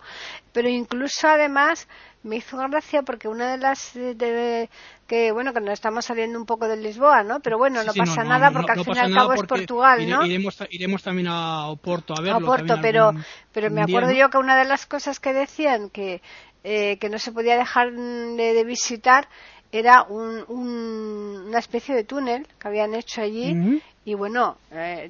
Pero 0.51 0.69
incluso 0.69 1.27
además 1.27 1.87
me 2.23 2.37
hizo 2.37 2.57
gracia 2.57 3.03
porque 3.03 3.27
una 3.27 3.51
de 3.51 3.57
las 3.57 3.93
de, 3.93 4.69
que 5.05 5.31
bueno 5.31 5.53
que 5.53 5.59
nos 5.59 5.73
estamos 5.73 6.05
saliendo 6.05 6.39
un 6.39 6.45
poco 6.45 6.67
de 6.67 6.75
Lisboa 6.75 7.23
no 7.23 7.39
pero 7.39 7.59
bueno 7.59 7.83
no 7.83 7.93
pasa 7.93 8.23
nada 8.23 8.51
porque 8.51 8.71
al 8.71 8.83
fin 8.83 8.95
y 8.95 8.99
al 8.99 9.13
cabo 9.13 9.33
es 9.33 9.43
Portugal 9.43 10.09
no 10.09 10.25
iremos, 10.25 10.57
iremos 10.71 11.03
también 11.03 11.27
a 11.27 11.67
Oporto 11.67 12.15
a 12.17 12.21
verlo 12.21 12.37
a 12.37 12.37
Oporto 12.39 12.77
pero 12.81 13.11
pero 13.51 13.69
me 13.69 13.83
acuerdo 13.83 14.11
yo 14.11 14.29
que 14.31 14.39
una 14.39 14.57
de 14.57 14.65
las 14.65 14.87
cosas 14.87 15.19
que 15.19 15.33
decían 15.33 15.91
que 15.91 16.21
eh, 16.65 16.97
que 16.97 17.09
no 17.09 17.19
se 17.19 17.31
podía 17.31 17.57
dejar 17.57 17.93
de, 17.93 18.63
visitar 18.65 19.27
era 19.71 20.03
un, 20.03 20.43
una 20.49 21.59
especie 21.59 21.93
de 21.93 22.03
túnel 22.03 22.47
que 22.59 22.67
habían 22.67 22.95
hecho 22.95 23.21
allí 23.21 23.81
y 24.07 24.13
bueno, 24.13 24.57
eh, 24.71 25.09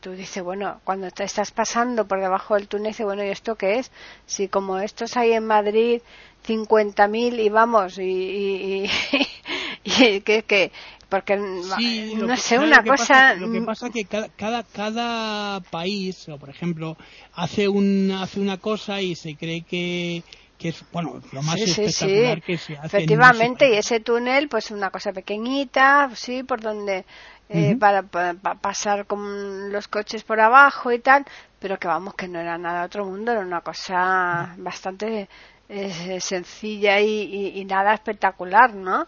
tú 0.00 0.12
dices, 0.12 0.42
bueno, 0.42 0.80
cuando 0.84 1.10
te 1.10 1.24
estás 1.24 1.50
pasando 1.50 2.06
por 2.06 2.20
debajo 2.20 2.54
del 2.54 2.68
túnel, 2.68 2.92
dices, 2.92 3.04
bueno, 3.04 3.24
¿y 3.24 3.28
esto 3.28 3.56
qué 3.56 3.80
es? 3.80 3.90
Si 4.24 4.46
como 4.46 4.78
estos 4.78 5.16
hay 5.16 5.32
en 5.32 5.44
Madrid 5.46 6.00
50.000 6.46 7.44
y 7.44 7.48
vamos, 7.48 7.98
y, 7.98 8.84
y, 9.82 10.20
que, 10.20 10.42
que, 10.44 10.70
porque 11.08 11.36
no 11.36 12.36
sé, 12.36 12.58
una 12.60 12.84
cosa... 12.84 13.34
lo 13.34 13.50
que 13.50 13.62
pasa 13.62 13.88
es 13.88 13.92
que 13.92 14.04
cada, 14.04 14.28
cada, 14.28 14.62
cada 14.62 15.60
país, 15.60 16.28
o 16.28 16.38
por 16.38 16.48
ejemplo, 16.48 16.96
hace, 17.34 17.66
un, 17.68 18.12
hace 18.12 18.38
una 18.38 18.58
cosa 18.58 19.00
y 19.02 19.16
se 19.16 19.34
cree 19.34 19.62
que 19.62 20.22
que 20.58 20.68
es 20.70 20.84
bueno 20.92 21.20
lo 21.32 21.42
más 21.42 21.60
espectacular 21.60 22.42
que 22.42 22.56
se 22.56 22.76
hace 22.76 22.86
efectivamente 22.86 23.68
y 23.70 23.74
ese 23.74 24.00
túnel 24.00 24.48
pues 24.48 24.70
una 24.70 24.90
cosa 24.90 25.12
pequeñita 25.12 26.10
sí 26.14 26.42
por 26.42 26.60
donde 26.60 27.04
eh, 27.48 27.76
para, 27.78 28.02
pasar 28.02 29.06
con 29.06 29.70
los 29.70 29.86
coches 29.88 30.24
por 30.24 30.40
abajo 30.40 30.92
y 30.92 30.98
tal 30.98 31.24
pero 31.58 31.78
que 31.78 31.88
vamos 31.88 32.14
que 32.14 32.28
no 32.28 32.40
era 32.40 32.58
nada 32.58 32.84
otro 32.84 33.04
mundo 33.04 33.32
era 33.32 33.40
una 33.40 33.60
cosa 33.60 34.54
bastante 34.58 35.28
eh, 35.68 36.20
sencilla 36.20 37.00
y, 37.00 37.64
nada 37.64 37.94
espectacular 37.94 38.74
no 38.74 39.06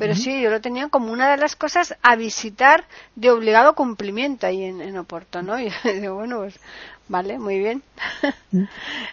pero 0.00 0.14
sí, 0.14 0.40
yo 0.40 0.48
lo 0.48 0.62
tenía 0.62 0.88
como 0.88 1.12
una 1.12 1.30
de 1.30 1.36
las 1.36 1.56
cosas 1.56 1.94
a 2.00 2.16
visitar 2.16 2.86
de 3.16 3.30
obligado 3.30 3.74
cumplimiento 3.74 4.46
ahí 4.46 4.64
en, 4.64 4.80
en 4.80 4.96
Oporto, 4.96 5.42
¿no? 5.42 5.60
Y 5.60 5.70
digo, 6.00 6.14
bueno, 6.14 6.38
pues 6.38 6.58
Vale, 7.10 7.40
muy 7.40 7.58
bien. 7.58 7.82
Mm. 8.52 8.62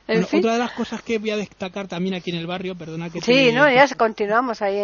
Otra 0.37 0.53
de 0.53 0.59
las 0.59 0.71
cosas 0.73 1.01
que 1.01 1.17
voy 1.17 1.31
a 1.31 1.35
destacar 1.35 1.87
también 1.87 2.13
aquí 2.13 2.29
en 2.29 2.37
el 2.37 2.45
barrio, 2.45 2.75
perdona 2.75 3.09
que 3.09 3.21
Sí, 3.21 3.51
no, 3.51 3.67
ya 3.67 3.87
continuamos 3.95 4.61
ahí 4.61 4.77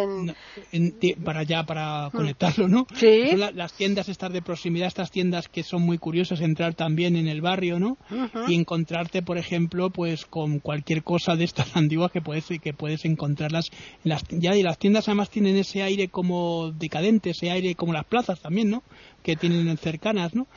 en... 0.72 0.96
para 1.24 1.44
ya, 1.44 1.62
para 1.62 2.08
mm. 2.08 2.10
conectarlo, 2.10 2.66
¿no? 2.66 2.88
Sí. 2.96 3.28
Son 3.30 3.56
las 3.56 3.72
tiendas 3.74 4.08
estas 4.08 4.32
de 4.32 4.42
proximidad, 4.42 4.88
estas 4.88 5.12
tiendas 5.12 5.46
que 5.48 5.62
son 5.62 5.82
muy 5.82 5.98
curiosas, 5.98 6.40
entrar 6.40 6.74
también 6.74 7.14
en 7.14 7.28
el 7.28 7.40
barrio, 7.40 7.78
¿no? 7.78 7.98
Y 8.48 8.56
encontrarte, 8.56 9.22
por 9.22 9.38
ejemplo, 9.38 9.90
pues 9.90 10.26
con 10.26 10.58
cualquier 10.58 11.04
cosa 11.04 11.36
de 11.36 11.44
estas 11.44 11.68
antiguas 11.76 12.10
que 12.10 12.20
puedes, 12.20 12.46
que 12.60 12.72
puedes 12.72 13.04
encontrarlas 13.04 13.70
en 14.04 14.10
las, 14.10 14.24
ya 14.28 14.56
y 14.56 14.64
las 14.64 14.76
tiendas 14.76 15.06
además 15.06 15.30
tienen 15.30 15.54
ese 15.54 15.84
aire 15.84 16.08
como 16.08 16.72
decadente, 16.72 17.30
ese 17.30 17.52
aire 17.52 17.76
como 17.76 17.92
las 17.92 18.06
plazas 18.06 18.40
también, 18.40 18.70
¿no? 18.70 18.82
Que 19.22 19.36
tienen 19.36 19.78
cercanas, 19.78 20.34
¿no? 20.34 20.48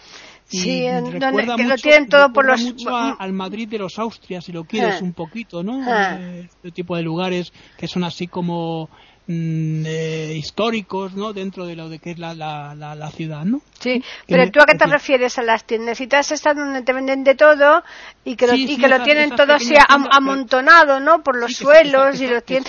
Sí, 0.47 0.87
recuerda 0.89 1.57
mucho, 1.57 1.69
lo 1.69 1.75
tienen 1.75 2.09
todo 2.09 2.31
por 2.31 2.45
los... 2.45 2.61
mucho 2.61 2.95
al 2.95 3.33
Madrid 3.33 3.67
de 3.67 3.79
los 3.79 3.99
Austrias, 3.99 4.45
si 4.45 4.51
lo 4.51 4.63
quieres, 4.63 4.95
ah. 5.01 5.03
un 5.03 5.13
poquito, 5.13 5.63
¿no? 5.63 5.83
Ah. 5.85 6.17
Eh, 6.19 6.47
este 6.49 6.71
tipo 6.71 6.95
de 6.95 7.03
lugares 7.03 7.53
que 7.77 7.87
son 7.87 8.03
así 8.03 8.27
como 8.27 8.89
mm, 9.27 9.83
eh, 9.85 10.33
históricos, 10.35 11.13
¿no? 11.13 11.33
Dentro 11.33 11.65
de 11.65 11.75
lo 11.75 11.89
de 11.89 11.99
que 11.99 12.11
es 12.11 12.19
la, 12.19 12.33
la, 12.33 12.73
la, 12.73 13.11
ciudad, 13.11 13.45
¿no? 13.45 13.61
Sí, 13.79 14.03
pero 14.27 14.49
¿tú 14.49 14.59
a 14.59 14.65
qué 14.65 14.75
te 14.75 14.85
refieres? 14.85 15.37
¿A 15.37 15.43
las 15.43 15.65
tiendecitas 15.65 16.31
estas 16.31 16.55
donde 16.55 16.81
te 16.81 16.93
venden 16.93 17.23
de 17.23 17.35
todo 17.35 17.83
y 18.25 18.35
que 18.35 18.47
lo, 18.47 18.55
y 18.55 18.77
que 18.77 18.87
lo 18.87 19.01
tienen 19.03 19.29
todo 19.35 19.53
así 19.53 19.75
amontonado, 19.87 20.99
¿no? 20.99 21.23
Por 21.23 21.37
los 21.37 21.53
suelos 21.53 22.19
y 22.19 22.27
lo 22.27 22.41
tienen 22.41 22.65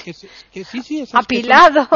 apilado. 1.12 1.88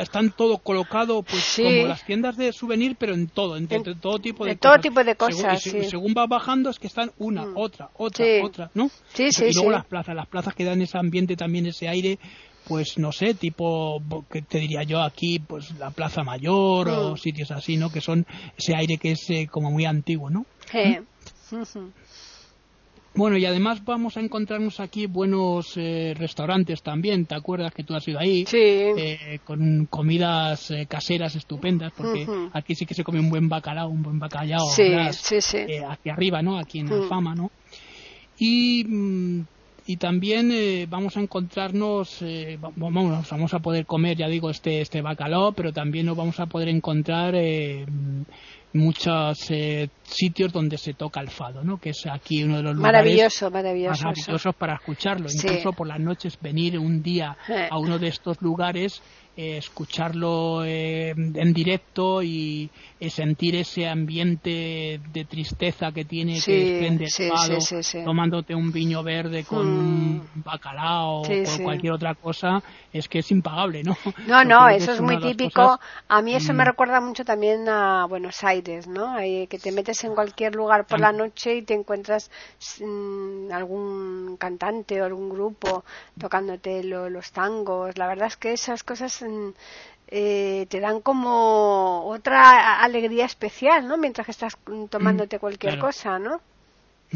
están 0.00 0.30
todo 0.32 0.58
colocado, 0.58 1.22
pues 1.22 1.54
como 1.56 1.86
las 1.86 2.04
tiendas 2.04 2.36
de 2.36 2.52
souvenir, 2.52 2.96
pero 2.98 3.14
en 3.14 3.28
todo, 3.28 3.56
en, 3.56 3.68
todo 4.00 4.18
tipo 4.18 4.44
de, 4.44 4.56
todo 4.56 4.78
tipo 4.78 5.02
de 5.02 5.14
cosas. 5.16 5.62
Según, 5.62 5.84
según 5.84 6.14
va 6.16 6.26
bajando 6.26 6.70
es 6.70 6.78
que 6.78 6.86
están 6.86 7.12
una, 7.18 7.46
mm. 7.46 7.56
otra, 7.56 7.90
otra, 7.94 8.26
otra, 8.42 8.70
¿no? 8.74 8.90
Sí, 9.12 9.32
sí, 9.32 9.46
y 9.46 9.54
luego 9.54 9.70
las 9.70 9.86
plazas, 9.86 10.14
las 10.14 10.26
plazas 10.26 10.54
que 10.54 10.64
dan 10.64 10.80
ese 10.82 10.98
ambiente 10.98 11.36
también, 11.36 11.66
ese 11.66 11.88
aire 11.88 12.18
pues 12.66 12.98
no 12.98 13.12
sé, 13.12 13.34
tipo, 13.34 14.02
que 14.30 14.42
te 14.42 14.58
diría 14.58 14.82
yo 14.82 15.00
aquí, 15.00 15.38
pues 15.38 15.72
la 15.78 15.90
Plaza 15.90 16.24
Mayor 16.24 16.88
o 16.88 17.12
mm. 17.12 17.16
sitios 17.16 17.50
así, 17.50 17.76
¿no? 17.76 17.90
Que 17.90 18.00
son 18.00 18.26
ese 18.56 18.74
aire 18.74 18.98
que 18.98 19.12
es 19.12 19.30
eh, 19.30 19.48
como 19.50 19.70
muy 19.70 19.84
antiguo, 19.84 20.30
¿no? 20.30 20.46
¿Mm? 20.72 21.76
Bueno, 23.18 23.38
y 23.38 23.46
además 23.46 23.82
vamos 23.82 24.18
a 24.18 24.20
encontrarnos 24.20 24.78
aquí 24.78 25.06
buenos 25.06 25.72
eh, 25.76 26.12
restaurantes 26.14 26.82
también. 26.82 27.24
¿Te 27.24 27.34
acuerdas 27.34 27.72
que 27.72 27.82
tú 27.82 27.94
has 27.94 28.06
ido 28.06 28.18
ahí? 28.18 28.44
Sí. 28.44 28.58
Eh, 28.58 29.38
con 29.42 29.86
comidas 29.86 30.70
caseras 30.86 31.34
estupendas, 31.34 31.94
porque 31.96 32.26
aquí 32.52 32.74
sí 32.74 32.84
que 32.84 32.92
se 32.92 33.04
come 33.04 33.18
un 33.18 33.30
buen 33.30 33.48
bacalao, 33.48 33.88
un 33.88 34.02
buen 34.02 34.18
bacalao. 34.18 34.66
Sí, 34.66 34.92
sí, 35.12 35.40
sí. 35.40 35.58
aquí 35.88 36.10
arriba, 36.10 36.42
¿no? 36.42 36.58
Aquí 36.58 36.80
en 36.80 36.92
Alfama, 36.92 37.34
¿no? 37.34 37.50
Y 38.38 38.84
y 39.86 39.96
también 39.98 40.50
eh, 40.52 40.86
vamos 40.88 41.16
a 41.16 41.20
encontrarnos, 41.20 42.20
eh, 42.22 42.58
vamos, 42.60 43.28
vamos 43.30 43.54
a 43.54 43.60
poder 43.60 43.86
comer, 43.86 44.16
ya 44.16 44.26
digo, 44.26 44.50
este, 44.50 44.80
este 44.80 45.00
bacalao, 45.00 45.52
pero 45.52 45.72
también 45.72 46.06
nos 46.06 46.16
vamos 46.16 46.40
a 46.40 46.46
poder 46.46 46.68
encontrar 46.68 47.34
eh, 47.36 47.86
muchos 48.72 49.50
eh, 49.50 49.88
sitios 50.02 50.52
donde 50.52 50.76
se 50.76 50.94
toca 50.94 51.20
el 51.20 51.30
fado, 51.30 51.62
¿no? 51.62 51.78
Que 51.78 51.90
es 51.90 52.04
aquí 52.06 52.42
uno 52.42 52.56
de 52.56 52.62
los 52.64 52.76
lugares 52.76 53.00
maravilloso, 53.00 53.50
maravilloso, 53.50 54.04
maravillosos 54.04 54.54
para 54.56 54.74
escucharlo. 54.74 55.28
Incluso 55.32 55.72
por 55.72 55.86
las 55.86 56.00
noches 56.00 56.36
venir 56.40 56.78
un 56.78 57.02
día 57.02 57.36
a 57.70 57.78
uno 57.78 57.98
de 57.98 58.08
estos 58.08 58.42
lugares 58.42 59.00
eh, 59.38 59.58
escucharlo 59.58 60.64
eh, 60.64 61.10
en 61.10 61.52
directo 61.52 62.22
y 62.22 62.70
eh, 62.95 62.95
sentir 63.10 63.56
ese 63.56 63.86
ambiente 63.86 65.00
de 65.12 65.24
tristeza 65.24 65.92
que 65.92 66.04
tiene 66.04 66.40
que 66.40 66.80
desprende 66.80 67.04
el 67.04 68.04
tomándote 68.04 68.54
un 68.54 68.72
viño 68.72 69.02
verde 69.02 69.44
con 69.44 69.66
un 69.66 70.16
mm. 70.16 70.42
bacalao 70.42 71.20
o 71.20 71.22
con 71.22 71.64
cualquier 71.64 71.92
otra 71.92 72.14
cosa, 72.14 72.62
es 72.92 73.08
que 73.08 73.18
es 73.18 73.30
impagable, 73.30 73.82
¿no? 73.82 73.96
No, 74.26 74.44
no, 74.44 74.68
eso 74.68 74.92
es, 74.92 75.00
muy 75.00 75.20
típico. 75.20 75.78
A 76.08 76.22
mí 76.22 76.34
eso 76.34 76.54
me 76.54 76.64
mm. 76.64 76.66
recuerda 76.66 77.00
mucho 77.00 77.24
también 77.24 77.68
a 77.68 78.06
Buenos 78.06 78.42
Aires, 78.44 78.86
¿no? 78.86 79.16
que 79.16 79.58
te 79.62 79.72
metes 79.72 80.02
en 80.04 80.14
cualquier 80.14 80.54
lugar 80.54 80.86
por 80.86 81.00
la 81.00 81.12
noche 81.12 81.56
y 81.56 81.62
te 81.62 81.74
encuentras 81.74 82.30
mm, 82.80 83.52
algún 83.52 84.36
cantante 84.38 85.00
o 85.00 85.04
algún 85.04 85.28
grupo 85.28 85.84
tocándote 86.18 86.82
los 86.84 87.32
tangos. 87.32 87.98
La 87.98 88.06
verdad 88.06 88.28
es 88.28 88.36
que 88.36 88.52
esas 88.52 88.82
cosas 88.82 89.22
eh, 90.08 90.66
te 90.68 90.80
dan 90.80 91.00
como 91.00 92.04
otra 92.06 92.80
alegría 92.82 93.24
especial, 93.24 93.88
¿no? 93.88 93.96
Mientras 93.96 94.24
que 94.26 94.30
estás 94.32 94.56
tomándote 94.88 95.38
cualquier 95.38 95.78
cosa, 95.78 96.18
¿no? 96.18 96.40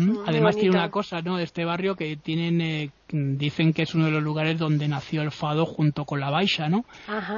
Mm, 0.01 0.19
además 0.27 0.57
tiene 0.57 0.77
una 0.77 0.91
cosa, 0.91 1.21
¿no? 1.21 1.39
Este 1.39 1.65
barrio 1.65 1.95
que 1.95 2.17
tienen, 2.17 2.61
eh, 2.61 2.91
dicen 3.09 3.73
que 3.73 3.83
es 3.83 3.95
uno 3.95 4.07
de 4.07 4.13
los 4.13 4.23
lugares 4.23 4.59
donde 4.59 4.89
nació 4.89 5.23
el 5.23 5.31
fado 5.31 5.67
junto 5.67 6.05
con 6.05 6.21
la 6.21 6.31
Baixa, 6.31 6.69
¿no? 6.69 6.85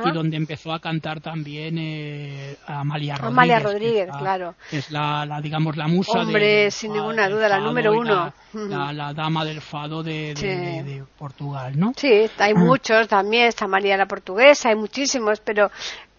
Y 0.05 0.11
donde 0.13 0.37
empezó 0.37 0.73
a 0.73 0.81
cantar 0.81 1.21
también 1.21 1.77
eh, 1.79 2.57
Amalia 2.67 3.17
Rodríguez. 3.17 3.33
Amalia 3.33 3.59
Rodríguez, 3.61 4.09
claro. 4.19 4.55
Es 4.71 4.91
la, 4.91 5.41
digamos, 5.43 5.77
la 5.77 5.89
musa 5.89 6.21
Hombre, 6.21 6.71
sin 6.71 6.93
ninguna 6.93 7.29
duda, 7.29 7.49
la 7.49 7.59
número 7.59 7.93
uno. 7.93 8.33
La, 8.53 9.13
dama 9.15 9.45
del 9.45 9.61
fado 9.61 10.03
de, 10.03 11.05
Portugal, 11.19 11.79
¿no? 11.79 11.93
Sí, 11.97 12.29
hay 12.39 12.55
muchos 12.55 13.09
también, 13.09 13.47
está 13.47 13.67
María 13.67 13.97
la 13.97 14.07
portuguesa, 14.07 14.69
hay 14.69 14.77
muchísimos, 14.77 15.41
pero 15.41 15.71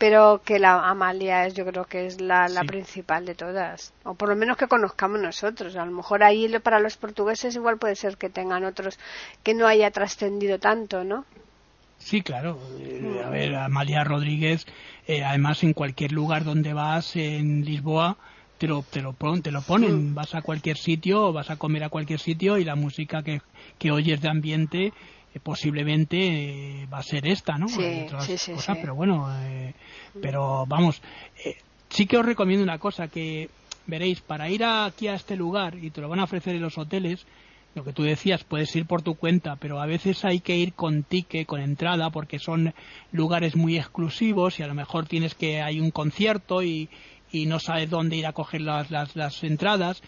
pero 0.03 0.41
que 0.43 0.59
la 0.59 0.89
Amalia 0.89 1.45
es 1.45 1.53
yo 1.53 1.65
creo 1.65 1.85
que 1.85 2.05
es 2.05 2.19
la, 2.19 2.49
la 2.49 2.65
principal 2.65 3.25
de 3.25 3.35
todas 3.35 3.93
o 4.03 4.15
por 4.15 4.27
lo 4.27 4.35
menos 4.35 4.57
que 4.57 4.67
conozcamos 4.67 5.21
nosotros 5.21 5.77
a 5.77 5.85
lo 5.85 5.93
mejor 5.93 6.23
ahí 6.23 6.53
para 6.59 6.81
los 6.81 6.97
portugueses 6.97 7.55
igual 7.55 7.77
puede 7.77 7.95
ser 7.95 8.17
que 8.17 8.29
tengan 8.29 8.65
otros 8.65 8.99
que 9.43 9.53
no 9.53 9.65
haya 9.65 9.91
trascendido 9.91 10.59
tanto 10.59 11.05
no 11.05 11.23
Sí, 11.99 12.21
claro. 12.21 12.59
Eh, 12.79 13.21
a 13.25 13.29
ver, 13.29 13.55
Amalia 13.55 14.03
Rodríguez, 14.03 14.65
eh, 15.07 15.23
además 15.23 15.63
en 15.63 15.71
cualquier 15.71 16.11
lugar 16.11 16.43
donde 16.43 16.73
vas 16.73 17.15
en 17.15 17.63
Lisboa, 17.63 18.17
te 18.57 18.67
lo, 18.67 18.81
te 18.81 19.01
lo, 19.01 19.15
te 19.41 19.51
lo 19.51 19.61
ponen. 19.61 20.11
Mm. 20.11 20.13
Vas 20.13 20.35
a 20.35 20.41
cualquier 20.41 20.75
sitio, 20.75 21.31
vas 21.31 21.49
a 21.49 21.55
comer 21.55 21.85
a 21.85 21.89
cualquier 21.89 22.19
sitio 22.19 22.57
y 22.57 22.65
la 22.65 22.75
música 22.75 23.23
que, 23.23 23.41
que 23.79 23.91
oyes 23.91 24.19
de 24.19 24.27
ambiente 24.27 24.91
posiblemente 25.39 26.17
eh, 26.17 26.87
va 26.91 26.99
a 26.99 27.03
ser 27.03 27.27
esta, 27.27 27.57
¿no? 27.57 27.67
Sí, 27.67 28.05
sí, 28.19 28.37
sí, 28.37 28.53
Pero 28.73 28.95
bueno, 28.95 29.27
eh, 29.41 29.73
pero 30.21 30.65
vamos, 30.67 31.01
sí 31.89 32.05
que 32.05 32.17
os 32.17 32.25
recomiendo 32.25 32.63
una 32.63 32.77
cosa 32.77 33.07
que 33.07 33.49
veréis, 33.85 34.21
para 34.21 34.49
ir 34.49 34.63
aquí 34.63 35.07
a 35.07 35.15
este 35.15 35.35
lugar 35.35 35.75
y 35.75 35.89
te 35.91 36.01
lo 36.01 36.09
van 36.09 36.19
a 36.19 36.23
ofrecer 36.23 36.55
en 36.55 36.61
los 36.61 36.77
hoteles, 36.77 37.25
lo 37.75 37.83
que 37.83 37.93
tú 37.93 38.03
decías, 38.03 38.43
puedes 38.43 38.75
ir 38.75 38.85
por 38.85 39.01
tu 39.01 39.15
cuenta, 39.15 39.55
pero 39.55 39.81
a 39.81 39.85
veces 39.85 40.23
hay 40.25 40.39
que 40.39 40.55
ir 40.55 40.73
con 40.73 41.03
ticket, 41.03 41.47
con 41.47 41.59
entrada, 41.59 42.11
porque 42.11 42.37
son 42.37 42.73
lugares 43.11 43.55
muy 43.55 43.77
exclusivos 43.77 44.59
y 44.59 44.63
a 44.63 44.67
lo 44.67 44.75
mejor 44.75 45.07
tienes 45.07 45.33
que 45.33 45.61
hay 45.61 45.79
un 45.79 45.89
concierto 45.89 46.61
y, 46.61 46.89
y 47.31 47.47
no 47.47 47.59
sabes 47.59 47.89
dónde 47.89 48.15
ir 48.15 48.27
a 48.27 48.33
coger 48.33 48.61
las, 48.61 48.91
las, 48.91 49.15
las 49.15 49.43
entradas 49.43 50.03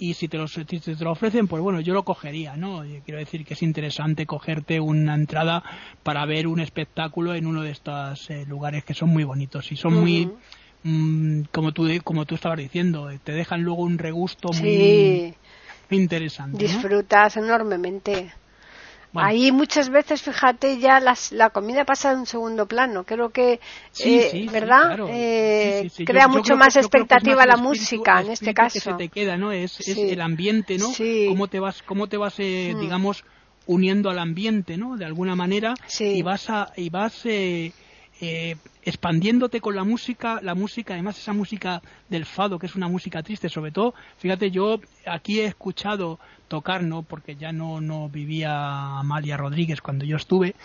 y 0.00 0.14
si 0.14 0.28
te, 0.28 0.38
lo, 0.38 0.46
te 0.46 1.04
lo 1.04 1.12
ofrecen, 1.12 1.46
pues 1.46 1.62
bueno, 1.62 1.78
yo 1.80 1.92
lo 1.92 2.04
cogería, 2.04 2.56
¿no? 2.56 2.82
quiero 3.04 3.20
decir 3.20 3.44
que 3.44 3.52
es 3.52 3.62
interesante 3.62 4.24
cogerte 4.24 4.80
una 4.80 5.14
entrada 5.14 5.62
para 6.02 6.24
ver 6.24 6.46
un 6.46 6.58
espectáculo 6.58 7.34
en 7.34 7.46
uno 7.46 7.62
de 7.62 7.70
estos 7.70 8.30
eh, 8.30 8.46
lugares 8.46 8.82
que 8.82 8.94
son 8.94 9.10
muy 9.10 9.24
bonitos 9.24 9.70
y 9.70 9.76
son 9.76 9.92
muy, 9.92 10.26
mm, 10.84 11.42
como, 11.52 11.72
tú, 11.72 11.86
como 12.02 12.24
tú 12.24 12.34
estabas 12.34 12.58
diciendo, 12.58 13.10
te 13.22 13.32
dejan 13.32 13.62
luego 13.62 13.82
un 13.82 13.98
regusto 13.98 14.48
muy 14.54 15.34
interesante. 15.90 16.56
Disfrutas 16.56 17.36
enormemente. 17.36 18.32
Ahí 19.14 19.50
muchas 19.50 19.90
veces, 19.90 20.22
fíjate, 20.22 20.78
ya 20.78 21.00
la 21.00 21.50
comida 21.50 21.84
pasa 21.84 22.12
en 22.12 22.20
un 22.20 22.26
segundo 22.26 22.66
plano. 22.66 23.04
Creo 23.04 23.30
que, 23.30 23.60
eh, 24.04 24.48
¿verdad? 24.52 24.98
Eh, 25.08 25.90
crea 26.04 26.28
mucho 26.28 26.56
más 26.56 26.76
expectativa 26.76 27.44
la 27.46 27.56
música 27.56 28.20
en 28.20 28.30
este 28.30 28.54
caso. 28.54 28.74
que 28.74 28.80
se 28.80 28.92
te 28.94 29.08
queda, 29.08 29.36
¿no? 29.36 29.52
Es, 29.52 29.80
el 29.88 30.20
ambiente, 30.20 30.78
¿no? 30.78 30.88
Cómo 31.28 31.48
te 31.48 31.58
vas, 31.58 31.82
cómo 31.82 32.06
te 32.06 32.16
vas, 32.16 32.34
eh, 32.38 32.72
mm. 32.74 32.80
digamos, 32.80 33.24
uniendo 33.66 34.10
al 34.10 34.18
ambiente, 34.18 34.76
¿no? 34.76 34.96
De 34.96 35.04
alguna 35.04 35.34
manera 35.34 35.74
y 35.98 36.22
vas 36.22 36.48
a, 36.48 36.72
y 36.76 36.90
vas 36.90 37.24
expandiéndote 38.82 39.60
con 39.60 39.74
la 39.74 39.84
música, 39.84 40.40
la 40.42 40.54
música, 40.54 40.94
además 40.94 41.18
esa 41.18 41.32
música 41.32 41.82
del 42.08 42.26
fado, 42.26 42.58
que 42.58 42.66
es 42.66 42.74
una 42.74 42.88
música 42.88 43.22
triste, 43.22 43.48
sobre 43.48 43.72
todo, 43.72 43.94
fíjate, 44.18 44.50
yo 44.50 44.78
aquí 45.06 45.40
he 45.40 45.46
escuchado 45.46 46.18
tocar, 46.50 46.82
¿no? 46.82 47.02
Porque 47.02 47.36
ya 47.36 47.52
no, 47.52 47.80
no 47.80 48.08
vivía 48.08 48.98
Amalia 48.98 49.36
Rodríguez 49.36 49.80
cuando 49.80 50.04
yo 50.04 50.16
estuve, 50.16 50.56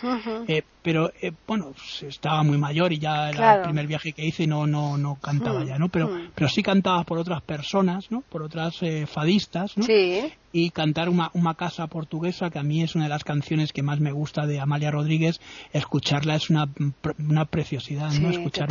eh, 0.48 0.62
pero 0.82 1.12
eh, 1.22 1.32
bueno, 1.46 1.74
estaba 2.02 2.42
muy 2.42 2.58
mayor 2.58 2.92
y 2.92 2.98
ya 2.98 3.30
era 3.30 3.56
el 3.58 3.62
primer 3.62 3.86
viaje 3.86 4.12
que 4.12 4.26
hice 4.26 4.48
no, 4.48 4.66
no, 4.66 4.98
no 4.98 5.14
cantaba 5.14 5.64
ya, 5.64 5.78
¿no? 5.78 5.88
Pero, 5.88 6.10
pero 6.34 6.48
sí 6.48 6.62
cantaba 6.62 7.04
por 7.04 7.18
otras 7.18 7.40
personas, 7.42 8.10
¿no? 8.10 8.22
Por 8.28 8.42
otras 8.42 8.82
eh, 8.82 9.06
fadistas, 9.06 9.76
¿no? 9.76 9.84
Sí 9.84 10.32
y 10.58 10.70
cantar 10.70 11.10
una, 11.10 11.30
una 11.34 11.54
casa 11.54 11.86
portuguesa, 11.86 12.48
que 12.48 12.58
a 12.58 12.62
mí 12.62 12.82
es 12.82 12.94
una 12.94 13.04
de 13.04 13.10
las 13.10 13.24
canciones 13.24 13.74
que 13.74 13.82
más 13.82 14.00
me 14.00 14.10
gusta 14.10 14.46
de 14.46 14.58
Amalia 14.58 14.90
Rodríguez, 14.90 15.38
escucharla 15.70 16.36
es 16.36 16.48
una, 16.48 16.66
una 17.18 17.44
preciosidad, 17.44 18.10
¿no? 18.12 18.30
Escuchar 18.30 18.68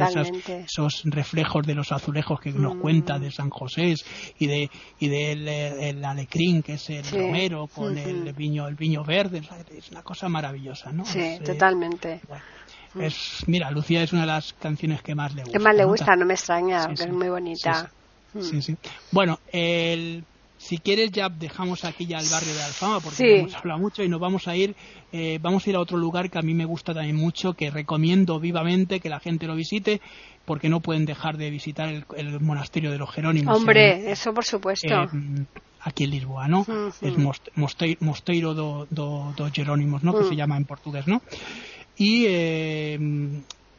esos 0.65 1.03
reflejos 1.05 1.67
de 1.67 1.75
los 1.75 1.91
azulejos 1.91 2.39
que 2.39 2.51
nos 2.51 2.75
mm. 2.75 2.79
cuenta 2.79 3.19
de 3.19 3.29
San 3.29 3.51
José 3.51 3.93
y 4.39 4.47
de 4.47 4.71
y 4.99 5.09
del 5.09 5.47
el 5.47 6.03
alecrín, 6.03 6.63
que 6.63 6.73
es 6.73 6.89
el 6.89 7.05
romero, 7.05 7.67
con 7.67 7.95
el 7.99 8.33
viño 8.33 8.67
el 8.67 8.75
viño 8.75 9.03
verde, 9.03 9.43
es 9.77 9.91
una 9.91 10.01
cosa 10.01 10.27
maravillosa, 10.27 10.91
¿no? 10.91 11.05
Sí, 11.05 11.19
eh, 11.19 11.39
totalmente. 11.45 12.19
Mm. 12.95 13.01
es, 13.01 13.43
mira, 13.45 13.69
Lucía 13.69 14.01
es 14.01 14.11
una 14.11 14.21
de 14.21 14.27
las 14.27 14.53
canciones 14.53 15.03
que 15.03 15.13
más 15.13 15.35
le 15.35 15.43
gusta. 15.43 15.59
Que 15.59 15.63
más 15.63 15.75
le 15.75 15.85
gusta, 15.85 16.15
no, 16.15 16.25
me 16.25 16.33
extraña, 16.33 16.87
es 16.91 17.07
muy 17.11 17.29
bonita. 17.29 17.91
Sí, 18.41 18.61
sí. 18.61 18.75
Bueno, 19.11 19.39
el 19.53 20.25
si 20.65 20.79
quieres 20.79 21.11
ya 21.11 21.29
dejamos 21.29 21.85
aquí 21.85 22.07
ya 22.07 22.17
el 22.17 22.27
barrio 22.27 22.53
de 22.55 22.63
Alfama 22.63 22.99
porque 22.99 23.39
hemos 23.39 23.53
hablado 23.53 23.79
mucho 23.79 24.03
y 24.03 24.09
nos 24.09 24.19
vamos 24.19 24.47
a 24.47 24.55
ir 24.55 24.75
eh, 25.11 25.37
vamos 25.39 25.65
a 25.65 25.69
ir 25.69 25.75
a 25.75 25.79
otro 25.79 25.97
lugar 25.97 26.31
que 26.31 26.39
a 26.39 26.41
mí 26.41 26.55
me 26.55 26.65
gusta 26.65 26.93
también 26.93 27.15
mucho 27.15 27.53
que 27.53 27.69
recomiendo 27.69 28.39
vivamente 28.39 28.99
que 28.99 29.09
la 29.09 29.19
gente 29.19 29.45
lo 29.45 29.55
visite 29.55 30.01
porque 30.43 30.67
no 30.67 30.79
pueden 30.79 31.05
dejar 31.05 31.37
de 31.37 31.51
visitar 31.51 31.89
el, 31.89 32.39
monasterio 32.39 32.91
de 32.91 32.97
los 32.97 33.11
Jerónimos 33.11 33.55
hombre 33.55 34.11
eso 34.11 34.33
por 34.33 34.43
supuesto. 34.43 34.87
eh, 34.87 35.45
aquí 35.81 36.05
en 36.05 36.09
Lisboa 36.09 36.47
no 36.47 36.65
es 36.99 37.99
Mosteiro, 37.99 38.55
do, 38.55 38.87
do, 38.89 39.51
Jerónimos 39.53 40.01
no 40.01 40.17
que 40.17 40.23
se 40.23 40.35
llama 40.35 40.57
en 40.57 40.65
portugués 40.65 41.05
no 41.07 41.21
Y 41.97 42.25
eh, 42.27 42.99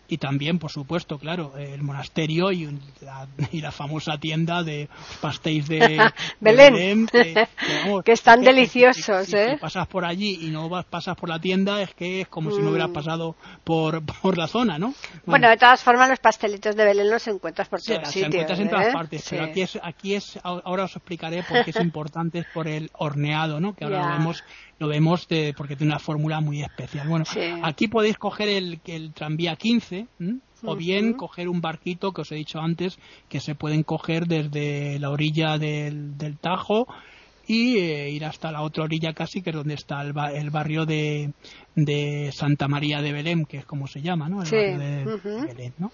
y 0.08 0.18
también, 0.18 0.58
por 0.58 0.70
supuesto, 0.70 1.18
claro, 1.18 1.56
el 1.58 1.82
monasterio 1.82 2.52
y 2.52 2.78
la, 3.00 3.26
y 3.52 3.60
la 3.60 3.72
famosa 3.72 4.18
tienda 4.18 4.62
de 4.62 4.88
pastéis 5.20 5.68
de, 5.68 5.98
Belén, 6.40 7.06
que, 7.06 8.12
están 8.12 8.42
deliciosos. 8.42 9.26
Si, 9.26 9.36
¿eh? 9.36 9.58
pasas 9.60 9.86
por 9.88 10.04
allí 10.04 10.38
y 10.42 10.50
no 10.50 10.68
vas, 10.68 10.84
pasas 10.84 11.16
por 11.16 11.28
la 11.28 11.40
tienda, 11.40 11.82
es 11.82 11.94
que 11.94 12.22
es 12.22 12.28
como 12.28 12.50
si 12.50 12.60
no 12.60 12.70
hubieras 12.70 12.90
mm. 12.90 12.92
pasado 12.92 13.36
por, 13.64 14.02
por 14.22 14.38
la 14.38 14.46
zona, 14.46 14.78
¿no? 14.78 14.94
Bueno, 15.24 15.48
de 15.48 15.56
todas 15.56 15.82
formas, 15.82 16.08
los 16.08 16.20
pastelitos 16.20 16.76
de 16.76 16.84
Belén 16.84 17.10
los 17.10 17.26
encuentras 17.26 17.68
por 17.68 17.82
todos 17.82 18.08
sí, 18.08 18.22
encuentras 18.22 18.58
en 18.60 18.70
todas 18.70 18.88
¿eh? 18.88 18.92
partes, 18.92 19.26
pero 19.28 19.44
aquí 19.44 19.62
es, 19.62 19.78
aquí 19.82 20.14
es, 20.14 20.38
ahora 20.42 20.84
os 20.84 20.96
explicaré 20.96 21.42
por 21.42 21.64
qué 21.64 21.70
es 21.70 21.80
importante 21.80 22.44
por 22.54 22.68
el 22.68 22.90
horneado, 22.94 23.60
¿no? 23.60 23.74
Que 23.74 23.84
ahora 23.84 24.06
lo 24.06 24.18
vemos 24.18 24.44
lo 24.78 24.88
vemos 24.88 25.26
de, 25.28 25.54
porque 25.56 25.76
tiene 25.76 25.92
una 25.92 25.98
fórmula 25.98 26.40
muy 26.40 26.62
especial. 26.62 27.08
Bueno, 27.08 27.24
aquí 27.62 27.88
podéis 27.88 28.18
coger 28.18 28.48
el, 28.48 28.80
el 28.86 29.12
tranvía 29.12 29.56
15 29.56 30.06
o 30.64 30.76
bien 30.76 31.14
coger 31.14 31.48
un 31.48 31.60
barquito 31.60 32.12
que 32.12 32.22
os 32.22 32.32
he 32.32 32.36
dicho 32.36 32.60
antes 32.60 32.98
que 33.28 33.40
se 33.40 33.54
pueden 33.54 33.82
coger 33.82 34.26
desde 34.26 34.98
la 34.98 35.10
orilla 35.10 35.58
del, 35.58 36.16
del 36.18 36.38
Tajo 36.38 36.86
y 37.46 37.78
eh, 37.78 38.10
ir 38.10 38.24
hasta 38.24 38.50
la 38.50 38.62
otra 38.62 38.84
orilla 38.84 39.12
casi, 39.12 39.40
que 39.40 39.50
es 39.50 39.56
donde 39.56 39.74
está 39.74 40.02
el, 40.02 40.12
el 40.34 40.50
barrio 40.50 40.84
de, 40.84 41.32
de, 41.76 42.30
Santa 42.32 42.66
María 42.66 43.00
de 43.00 43.12
Belén, 43.12 43.44
que 43.44 43.58
es 43.58 43.64
como 43.64 43.86
se 43.86 44.02
llama, 44.02 44.28
¿no? 44.28 44.42
El 44.42 44.50
barrio 44.50 44.78
de, 44.78 45.46
Belén, 45.46 45.74
¿no? 45.78 45.92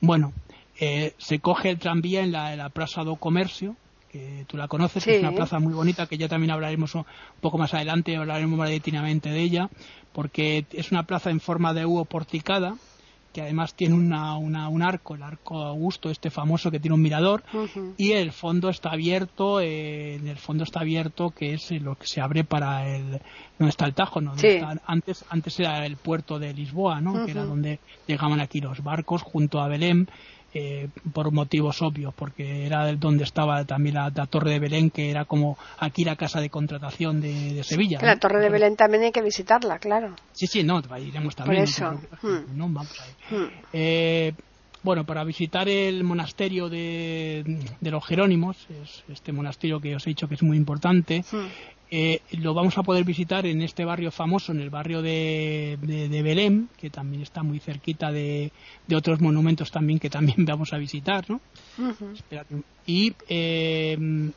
Bueno, 0.00 0.32
eh, 0.80 1.12
se 1.18 1.40
coge 1.40 1.70
el 1.70 1.78
tranvía 1.78 2.22
en 2.22 2.32
la, 2.32 2.52
en 2.52 2.58
la 2.58 2.70
Plaza 2.70 3.04
do 3.04 3.16
Comercio, 3.16 3.76
que 4.10 4.44
tú 4.46 4.56
la 4.56 4.68
conoces, 4.68 5.04
que 5.04 5.16
es 5.16 5.22
una 5.22 5.32
plaza 5.32 5.58
muy 5.58 5.74
bonita, 5.74 6.06
que 6.06 6.18
ya 6.18 6.28
también 6.28 6.50
hablaremos 6.50 6.94
un 6.94 7.04
poco 7.40 7.58
más 7.58 7.74
adelante, 7.74 8.16
hablaremos 8.16 8.58
más 8.58 8.70
detenidamente 8.70 9.30
de 9.30 9.40
ella, 9.40 9.70
porque 10.12 10.66
es 10.72 10.90
una 10.90 11.04
plaza 11.04 11.30
en 11.30 11.40
forma 11.40 11.74
de 11.74 11.86
U 11.86 12.04
porticada, 12.04 12.76
que 13.32 13.42
además 13.42 13.74
tiene 13.74 13.94
una, 13.94 14.36
un 14.36 14.82
arco, 14.82 15.14
el 15.14 15.22
arco 15.22 15.62
Augusto, 15.62 16.10
este 16.10 16.30
famoso 16.30 16.70
que 16.70 16.80
tiene 16.80 16.94
un 16.94 17.02
mirador, 17.02 17.44
y 17.96 18.12
el 18.12 18.32
fondo 18.32 18.70
está 18.70 18.90
abierto, 18.90 19.60
eh, 19.60 20.14
en 20.14 20.28
el 20.28 20.38
fondo 20.38 20.64
está 20.64 20.80
abierto, 20.80 21.30
que 21.30 21.54
es 21.54 21.70
lo 21.70 21.96
que 21.96 22.06
se 22.06 22.20
abre 22.20 22.44
para 22.44 22.88
el, 22.88 23.20
no 23.58 23.68
está 23.68 23.84
el 23.84 23.94
Tajo, 23.94 24.20
¿no? 24.20 24.32
antes, 24.86 25.24
antes 25.28 25.60
era 25.60 25.84
el 25.84 25.96
puerto 25.96 26.38
de 26.38 26.54
Lisboa, 26.54 27.00
¿no? 27.00 27.26
Que 27.26 27.32
era 27.32 27.44
donde 27.44 27.80
llegaban 28.06 28.40
aquí 28.40 28.60
los 28.60 28.82
barcos 28.82 29.22
junto 29.22 29.60
a 29.60 29.68
Belém, 29.68 30.06
eh, 30.54 30.88
por 31.12 31.30
motivos 31.30 31.82
obvios, 31.82 32.14
porque 32.14 32.64
era 32.64 32.92
donde 32.94 33.24
estaba 33.24 33.64
también 33.64 33.96
la, 33.96 34.10
Torre 34.10 34.52
de 34.52 34.58
Belén, 34.58 34.90
que 34.90 35.10
era 35.10 35.26
como 35.26 35.58
aquí 35.78 36.04
la 36.04 36.16
casa 36.16 36.40
de 36.40 36.48
contratación 36.48 37.20
de, 37.20 37.62
Sevilla. 37.64 37.98
La 38.00 38.18
Torre 38.18 38.40
de 38.40 38.48
Belén 38.48 38.76
también 38.76 39.04
hay 39.04 39.12
que 39.12 39.22
visitarla, 39.22 39.78
claro. 39.78 40.14
Sí, 40.32 40.46
sí, 40.46 40.62
no, 40.62 40.82
iremos 40.98 41.36
también. 41.36 41.64
Por 41.64 41.68
eso. 41.68 42.00
No, 42.54 42.68
vamos 42.68 42.98
a 43.00 43.08
ir. 43.08 43.38
Hmm. 43.38 43.50
Eh, 43.72 44.32
bueno, 44.82 45.04
para 45.04 45.22
visitar 45.24 45.68
el 45.68 46.02
monasterio 46.04 46.68
de, 46.70 47.44
los 47.80 48.06
Jerónimos, 48.06 48.56
es 48.70 49.04
este 49.08 49.32
monasterio 49.32 49.80
que 49.80 49.96
os 49.96 50.06
he 50.06 50.10
dicho 50.10 50.28
que 50.28 50.34
es 50.36 50.42
muy 50.42 50.56
importante, 50.56 51.24
hmm. 51.30 51.46
Eh, 51.90 52.20
lo 52.32 52.52
vamos 52.52 52.76
a 52.76 52.82
poder 52.82 53.04
visitar 53.04 53.46
en 53.46 53.62
este 53.62 53.84
barrio 53.84 54.10
famoso, 54.10 54.52
en 54.52 54.60
el 54.60 54.68
barrio 54.68 55.00
de, 55.00 55.78
de, 55.80 56.22
Belém, 56.22 56.68
que 56.76 56.90
también 56.90 57.22
está 57.22 57.42
muy 57.42 57.60
cerquita 57.60 58.12
de, 58.12 58.52
otros 58.94 59.20
monumentos 59.20 59.70
también 59.70 59.98
que 59.98 60.10
también 60.10 60.44
vamos 60.44 60.72
a 60.74 60.78
visitar, 60.78 61.24
¿no? 61.30 61.40
Y 62.86 63.14
eh, 63.28 64.30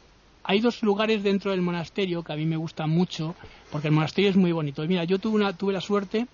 hay 0.43 0.59
dos 0.61 0.81
lugares 0.81 1.23
dentro 1.23 1.51
del 1.51 1.61
monasterio 1.61 2.23
que 2.23 2.33
a 2.33 2.35
mí 2.37 2.45
me 2.45 2.57
gustan 2.57 2.89
mucho, 2.89 3.35
porque 3.69 3.89
el 3.89 3.93
monasterio 3.93 4.29
es 4.29 4.37
muy 4.37 4.51
bonito. 4.51 4.85
Mira, 4.87 5.03
yo 5.03 5.19
tuve, 5.19 5.35
una, 5.35 5.53
tuve 5.53 5.73
la 5.73 5.81
suerte 5.81 6.27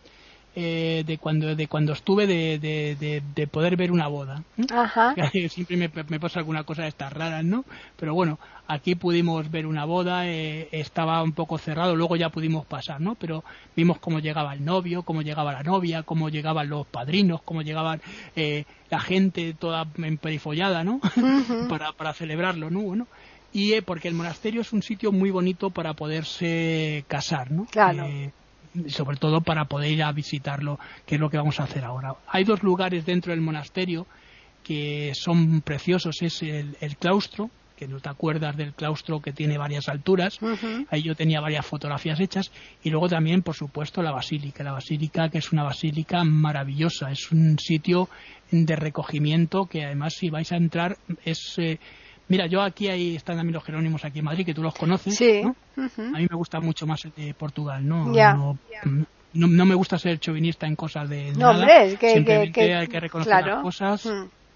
eh, 0.59 1.03
de 1.05 1.19
cuando 1.19 1.55
de 1.55 1.67
cuando 1.67 1.93
estuve 1.93 2.25
de, 2.25 2.57
de, 2.57 3.21
de, 3.35 3.45
poder 3.45 3.75
ver 3.77 3.91
una 3.91 4.07
boda. 4.07 4.41
Ajá. 4.71 5.13
Siempre 5.49 5.77
me, 5.77 5.91
me, 6.09 6.19
pasa 6.19 6.39
alguna 6.39 6.63
cosa 6.63 6.81
de 6.81 6.87
estas 6.87 7.13
raras, 7.13 7.43
¿no? 7.43 7.63
Pero 7.95 8.15
bueno, 8.15 8.39
aquí 8.67 8.95
pudimos 8.95 9.51
ver 9.51 9.67
una 9.67 9.85
boda, 9.85 10.27
eh, 10.27 10.67
estaba 10.71 11.21
un 11.21 11.33
poco 11.33 11.59
cerrado, 11.59 11.95
luego 11.95 12.15
ya 12.15 12.29
pudimos 12.29 12.65
pasar, 12.65 12.99
¿no? 12.99 13.13
Pero 13.13 13.43
vimos 13.75 13.99
cómo 13.99 14.17
llegaba 14.17 14.55
el 14.55 14.65
novio, 14.65 15.03
cómo 15.03 15.21
llegaba 15.21 15.53
la 15.53 15.61
novia, 15.61 16.01
cómo 16.01 16.27
llegaban 16.29 16.69
los 16.69 16.87
padrinos, 16.87 17.43
cómo 17.43 17.61
llegaban 17.61 18.01
eh, 18.35 18.65
la 18.89 18.99
gente 18.99 19.53
toda 19.53 19.85
emperifollada, 19.95 20.83
¿no? 20.83 20.99
para, 21.69 21.91
para 21.91 22.13
celebrarlo, 22.13 22.71
¿no? 22.71 22.81
Bueno, 22.81 23.05
y 23.53 23.73
eh, 23.73 23.83
porque 23.83 24.07
el 24.07 24.15
monasterio 24.15 24.61
es 24.61 24.73
un 24.73 24.81
sitio 24.81 25.11
muy 25.11 25.29
bonito 25.29 25.69
para 25.69 25.93
poderse 25.93 27.05
casar, 27.07 27.51
¿no? 27.51 27.65
Claro 27.65 28.07
sobre 28.87 29.17
todo 29.17 29.41
para 29.41 29.65
poder 29.65 29.91
ir 29.91 30.03
a 30.03 30.11
visitarlo, 30.11 30.79
que 31.05 31.15
es 31.15 31.21
lo 31.21 31.29
que 31.29 31.37
vamos 31.37 31.59
a 31.59 31.63
hacer 31.63 31.83
ahora. 31.83 32.15
Hay 32.27 32.43
dos 32.43 32.63
lugares 32.63 33.05
dentro 33.05 33.31
del 33.31 33.41
monasterio 33.41 34.07
que 34.63 35.13
son 35.15 35.61
preciosos, 35.61 36.21
es 36.21 36.43
el, 36.43 36.75
claustro, 36.99 37.49
que 37.77 37.87
no 37.87 37.99
te 37.99 38.09
acuerdas 38.09 38.57
del 38.57 38.73
claustro 38.73 39.21
que 39.21 39.31
tiene 39.31 39.57
varias 39.57 39.87
alturas, 39.87 40.39
ahí 40.89 41.03
yo 41.03 41.15
tenía 41.15 41.39
varias 41.39 41.65
fotografías 41.65 42.19
hechas, 42.19 42.51
y 42.83 42.89
luego 42.89 43.07
también, 43.07 43.43
por 43.43 43.55
supuesto, 43.55 44.01
la 44.01 44.11
basílica, 44.11 44.63
la 44.63 44.73
basílica 44.73 45.29
que 45.29 45.37
es 45.37 45.53
una 45.53 45.63
basílica 45.63 46.23
maravillosa, 46.25 47.11
es 47.11 47.31
un 47.31 47.57
sitio 47.59 48.09
de 48.51 48.75
recogimiento 48.75 49.67
que 49.67 49.85
además 49.85 50.15
si 50.15 50.29
vais 50.29 50.51
a 50.51 50.57
entrar 50.57 50.97
es... 51.23 51.57
Eh, 51.57 51.79
Mira, 52.29 52.47
yo 52.47 52.61
aquí 52.61 52.89
ahí 52.89 53.15
están 53.15 53.37
también 53.37 53.53
los 53.53 53.63
Jerónimos 53.63 54.03
aquí 54.03 54.19
en 54.19 54.25
Madrid, 54.25 54.45
que 54.45 54.53
tú 54.53 54.61
los 54.61 54.75
conoces. 54.75 55.15
Sí. 55.15 55.41
A 55.41 56.17
mí 56.17 56.27
me 56.29 56.35
gusta 56.35 56.59
mucho 56.59 56.85
más 56.85 57.03
el 57.05 57.13
de 57.15 57.33
Portugal, 57.33 57.87
¿no? 57.87 58.05
No, 59.33 59.47
no, 59.47 59.65
me 59.65 59.75
gusta 59.75 59.97
ser 59.97 60.19
chauvinista 60.19 60.65
en 60.65 60.75
cosas 60.75 61.09
de 61.09 61.31
no, 61.33 61.51
Hombre, 61.51 61.85
es 61.85 61.99
que, 61.99 62.13
Simplemente 62.13 62.75
hay 62.75 62.87
que 62.87 62.99
reconocer 62.99 63.45
las 63.45 63.61
cosas. 63.61 64.09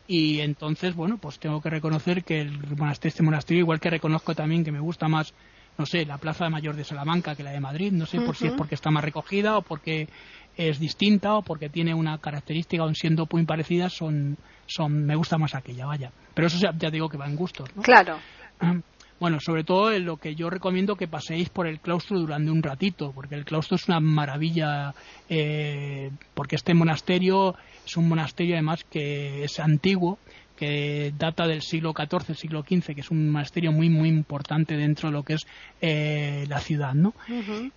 Y 0.07 0.41
entonces, 0.41 0.95
bueno, 0.95 1.17
pues 1.17 1.39
tengo 1.39 1.61
que 1.61 1.69
reconocer 1.69 2.23
que 2.23 2.41
el 2.41 2.59
monasterio, 2.75 3.09
este 3.09 3.23
monasterio, 3.23 3.61
igual 3.61 3.79
que 3.79 3.89
reconozco 3.89 4.35
también 4.35 4.65
que 4.65 4.71
me 4.71 4.79
gusta 4.79 5.07
más, 5.07 5.33
no 5.77 5.85
sé, 5.85 6.05
la 6.05 6.17
Plaza 6.17 6.49
Mayor 6.49 6.75
de 6.75 6.83
Salamanca 6.83 7.35
que 7.35 7.43
la 7.43 7.51
de 7.51 7.61
Madrid, 7.61 7.93
no 7.93 8.05
sé 8.05 8.19
por 8.19 8.35
si 8.35 8.47
es 8.47 8.53
porque 8.53 8.75
está 8.75 8.91
más 8.91 9.05
recogida 9.05 9.57
o 9.57 9.61
porque 9.61 10.09
es 10.57 10.79
distinta 10.79 11.35
o 11.35 11.41
porque 11.41 11.69
tiene 11.69 11.93
una 11.93 12.17
característica, 12.17 12.83
aun 12.83 12.95
siendo 12.95 13.27
muy 13.31 13.45
parecidas, 13.45 13.93
son, 13.93 14.37
son, 14.65 15.05
me 15.05 15.15
gusta 15.15 15.37
más 15.37 15.55
aquella, 15.55 15.85
vaya. 15.85 16.11
Pero 16.33 16.47
eso 16.47 16.57
ya, 16.57 16.89
digo 16.89 17.09
que 17.09 17.17
va 17.17 17.27
en 17.27 17.35
gustos, 17.35 17.69
¿no? 17.75 17.81
Claro. 17.81 18.17
Bueno, 19.21 19.39
sobre 19.39 19.63
todo 19.63 19.91
lo 19.99 20.17
que 20.17 20.33
yo 20.33 20.49
recomiendo 20.49 20.95
que 20.95 21.07
paséis 21.07 21.47
por 21.49 21.67
el 21.67 21.79
claustro 21.79 22.17
durante 22.17 22.49
un 22.49 22.63
ratito, 22.63 23.11
porque 23.11 23.35
el 23.35 23.45
claustro 23.45 23.75
es 23.75 23.87
una 23.87 23.99
maravilla, 23.99 24.95
eh, 25.29 26.09
porque 26.33 26.55
este 26.55 26.73
monasterio 26.73 27.53
es 27.85 27.97
un 27.97 28.09
monasterio 28.09 28.55
además 28.55 28.83
que 28.83 29.43
es 29.43 29.59
antiguo, 29.59 30.17
que 30.61 31.11
data 31.17 31.47
del 31.47 31.63
siglo 31.63 31.91
XIV, 31.91 32.35
siglo 32.35 32.61
XV, 32.61 32.93
que 32.93 33.01
es 33.01 33.09
un 33.09 33.31
monasterio 33.31 33.71
muy, 33.71 33.89
muy 33.89 34.09
importante 34.09 34.77
dentro 34.77 35.09
de 35.09 35.13
lo 35.13 35.23
que 35.23 35.33
es 35.33 35.47
eh, 35.81 36.45
la 36.47 36.59
ciudad, 36.59 36.93
¿no? 36.93 37.15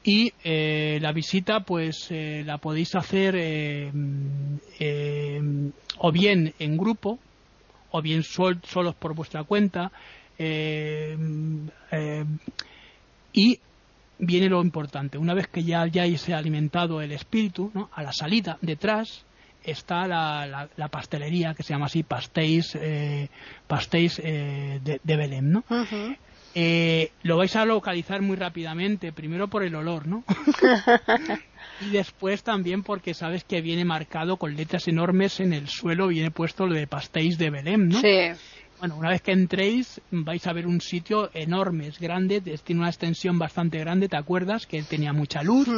Y 0.05 0.32
eh, 0.44 0.98
la 1.01 1.12
visita, 1.12 1.61
pues, 1.61 2.09
la 2.11 2.59
podéis 2.59 2.94
hacer 2.94 3.36
o 5.98 6.12
bien 6.12 6.52
en 6.59 6.77
grupo, 6.77 7.19
o 7.90 8.02
bien 8.02 8.23
solos 8.23 8.94
por 8.98 9.15
vuestra 9.15 9.44
cuenta. 9.44 9.90
Eh, 10.39 11.16
eh, 11.93 12.24
y 13.32 13.59
viene 14.19 14.48
lo 14.48 14.62
importante. 14.62 15.19
Una 15.19 15.35
vez 15.35 15.48
que 15.48 15.62
ya 15.62 15.82
hayáis 15.82 16.28
alimentado 16.28 17.01
el 17.01 17.12
espíritu, 17.12 17.70
a 17.93 18.02
la 18.02 18.12
salida, 18.12 18.59
detrás, 18.61 19.24
está 19.64 20.06
la, 20.06 20.68
la, 20.76 20.88
pastelería 20.88 21.54
que 21.54 21.62
se 21.62 21.72
llama 21.72 21.86
así 21.86 22.02
Pastéis, 22.02 22.76
eh, 22.80 23.28
pastéis 23.66 24.20
eh, 24.22 24.80
de, 24.82 25.00
de, 25.02 25.16
Belém, 25.16 25.50
¿no? 25.50 25.64
Eh, 26.54 27.10
lo 27.22 27.36
vais 27.36 27.56
a 27.56 27.64
localizar 27.64 28.22
muy 28.22 28.36
rápidamente, 28.36 29.12
primero 29.12 29.48
por 29.48 29.64
el 29.64 29.74
olor, 29.74 30.06
¿no? 30.06 30.22
y 31.80 31.90
después 31.90 32.44
también 32.44 32.84
porque 32.84 33.12
sabes 33.12 33.42
que 33.42 33.60
viene 33.60 33.84
marcado 33.84 34.36
con 34.36 34.54
letras 34.54 34.86
enormes 34.86 35.40
en 35.40 35.52
el 35.52 35.68
suelo, 35.68 36.08
viene 36.08 36.30
puesto 36.30 36.66
lo 36.66 36.74
de 36.74 36.86
pastéis 36.86 37.38
de 37.38 37.50
Belém, 37.50 37.88
¿no? 37.88 38.00
Sí. 38.00 38.30
Bueno, 38.78 38.96
una 38.96 39.10
vez 39.10 39.22
que 39.22 39.32
entréis 39.32 40.00
vais 40.10 40.46
a 40.46 40.52
ver 40.52 40.66
un 40.66 40.80
sitio 40.80 41.30
enorme, 41.32 41.88
es 41.88 41.98
grande, 41.98 42.40
tiene 42.40 42.80
una 42.80 42.90
extensión 42.90 43.38
bastante 43.38 43.78
grande, 43.78 44.08
¿te 44.08 44.16
acuerdas? 44.16 44.66
Que 44.66 44.82
tenía 44.82 45.12
mucha 45.12 45.42
luz 45.42 45.68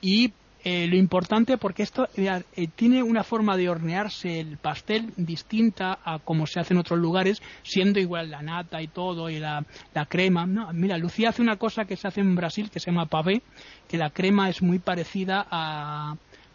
y 0.00 0.32
eh, 0.64 0.86
lo 0.86 0.96
importante 0.96 1.58
porque 1.58 1.82
esto 1.82 2.08
eh, 2.16 2.68
tiene 2.76 3.02
una 3.02 3.24
forma 3.24 3.56
de 3.56 3.68
hornearse 3.68 4.40
el 4.40 4.58
pastel 4.58 5.12
distinta 5.16 5.98
a 6.04 6.18
como 6.20 6.46
se 6.46 6.60
hace 6.60 6.74
en 6.74 6.78
otros 6.80 6.98
lugares, 7.00 7.42
siendo 7.62 7.98
igual 7.98 8.30
la 8.30 8.42
nata 8.42 8.80
y 8.80 8.88
todo 8.88 9.28
y 9.30 9.38
la, 9.40 9.64
crema. 10.08 10.46
mira, 10.46 10.98
Lucía 10.98 11.30
hace 11.30 11.42
una 11.42 11.56
cosa 11.56 11.84
que 11.84 11.96
se 11.96 12.06
hace 12.08 12.20
en 12.20 12.34
Brasil 12.36 12.70
que 12.70 12.80
se 12.80 12.90
llama 12.90 13.06
pavé, 13.06 13.42
que 13.88 13.98
la 13.98 14.10
crema 14.10 14.48
es 14.48 14.62
muy 14.62 14.78
parecida 14.78 15.46
a, 15.50 16.14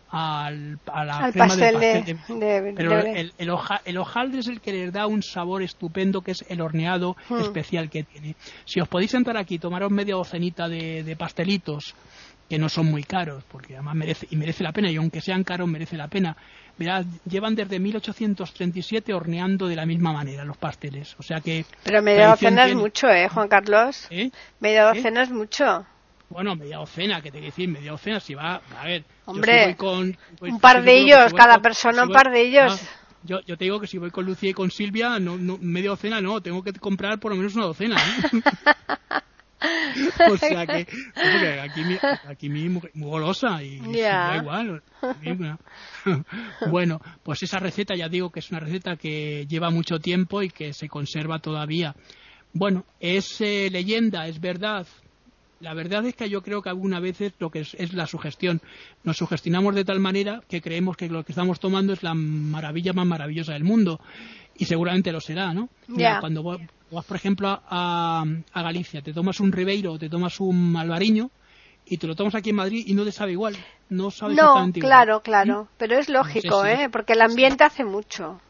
al, 0.09 0.79
a 0.85 1.03
la 1.03 1.17
Al 1.17 1.31
crema 1.33 1.47
pastel 1.49 1.79
del 1.79 2.05
de- 2.05 2.15
pastel 2.15 2.39
de- 2.39 2.73
pero 2.77 3.03
de- 3.03 3.19
el, 3.19 3.33
el, 3.37 3.49
hoja- 3.49 3.81
el 3.83 3.97
hojaldre 3.97 4.39
es 4.39 4.47
el 4.47 4.61
que 4.61 4.71
les 4.71 4.93
da 4.93 5.05
un 5.05 5.21
sabor 5.21 5.61
estupendo 5.63 6.21
que 6.21 6.31
es 6.31 6.45
el 6.47 6.61
horneado 6.61 7.15
Hmm. 7.29 7.41
especial 7.41 7.89
que 7.89 8.03
tiene 8.03 8.35
si 8.65 8.79
os 8.79 8.87
podéis 8.87 9.11
sentar 9.11 9.35
aquí 9.37 9.55
y 9.55 9.59
tomaros 9.59 9.91
media 9.91 10.15
docenita 10.15 10.69
de, 10.69 11.03
de 11.03 11.15
pastelitos 11.17 11.93
que 12.49 12.57
no 12.57 12.69
son 12.69 12.85
muy 12.85 13.03
caros 13.03 13.43
porque 13.51 13.73
además 13.75 13.95
merece 13.95 14.27
y 14.29 14.35
merece 14.37 14.63
la 14.63 14.71
pena 14.71 14.89
y 14.89 14.95
aunque 14.95 15.21
sean 15.21 15.43
caros 15.43 15.67
merece 15.67 15.97
la 15.97 16.07
pena 16.07 16.35
Verás, 16.77 17.05
llevan 17.27 17.55
desde 17.55 17.79
1837 17.79 19.13
horneando 19.13 19.67
de 19.67 19.75
la 19.75 19.85
misma 19.85 20.13
manera 20.13 20.45
los 20.45 20.57
pasteles 20.57 21.15
o 21.19 21.23
sea 21.23 21.41
que 21.41 21.65
Pero 21.83 22.01
media 22.01 22.27
docena 22.29 22.61
es 22.63 22.67
tiene. 22.67 22.81
mucho, 22.81 23.09
¿eh, 23.09 23.27
Juan 23.29 23.47
Carlos? 23.47 24.07
¿Eh? 24.11 24.29
Media 24.59 24.83
¿Eh? 24.91 24.95
docena 24.95 25.23
es 25.23 25.31
mucho. 25.31 25.85
Bueno, 26.29 26.55
media 26.55 26.77
docena, 26.77 27.17
que 27.21 27.31
te 27.31 27.39
quiero 27.39 27.45
decir, 27.47 27.69
media 27.69 27.91
docena, 27.91 28.19
si 28.19 28.33
va, 28.33 28.61
a 28.77 28.83
ver. 28.85 29.03
Hombre, 29.25 29.59
si 29.59 29.65
voy 29.65 29.75
con- 29.75 30.17
un 30.41 30.59
par 30.59 30.83
de 30.83 30.97
ellos, 30.97 31.33
cada 31.33 31.53
con- 31.53 31.61
persona 31.63 32.01
si 32.03 32.07
un 32.07 32.13
par 32.13 32.29
de 32.31 32.41
ellos. 32.41 32.81
yo, 33.23 33.39
yo 33.47 33.57
te 33.57 33.63
digo 33.63 33.79
que 33.79 33.87
si 33.87 33.97
voy 33.97 34.11
con 34.11 34.25
Lucía 34.25 34.49
y 34.49 34.53
con 34.53 34.69
Silvia, 34.69 35.19
no, 35.19 35.37
no, 35.37 35.57
media 35.61 35.89
docena 35.91 36.19
no, 36.21 36.41
tengo 36.41 36.61
que 36.63 36.73
comprar 36.73 37.17
por 37.19 37.31
lo 37.31 37.37
menos 37.37 37.55
una 37.55 37.65
docena. 37.65 37.95
¿eh? 37.95 38.41
o 40.31 40.37
sea 40.37 40.67
que, 40.67 40.85
porque 41.15 41.59
aquí 41.59 41.83
mi, 41.83 41.97
aquí 42.27 42.49
mi 42.49 42.69
muy 42.69 42.89
golosa 42.93 43.63
y. 43.63 43.79
Silvia 43.79 44.37
igual. 44.37 44.83
bueno, 46.69 47.01
pues 47.23 47.41
esa 47.43 47.59
receta 47.59 47.95
ya 47.95 48.07
digo 48.07 48.29
que 48.29 48.39
es 48.39 48.51
una 48.51 48.59
receta 48.59 48.97
que 48.97 49.45
lleva 49.47 49.69
mucho 49.69 49.99
tiempo 49.99 50.43
y 50.43 50.49
que 50.49 50.73
se 50.73 50.87
conserva 50.87 51.39
todavía. 51.39 51.95
Bueno, 52.53 52.85
es 52.99 53.41
eh, 53.41 53.69
leyenda, 53.71 54.27
es 54.27 54.39
verdad. 54.39 54.85
La 55.59 55.73
verdad 55.73 56.05
es 56.05 56.13
que 56.13 56.29
yo 56.29 56.43
creo 56.43 56.61
que 56.61 56.69
algunas 56.69 57.01
veces 57.01 57.33
lo 57.39 57.49
que 57.49 57.61
es, 57.61 57.73
es 57.79 57.93
la 57.93 58.05
sugestión. 58.05 58.61
Nos 59.03 59.17
sugestionamos 59.17 59.73
de 59.73 59.85
tal 59.85 59.99
manera 59.99 60.41
que 60.47 60.61
creemos 60.61 60.95
que 60.97 61.09
lo 61.09 61.23
que 61.23 61.31
estamos 61.31 61.59
tomando 61.59 61.93
es 61.93 62.03
la 62.03 62.13
maravilla 62.13 62.93
más 62.93 63.07
maravillosa 63.07 63.53
del 63.53 63.63
mundo. 63.63 63.99
Y 64.57 64.65
seguramente 64.65 65.11
lo 65.11 65.21
será, 65.21 65.53
¿no? 65.53 65.69
Cuando 66.19 66.43
vas, 66.43 66.59
vas, 66.91 67.05
por 67.05 67.15
ejemplo, 67.17 67.47
a, 67.49 68.23
a 68.53 68.61
Galicia, 68.61 69.01
te 69.01 69.13
tomas 69.13 69.39
un 69.39 69.51
Ribeiro 69.51 69.93
o 69.93 69.99
te 69.99 70.09
tomas 70.09 70.39
un 70.39 70.71
Malvariño 70.71 71.29
y 71.85 71.97
te 71.97 72.07
lo 72.07 72.15
tomas 72.15 72.35
aquí 72.35 72.49
en 72.49 72.55
Madrid 72.57 72.83
y 72.87 72.93
no 72.93 73.03
te 73.03 73.11
sabe 73.11 73.33
igual. 73.33 73.55
No 73.89 74.11
sabe 74.11 74.33
No, 74.35 74.41
exactamente 74.41 74.79
igual. 74.79 74.89
claro, 74.91 75.19
claro. 75.21 75.67
Pero 75.77 75.97
es 75.97 76.09
lógico. 76.09 76.65
¿eh? 76.65 76.89
Porque 76.91 77.13
el 77.13 77.21
ambiente 77.21 77.63
hace 77.63 77.83
mucho. 77.85 78.41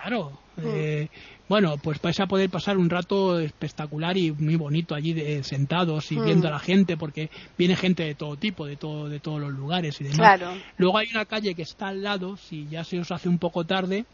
Claro. 0.00 0.32
Mm. 0.56 0.62
eh, 0.66 1.08
bueno, 1.48 1.76
pues 1.82 2.00
vais 2.02 2.20
a 2.20 2.26
poder 2.26 2.50
pasar 2.50 2.76
un 2.76 2.90
rato 2.90 3.38
espectacular 3.40 4.18
y 4.18 4.32
muy 4.32 4.56
bonito 4.56 4.94
allí 4.94 5.14
de, 5.14 5.42
sentados 5.42 6.12
y 6.12 6.16
Mm. 6.18 6.24
viendo 6.24 6.48
a 6.48 6.50
la 6.50 6.58
gente, 6.58 6.98
porque 6.98 7.30
viene 7.56 7.74
gente 7.74 8.02
de 8.04 8.14
todo 8.14 8.36
tipo, 8.36 8.66
de 8.66 8.76
todo, 8.76 9.08
de 9.08 9.18
todos 9.18 9.40
los 9.40 9.52
lugares 9.52 9.98
y 10.00 10.04
demás. 10.04 10.18
Claro. 10.18 10.52
Luego 10.76 10.98
hay 10.98 11.06
una 11.10 11.24
calle 11.24 11.54
que 11.54 11.62
está 11.62 11.88
al 11.88 12.02
lado, 12.02 12.36
si 12.36 12.66
ya 12.68 12.84
se 12.84 13.00
os 13.00 13.10
hace 13.10 13.30
un 13.30 13.38
poco 13.38 13.64
tarde, 13.64 14.04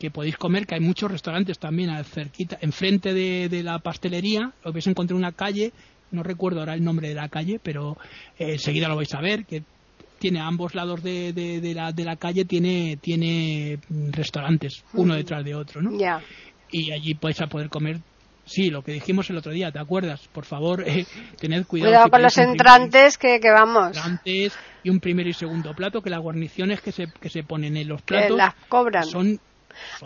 que 0.00 0.10
podéis 0.10 0.36
comer, 0.36 0.66
que 0.66 0.74
hay 0.74 0.80
muchos 0.80 1.10
restaurantes 1.10 1.58
también 1.58 1.90
cerquita, 2.04 2.56
enfrente 2.62 3.12
de, 3.14 3.48
de 3.50 3.62
la 3.62 3.78
pastelería, 3.78 4.50
os 4.64 4.72
vais 4.72 4.86
a 4.86 4.90
encontrar 4.90 5.16
una 5.16 5.32
calle, 5.32 5.72
no 6.10 6.22
recuerdo 6.22 6.60
ahora 6.60 6.74
el 6.74 6.82
nombre 6.82 7.08
de 7.08 7.14
la 7.14 7.28
calle, 7.28 7.60
pero 7.62 7.96
eh, 8.38 8.52
enseguida 8.54 8.88
lo 8.88 8.96
vais 8.96 9.14
a 9.14 9.20
ver, 9.20 9.44
que 9.44 9.62
tiene 10.18 10.40
a 10.40 10.46
ambos 10.46 10.74
lados 10.74 11.02
de, 11.02 11.32
de- 11.32 11.60
de 11.60 11.74
la, 11.74 11.92
de 11.92 12.04
la 12.04 12.16
calle 12.16 12.44
tiene, 12.46 12.98
tiene 13.00 13.78
restaurantes, 14.10 14.82
uno 14.94 15.14
detrás 15.14 15.44
de 15.44 15.54
otro, 15.54 15.82
¿no? 15.82 15.90
Y 16.72 16.92
allí 16.92 17.14
vais 17.20 17.40
a 17.40 17.46
poder 17.46 17.68
comer. 17.68 17.98
Sí, 18.46 18.68
lo 18.68 18.82
que 18.82 18.92
dijimos 18.92 19.28
el 19.30 19.36
otro 19.36 19.52
día, 19.52 19.70
¿te 19.70 19.78
acuerdas? 19.78 20.26
Por 20.32 20.44
favor, 20.44 20.82
eh, 20.86 21.04
tened 21.38 21.66
cuidado. 21.66 21.90
Cuidado 21.90 22.04
si 22.06 22.10
con 22.10 22.22
los 22.22 22.34
primer- 22.34 22.50
entrantes 22.50 23.18
que, 23.18 23.38
que 23.40 23.50
vamos. 23.50 23.88
entrantes 23.96 24.58
y 24.82 24.90
un 24.90 24.98
primero 25.00 25.28
y 25.28 25.34
segundo 25.34 25.72
plato, 25.74 26.00
que 26.02 26.10
las 26.10 26.20
guarniciones 26.20 26.80
que 26.80 26.90
se, 26.90 27.06
que 27.20 27.28
se 27.28 27.42
ponen 27.44 27.76
en 27.76 27.86
los 27.88 28.00
Que 28.02 28.06
platos 28.14 28.36
las 28.36 28.54
cobran. 28.68 29.04
son- 29.04 29.38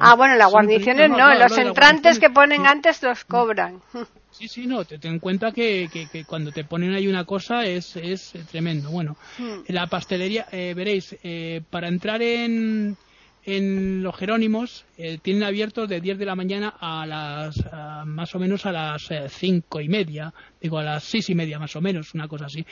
Ah, 0.01 0.15
bueno, 0.15 0.35
las 0.37 0.51
guarniciones 0.51 1.11
no, 1.11 1.19
no, 1.19 1.35
los 1.35 1.59
entrantes 1.59 2.19
que 2.19 2.31
ponen 2.31 2.67
antes 2.67 3.03
los 3.03 3.25
cobran. 3.25 3.81
Sí, 4.31 4.49
sí, 4.49 4.67
no, 4.67 4.85
te 4.85 4.99
ten 4.99 5.13
en 5.13 5.19
cuenta 5.21 5.53
que, 5.53 5.89
que- 5.89 6.09
que 6.09 6.25
cuando 6.25 6.51
te 6.51 6.65
ponen 6.65 6.93
ahí 6.93 7.07
una 7.07 7.25
cosa 7.25 7.65
es, 7.67 7.95
es 7.95 8.33
tremendo. 8.51 8.91
Bueno, 8.91 9.17
Hmm. 9.39 9.61
la 9.69 9.87
pastelería, 9.87 10.47
eh, 10.51 10.75
veréis, 10.75 11.17
eh, 11.23 11.61
para 11.71 11.87
entrar 11.87 12.21
en, 12.21 12.97
en 13.45 14.03
los 14.03 14.17
Jerónimos, 14.17 14.87
eh, 14.97 15.19
tienen 15.23 15.45
abiertos 15.45 15.89
de 15.89 16.01
10 16.01 16.19
de 16.19 16.25
la 16.25 16.35
mañana 16.35 16.75
a 16.81 17.07
las, 17.07 17.55
a 17.71 18.05
más 18.07 18.35
o 18.35 18.41
menos 18.41 18.67
a 18.67 18.73
las 18.73 19.09
eh, 19.13 19.29
cinco 19.29 19.81
y 19.81 19.89
media, 19.89 20.35
digo 20.61 20.79
a 20.79 20.83
las 20.83 21.05
seis 21.05 21.31
y 21.31 21.37
media 21.37 21.61
más 21.61 21.77
o 21.77 21.81
menos, 21.81 22.13
una 22.15 22.27
cosa 22.27 22.47
así. 22.47 22.67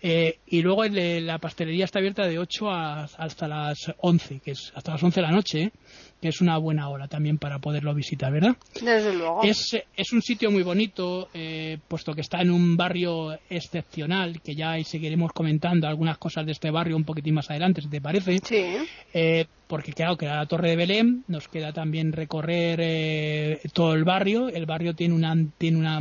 Eh, 0.00 0.38
y 0.46 0.62
luego 0.62 0.84
el 0.84 1.26
la 1.26 1.38
pastelería 1.38 1.84
está 1.86 1.98
abierta 1.98 2.28
de 2.28 2.38
8 2.38 2.70
a- 2.70 3.02
hasta 3.02 3.48
las 3.48 3.92
11, 3.98 4.38
que 4.38 4.52
es 4.52 4.70
hasta 4.76 4.92
las 4.92 5.02
11 5.02 5.20
de 5.20 5.26
la 5.26 5.32
noche, 5.32 5.62
¿eh? 5.62 5.72
Que 6.20 6.28
es 6.28 6.40
una 6.40 6.58
buena 6.58 6.88
hora 6.88 7.06
también 7.06 7.38
para 7.38 7.58
poderlo 7.60 7.94
visitar, 7.94 8.32
¿verdad? 8.32 8.56
Desde 8.74 9.14
luego. 9.14 9.42
Es, 9.44 9.76
es 9.96 10.12
un 10.12 10.20
sitio 10.20 10.50
muy 10.50 10.62
bonito, 10.64 11.28
eh, 11.32 11.78
puesto 11.86 12.12
que 12.14 12.22
está 12.22 12.40
en 12.40 12.50
un 12.50 12.76
barrio 12.76 13.38
excepcional, 13.48 14.40
que 14.42 14.54
ya 14.56 14.74
seguiremos 14.82 15.32
comentando 15.32 15.86
algunas 15.86 16.18
cosas 16.18 16.44
de 16.46 16.52
este 16.52 16.70
barrio 16.70 16.96
un 16.96 17.04
poquitín 17.04 17.34
más 17.34 17.50
adelante, 17.50 17.82
si 17.82 17.88
te 17.88 18.00
parece. 18.00 18.38
Sí. 18.42 18.64
Eh, 19.14 19.46
porque 19.68 19.92
claro, 19.92 20.16
queda 20.16 20.36
la 20.36 20.46
Torre 20.46 20.70
de 20.70 20.76
Belén, 20.76 21.24
nos 21.28 21.46
queda 21.46 21.72
también 21.72 22.12
recorrer 22.12 22.80
eh, 22.82 23.60
todo 23.72 23.94
el 23.94 24.04
barrio. 24.04 24.48
El 24.48 24.66
barrio 24.66 24.94
tiene 24.94 25.14
una, 25.14 25.36
tiene 25.58 25.78
una, 25.78 26.00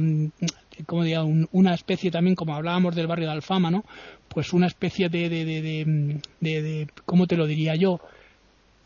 como 0.86 1.02
un- 1.02 1.48
una 1.52 1.74
especie 1.74 2.10
también, 2.10 2.36
como 2.36 2.56
hablábamos 2.56 2.96
del 2.96 3.08
barrio 3.08 3.28
de 3.28 3.34
Alfama, 3.34 3.70
¿no? 3.70 3.84
Pues 4.30 4.54
una 4.54 4.68
especie 4.68 5.10
de, 5.10 5.30
de, 5.30 5.46
de- 5.46 6.32
de- 6.42 6.88
¿cómo 7.06 7.28
te 7.28 7.36
lo 7.36 7.46
diría 7.46 7.76
yo? 7.76 8.00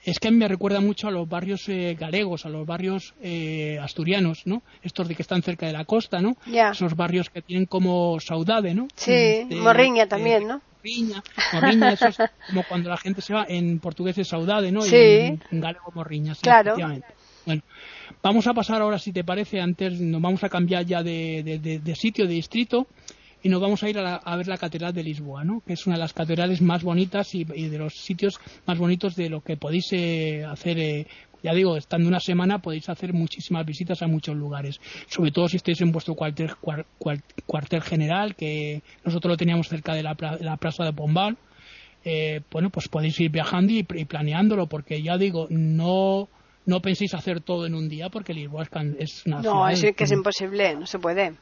Es 0.04 0.18
que 0.20 0.32
me 0.32 0.48
recuerda 0.48 0.80
mucho 0.82 1.08
a 1.08 1.12
los 1.12 1.30
barrios 1.30 1.68
eh, 1.70 1.96
galegos, 2.00 2.46
a 2.46 2.50
los 2.50 2.66
barrios 2.66 3.14
eh, 3.22 3.78
asturianos, 3.80 4.42
¿no? 4.46 4.64
Estos 4.82 5.08
de 5.08 5.16
que 5.16 5.22
están 5.22 5.44
cerca 5.44 5.68
de 5.68 5.74
la 5.74 5.86
costa, 5.86 6.22
¿no? 6.22 6.36
Esos 6.72 6.96
barrios 6.96 7.30
que 7.30 7.42
tienen 7.44 7.66
como 7.68 8.20
saudade, 8.20 8.74
¿no? 8.74 8.88
Sí, 8.96 9.12
De- 9.12 9.48
Morriña 9.62 10.04
de- 10.06 10.10
también, 10.10 10.48
¿no? 10.48 10.62
Morriña, 10.78 11.24
Morriña, 11.54 11.94
eso 11.94 12.08
es 12.08 12.18
como 12.48 12.64
cuando 12.64 12.90
la 12.90 12.98
gente 12.98 13.22
se 13.22 13.34
va 13.36 13.46
en 13.48 13.80
portugués 13.80 14.18
es 14.18 14.28
saudade, 14.28 14.72
¿no? 14.72 14.82
Sí. 14.82 14.96
Y 14.96 15.00
en, 15.28 15.44
en 15.52 15.62
galego 15.62 15.92
Morriña, 15.94 16.34
sí, 16.34 16.42
Claro. 16.42 16.72
efectivamente. 16.72 17.08
Bueno, 17.46 17.62
vamos 18.24 18.48
a 18.48 18.54
pasar 18.56 18.82
ahora, 18.82 18.98
si 18.98 19.12
te 19.12 19.24
parece, 19.24 19.62
antes 19.62 20.00
nos 20.00 20.20
vamos 20.22 20.44
a 20.44 20.50
cambiar 20.50 20.84
ya 20.86 21.04
de, 21.04 21.44
de- 21.44 21.60
de- 21.60 21.80
de 21.80 21.96
sitio, 21.96 22.26
de 22.26 22.34
distrito, 22.34 22.88
y 23.44 23.50
nos 23.50 23.62
vamos 23.62 23.82
a 23.84 23.90
ir 23.90 23.98
a, 23.98 24.02
la- 24.04 24.16
a 24.16 24.36
ver 24.36 24.48
la 24.48 24.58
Catedral 24.58 24.94
de 24.94 25.04
Lisboa, 25.04 25.44
¿no? 25.44 25.62
Que 25.66 25.74
es 25.74 25.86
una 25.88 25.96
de 25.96 26.02
las 26.02 26.14
catedrales 26.14 26.62
más 26.62 26.84
bonitas 26.84 27.34
y, 27.34 27.46
y 27.56 27.70
de 27.70 27.78
los 27.78 27.94
sitios 27.96 28.40
más 28.66 28.78
bonitos 28.78 29.16
de 29.16 29.30
lo 29.30 29.42
que 29.42 29.58
podéis 29.58 29.88
eh, 29.94 30.44
hacer. 30.46 30.78
eh, 30.80 31.08
ya 31.44 31.54
digo, 31.56 31.76
estando 31.76 32.08
una 32.08 32.20
semana 32.20 32.60
podéis 32.60 32.88
hacer 32.90 33.14
muchísimas 33.14 33.66
visitas 33.66 34.02
a 34.04 34.08
muchos 34.08 34.36
lugares, 34.36 34.80
sobre 35.08 35.32
todo 35.32 35.48
si 35.48 35.58
estáis 35.58 35.82
en 35.82 35.92
vuestro 35.92 36.14
cuartel, 36.14 36.52
cuar- 36.62 36.86
cuar- 37.00 37.24
cuartel 37.48 37.82
general, 37.82 38.36
que 38.36 38.84
nosotros 39.04 39.32
lo 39.32 39.38
teníamos 39.38 39.68
cerca 39.68 39.96
de 39.96 40.04
la, 40.04 40.16
la 40.40 40.58
plaza 40.58 40.84
de 40.84 40.94
Pombal. 40.94 41.36
Eh, 42.04 42.42
bueno, 42.52 42.70
pues 42.70 42.88
podéis 42.90 43.20
ir 43.20 43.32
viajando 43.32 43.72
y, 43.74 43.80
y 43.96 44.06
planeándolo, 44.06 44.68
porque 44.68 45.02
ya 45.02 45.18
digo, 45.18 45.48
no 45.50 46.28
no 46.64 46.80
penséis 46.80 47.16
hacer 47.16 47.42
todo 47.42 47.66
en 47.66 47.74
un 47.74 47.90
día, 47.90 48.10
porque 48.10 48.36
Lisboa 48.36 48.68
es 49.00 49.26
una 49.26 49.42
No, 49.42 49.42
ciudad 49.42 49.72
es 49.72 49.96
que 49.96 50.04
es 50.04 50.12
imposible, 50.12 50.76
no 50.76 50.86
se 50.86 51.00
puede. 51.00 51.34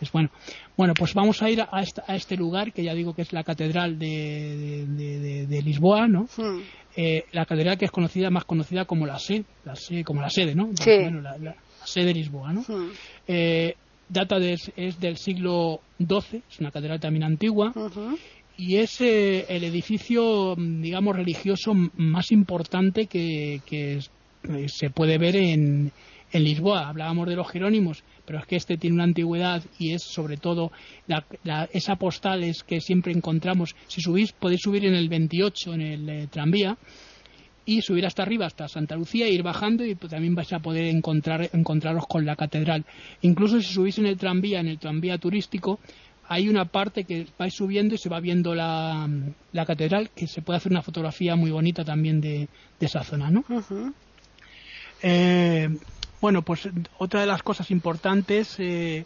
Es 0.00 0.12
bueno. 0.12 0.30
Bueno, 0.76 0.92
pues 0.94 1.14
vamos 1.14 1.42
a 1.42 1.48
ir 1.50 1.60
a, 1.62 1.80
esta- 1.80 2.04
a 2.06 2.16
este 2.16 2.36
lugar 2.36 2.72
que 2.72 2.82
ya 2.84 2.94
digo 2.94 3.14
que 3.14 3.22
es 3.22 3.32
la 3.32 3.42
catedral 3.44 3.98
de, 3.98 4.06
de- 4.06 4.86
de- 4.86 5.18
de- 5.20 5.46
de 5.46 5.62
Lisboa, 5.62 6.06
¿no? 6.06 6.26
Eh, 6.96 7.24
la 7.32 7.46
catedral 7.46 7.78
que 7.78 7.86
es 7.86 7.90
conocida 7.90 8.30
más 8.30 8.44
conocida 8.44 8.84
como 8.84 9.06
la 9.06 9.18
sede, 9.18 9.44
la 9.64 9.74
sede 9.74 10.04
como 10.04 10.20
la 10.20 10.30
sede, 10.30 10.54
¿no? 10.54 10.70
Sí. 10.84 10.90
Bueno, 11.02 11.20
la, 11.20 11.36
la- 11.38 11.54
la 11.54 11.86
sede 11.86 12.06
de 12.06 12.14
Lisboa, 12.14 12.52
¿no? 12.52 12.62
Eh, 13.26 13.74
data 14.08 14.38
de, 14.38 14.56
es 14.76 15.00
del 15.00 15.16
siglo 15.16 15.80
XII, 15.98 16.42
es 16.48 16.60
una 16.60 16.70
catedral 16.70 17.00
también 17.00 17.24
antigua 17.24 17.72
y 18.58 18.76
es 18.76 19.00
eh, 19.00 19.44
el 19.48 19.64
edificio, 19.64 20.54
digamos, 20.56 21.16
religioso 21.16 21.72
más 21.94 22.30
importante 22.32 23.06
que, 23.06 23.60
que 23.66 23.98
eh, 23.98 24.66
se 24.68 24.90
puede 24.90 25.18
ver 25.18 25.36
en, 25.36 25.90
en 26.32 26.44
Lisboa. 26.44 26.88
Hablábamos 26.88 27.28
de 27.28 27.36
los 27.36 27.48
Jerónimos, 27.50 28.02
pero 28.24 28.38
es 28.38 28.46
que 28.46 28.56
este 28.56 28.76
tiene 28.76 28.94
una 28.94 29.04
antigüedad 29.04 29.62
y 29.78 29.92
es 29.92 30.02
sobre 30.02 30.36
todo 30.36 30.72
la, 31.06 31.24
la- 31.44 31.68
esa 31.72 31.96
postal 31.96 32.44
es 32.44 32.62
que 32.62 32.80
siempre 32.80 33.12
encontramos. 33.12 33.74
Si 33.86 34.00
subís, 34.00 34.32
podéis 34.32 34.60
subir 34.62 34.84
en 34.84 34.94
el 34.94 35.08
28 35.08 35.74
en 35.74 35.80
el 35.80 36.08
eh, 36.08 36.26
tranvía 36.30 36.76
y 37.64 37.82
subir 37.82 38.06
hasta 38.06 38.22
arriba, 38.22 38.46
hasta 38.46 38.68
Santa 38.68 38.94
Lucía, 38.94 39.26
e 39.26 39.32
ir 39.32 39.42
bajando 39.42 39.84
y 39.84 39.96
pues, 39.96 40.10
también 40.12 40.34
vais 40.36 40.52
a 40.52 40.60
poder 40.60 40.84
encontrar, 40.86 41.50
encontraros 41.52 42.06
con 42.06 42.24
la 42.24 42.36
catedral. 42.36 42.84
Incluso 43.22 43.60
si 43.60 43.72
subís 43.72 43.98
en 43.98 44.06
el 44.06 44.16
tranvía, 44.16 44.60
en 44.60 44.68
el 44.68 44.78
tranvía 44.78 45.18
turístico, 45.18 45.80
hay 46.28 46.48
una 46.48 46.64
parte 46.66 47.04
que 47.04 47.26
vais 47.38 47.54
subiendo 47.54 47.94
y 47.94 47.98
se 47.98 48.08
va 48.08 48.20
viendo 48.20 48.54
la, 48.54 49.08
la 49.52 49.66
catedral, 49.66 50.10
que 50.14 50.26
se 50.28 50.42
puede 50.42 50.58
hacer 50.58 50.70
una 50.72 50.82
fotografía 50.82 51.34
muy 51.36 51.50
bonita 51.50 51.84
también 51.84 52.20
de, 52.20 52.48
de 52.78 52.86
esa 52.86 53.02
zona, 53.02 53.30
¿no? 53.30 53.44
Eh, 55.02 55.68
bueno, 56.20 56.42
pues 56.42 56.68
otra 56.98 57.20
de 57.20 57.26
las 57.26 57.42
cosas 57.42 57.70
importantes, 57.70 58.56
eh, 58.58 59.04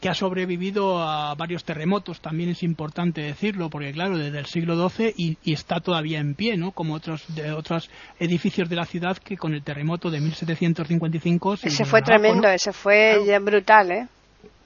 que 0.00 0.08
ha 0.10 0.14
sobrevivido 0.14 1.02
a 1.02 1.34
varios 1.34 1.64
terremotos, 1.64 2.20
también 2.20 2.50
es 2.50 2.62
importante 2.62 3.22
decirlo, 3.22 3.70
porque 3.70 3.92
claro, 3.92 4.18
desde 4.18 4.38
el 4.38 4.46
siglo 4.46 4.88
XII 4.88 5.14
y, 5.16 5.52
está 5.52 5.80
todavía 5.80 6.18
en 6.18 6.34
pie, 6.34 6.56
¿no? 6.56 6.72
Como 6.72 6.94
otros 6.94 7.24
de 7.34 7.52
otros 7.52 7.90
edificios 8.18 8.68
de 8.68 8.76
la 8.76 8.84
ciudad 8.84 9.16
que 9.16 9.36
con 9.36 9.54
el 9.54 9.62
terremoto 9.62 10.10
de 10.10 10.20
1755 10.20 11.54
ese 11.54 11.84
fue 11.84 12.02
tremendo, 12.02 12.48
ese 12.48 12.72
fue 12.72 13.38
brutal, 13.40 13.90
¿eh? 13.90 14.06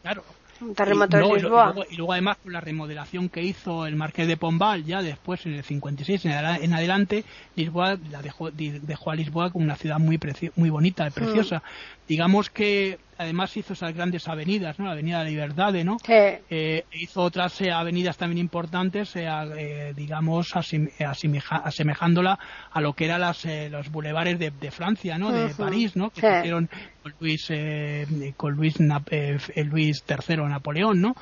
Claro, 0.02 0.24
un 0.60 0.74
terremoto 0.74 1.16
de 1.16 1.34
Lisboa. 1.34 1.74
Y 1.90 1.96
luego, 1.96 2.12
además 2.12 2.38
con 2.42 2.52
la 2.52 2.60
remodelación 2.60 3.28
que 3.28 3.42
hizo 3.42 3.86
el 3.86 3.96
Marqués 3.96 4.26
de 4.26 4.36
Pombal 4.36 4.84
ya 4.84 5.02
después 5.02 5.44
en 5.46 5.54
el 5.54 5.64
56 5.64 6.24
en, 6.26 6.72
adelante 6.74 7.24
Lisboa 7.56 7.98
la 8.10 8.22
dejó, 8.22 8.50
dejó 8.50 9.10
a 9.10 9.14
Lisboa 9.14 9.50
como 9.50 9.64
una 9.64 9.76
ciudad 9.76 9.98
muy 9.98 10.18
muy 10.56 10.70
bonita 10.70 11.06
y 11.06 11.10
preciosa. 11.10 11.62
Digamos 12.10 12.50
que 12.50 12.98
además 13.18 13.56
hizo 13.56 13.74
esas 13.74 13.94
grandes 13.94 14.26
avenidas, 14.26 14.80
¿no? 14.80 14.86
La 14.86 14.92
Avenida 14.92 15.18
de 15.18 15.24
la 15.26 15.30
Libertad, 15.30 15.72
¿no? 15.84 15.96
Eh, 16.08 16.84
hizo 16.90 17.22
otras 17.22 17.60
eh, 17.60 17.70
avenidas 17.70 18.16
también 18.16 18.38
importantes, 18.38 19.14
eh, 19.14 19.92
digamos, 19.94 20.52
asemejándola 20.56 22.36
a 22.72 22.80
lo 22.80 22.94
que 22.94 23.04
eran 23.04 23.20
las, 23.20 23.44
los 23.44 23.92
bulevares 23.92 24.40
de, 24.40 24.70
Francia, 24.72 25.18
¿no? 25.18 25.30
De 25.30 25.54
París, 25.54 25.94
¿no? 25.94 26.10
Que 26.10 26.18
hicieron 26.18 26.68
con 27.00 27.14
Luis, 27.20 27.52
con 28.36 28.54
Luis, 28.56 28.74
Luis 28.80 30.04
III 30.08 30.36
Napoleón, 30.48 31.00
¿no? 31.00 31.14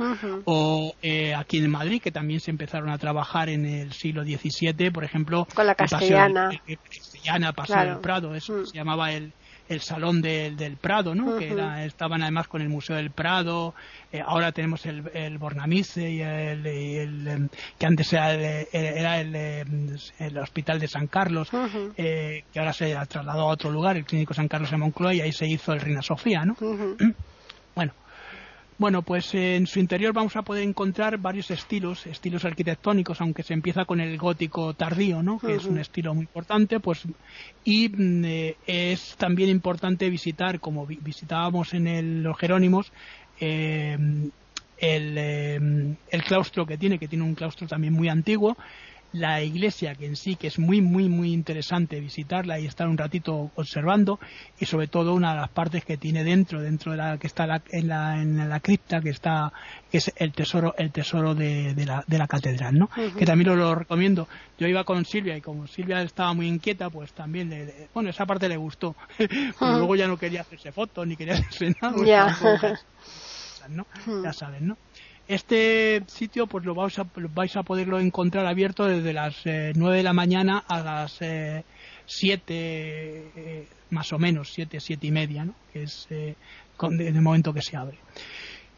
O 0.47 0.95
aquí 1.37 1.59
en 1.59 1.71
Madrid, 1.71 2.01
que 2.01 2.13
también 2.13 2.41
se 2.41 2.51
empezaron 2.51 2.89
a 2.89 2.97
trabajar 2.97 3.51
en 3.51 3.67
el 3.67 3.93
siglo 3.93 4.25
XVII, 4.25 4.91
por 4.91 5.05
ejemplo. 5.05 5.47
Con 5.55 5.67
la 5.67 5.75
castellana. 5.75 6.49
El, 6.67 6.79
castellana, 6.79 7.53
Paseo 7.53 7.85
del 7.85 7.99
Prado, 7.99 8.35
eso 8.35 8.65
se 8.65 8.75
llamaba 8.75 9.13
el 9.13 9.35
el 9.69 9.81
Salón 9.81 10.23
del 10.23 10.77
Prado, 10.81 11.15
¿no? 11.15 11.37
Que 11.39 11.55
estaban 11.85 12.23
además 12.23 12.49
con 12.49 12.63
el 12.63 12.69
Museo 12.69 12.97
del 12.97 13.11
Prado, 13.11 13.75
eh, 14.13 14.23
ahora 14.25 14.53
tenemos 14.53 14.87
el, 14.87 15.11
el 15.13 15.39
Bornamice 15.39 16.11
y 16.11 16.23
el, 16.23 16.67
em, 17.29 17.49
que 17.79 17.87
antes 17.87 18.13
era 18.13 18.33
el, 18.33 18.67
era 18.73 19.21
em, 19.21 19.97
el, 20.19 20.39
Hospital 20.39 20.81
de 20.81 20.89
San 20.89 21.07
Carlos, 21.07 21.51
eh, 21.97 22.45
que 22.53 22.59
ahora 22.59 22.73
se 22.73 22.97
ha 22.97 23.05
trasladado 23.07 23.43
a 23.43 23.53
otro 23.53 23.71
lugar, 23.71 23.97
el 23.97 24.05
Clínico 24.05 24.35
San 24.35 24.49
Carlos 24.49 24.71
de 24.71 24.79
Moncloa, 24.79 25.15
y 25.15 25.21
ahí 25.21 25.33
se 25.33 25.47
hizo 25.47 25.73
el 25.73 25.81
Reina 25.81 26.03
Sofía, 26.03 26.45
¿no? 26.45 26.57
bueno, 28.79 29.03
pues 29.03 29.35
en 29.35 29.67
su 29.67 29.81
interior 29.81 30.13
vamos 30.13 30.37
a 30.37 30.43
poder 30.43 30.63
encontrar 30.63 31.19
varios 31.19 31.51
estilos, 31.51 32.07
estilos 32.07 32.45
arquitectónicos, 32.45 33.21
aunque 33.21 33.43
se 33.43 33.53
empieza 33.53 33.85
con 33.85 34.01
el 34.01 34.17
gótico 34.17 34.73
tardío, 34.73 35.21
¿no? 35.21 35.41
Que 35.41 35.57
es 35.57 35.65
un 35.65 35.79
estilo 35.79 36.15
muy 36.15 36.23
importante, 36.23 36.79
pues 36.79 37.03
y 37.65 37.89
mm, 37.89 38.25
eh, 38.25 38.57
es 38.67 39.17
también 39.17 39.51
importante 39.51 40.09
visitar, 40.09 40.61
como 40.61 40.87
visitábamos 40.87 41.75
en 41.75 42.23
los 42.23 42.39
Jerónimos, 42.39 42.93
eh, 43.41 43.99
el, 44.79 45.15
eh, 45.19 45.97
el 46.11 46.23
claustro 46.23 46.65
que 46.65 46.79
tiene, 46.79 47.01
que 47.01 47.09
tiene 47.09 47.25
un 47.25 47.35
claustro 47.35 47.67
también 47.67 47.93
muy 47.93 48.09
antiguo, 48.09 48.57
la 49.13 49.43
iglesia 49.43 49.95
que 49.95 50.07
en 50.07 50.17
sí 50.17 50.37
que 50.37 50.49
es 50.49 50.59
muy 50.59 50.81
muy 50.81 51.09
muy 51.09 51.33
interesante 51.33 51.99
visitarla 51.99 52.61
y 52.61 52.67
estar 52.67 52.89
un 52.89 52.99
ratito 52.99 53.51
observando 53.55 54.21
y 54.59 54.67
sobre 54.67 54.87
todo 54.87 55.15
una 55.15 55.33
de 55.33 55.41
las 55.41 55.51
partes 55.51 55.85
que 55.85 55.97
tiene 55.97 56.25
dentro 56.25 56.61
dentro 56.61 56.93
de 56.93 56.99
la 56.99 57.19
que 57.19 57.27
está 57.27 57.63
en, 57.71 57.89
la, 57.89 58.21
en 58.21 58.49
la 58.49 58.61
cripta 58.61 59.01
que 59.01 59.11
está 59.11 59.53
que 59.91 59.99
es 59.99 60.13
el 60.17 60.33
tesoro 60.33 60.75
el 60.77 60.93
tesoro 60.93 61.35
de, 61.35 61.75
la, 61.87 62.05
de 62.07 62.19
la 62.19 62.27
catedral 62.27 62.79
no 62.79 62.91
que 63.17 63.25
también 63.25 63.57
lo, 63.57 63.75
recomiendo. 63.75 64.29
Yo 64.59 64.67
iba 64.67 64.85
con 64.85 65.05
Silvia 65.05 65.37
y 65.37 65.41
como 65.41 65.67
Silvia 65.67 66.03
estaba 66.03 66.33
muy 66.33 66.47
inquieta 66.47 66.91
pues 66.91 67.13
también 67.13 67.49
le, 67.51 67.89
bueno 67.95 68.11
esa 68.11 68.27
parte 68.27 68.49
le 68.49 68.57
gustó. 68.57 68.95
Pero 69.19 69.79
luego 69.79 69.97
ya 69.97 70.07
no 70.07 70.17
quería 70.17 70.43
hacerse 70.43 70.73
fotos 70.73 71.07
ni 71.07 71.17
quería 71.17 71.35
hacerse 71.39 71.75
nada 71.81 72.05
ya. 72.05 72.79
ya 74.23 74.33
saben 74.33 74.69
no 74.69 74.77
este 75.29 76.03
sitio 76.07 76.47
pues 76.47 76.65
lo 76.65 76.75
vais 76.75 76.99
a, 76.99 77.07
vais 77.35 77.57
a 77.57 77.63
poderlo 77.63 78.01
encontrar 78.01 78.47
abierto 78.47 78.87
desde 78.87 79.13
las 79.13 79.37
eh, 79.45 79.73
9 79.77 79.99
de 79.99 80.03
la 80.03 80.15
mañana 80.15 80.65
a 80.67 80.81
las 80.81 81.19
eh, 81.21 81.65
7 82.07 82.43
eh, 82.51 83.69
más 83.91 84.13
o 84.13 84.19
menos, 84.19 84.53
7, 84.53 84.81
7 84.81 85.07
y 85.07 85.11
media, 85.11 85.45
¿no? 85.45 85.55
que 85.73 85.83
es 85.85 86.07
eh, 86.11 86.35
con, 86.77 87.01
en 87.01 87.15
el 87.15 87.23
momento 87.23 87.53
que 87.53 87.63
se 87.63 87.77
abre. 87.77 87.99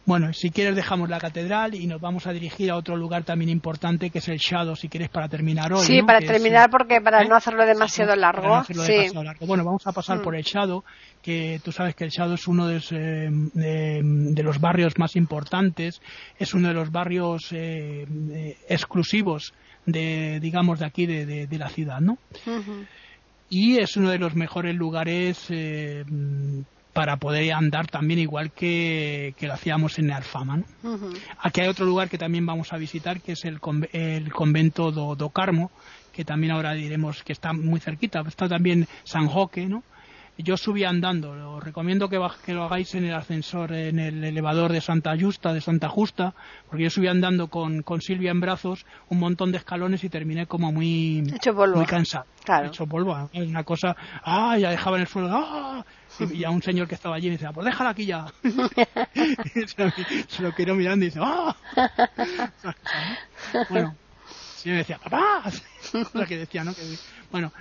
Bueno, 0.07 0.33
si 0.33 0.51
quieres 0.51 0.75
dejamos 0.75 1.09
la 1.09 1.21
catedral 1.21 1.75
y 1.75 1.87
nos 1.87 2.01
vamos 2.01 2.27
a 2.27 2.33
dirigir 2.33 2.71
a 2.71 2.77
otro 2.77 2.97
lugar 2.97 3.23
también 3.23 3.51
importante 3.51 4.11
que 4.11 4.19
es 4.19 4.29
el 4.29 4.39
Shadow, 4.39 4.75
si 4.75 4.89
quieres 4.89 5.11
para 5.11 5.29
terminar 5.29 5.73
hoy. 5.73 5.85
Sí, 5.85 6.03
para 6.03 6.21
terminar 6.21 6.71
porque 6.71 7.01
para 7.01 7.23
¿eh? 7.23 7.29
no 7.29 7.37
hacerlo 7.37 7.67
demasiado 7.67 8.17
largo. 8.17 8.65
sí. 8.65 9.11
Bueno, 9.47 9.65
vamos 9.65 9.87
a 9.87 9.93
pasar 9.93 10.19
mm. 10.19 10.23
por 10.23 10.35
el 10.35 10.43
Shadow, 10.43 10.85
que 11.23 11.61
tú 11.63 11.71
sabes 11.71 11.95
que 11.95 12.05
el 12.05 12.11
Shadow 12.11 12.35
es 12.35 12.49
uno 12.49 12.67
de, 12.67 12.81
eh, 13.57 14.43
los 14.43 14.61
barrios 14.61 14.99
más 14.99 15.17
importantes, 15.17 16.01
es 16.39 16.55
uno 16.55 16.69
de 16.69 16.75
los 16.75 16.91
barrios 16.91 17.49
eh, 17.53 18.57
exclusivos 18.69 19.53
de, 19.85 20.41
digamos, 20.41 20.81
de 20.81 20.87
aquí 20.87 21.07
de, 21.07 21.59
la 21.59 21.69
ciudad, 21.69 22.01
¿no? 22.01 22.19
Y 23.49 23.79
es 23.79 23.97
uno 23.97 24.11
de 24.11 24.19
los 24.19 24.35
mejores 24.35 24.75
lugares 24.75 25.51
para 26.93 27.17
poder 27.17 27.53
andar 27.53 27.87
también 27.87 28.19
igual 28.19 28.53
que, 28.53 29.35
lo 29.41 29.53
hacíamos 29.53 29.99
en 29.99 30.11
Alfama. 30.11 30.63
Aquí 31.39 31.61
hay 31.61 31.69
otro 31.69 31.87
lugar 31.87 32.09
que 32.09 32.19
también 32.19 32.45
vamos 32.47 32.73
a 32.73 32.77
visitar, 32.77 33.21
que 33.21 33.33
es 33.33 33.45
el, 33.45 33.61
el 33.93 34.33
convento 34.33 34.91
do, 34.91 35.31
Carmo, 35.31 35.71
que 36.13 36.25
también 36.25 36.53
ahora 36.53 36.73
diremos 36.73 37.23
que 37.23 37.33
está 37.33 37.53
muy 37.53 37.81
cerquita. 37.81 38.23
Está 38.27 38.49
también 38.49 38.87
San 39.05 39.27
Joque, 39.29 39.67
¿no? 39.67 39.83
Yo 40.39 40.57
subí 40.57 40.85
andando, 40.85 41.33
os 41.57 41.63
recomiendo 41.63 42.09
que, 42.09 42.19
que, 42.45 42.55
lo 42.55 42.65
hagáis 42.65 42.95
en 42.95 43.05
el 43.05 43.15
ascensor, 43.15 43.73
en 43.73 43.99
el 43.99 44.25
elevador 44.25 44.73
de 44.73 44.81
Santa 44.81 45.15
Justa, 45.19 45.53
de 45.53 45.61
Santa 45.61 45.89
Justa, 45.89 46.35
porque 46.67 46.85
yo 46.85 46.91
subí 46.91 47.09
andando 47.09 47.49
con, 47.49 47.83
con 47.83 48.01
Silvia 48.01 48.31
en 48.31 48.41
brazos 48.41 48.87
un 49.11 49.19
montón 49.19 49.53
de 49.53 49.59
escalones 49.59 50.03
y 50.03 50.09
terminé 50.09 50.47
como 50.47 50.73
muy, 50.73 51.23
muy 51.75 51.85
cansado. 51.85 52.25
Claro. 52.45 52.69
Hecho 52.69 52.87
polvo. 52.87 53.29
Es 53.33 53.47
una 53.47 53.65
cosa, 53.65 53.95
ah, 54.25 54.57
ya 54.57 54.71
dejaba 54.71 54.97
en 54.97 55.03
el 55.03 55.09
suelo, 55.09 55.29
ah, 55.31 55.85
y 56.33 56.45
a 56.45 56.51
un 56.51 56.63
señor 56.63 56.89
que 56.89 56.95
estaba 56.95 57.17
allí 57.17 57.27
me 57.27 57.33
decía, 57.33 57.53
pues 57.53 57.67
déjala 57.67 57.91
aquí 57.91 58.07
ya. 58.07 58.27
se 60.29 60.43
lo 60.43 60.55
quedó 60.55 60.75
mirando 60.75 61.05
y 61.05 61.09
dice, 61.09 61.21
¡ah! 61.23 61.55
Bueno, 63.69 63.95
sí 64.57 64.71
me 64.71 64.77
decía, 64.77 64.99
¡papá! 64.99 65.43
la 66.15 66.27
que 66.27 66.39
decía, 66.39 66.65
¿no? 66.65 66.75
Que, 66.75 66.83
bueno, 67.31 67.53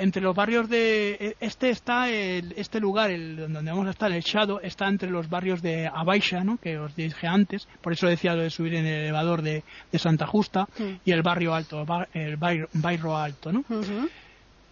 entre 0.00 0.22
los 0.22 0.34
barrios 0.34 0.68
de 0.68 1.12
e, 1.20 1.36
este 1.40 1.70
está 1.70 2.08
el, 2.08 2.52
este 2.56 2.80
lugar 2.80 3.10
el, 3.10 3.36
donde 3.52 3.70
vamos 3.70 3.86
a 3.86 3.90
estar 3.90 4.10
el 4.10 4.22
Shadow 4.22 4.60
está 4.62 4.88
entre 4.88 5.10
los 5.10 5.28
barrios 5.28 5.62
de 5.62 5.86
Abaixa 5.86 6.42
¿no? 6.42 6.58
que 6.58 6.78
os 6.78 6.94
dije 6.96 7.26
antes 7.26 7.68
por 7.80 7.92
eso 7.92 8.06
decía 8.06 8.34
lo 8.34 8.42
de 8.42 8.50
subir 8.50 8.74
en 8.74 8.86
el 8.86 9.02
elevador 9.02 9.42
de, 9.42 9.62
de 9.92 9.98
Santa 9.98 10.26
Justa 10.26 10.68
y 11.04 11.12
el 11.12 11.22
barrio 11.22 11.54
alto 11.54 11.86
el 12.14 12.36
barrio, 12.36 12.68
alto 13.16 13.52
¿no? 13.52 13.64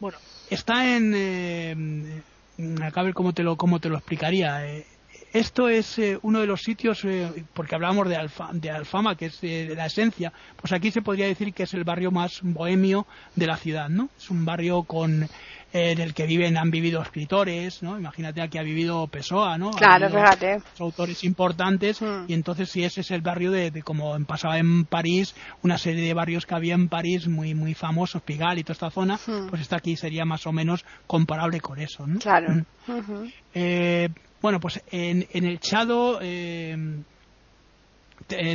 bueno 0.01 0.19
está 0.51 0.97
en 0.97 1.15
eh, 1.15 2.23
a 2.59 3.03
ver 3.03 3.15
cómo 3.15 3.33
te 3.33 3.43
lo, 3.43 3.57
cómo 3.57 3.79
te 3.79 3.89
lo 3.89 3.97
explicaría. 3.97 4.67
Eh, 4.67 4.87
esto 5.33 5.69
es 5.69 5.99
eh, 5.99 6.19
uno 6.23 6.41
de 6.41 6.47
los 6.47 6.63
sitios, 6.63 7.05
eh, 7.05 7.45
porque 7.55 7.75
hablamos 7.75 8.09
de, 8.09 8.17
Alfa, 8.17 8.51
de 8.53 8.71
Alfama, 8.71 9.17
que 9.17 9.27
es 9.27 9.43
la 9.43 9.87
esencia, 9.87 10.33
pues 10.57 10.73
aquí 10.73 10.91
se 10.91 11.03
podría 11.03 11.27
decir 11.27 11.53
que 11.53 11.65
es 11.65 11.75
el 11.75 11.85
barrio 11.85 12.11
más 12.11 12.41
bohemio 12.43 13.07
de 13.35 13.47
la 13.47 13.57
ciudad, 13.57 13.89
¿no? 13.89 14.09
Es 14.17 14.31
un 14.31 14.45
barrio 14.45 14.83
con 14.85 15.29
en 15.73 16.01
el 16.01 16.15
que 16.15 16.27
viven, 16.27 16.57
han 16.57 16.71
vivido 16.71 17.03
escritores, 17.03 17.83
¿no? 17.83 17.99
Imagínate 17.99 18.41
aquí 18.41 18.57
ha 18.59 18.63
vivido 18.63 19.07
Pessoa, 19.09 19.59
¿no? 19.59 19.71
Claro, 19.71 20.09
fíjate. 20.09 20.59
Autores 20.79 21.25
importantes, 21.25 22.01
hmm. 22.01 22.25
y 22.27 22.35
entonces 22.35 22.71
si 22.71 22.85
ese 22.85 23.03
es 23.03 23.11
el 23.11 23.21
barrio 23.21 23.51
de, 23.51 23.83
como 23.83 24.19
pasaba 24.25 24.59
en 24.59 24.87
París, 24.87 25.35
una 25.63 25.77
serie 25.77 26.03
de 26.03 26.15
barrios 26.15 26.47
que 26.47 26.55
había 26.55 26.75
en 26.75 26.89
París 26.89 27.29
muy 27.29 27.55
muy 27.55 27.75
famosos, 27.75 28.23
Pigal 28.23 28.59
y 28.59 28.65
toda 28.65 28.73
esta 28.73 28.91
zona, 28.91 29.17
hmm. 29.17 29.49
pues 29.51 29.61
esta 29.61 29.77
aquí 29.77 29.97
sería 29.97 30.25
más 30.25 30.47
o 30.47 30.53
menos 30.53 30.85
comparable 31.07 31.61
con 31.61 31.79
eso, 31.79 32.07
¿no? 32.07 32.19
Claro. 32.19 32.65
Hmm. 32.87 33.27
Eh, 33.53 34.09
bueno, 34.41 34.61
pues 34.61 34.83
en, 34.91 35.27
en 35.33 35.45
el 35.45 35.61
Chado 35.61 36.19
eh, 36.23 36.77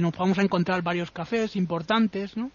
nos 0.02 0.18
vamos 0.18 0.40
a 0.40 0.42
encontrar 0.42 0.82
varios 0.82 1.12
cafés 1.12 1.56
importantes, 1.56 2.36
¿no? 2.38 2.52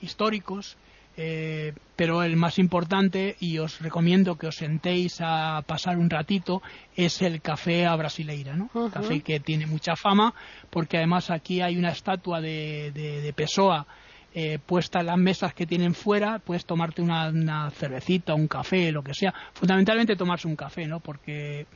Históricos, 0.00 0.76
eh, 1.22 1.74
pero 1.96 2.22
el 2.22 2.34
más 2.36 2.58
importante, 2.58 3.36
y 3.40 3.58
os 3.58 3.82
recomiendo 3.82 4.38
que 4.38 4.46
os 4.46 4.56
sentéis 4.56 5.18
a 5.20 5.60
pasar 5.66 5.98
un 5.98 6.08
ratito, 6.08 6.62
es 6.96 7.20
el 7.20 7.42
café 7.42 7.84
a 7.84 7.94
brasileira, 7.94 8.56
¿no? 8.56 8.70
Café 8.90 9.20
que 9.20 9.38
tiene 9.38 9.66
mucha 9.66 9.96
fama, 9.96 10.32
porque 10.70 10.96
además 10.96 11.30
aquí 11.30 11.60
hay 11.60 11.76
una 11.76 11.90
estatua 11.90 12.40
de, 12.40 12.90
de, 12.94 13.32
Pessoa 13.34 13.86
eh, 14.32 14.58
puesta 14.64 15.00
en 15.00 15.06
las 15.06 15.18
mesas 15.18 15.52
que 15.52 15.66
tienen 15.66 15.92
fuera, 15.92 16.38
puedes 16.38 16.64
tomarte 16.64 17.02
una, 17.02 17.28
una, 17.28 17.70
cervecita, 17.70 18.32
un 18.32 18.48
café, 18.48 18.90
lo 18.90 19.02
que 19.02 19.12
sea. 19.12 19.34
Fundamentalmente 19.52 20.16
tomarse 20.16 20.48
un 20.48 20.56
café, 20.56 20.86
¿no? 20.86 21.00
Porque 21.00 21.66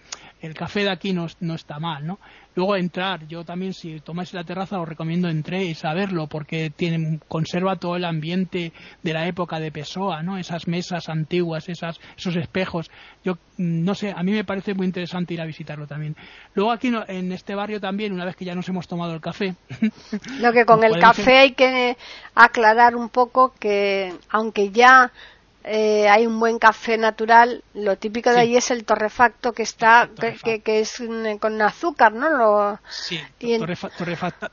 el 0.44 0.54
café 0.54 0.80
de 0.80 0.90
aquí 0.90 1.12
no, 1.12 1.26
no 1.40 1.54
está 1.54 1.78
mal, 1.78 2.06
¿no? 2.06 2.18
Luego 2.54 2.76
entrar, 2.76 3.26
yo 3.26 3.44
también 3.44 3.72
si 3.72 3.98
tomáis 4.00 4.32
la 4.32 4.44
terraza 4.44 4.78
os 4.78 4.88
recomiendo 4.88 5.28
entréis 5.28 5.84
a 5.84 5.92
verlo 5.92 6.28
porque 6.28 6.70
tiene, 6.70 7.18
conserva 7.26 7.76
todo 7.76 7.96
el 7.96 8.04
ambiente 8.04 8.72
de 9.02 9.12
la 9.12 9.26
época 9.26 9.58
de 9.58 9.72
Pessoa, 9.72 10.22
¿no? 10.22 10.38
Esas 10.38 10.68
mesas 10.68 11.08
antiguas, 11.08 11.68
esas, 11.68 11.98
esos 12.16 12.36
espejos. 12.36 12.90
Yo 13.24 13.34
mm, 13.56 13.84
no 13.84 13.94
sé, 13.94 14.12
a 14.14 14.22
mí 14.22 14.32
me 14.32 14.44
parece 14.44 14.74
muy 14.74 14.86
interesante 14.86 15.34
ir 15.34 15.40
a 15.40 15.46
visitarlo 15.46 15.86
también. 15.86 16.14
Luego 16.54 16.70
aquí 16.70 16.92
en 17.08 17.32
este 17.32 17.54
barrio 17.54 17.80
también, 17.80 18.12
una 18.12 18.24
vez 18.24 18.36
que 18.36 18.44
ya 18.44 18.54
nos 18.54 18.68
hemos 18.68 18.86
tomado 18.86 19.14
el 19.14 19.20
café. 19.20 19.56
Lo 20.40 20.52
que 20.52 20.64
con 20.64 20.84
el 20.84 21.00
café 21.00 21.38
hay 21.38 21.52
que 21.52 21.96
aclarar 22.34 22.94
un 22.94 23.08
poco 23.08 23.52
que 23.58 24.12
aunque 24.28 24.70
ya 24.70 25.10
eh, 25.66 26.06
hay 26.10 26.26
un 26.26 26.38
buen 26.38 26.58
café 26.58 26.98
natural. 26.98 27.64
Lo 27.72 27.96
típico 27.96 28.30
de 28.30 28.40
ahí 28.40 28.56
es 28.56 28.70
el 28.70 28.84
torrefacto 28.84 29.52
que 29.52 29.62
está, 29.62 30.10
Que, 30.44 30.60
que, 30.60 30.80
es 30.80 31.00
mm, 31.00 31.38
con 31.38 31.60
azúcar, 31.62 32.12
¿no? 32.12 32.28
Lo... 32.28 32.78
Sí, 32.90 33.18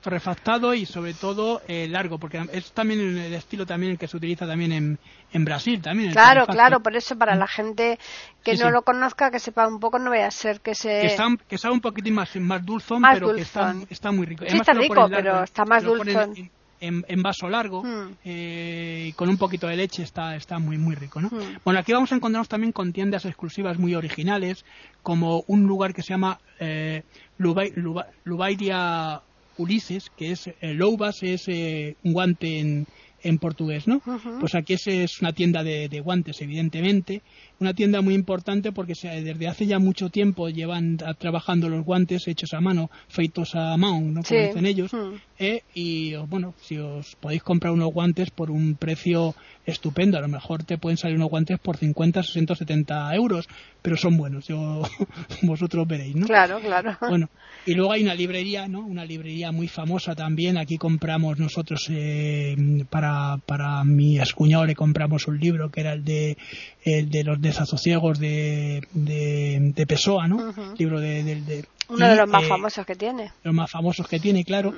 torrefactado 0.02 0.74
y 0.74 0.86
sobre 0.86 1.14
todo 1.14 1.62
eh, 1.68 1.88
largo, 1.90 2.18
porque 2.18 2.42
es 2.54 2.72
también 2.72 3.18
el 3.18 3.34
estilo 3.34 3.66
también 3.66 3.98
que 3.98 4.08
se 4.08 4.16
utiliza 4.16 4.48
también 4.48 4.72
en, 4.72 5.00
en 5.34 5.44
Brasil 5.44 5.82
también. 5.82 6.14
Claro, 6.14 6.48
claro, 6.48 6.80
por 6.80 6.96
eso 6.96 7.18
para 7.18 7.36
la 7.36 7.46
mm. 7.46 7.50
gente 7.50 8.00
que 8.42 8.56
no 8.56 8.72
lo 8.72 8.84
conozca, 8.84 9.32
que 9.32 9.40
sepa 9.40 9.68
un 9.68 9.82
poco, 9.82 10.00
no 10.00 10.12
vaya 10.12 10.28
a 10.28 10.32
ser 10.32 10.62
que 10.62 10.76
se... 10.76 11.14
Que, 11.50 11.58
sabe 11.58 11.74
un 11.74 11.82
poquitín 11.82 12.14
más, 12.14 12.34
más 12.38 12.66
dulzón, 12.66 13.04
pero 13.14 13.36
que 13.36 13.42
está, 13.42 13.76
está 13.90 14.14
muy 14.14 14.26
rico. 14.26 14.46
Sí, 14.48 14.56
está 14.56 14.72
rico, 14.72 15.10
pero 15.10 15.44
está 15.44 15.66
más 15.66 15.84
dulzón 15.84 16.52
en, 16.82 17.22
vaso 17.22 17.48
largo 17.50 17.84
hmm. 17.84 18.18
eh, 18.26 19.14
con 19.16 19.30
un 19.30 19.38
poquito 19.38 19.68
de 19.68 19.78
leche 19.78 20.04
está, 20.04 20.36
está 20.36 20.60
muy 20.60 20.78
muy 20.78 20.96
rico. 20.96 21.22
¿no? 21.22 21.30
Hmm. 21.30 21.58
Bueno, 21.64 21.80
aquí 21.80 21.94
vamos 21.94 22.12
a 22.12 22.16
encontrarnos 22.16 22.50
también 22.50 22.72
con 22.72 22.92
tiendas 22.92 23.26
exclusivas 23.26 23.78
muy 23.78 23.96
originales, 23.96 24.66
como 25.04 25.44
un 25.48 25.66
lugar 25.66 25.94
que 25.94 26.02
se 26.02 26.10
llama 26.10 26.40
eh, 26.60 27.04
Lubairia 27.38 29.22
Ulises, 29.58 30.10
que 30.16 30.32
es 30.32 30.48
eh, 30.48 30.74
Loubas, 30.74 31.24
es 31.24 31.48
eh, 31.48 31.96
un 32.04 32.14
guante 32.14 32.60
en, 32.60 32.88
en 33.24 33.38
portugués, 33.38 33.88
¿no? 33.88 34.02
Pues 34.40 34.56
aquí 34.56 34.74
es, 34.74 34.88
es 34.88 35.22
una 35.22 35.34
tienda 35.34 35.64
de, 35.64 35.90
de, 35.90 36.00
guantes, 36.00 36.42
evidentemente, 36.42 37.22
una 37.60 37.74
tienda 37.74 38.02
muy 38.02 38.14
importante 38.14 38.72
porque 38.72 38.94
desde 38.94 39.48
hace 39.48 39.68
ya 39.68 39.80
mucho 39.80 40.10
tiempo 40.10 40.50
llevan 40.50 40.98
trabajando 41.20 41.70
los 41.70 41.86
guantes 41.86 42.28
hechos 42.28 42.54
a 42.54 42.62
mano, 42.62 42.90
feitos 43.08 43.56
a 43.56 43.78
mano, 43.78 44.02
¿no? 44.02 44.24
Como 44.24 44.40
dicen 44.40 44.66
ellos. 44.66 44.94
Hmm. 44.94 45.16
¿Eh? 45.42 45.64
y 45.74 46.16
bueno, 46.16 46.54
si 46.62 46.78
os 46.78 47.16
podéis 47.16 47.44
comprar 47.44 47.74
unos 47.74 47.92
guantes 47.92 48.30
por 48.30 48.52
un 48.52 48.76
precio 48.76 49.36
estupendo, 49.66 50.18
a 50.18 50.22
lo 50.22 50.28
mejor 50.28 50.64
te 50.64 50.78
pueden 50.78 50.98
salir 50.98 51.18
unos 51.18 51.30
guantes 51.30 51.60
por 51.60 51.78
50, 51.78 52.24
60, 52.24 52.56
70 52.56 53.16
euros, 53.16 53.48
pero 53.82 53.98
son 53.98 54.18
buenos, 54.18 54.48
yo 54.48 54.82
vosotros 55.42 55.88
veréis, 55.88 56.16
¿no? 56.16 56.28
Claro, 56.28 56.60
claro. 56.60 56.98
Bueno, 57.02 57.30
y 57.66 57.74
luego 57.74 57.92
hay 57.92 58.04
una 58.04 58.16
librería, 58.16 58.68
¿no? 58.68 58.82
Una 58.82 59.04
librería 59.04 59.52
muy 59.52 59.68
famosa 59.68 60.16
también, 60.16 60.58
aquí 60.58 60.78
compramos 60.78 61.40
nosotros, 61.40 61.88
eh, 61.90 62.56
para, 62.90 63.38
para 63.46 63.84
mi 63.84 64.20
escuñado 64.20 64.66
le 64.66 64.76
compramos 64.76 65.28
un 65.28 65.40
libro 65.40 65.70
que 65.70 65.82
era 65.82 65.94
el 65.94 66.04
de, 66.04 66.38
el 66.84 67.10
de 67.10 67.24
los 67.24 67.42
desasosiegos 67.42 68.20
de, 68.20 68.82
de, 68.94 69.86
Pessoa, 69.88 70.28
¿no? 70.28 70.54
Libro 70.78 71.00
de, 71.02 71.66
Uno 71.90 72.08
de 72.08 72.16
los 72.16 72.30
más 72.30 72.44
eh, 72.44 72.48
famosos 72.48 72.86
que 72.86 72.96
tiene. 72.96 73.32
Los 73.44 73.54
más 73.54 73.70
famosos 73.70 74.08
que 74.08 74.20
tiene, 74.20 74.46
claro. 74.46 74.74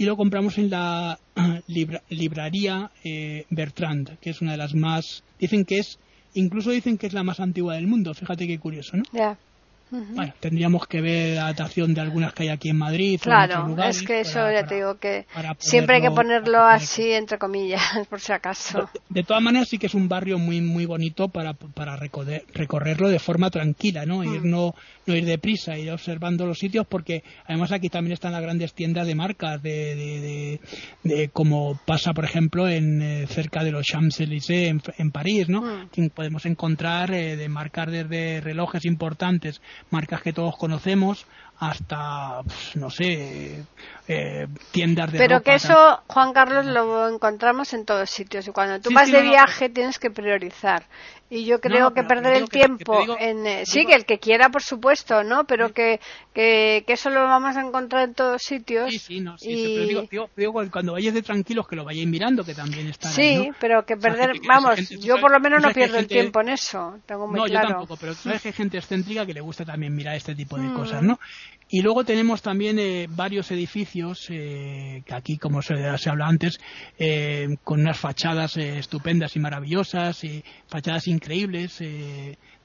Y 0.00 0.06
lo 0.06 0.16
compramos 0.16 0.56
en 0.56 0.70
la 0.70 1.18
libraría 2.08 2.90
eh, 3.04 3.44
Bertrand, 3.50 4.18
que 4.18 4.30
es 4.30 4.40
una 4.40 4.52
de 4.52 4.56
las 4.56 4.74
más. 4.74 5.24
Dicen 5.38 5.66
que 5.66 5.78
es. 5.78 5.98
Incluso 6.32 6.70
dicen 6.70 6.96
que 6.96 7.06
es 7.06 7.12
la 7.12 7.22
más 7.22 7.38
antigua 7.38 7.74
del 7.74 7.86
mundo. 7.86 8.14
Fíjate 8.14 8.46
qué 8.46 8.58
curioso, 8.58 8.96
¿no? 8.96 9.02
Bueno, 9.90 10.32
tendríamos 10.38 10.86
que 10.86 11.00
ver 11.00 11.36
la 11.36 11.46
adaptación 11.46 11.94
de 11.94 12.00
algunas 12.00 12.32
que 12.32 12.44
hay 12.44 12.48
aquí 12.48 12.68
en 12.68 12.78
Madrid. 12.78 13.20
Claro, 13.22 13.76
es 13.82 14.02
que 14.02 14.20
eso 14.20 14.50
ya 14.50 14.64
te 14.64 14.76
digo 14.76 14.98
que 14.98 15.26
siempre 15.58 15.96
hay 15.96 16.02
que 16.02 16.10
ponerlo 16.10 16.62
así, 16.62 17.12
entre 17.12 17.38
comillas, 17.38 17.82
por 18.08 18.20
si 18.20 18.32
acaso. 18.32 18.88
De, 19.08 19.22
todas 19.22 19.42
maneras, 19.42 19.68
sí 19.68 19.78
que 19.78 19.86
es 19.86 19.94
un 19.94 20.08
barrio 20.08 20.38
muy 20.38 20.60
muy 20.60 20.86
bonito 20.86 21.28
para, 21.28 21.54
para 21.54 21.96
recorrerlo 21.96 23.08
de 23.08 23.18
forma 23.18 23.50
tranquila, 23.50 24.06
¿no? 24.06 24.22
Ir 24.22 24.42
mm. 24.42 24.50
no, 24.50 24.74
no 25.06 25.16
ir 25.16 25.24
deprisa, 25.24 25.76
ir 25.76 25.90
observando 25.90 26.46
los 26.46 26.58
sitios, 26.58 26.86
porque 26.86 27.22
además 27.46 27.72
aquí 27.72 27.88
también 27.88 28.12
están 28.12 28.32
las 28.32 28.42
grandes 28.42 28.74
tiendas 28.74 29.06
de 29.06 29.14
marcas, 29.14 29.62
de, 29.62 30.60
de, 31.02 31.28
como 31.30 31.78
pasa, 31.84 32.12
por 32.12 32.24
ejemplo, 32.24 32.68
en 32.68 33.02
eh, 33.02 33.26
cerca 33.26 33.64
de 33.64 33.72
los 33.72 33.86
Champs-Élysées 33.86 34.80
en, 34.98 35.10
París, 35.10 35.48
¿no? 35.48 35.62
Mm. 35.62 36.10
Podemos 36.14 36.46
encontrar 36.46 37.12
eh, 37.12 37.36
de 37.36 37.48
marcas 37.48 37.90
desde 37.90 38.40
relojes 38.40 38.84
importantes 38.84 39.60
marcas 39.90 40.22
que 40.22 40.32
todos 40.32 40.56
conocemos 40.56 41.26
hasta, 41.58 42.42
pues, 42.42 42.76
no 42.76 42.88
sé, 42.88 43.64
eh, 44.08 44.46
tiendas 44.72 45.12
de 45.12 45.18
Pero 45.18 45.42
que 45.42 45.54
eso, 45.54 46.02
Juan 46.06 46.32
Carlos, 46.32 46.64
lo 46.64 47.08
encontramos 47.08 47.74
en 47.74 47.84
todos 47.84 48.08
sitios. 48.08 48.48
Y 48.48 48.50
cuando 48.50 48.80
tú 48.80 48.90
vas 48.94 49.12
de 49.12 49.22
viaje 49.22 49.68
tienes 49.68 49.98
que 49.98 50.10
priorizar. 50.10 50.84
Y 51.32 51.44
yo 51.44 51.60
creo 51.60 51.94
que 51.94 52.02
perder 52.02 52.34
el 52.34 52.48
tiempo 52.48 53.04
en... 53.18 53.46
Eh, 53.46 53.62
sí, 53.64 53.86
que 53.86 53.94
el 53.94 54.04
que 54.04 54.18
quiera, 54.18 54.48
por 54.48 54.64
supuesto, 54.64 55.22
¿no? 55.22 55.44
Pero 55.44 55.72
que, 55.72 56.00
que, 56.34 56.84
eso 56.88 57.08
lo 57.08 57.22
vamos 57.22 57.56
a 57.56 57.60
encontrar 57.60 58.08
en 58.08 58.14
todos 58.14 58.42
sitios. 58.42 58.90
Sí, 58.90 58.98
sí, 58.98 59.20
no, 59.20 59.38
sí. 59.38 59.76
Pero 59.76 60.08
digo, 60.08 60.30
digo, 60.36 60.70
cuando 60.72 60.94
vayáis 60.94 61.14
de 61.14 61.22
tranquilos 61.22 61.68
que 61.68 61.76
lo 61.76 61.84
vayáis 61.84 62.08
mirando, 62.08 62.42
que 62.42 62.54
también 62.54 62.88
está 62.88 63.10
Sí, 63.10 63.48
pero 63.60 63.86
que 63.86 63.96
perder... 63.96 64.32
vamos, 64.44 64.88
yo 64.88 65.20
por 65.20 65.30
lo 65.30 65.38
menos 65.38 65.62
no 65.62 65.70
pierdo 65.70 65.98
el 65.98 66.08
tiempo 66.08 66.40
en 66.40 66.48
eso. 66.48 66.98
Tengo 67.06 67.28
muy 67.28 67.38
no, 67.38 67.46
yo 67.46 67.60
tampoco, 67.60 67.96
pero 67.96 68.12
sabes 68.14 68.42
que 68.42 68.48
hay 68.48 68.54
gente 68.54 68.78
excéntrica 68.78 69.24
que 69.24 69.34
le 69.34 69.40
gusta 69.40 69.64
también 69.64 69.94
mirar 69.94 70.16
este 70.16 70.34
tipo 70.34 70.56
de 70.56 70.64
mm. 70.64 70.74
cosas, 70.74 71.00
¿no? 71.00 71.20
Y 71.72 71.82
luego 71.82 72.04
tenemos 72.04 72.42
también 72.42 72.80
eh, 72.80 73.06
varios 73.08 73.52
edificios, 73.52 74.26
eh, 74.28 75.02
que 75.06 75.14
aquí, 75.14 75.38
como 75.38 75.62
se, 75.62 75.76
se 75.98 76.10
habla 76.10 76.26
antes, 76.26 76.58
eh, 76.98 77.56
con 77.62 77.80
unas 77.80 77.96
fachadas 77.96 78.56
estupendas 78.56 79.36
y 79.36 79.38
maravillosas, 79.38 80.24
y 80.24 80.42
fachadas 80.66 81.06
increíbles, 81.06 81.80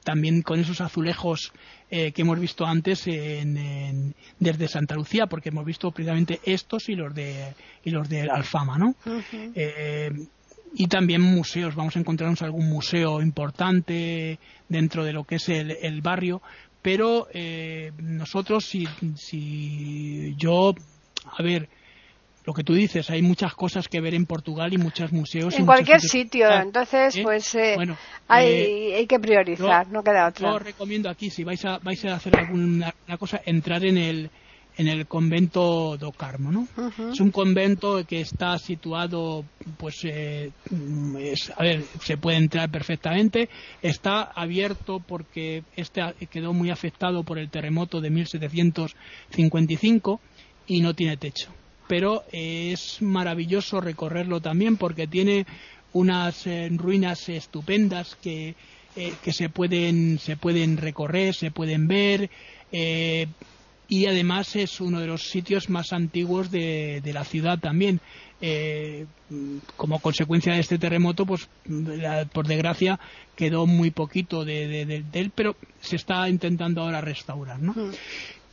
también 0.04 0.42
con 0.42 0.60
esos 0.60 0.82
azulejos 0.82 1.54
que 1.90 2.14
hemos 2.18 2.40
visto 2.40 2.66
antes 2.66 3.08
en, 3.08 4.14
desde 4.40 4.68
Santa 4.68 4.96
Lucía, 4.96 5.28
porque 5.28 5.50
hemos 5.50 5.66
visto 5.66 5.92
precisamente 5.92 6.40
estos 6.44 6.90
y 6.90 6.96
los 6.96 7.14
de, 7.14 7.54
y 7.84 7.92
los 7.92 8.10
de 8.10 8.24
Alfama, 8.30 8.78
¿no? 8.78 8.96
y 10.78 10.88
también 10.88 11.22
museos. 11.22 11.76
Vamos 11.76 11.96
a 11.96 12.00
encontrarnos 12.00 12.42
algún 12.42 12.68
museo 12.68 13.22
importante 13.22 14.40
dentro 14.68 15.06
de 15.06 15.14
lo 15.14 15.24
que 15.24 15.36
es 15.36 15.48
el 15.50 16.02
barrio, 16.02 16.42
pero 16.86 17.28
eh, 17.34 17.92
nosotros 17.98 18.64
si, 18.64 18.88
si 19.16 20.36
yo 20.38 20.76
a 21.26 21.42
ver 21.42 21.68
lo 22.46 22.54
que 22.54 22.64
tú 22.64 22.76
dices, 22.76 23.10
hay 23.10 23.24
muchas 23.24 23.56
cosas 23.56 23.88
que 23.88 24.00
ver 24.00 24.14
en 24.14 24.28
Portugal 24.28 24.72
y 24.72 24.78
muchos 24.78 25.12
museos. 25.12 25.58
En 25.58 25.66
cualquier 25.66 26.00
sitio, 26.00 26.48
entonces, 26.48 27.18
¿eh? 27.18 27.24
pues 27.24 27.56
eh, 27.56 27.76
hay, 28.28 28.48
eh, 28.48 28.96
hay, 28.98 29.08
que 29.08 29.20
priorizar, 29.20 29.88
no 29.88 30.04
queda 30.04 30.28
otra. 30.28 30.52
Yo 30.52 30.60
recomiendo 30.60 31.10
aquí, 31.10 31.32
si 31.32 31.44
vais 31.44 31.66
a, 31.66 31.80
vais 31.80 32.06
a 32.06 32.14
hacer 32.14 32.38
alguna 32.38 32.94
cosa, 33.18 33.42
entrar 33.48 33.84
en 33.84 33.98
el, 33.98 34.30
en 34.78 34.88
el 34.88 35.08
convento 35.08 35.98
do 35.98 36.12
Carmo, 36.12 36.52
¿no? 36.52 36.68
Es 37.12 37.20
un 37.20 37.32
convento 37.32 38.06
que 38.06 38.22
está 38.22 38.60
situado, 38.60 39.46
pues, 39.78 40.02
eh, 40.04 40.52
a 41.56 41.64
ver, 41.64 41.84
se 42.02 42.18
puede 42.18 42.38
entrar 42.38 42.70
perfectamente. 42.70 43.50
Está 43.82 44.24
abierto 44.24 45.00
porque 45.00 45.64
este 45.76 46.02
quedó 46.30 46.54
muy 46.54 46.70
afectado 46.72 47.24
por 47.24 47.40
el 47.40 47.50
terremoto 47.50 48.02
de 48.02 48.10
1755 48.10 50.20
y 50.68 50.82
no 50.82 50.94
tiene 50.94 51.18
techo. 51.18 51.50
Pero 51.88 52.24
es 52.32 53.02
maravilloso 53.02 53.80
recorrerlo 53.80 54.42
también 54.42 54.78
porque 54.78 55.08
tiene 55.08 55.46
unas 55.94 56.46
eh, 56.48 56.70
ruinas 56.72 57.30
estupendas 57.30 58.16
que, 58.16 58.56
eh, 58.96 59.14
que 59.24 59.32
se 59.32 59.50
pueden 59.50 60.20
se 60.20 60.36
pueden 60.36 60.78
recorrer, 60.78 61.34
se 61.34 61.52
pueden 61.52 61.88
ver. 61.88 62.30
Eh, 62.72 63.28
y 63.88 64.08
además 64.08 64.56
es 64.56 64.82
uno 64.82 65.00
de 65.00 65.08
los 65.08 65.30
sitios 65.30 65.70
más 65.70 65.94
antiguos 65.94 66.52
de, 66.52 67.02
la 67.14 67.24
ciudad 67.24 67.60
también. 67.60 68.00
Eh, 68.42 69.06
como 69.78 70.00
consecuencia 70.00 70.54
de 70.54 70.60
este 70.60 70.78
terremoto, 70.78 71.26
pues 71.26 71.48
por 72.34 72.48
desgracia 72.48 73.00
quedó 73.36 73.66
muy 73.66 73.92
poquito 73.92 74.44
de, 74.44 75.04
él, 75.14 75.32
pero 75.34 75.56
se 75.82 75.96
está 75.96 76.28
intentando 76.30 76.82
ahora 76.82 77.02
restaurar, 77.02 77.60
¿no? 77.60 77.74
Hmm. 77.74 77.92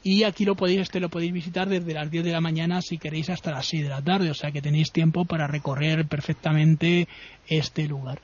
Y 0.05 0.25
aquí 0.25 0.45
lo 0.45 0.57
podéis, 0.57 0.81
este 0.81 0.99
lo 0.99 1.11
podéis 1.11 1.33
visitar 1.33 1.69
desde 1.69 1.95
las 1.95 2.11
10 2.11 2.25
de 2.25 2.33
la 2.33 2.41
mañana 2.41 2.83
si 2.83 2.99
queréis 2.99 3.31
hasta 3.31 3.53
las 3.53 3.67
6 3.67 3.85
de 3.85 3.89
la 3.89 4.03
tarde, 4.03 4.31
o 4.31 4.35
sea 4.35 4.51
que 4.51 4.61
tenéis 4.61 4.91
tiempo 4.91 5.25
para 5.25 5.47
recorrer 5.47 6.07
perfectamente 6.07 7.07
este 7.47 7.87
lugar. 7.87 8.21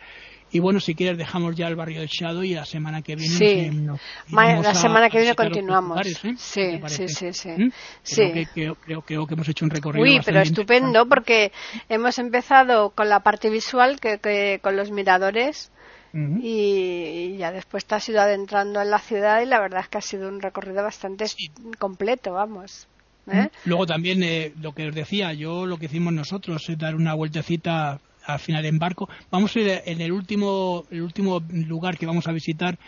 Y 0.51 0.61
bueno, 0.61 0.81
si 0.81 0.95
quieres 0.95 1.19
dejamos 1.19 1.55
ya 1.57 1.69
el 1.69 1.77
barrio 1.77 2.01
del 2.01 2.09
Shadow 2.09 2.43
y 2.43 2.55
la 2.55 2.65
semana 2.65 3.03
que 3.03 3.17
viene. 3.17 3.35
Sí. 3.35 3.71
la 4.31 4.75
semana 4.75 5.11
que 5.11 5.19
viene 5.19 5.35
continuamos. 5.35 6.07
¿eh? 6.07 6.35
Sí, 6.39 6.81
sí, 6.87 7.09
sí, 7.09 7.33
sí, 7.33 7.49
¿Mm? 7.51 7.73
Creo, 8.05 8.33
Que, 8.33 9.03
creo, 9.05 9.27
que 9.27 9.35
hemos 9.35 9.49
hecho 9.49 9.65
un 9.65 9.71
recorrido. 9.71 10.03
Uy, 10.03 10.21
pero 10.25 10.41
estupendo 10.41 11.07
porque 11.07 11.53
hemos 11.89 12.19
empezado 12.19 12.91
con 12.91 13.09
la 13.09 13.21
parte 13.21 13.51
visual, 13.51 14.01
que, 14.01 14.59
con 14.63 14.77
los 14.77 14.91
miradores. 14.91 15.71
Y 16.43 17.37
ya 17.37 17.53
después 17.53 17.85
te 17.85 17.95
has 17.95 18.09
ido 18.09 18.21
adentrando 18.21 18.81
en 18.81 18.91
la 18.91 18.99
ciudad 18.99 19.41
y 19.41 19.47
la 19.47 19.61
verdad 19.61 19.83
es 19.83 19.89
que 19.89 19.99
ha 19.99 20.01
sido 20.01 20.29
un 20.29 20.41
recorrido 20.41 20.83
bastante 20.83 21.27
completo, 21.79 22.33
vamos. 22.33 22.89
¿eh? 23.31 23.51
Luego 23.65 23.87
también 23.87 24.23
eh, 24.23 24.53
lo 24.61 24.73
que 24.73 24.89
os 24.89 24.95
decía, 24.95 25.33
yo 25.33 25.67
lo 25.67 25.77
que 25.77 25.87
hicimos 25.87 26.13
nosotros 26.13 26.69
es 26.69 26.79
dar 26.79 26.97
una 26.97 27.15
vueltecita 27.15 28.01
al 28.29 28.41
final 28.41 28.65
en 28.65 28.79
barco. 28.79 29.09
Vamos 29.31 29.55
a 29.57 29.61
ir 29.61 29.83
en 29.85 30.01
el 30.01 30.13
último, 30.13 30.85
el 30.91 31.03
último 31.03 31.43
lugar 31.51 31.97
que 31.97 32.07
vamos 32.07 32.27
a 32.29 32.33
visitar 32.33 32.79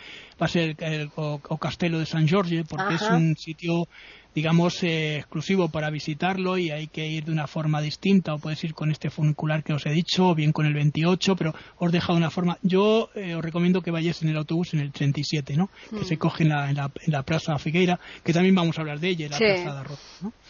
va 0.41 0.47
a 0.47 0.49
ser 0.49 0.77
el, 0.79 1.11
o, 1.17 1.39
Castelo 1.59 1.99
de 1.99 2.07
San 2.07 2.29
Jorge, 2.29 2.65
porque 2.69 2.95
es 2.95 3.03
un 3.03 3.37
sitio 3.37 3.89
digamos, 4.35 4.83
eh, 4.85 5.17
exclusivo 5.17 5.71
para 5.71 5.91
visitarlo 5.91 6.57
y 6.57 6.71
hay 6.71 6.87
que 6.87 7.05
ir 7.07 7.25
de 7.25 7.33
una 7.33 7.49
forma 7.49 7.81
distinta 7.81 8.33
o 8.33 8.39
puedes 8.39 8.62
ir 8.62 8.75
con 8.75 8.93
este 8.93 9.11
funicular 9.11 9.65
que 9.65 9.73
os 9.73 9.85
he 9.87 9.91
dicho 9.91 10.29
o 10.29 10.35
bien 10.37 10.53
con 10.53 10.67
el 10.67 10.75
28, 10.75 11.35
pero 11.35 11.53
os 11.79 11.89
he 11.89 11.93
dejado 11.93 12.17
una 12.17 12.31
forma. 12.31 12.57
Yo 12.62 13.11
eh, 13.17 13.35
os 13.35 13.43
recomiendo 13.43 13.83
que 13.83 13.91
vayáis 13.91 14.23
en 14.23 14.29
el 14.29 14.37
autobús 14.37 14.73
en 14.75 14.81
el 14.81 14.93
37, 14.93 15.57
¿no? 15.57 15.69
Que 15.91 16.05
se 16.05 16.15
mm. 16.15 16.19
coge 16.19 16.45
en 16.45 16.51
la, 16.51 16.71
en, 16.71 17.12
la, 17.12 17.23
Plaza 17.25 17.59
Figueira, 17.59 17.99
que 18.23 18.33
también 18.33 18.55
vamos 18.55 18.79
a 18.79 18.83
hablar 18.83 19.01
de 19.01 19.09
ella, 19.09 19.29
la 19.31 19.39
Plaza 19.39 19.73
de 19.73 19.79
Arroz, 19.81 20.01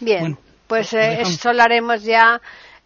Bien, 0.01 0.37
pues 0.67 0.93
eh, 0.93 1.23
eso 1.23 1.53
lo 1.53 1.62
haremos 1.62 2.05
ya 2.05 2.41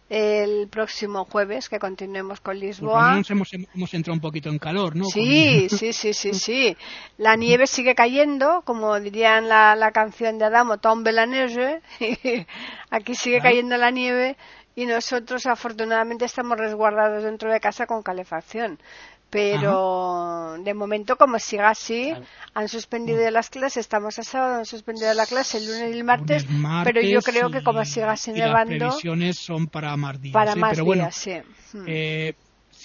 el 0.09 0.67
próximo 0.67 1.25
jueves 1.25 1.67
que 1.67 1.79
continuemos 1.79 2.39
con 2.39 2.59
Lisboa. 2.59 3.21
hemos, 3.27 3.53
hemos, 3.53 3.93
entrado 3.93 4.13
un 4.13 4.21
poquito 4.21 4.49
en 4.49 4.59
calor, 4.59 4.95
¿no? 4.95 5.05
Sí, 5.05 5.67
sí, 5.69 5.93
sí, 5.93 6.13
sí, 6.13 6.33
sí. 6.33 6.77
La 7.17 7.35
nieve 7.35 7.65
sigue 7.65 7.95
cayendo, 7.95 8.61
como 8.65 8.99
dirían 8.99 9.49
la, 9.49 9.75
la 9.75 9.91
canción 9.91 10.37
de 10.37 10.45
Adamo, 10.45 10.77
tombe 10.77 11.11
la 11.11 11.25
neige. 11.25 11.81
Aquí 12.91 13.15
sigue 13.15 13.41
cayendo 13.41 13.77
la 13.77 13.89
nieve 13.89 14.37
y 14.75 14.85
nosotros 14.85 15.45
afortunadamente 15.47 16.25
estamos 16.25 16.57
resguardados 16.57 17.23
dentro 17.23 17.51
de 17.51 17.59
casa 17.59 17.87
con 17.87 18.03
calefacción 18.03 18.77
pero 19.35 20.55
de 20.63 20.73
momento 20.73 21.17
como 21.17 21.39
siga 21.39 21.69
así 21.69 22.13
han 22.53 22.69
suspendido 22.69 23.29
las 23.31 23.49
clases. 23.49 23.81
Estamos 23.81 24.17
a 24.17 24.23
sábado 24.23 24.55
han 24.55 24.65
suspendido 24.65 25.13
la 25.13 25.25
clase 25.25 25.57
el 25.57 25.65
lunes 25.65 25.93
y 25.93 25.97
el 25.97 26.05
martes, 26.05 26.45
pero 26.85 27.01
yo 27.01 27.21
creo 27.21 27.51
que 27.51 27.61
como 27.61 27.83
siga 27.83 28.13
así 28.13 28.31
nevando 28.31 28.71
las 28.71 28.93
previsiones 28.95 29.37
son 29.37 29.67
para 29.67 29.97
más 29.97 30.21
días 30.21 30.33
para 30.33 30.53
¿eh? 30.53 30.55
más 30.55 30.77
pero 30.77 30.93
días 30.93 31.15
sí. 31.15 31.33
Eh, 31.85 32.33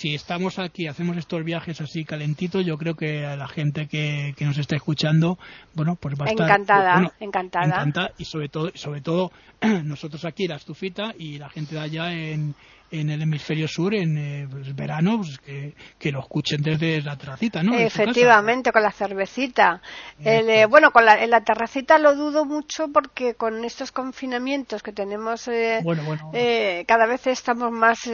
si 0.00 0.14
estamos 0.14 0.58
aquí, 0.58 0.86
hacemos 0.86 1.18
estos 1.18 1.44
viajes 1.44 1.78
así 1.82 2.06
calentitos, 2.06 2.64
yo 2.64 2.78
creo 2.78 2.94
que 2.94 3.26
a 3.26 3.36
la 3.36 3.46
gente 3.46 3.86
que, 3.86 4.32
que 4.34 4.46
nos 4.46 4.56
está 4.56 4.74
escuchando, 4.74 5.38
bueno, 5.74 5.94
pues 5.96 6.14
va 6.14 6.24
a 6.24 6.30
estar 6.30 6.46
encantada, 6.46 7.12
encantada, 7.20 8.10
y 8.16 8.24
sobre 8.24 8.48
todo, 8.48 8.70
sobre 8.74 9.02
todo 9.02 9.30
nosotros 9.84 10.24
aquí 10.24 10.48
la 10.48 10.56
estufita 10.56 11.12
y 11.18 11.36
la 11.36 11.50
gente 11.50 11.74
de 11.74 11.80
allá 11.82 12.14
en, 12.14 12.54
en 12.90 13.10
el 13.10 13.22
hemisferio 13.22 13.68
sur 13.68 13.94
en 13.94 14.18
eh, 14.18 14.48
pues, 14.50 14.74
verano 14.74 15.18
pues, 15.18 15.38
que, 15.38 15.74
que, 15.98 16.10
lo 16.10 16.20
escuchen 16.20 16.60
desde 16.60 17.00
la 17.02 17.16
terracita, 17.16 17.62
¿no? 17.62 17.76
Efectivamente, 17.76 18.72
con 18.72 18.82
la 18.82 18.90
cervecita. 18.90 19.80
Eh, 20.24 20.66
bueno, 20.68 20.90
con 20.90 21.04
la, 21.04 21.22
en 21.22 21.30
la 21.30 21.42
terracita 21.42 21.98
lo 21.98 22.16
dudo 22.16 22.44
mucho 22.44 22.88
porque 22.92 23.34
con 23.34 23.64
estos 23.64 23.92
confinamientos 23.92 24.82
que 24.82 24.92
tenemos, 24.92 25.46
eh, 25.48 25.82
eh 26.32 26.84
cada 26.86 27.06
vez 27.06 27.26
estamos 27.28 27.70
más 27.70 28.10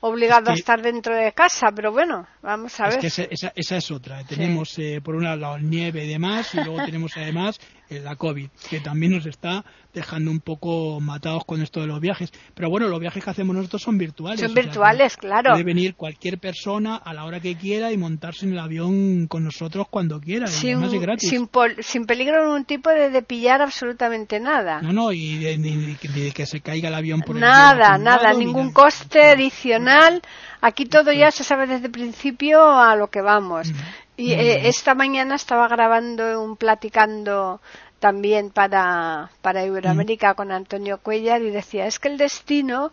obligados 0.00 0.48
a 0.48 0.54
estar 0.54 0.82
dentro 0.82 1.14
de 1.18 1.32
casa, 1.32 1.70
pero 1.74 1.92
bueno, 1.92 2.26
vamos 2.42 2.78
a 2.80 2.88
ver. 2.88 3.04
Es 3.04 3.14
que 3.16 3.34
esa, 3.34 3.52
esa, 3.54 3.76
es 3.76 3.90
otra. 3.90 4.24
Tenemos 4.24 4.76
por 5.02 5.14
un 5.14 5.24
lado 5.24 5.58
nieve 5.58 6.04
y 6.04 6.08
demás, 6.08 6.54
y 6.54 6.58
luego 6.58 6.84
tenemos 6.84 7.16
además 7.16 7.60
la 7.90 8.16
COVID, 8.16 8.48
que 8.68 8.80
también 8.80 9.12
nos 9.12 9.26
está 9.26 9.64
dejando 9.94 10.30
un 10.30 10.40
poco 10.40 11.00
matados 11.00 11.44
con 11.44 11.62
esto 11.62 11.80
de 11.80 11.86
los 11.86 12.00
viajes. 12.00 12.32
Pero 12.54 12.70
bueno, 12.70 12.88
los 12.88 13.00
viajes 13.00 13.24
que 13.24 13.30
hacemos 13.30 13.56
nosotros 13.56 13.82
son 13.82 13.98
virtuales. 13.98 14.40
Son 14.40 14.54
virtuales, 14.54 15.16
claro. 15.16 15.52
Puede 15.52 15.64
venir 15.64 15.94
cualquier 15.94 16.38
persona 16.38 16.96
a 16.96 17.14
la 17.14 17.24
hora 17.24 17.40
que 17.40 17.56
quiera 17.56 17.90
y 17.90 17.96
montarse 17.96 18.46
en 18.46 18.52
el 18.52 18.58
avión 18.58 19.26
con 19.26 19.44
nosotros 19.44 19.86
cuando 19.90 20.20
quiera. 20.20 20.46
Sin, 20.46 20.82
y 20.84 20.98
gratis. 20.98 21.28
Sin, 21.28 21.48
sin, 21.80 22.06
peligro 22.06 22.44
ningún 22.44 22.64
tipo 22.64 22.90
de, 22.90 23.22
pillar 23.22 23.62
absolutamente 23.62 24.38
nada. 24.38 24.80
No, 24.82 24.92
no, 24.92 25.12
y 25.12 25.38
de, 25.38 26.32
que 26.32 26.46
se 26.46 26.60
caiga 26.60 26.88
el 26.88 26.94
avión 26.94 27.20
por 27.22 27.36
Nada, 27.36 27.96
el 27.96 28.04
nada, 28.04 28.32
ningún 28.34 28.72
coste 28.72 29.22
adicional. 29.30 30.22
Aquí 30.60 30.86
todo 30.86 31.12
ya 31.12 31.30
se 31.30 31.44
sabe 31.44 31.66
desde 31.66 31.86
el 31.86 31.92
principio 31.92 32.70
a 32.70 32.96
lo 32.96 33.08
que 33.08 33.22
vamos. 33.22 33.72
Y 34.18 34.32
eh, 34.32 34.66
esta 34.66 34.96
mañana 34.96 35.36
estaba 35.36 35.68
grabando 35.68 36.42
un 36.42 36.56
platicando 36.56 37.60
también 38.00 38.50
para, 38.50 39.30
para 39.42 39.64
Iberoamérica 39.64 40.34
con 40.34 40.50
Antonio 40.50 40.98
Cuellar 40.98 41.40
y 41.42 41.50
decía, 41.50 41.86
es 41.86 42.00
que 42.00 42.08
el 42.08 42.18
destino 42.18 42.92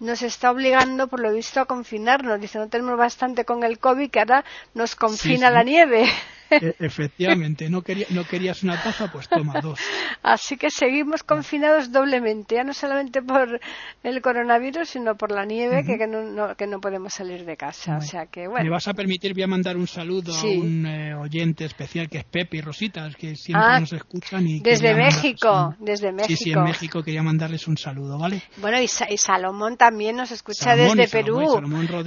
nos 0.00 0.20
está 0.20 0.50
obligando, 0.50 1.08
por 1.08 1.20
lo 1.20 1.32
visto, 1.32 1.60
a 1.60 1.64
confinarnos. 1.64 2.38
Dice, 2.42 2.58
no 2.58 2.68
tenemos 2.68 2.98
bastante 2.98 3.46
con 3.46 3.64
el 3.64 3.78
COVID 3.78 4.10
que 4.10 4.20
ahora 4.20 4.44
nos 4.74 4.96
confina 4.96 5.50
la 5.50 5.62
nieve. 5.62 6.04
E, 6.50 6.74
efectivamente, 6.78 7.68
no, 7.68 7.82
quería, 7.82 8.06
no 8.10 8.24
querías 8.24 8.62
una 8.62 8.80
taza, 8.80 9.10
pues 9.10 9.28
toma 9.28 9.60
dos. 9.60 9.80
Así 10.22 10.56
que 10.56 10.70
seguimos 10.70 11.22
confinados 11.22 11.92
doblemente, 11.92 12.56
ya 12.56 12.64
no 12.64 12.72
solamente 12.72 13.22
por 13.22 13.60
el 14.02 14.22
coronavirus, 14.22 14.88
sino 14.88 15.16
por 15.16 15.32
la 15.32 15.44
nieve, 15.44 15.84
que, 15.84 16.06
no, 16.06 16.56
que 16.56 16.66
no 16.66 16.80
podemos 16.80 17.14
salir 17.14 17.44
de 17.44 17.56
casa. 17.56 17.98
O 17.98 18.00
sea 18.00 18.26
que, 18.26 18.48
bueno. 18.48 18.64
¿Me 18.64 18.70
vas 18.70 18.88
a 18.88 18.94
permitir, 18.94 19.34
voy 19.34 19.42
a 19.42 19.46
mandar 19.48 19.76
un 19.76 19.86
saludo 19.86 20.34
a 20.34 20.42
un 20.44 20.86
eh, 20.86 21.14
oyente 21.14 21.64
especial 21.64 22.08
que 22.08 22.18
es 22.18 22.24
Pepe 22.24 22.58
y 22.58 22.60
Rosita, 22.60 23.08
que 23.16 23.34
siempre 23.34 23.66
ah, 23.66 23.80
nos 23.80 23.92
escuchan. 23.92 24.46
y 24.46 24.60
Desde 24.60 24.94
México, 24.94 25.74
desde 25.78 26.12
México. 26.12 26.28
Sí, 26.28 26.36
sí, 26.36 26.52
en 26.52 26.64
México 26.64 27.02
quería 27.02 27.22
mandarles 27.22 27.66
un 27.66 27.76
saludo, 27.76 28.18
¿vale? 28.18 28.42
Bueno, 28.58 28.80
y, 28.80 28.88
Salomón 28.88 29.76
también 29.76 30.16
nos 30.16 30.30
escucha 30.30 30.76
desde 30.76 31.08
Perú. 31.08 31.60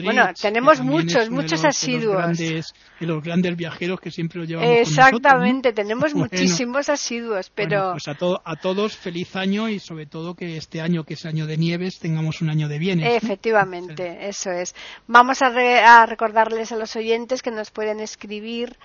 bueno, 0.04 0.30
tenemos 0.40 0.82
muchos, 0.82 1.30
muchos 1.30 1.66
asiduos. 1.66 2.38
de 2.38 2.64
los 3.02 3.24
grandes 3.24 3.56
viajeros 3.56 4.00
que 4.00 4.12
siempre 4.12 4.29
Exactamente, 4.62 5.74
tenemos 5.74 6.14
muchísimos 6.16 6.90
asiduos, 6.90 7.52
pero... 7.54 7.94
pues 7.94 8.08
a, 8.08 8.18
a 8.44 8.56
todos 8.56 8.96
feliz 8.96 9.36
año 9.36 9.70
y 9.70 9.80
sobre 9.80 10.06
todo 10.06 10.36
que 10.36 10.58
este 10.58 10.82
año, 10.82 11.04
que 11.04 11.16
es 11.16 11.26
año 11.26 11.46
de 11.46 11.58
nieves, 11.58 12.00
tengamos 12.00 12.42
un 12.42 12.50
año 12.50 12.68
de 12.68 12.80
bienes. 12.80 13.16
Efectivamente, 13.16 14.28
eso 14.28 14.52
es. 14.52 14.76
Vamos 15.08 15.42
a, 15.42 16.06
recordarles 16.06 16.72
a 16.72 16.78
los 16.78 16.96
oyentes 16.96 17.42
que 17.42 17.52
nos 17.52 17.72
pueden 17.72 18.00
escribir 18.00 18.78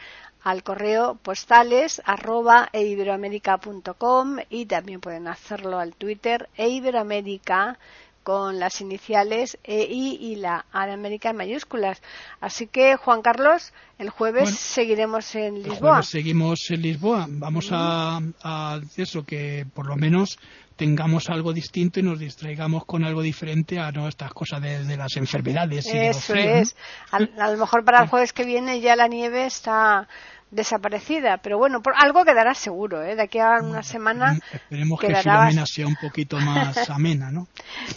al 0.42 0.62
correo 0.62 1.16
postales 1.22 2.02
arroba 2.04 2.68
eiberoamerica.com 2.72 4.36
y 4.50 4.66
también 4.66 5.00
pueden 5.00 5.26
hacerlo 5.26 5.78
al 5.78 5.94
Twitter 5.94 6.48
eiberoamerica 6.56 7.78
con 8.24 8.58
las 8.58 8.80
iniciales 8.80 9.58
EI 9.62 10.18
y 10.20 10.36
la 10.36 10.64
América 10.72 11.30
en 11.30 11.36
mayúsculas. 11.36 12.02
Así 12.40 12.66
que, 12.66 12.96
Juan 12.96 13.22
Carlos, 13.22 13.72
el 13.98 14.10
jueves 14.10 14.50
seguiremos 14.50 15.34
en 15.36 15.62
Lisboa. 15.62 15.98
El 15.98 16.04
seguimos 16.04 16.70
en 16.70 16.82
Lisboa. 16.82 17.26
Vamos 17.28 17.68
a, 17.70 18.20
a 18.42 18.80
eso, 18.96 19.24
que 19.24 19.66
por 19.72 19.86
lo 19.86 19.94
menos 19.94 20.38
tengamos 20.76 21.30
algo 21.30 21.52
distinto 21.52 22.00
y 22.00 22.02
nos 22.02 22.18
distraigamos 22.18 22.84
con 22.84 23.04
algo 23.04 23.22
diferente 23.22 23.78
a 23.78 23.92
no 23.92 24.08
estas 24.08 24.32
cosas 24.32 24.60
de, 24.60 24.96
las 24.96 25.16
enfermedades. 25.16 25.86
Y 25.86 25.96
Eso 25.96 26.34
es. 26.34 26.74
A, 27.12 27.18
a, 27.18 27.50
lo 27.50 27.58
mejor 27.58 27.84
para 27.84 28.02
el 28.02 28.08
jueves 28.08 28.32
que 28.32 28.44
viene 28.44 28.80
ya 28.80 28.96
la 28.96 29.06
nieve 29.06 29.46
está 29.46 30.08
desaparecida, 30.54 31.38
pero 31.38 31.58
bueno, 31.58 31.82
por, 31.82 31.94
algo 31.96 32.24
quedará 32.24 32.54
seguro, 32.54 33.02
¿eh? 33.02 33.16
De 33.16 33.22
aquí 33.22 33.38
a 33.38 33.58
una 33.62 33.82
semana. 33.82 34.38
Esperemos 34.52 35.00
que 35.00 35.14
Filomena 35.14 35.66
sea 35.66 35.86
un 35.86 35.96
poquito 36.00 36.38
más 36.38 36.88
amena, 36.90 37.30
¿no? 37.30 37.48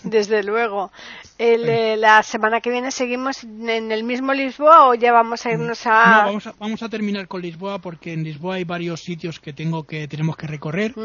Desde 0.04 0.44
luego. 0.44 0.92
Eh, 1.40 1.96
la 1.98 2.24
semana 2.24 2.62
que 2.62 2.72
viene 2.72 2.90
seguimos 2.90 3.44
en 3.44 3.92
el 3.92 4.04
mismo 4.04 4.34
Lisboa 4.34 4.90
o 4.90 4.96
ya 4.96 5.12
vamos 5.12 5.46
a 5.46 5.52
irnos 5.52 5.86
a. 5.86 6.32
No, 6.32 6.40
vamos 6.58 6.82
a, 6.82 6.90
terminar 6.90 7.28
con 7.28 7.42
Lisboa 7.42 7.80
porque 7.80 8.14
en 8.14 8.24
Lisboa 8.24 8.56
hay 8.56 8.64
varios 8.64 9.02
sitios 9.02 9.40
que 9.40 9.54
tengo 9.54 9.84
que 9.84 10.08
tenemos 10.08 10.36
que 10.36 10.48
recorrer. 10.48 10.96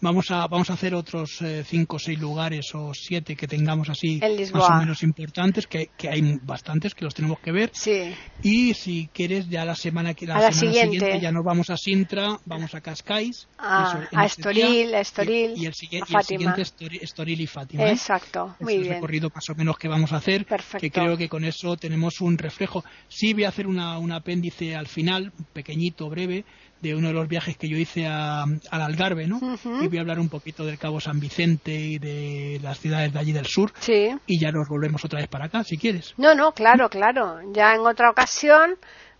Vamos 0.00 0.30
a 0.30 0.46
vamos 0.46 0.70
a 0.70 0.72
hacer 0.72 0.94
otros 0.94 1.42
eh, 1.42 1.64
cinco 1.66 1.96
o 1.96 1.98
seis 1.98 2.18
lugares 2.18 2.70
o 2.74 2.92
siete 2.94 3.36
que 3.36 3.46
tengamos 3.46 3.90
así 3.90 4.20
más 4.54 4.70
o 4.70 4.74
menos 4.76 5.02
importantes, 5.02 5.66
que, 5.66 5.90
que, 5.98 6.08
hay 6.08 6.38
bastantes 6.42 6.94
que 6.94 7.04
los 7.04 7.14
tenemos 7.14 7.38
que 7.40 7.52
ver. 7.52 7.70
Sí. 7.74 8.14
Y 8.42 8.72
si 8.72 9.10
quieres 9.12 9.50
ya 9.50 9.66
la 9.66 9.74
semana 9.74 10.14
que 10.14 10.26
la, 10.26 10.50
semana 10.50 10.52
siguiente. 10.52 10.93
Ya 10.98 11.32
nos 11.32 11.44
vamos 11.44 11.70
a 11.70 11.76
Sintra, 11.76 12.38
vamos 12.44 12.74
a 12.74 12.80
Cascais, 12.80 13.48
ah, 13.58 14.06
a 14.12 14.26
Estoril, 14.26 14.94
Estoril, 14.94 15.54
y, 15.56 15.66
el, 15.66 15.74
siguiente 15.74 16.62
Estoril, 17.00 17.40
y 17.40 17.46
Fátima. 17.46 17.84
¿eh? 17.84 17.92
Exacto, 17.92 18.56
muy 18.60 18.74
es 18.74 18.80
el 18.82 18.88
recorrido 18.94 19.30
más 19.34 19.48
o 19.50 19.54
menos 19.54 19.76
que 19.78 19.88
vamos 19.88 20.12
a 20.12 20.16
hacer, 20.16 20.46
que 20.78 20.90
creo 20.90 21.16
que 21.16 21.28
con 21.28 21.44
eso 21.44 21.76
tenemos 21.76 22.20
un 22.20 22.38
reflejo. 22.38 22.84
Sí 23.08 23.32
voy 23.34 23.44
a 23.44 23.48
hacer 23.48 23.66
una, 23.66 23.98
un 23.98 24.12
apéndice 24.12 24.74
al 24.74 24.86
final, 24.86 25.32
pequeñito, 25.52 26.08
breve, 26.08 26.44
de 26.84 26.94
uno 26.94 27.08
de 27.08 27.14
los 27.14 27.26
viajes 27.26 27.56
que 27.56 27.66
yo 27.66 27.78
hice 27.78 28.06
a, 28.06 28.42
al 28.42 28.82
Algarve, 28.82 29.26
¿no? 29.26 29.40
Y 29.80 29.88
voy 29.88 29.98
a 29.98 30.02
hablar 30.02 30.20
un 30.20 30.28
poquito 30.28 30.66
del 30.66 30.78
Cabo 30.78 31.00
San 31.00 31.18
Vicente 31.18 31.72
y 31.72 31.98
de 31.98 32.60
las 32.62 32.78
ciudades 32.78 33.12
de 33.12 33.18
allí 33.18 33.32
del 33.32 33.46
sur. 33.46 33.72
Sí. 33.80 34.10
Y 34.26 34.38
ya 34.38 34.52
nos 34.52 34.68
volvemos 34.68 35.02
otra 35.04 35.20
vez 35.20 35.28
para 35.28 35.46
acá, 35.46 35.64
si 35.64 35.78
quieres. 35.78 36.12
No, 36.18 36.34
no, 36.34 36.52
claro, 36.52 36.90
claro. 36.90 37.38
Ya 37.52 37.74
en 37.74 37.80
otra 37.80 38.10
ocasión 38.10 38.76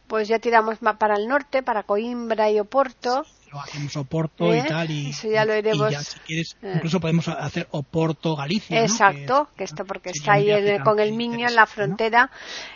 pues 0.07 0.29
ya 0.29 0.39
tiramos 0.39 0.83
más 0.83 0.97
para 0.97 1.17
el 1.17 1.27
norte, 1.27 1.63
para 1.63 1.83
Coimbra 1.83 2.51
y 2.51 2.61
Oporto. 2.61 3.25
Lo 3.53 3.61
hacemos 3.61 3.97
Oporto 3.97 4.53
y 4.53 4.59
¿Eh? 4.59 4.65
tal. 4.67 4.91
Y, 4.91 5.11
Eso 5.11 5.29
ya 5.29 5.45
lo 5.45 5.55
iremos- 5.55 5.89
y 5.91 5.93
ya, 5.93 6.03
si 6.03 6.19
quieres, 6.21 6.57
Eh. 6.61 6.73
incluso 6.75 6.99
podemos 7.01 7.29
hacer 7.29 7.69
Oporto 7.71 8.35
Galicia. 8.37 8.79
¿no? 8.81 8.85
Exacto, 8.85 9.49
Que- 9.53 9.59
que 9.59 9.65
esto 9.65 9.85
porque 9.85 10.11
está 10.11 10.33
ahí 10.33 10.79
con 10.83 10.99
el 10.99 11.13
Miño 11.13 11.47
en 11.49 11.55
la 11.55 11.67
frontera. 11.67 12.31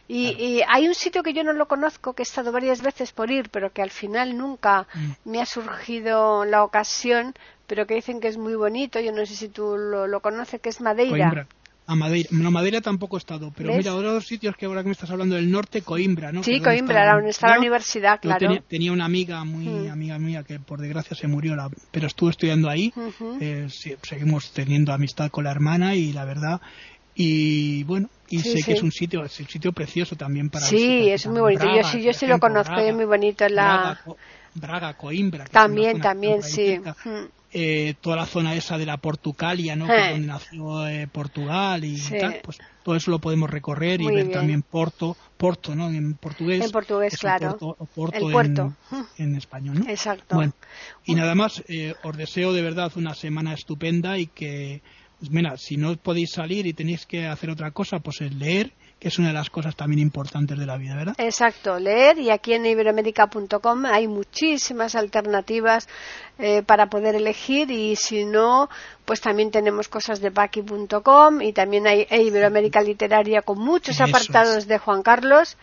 Y, 0.06 0.28
y 0.42 0.62
hay 0.68 0.86
un 0.88 0.94
sitio 0.94 1.22
que 1.22 1.32
yo 1.34 1.42
no 1.44 1.52
lo 1.52 1.66
conozco, 1.68 2.12
que 2.14 2.22
he 2.22 2.24
estado 2.24 2.52
varias 2.52 2.80
veces 2.80 3.12
por 3.12 3.30
ir, 3.30 3.50
pero 3.50 3.72
que 3.72 3.82
al 3.82 3.90
final 3.90 4.36
nunca 4.38 4.86
Mm. 4.94 5.10
me 5.30 5.40
ha 5.42 5.46
surgido 5.46 6.44
la 6.44 6.62
ocasión, 6.62 7.34
pero 7.66 7.86
que 7.86 7.94
dicen 7.94 8.20
que 8.20 8.28
es 8.28 8.38
muy 8.38 8.54
bonito. 8.54 9.00
Yo 9.00 9.12
no 9.12 9.26
sé 9.26 9.34
si 9.34 9.48
tú 9.48 9.76
lo, 9.76 10.06
lo 10.06 10.20
conoces, 10.20 10.60
que 10.60 10.68
es 10.70 10.80
Madeira. 10.80 11.10
Coimbra. 11.30 11.46
A 11.90 11.94
Madeira. 11.94 12.28
No, 12.32 12.50
Madeira 12.50 12.82
tampoco 12.82 13.16
he 13.16 13.18
estado, 13.18 13.50
pero 13.56 13.70
¿Ves? 13.70 13.78
mira, 13.78 13.94
otros 13.94 14.26
sitios 14.26 14.54
que 14.56 14.66
ahora 14.66 14.82
que 14.82 14.88
me 14.88 14.92
estás 14.92 15.10
hablando 15.10 15.36
del 15.36 15.50
norte, 15.50 15.80
Coimbra, 15.80 16.32
¿no? 16.32 16.42
Sí, 16.42 16.60
Coimbra, 16.60 17.00
estaba- 17.00 17.14
donde 17.16 17.30
está 17.30 17.48
la 17.48 17.58
universidad, 17.58 18.20
claro. 18.20 18.38
tenía, 18.38 18.60
tenía 18.68 18.92
una 18.92 19.06
amiga, 19.06 19.42
muy 19.44 19.64
Mm. 19.64 19.90
amiga 19.90 20.18
mía, 20.18 20.42
que 20.44 20.60
por 20.60 20.80
desgracia 20.82 21.16
se 21.16 21.26
murió, 21.28 21.56
la- 21.56 21.70
pero 21.90 22.06
estuvo 22.06 22.28
estudiando 22.28 22.68
ahí. 22.68 22.92
Ujú. 22.94 23.38
Eh, 23.40 23.68
sí, 23.70 23.94
seguimos 24.02 24.52
teniendo 24.52 24.92
amistad 24.92 25.30
con 25.30 25.44
la 25.44 25.50
hermana 25.50 25.94
y 25.94 26.12
la 26.12 26.26
verdad. 26.26 26.60
Y 27.14 27.84
bueno, 27.84 28.10
y 28.28 28.40
Sí, 28.40 28.50
sé 28.50 28.58
sí. 28.58 28.64
que 28.64 28.72
es 28.74 28.82
un 28.82 28.92
sitio, 28.92 29.24
es 29.24 29.40
un 29.40 29.48
sitio 29.48 29.72
precioso 29.72 30.14
también 30.14 30.50
para 30.50 30.66
Sí, 30.66 31.08
es 31.08 31.26
muy 31.26 31.40
bonito. 31.40 31.64
Braga, 31.64 31.80
yo 31.82 31.88
sí, 31.88 32.02
yo 32.02 32.12
sí 32.12 32.26
lo 32.26 32.32
ejemplo, 32.34 32.48
conozco, 32.50 32.74
Braga, 32.74 32.88
es 32.90 32.94
muy 32.94 33.04
bonito. 33.06 33.48
La... 33.48 33.64
Braga, 33.64 34.00
Co- 34.04 34.16
Braga, 34.54 34.94
Coimbra. 34.94 35.44
También, 35.46 36.00
también, 36.00 36.42
sí. 36.42 36.78
Mm. 37.04 37.37
Eh, 37.52 37.94
toda 38.02 38.16
la 38.16 38.26
zona 38.26 38.54
esa 38.54 38.76
de 38.76 38.84
la 38.84 38.98
Portucalia, 38.98 39.74
¿no? 39.74 39.86
Que 39.86 39.92
Eh. 39.94 40.04
es 40.06 40.10
donde 40.12 40.26
nació 40.26 40.86
eh, 40.86 41.06
Portugal 41.10 41.82
y 41.82 41.96
Sí. 41.96 42.18
tal, 42.20 42.40
pues 42.42 42.58
todo 42.82 42.94
eso 42.94 43.10
lo 43.10 43.20
podemos 43.20 43.48
recorrer 43.48 44.02
y 44.02 44.06
ver 44.06 44.14
bien. 44.16 44.30
también 44.32 44.60
Porto, 44.62 45.16
Porto, 45.38 45.74
¿no? 45.74 45.88
En 45.88 46.12
portugués. 46.14 46.62
En 46.62 46.70
portugués, 46.70 47.14
es 47.14 47.20
claro. 47.20 47.56
Porto, 47.56 47.76
o 47.78 47.86
Porto 47.86 48.16
El 48.18 48.24
en- 48.24 48.32
puerto. 48.32 48.76
En, 49.16 49.34
español, 49.36 49.78
¿no? 49.78 49.88
Exacto. 49.90 50.36
Bueno, 50.36 50.52
y 51.06 51.14
nada 51.14 51.34
más, 51.34 51.62
eh, 51.68 51.94
os 52.02 52.16
deseo 52.18 52.52
de 52.52 52.60
verdad 52.60 52.92
una 52.96 53.14
semana 53.14 53.54
estupenda 53.54 54.18
y 54.18 54.26
que, 54.26 54.82
pues 55.18 55.30
mira, 55.30 55.56
si 55.56 55.78
no 55.78 55.96
podéis 55.96 56.32
salir 56.32 56.66
y 56.66 56.74
tenéis 56.74 57.06
que 57.06 57.26
hacer 57.26 57.48
otra 57.48 57.70
cosa, 57.70 58.00
pues 58.00 58.20
el 58.20 58.38
leer, 58.38 58.72
que 58.98 59.08
es 59.08 59.18
una 59.18 59.28
de 59.28 59.34
las 59.34 59.48
cosas 59.50 59.76
también 59.76 60.00
importantes 60.00 60.58
de 60.58 60.66
la 60.66 60.76
vida, 60.76 60.96
¿verdad? 60.96 61.14
Exacto, 61.18 61.78
leer 61.78 62.18
y 62.18 62.30
aquí 62.30 62.52
en 62.54 62.66
iberoamérica.com 62.66 63.84
hay 63.86 64.08
muchísimas 64.08 64.94
alternativas 64.96 65.88
eh, 66.38 66.62
para 66.62 66.86
poder 66.88 67.14
elegir 67.14 67.70
y 67.70 67.94
si 67.96 68.24
no, 68.24 68.68
pues 69.04 69.20
también 69.20 69.50
tenemos 69.50 69.88
cosas 69.88 70.20
de 70.20 70.30
Paki.com 70.32 71.42
y 71.42 71.52
también 71.52 71.86
hay 71.86 72.06
e 72.10 72.22
Iberoamérica 72.22 72.80
Literaria 72.80 73.42
con 73.42 73.58
muchos 73.58 73.94
Eso 73.96 74.04
apartados 74.04 74.56
es. 74.58 74.66
de 74.68 74.78
Juan 74.78 75.02
Carlos 75.02 75.56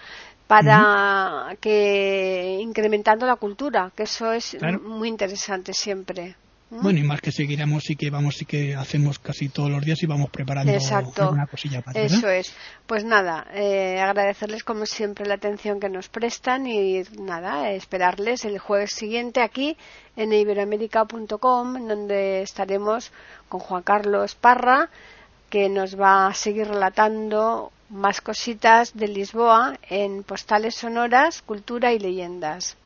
para 0.48 1.56
que 1.60 2.60
incrementando 2.62 3.26
la 3.26 3.36
cultura, 3.36 3.92
que 3.96 4.04
eso 4.04 4.32
es 4.32 4.56
Claro. 4.60 4.80
muy 4.80 5.10
interesante 5.10 5.74
siempre. 5.74 6.36
¿Mm? 6.70 6.82
Bueno, 6.82 7.00
y 7.00 7.04
más 7.04 7.22
que 7.22 7.32
seguiremos 7.32 7.90
y 7.90 7.96
que 7.96 8.10
vamos 8.10 8.42
y 8.42 8.46
que 8.46 8.76
hacemos 8.76 9.20
casi 9.20 9.50
todos 9.50 9.70
los 9.70 9.84
días 9.84 10.02
y 10.02 10.08
vamos 10.08 10.30
preparando 10.32 10.72
Exacto. 10.72 11.24
alguna 11.24 11.46
cosilla 11.46 11.84
¿verdad? 11.86 12.04
Eso 12.04 12.28
es. 12.28 12.56
Pues 12.88 13.04
nada, 13.04 13.46
eh, 13.54 14.00
agradecerles 14.00 14.64
como 14.64 14.86
siempre 14.86 15.28
la 15.28 15.36
atención 15.36 15.80
que 15.80 15.90
nos 15.90 16.10
prestan 16.10 16.66
y 16.66 17.04
nada, 17.20 17.72
esperarles 17.72 18.46
el 18.46 18.58
jueves 18.58 18.92
siguiente 18.92 19.42
aquí 19.42 19.78
en 20.16 20.34
iberoamérica.com, 20.34 21.88
donde 21.88 22.42
estaremos 22.42 23.12
con 23.48 23.60
Juan 23.60 23.84
Carlos 23.84 24.36
Parra, 24.36 24.90
que 25.50 25.70
nos 25.70 26.00
va 26.00 26.28
a 26.28 26.34
seguir 26.34 26.68
relatando 26.68 27.72
más 27.90 28.22
cositas 28.22 28.96
de 28.96 29.08
Lisboa 29.08 29.78
en 29.90 30.24
postales 30.24 30.76
sonoras, 30.76 31.44
cultura 31.44 31.94
y 31.94 32.00
leyendas. 32.00 32.78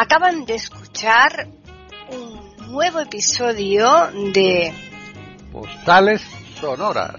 Acaban 0.00 0.44
de 0.44 0.54
escuchar 0.54 1.48
un 2.12 2.56
nuevo 2.70 3.00
episodio 3.00 3.84
de 4.32 4.72
Postales 5.50 6.22
Sonoras, 6.60 7.16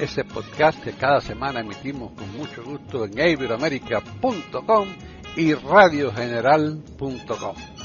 ese 0.00 0.24
podcast 0.24 0.82
que 0.82 0.94
cada 0.94 1.20
semana 1.20 1.60
emitimos 1.60 2.12
con 2.12 2.34
mucho 2.34 2.64
gusto 2.64 3.04
en 3.04 3.12
iberoamerica.com 3.12 4.88
y 5.36 5.52
radiogeneral.com. 5.52 7.77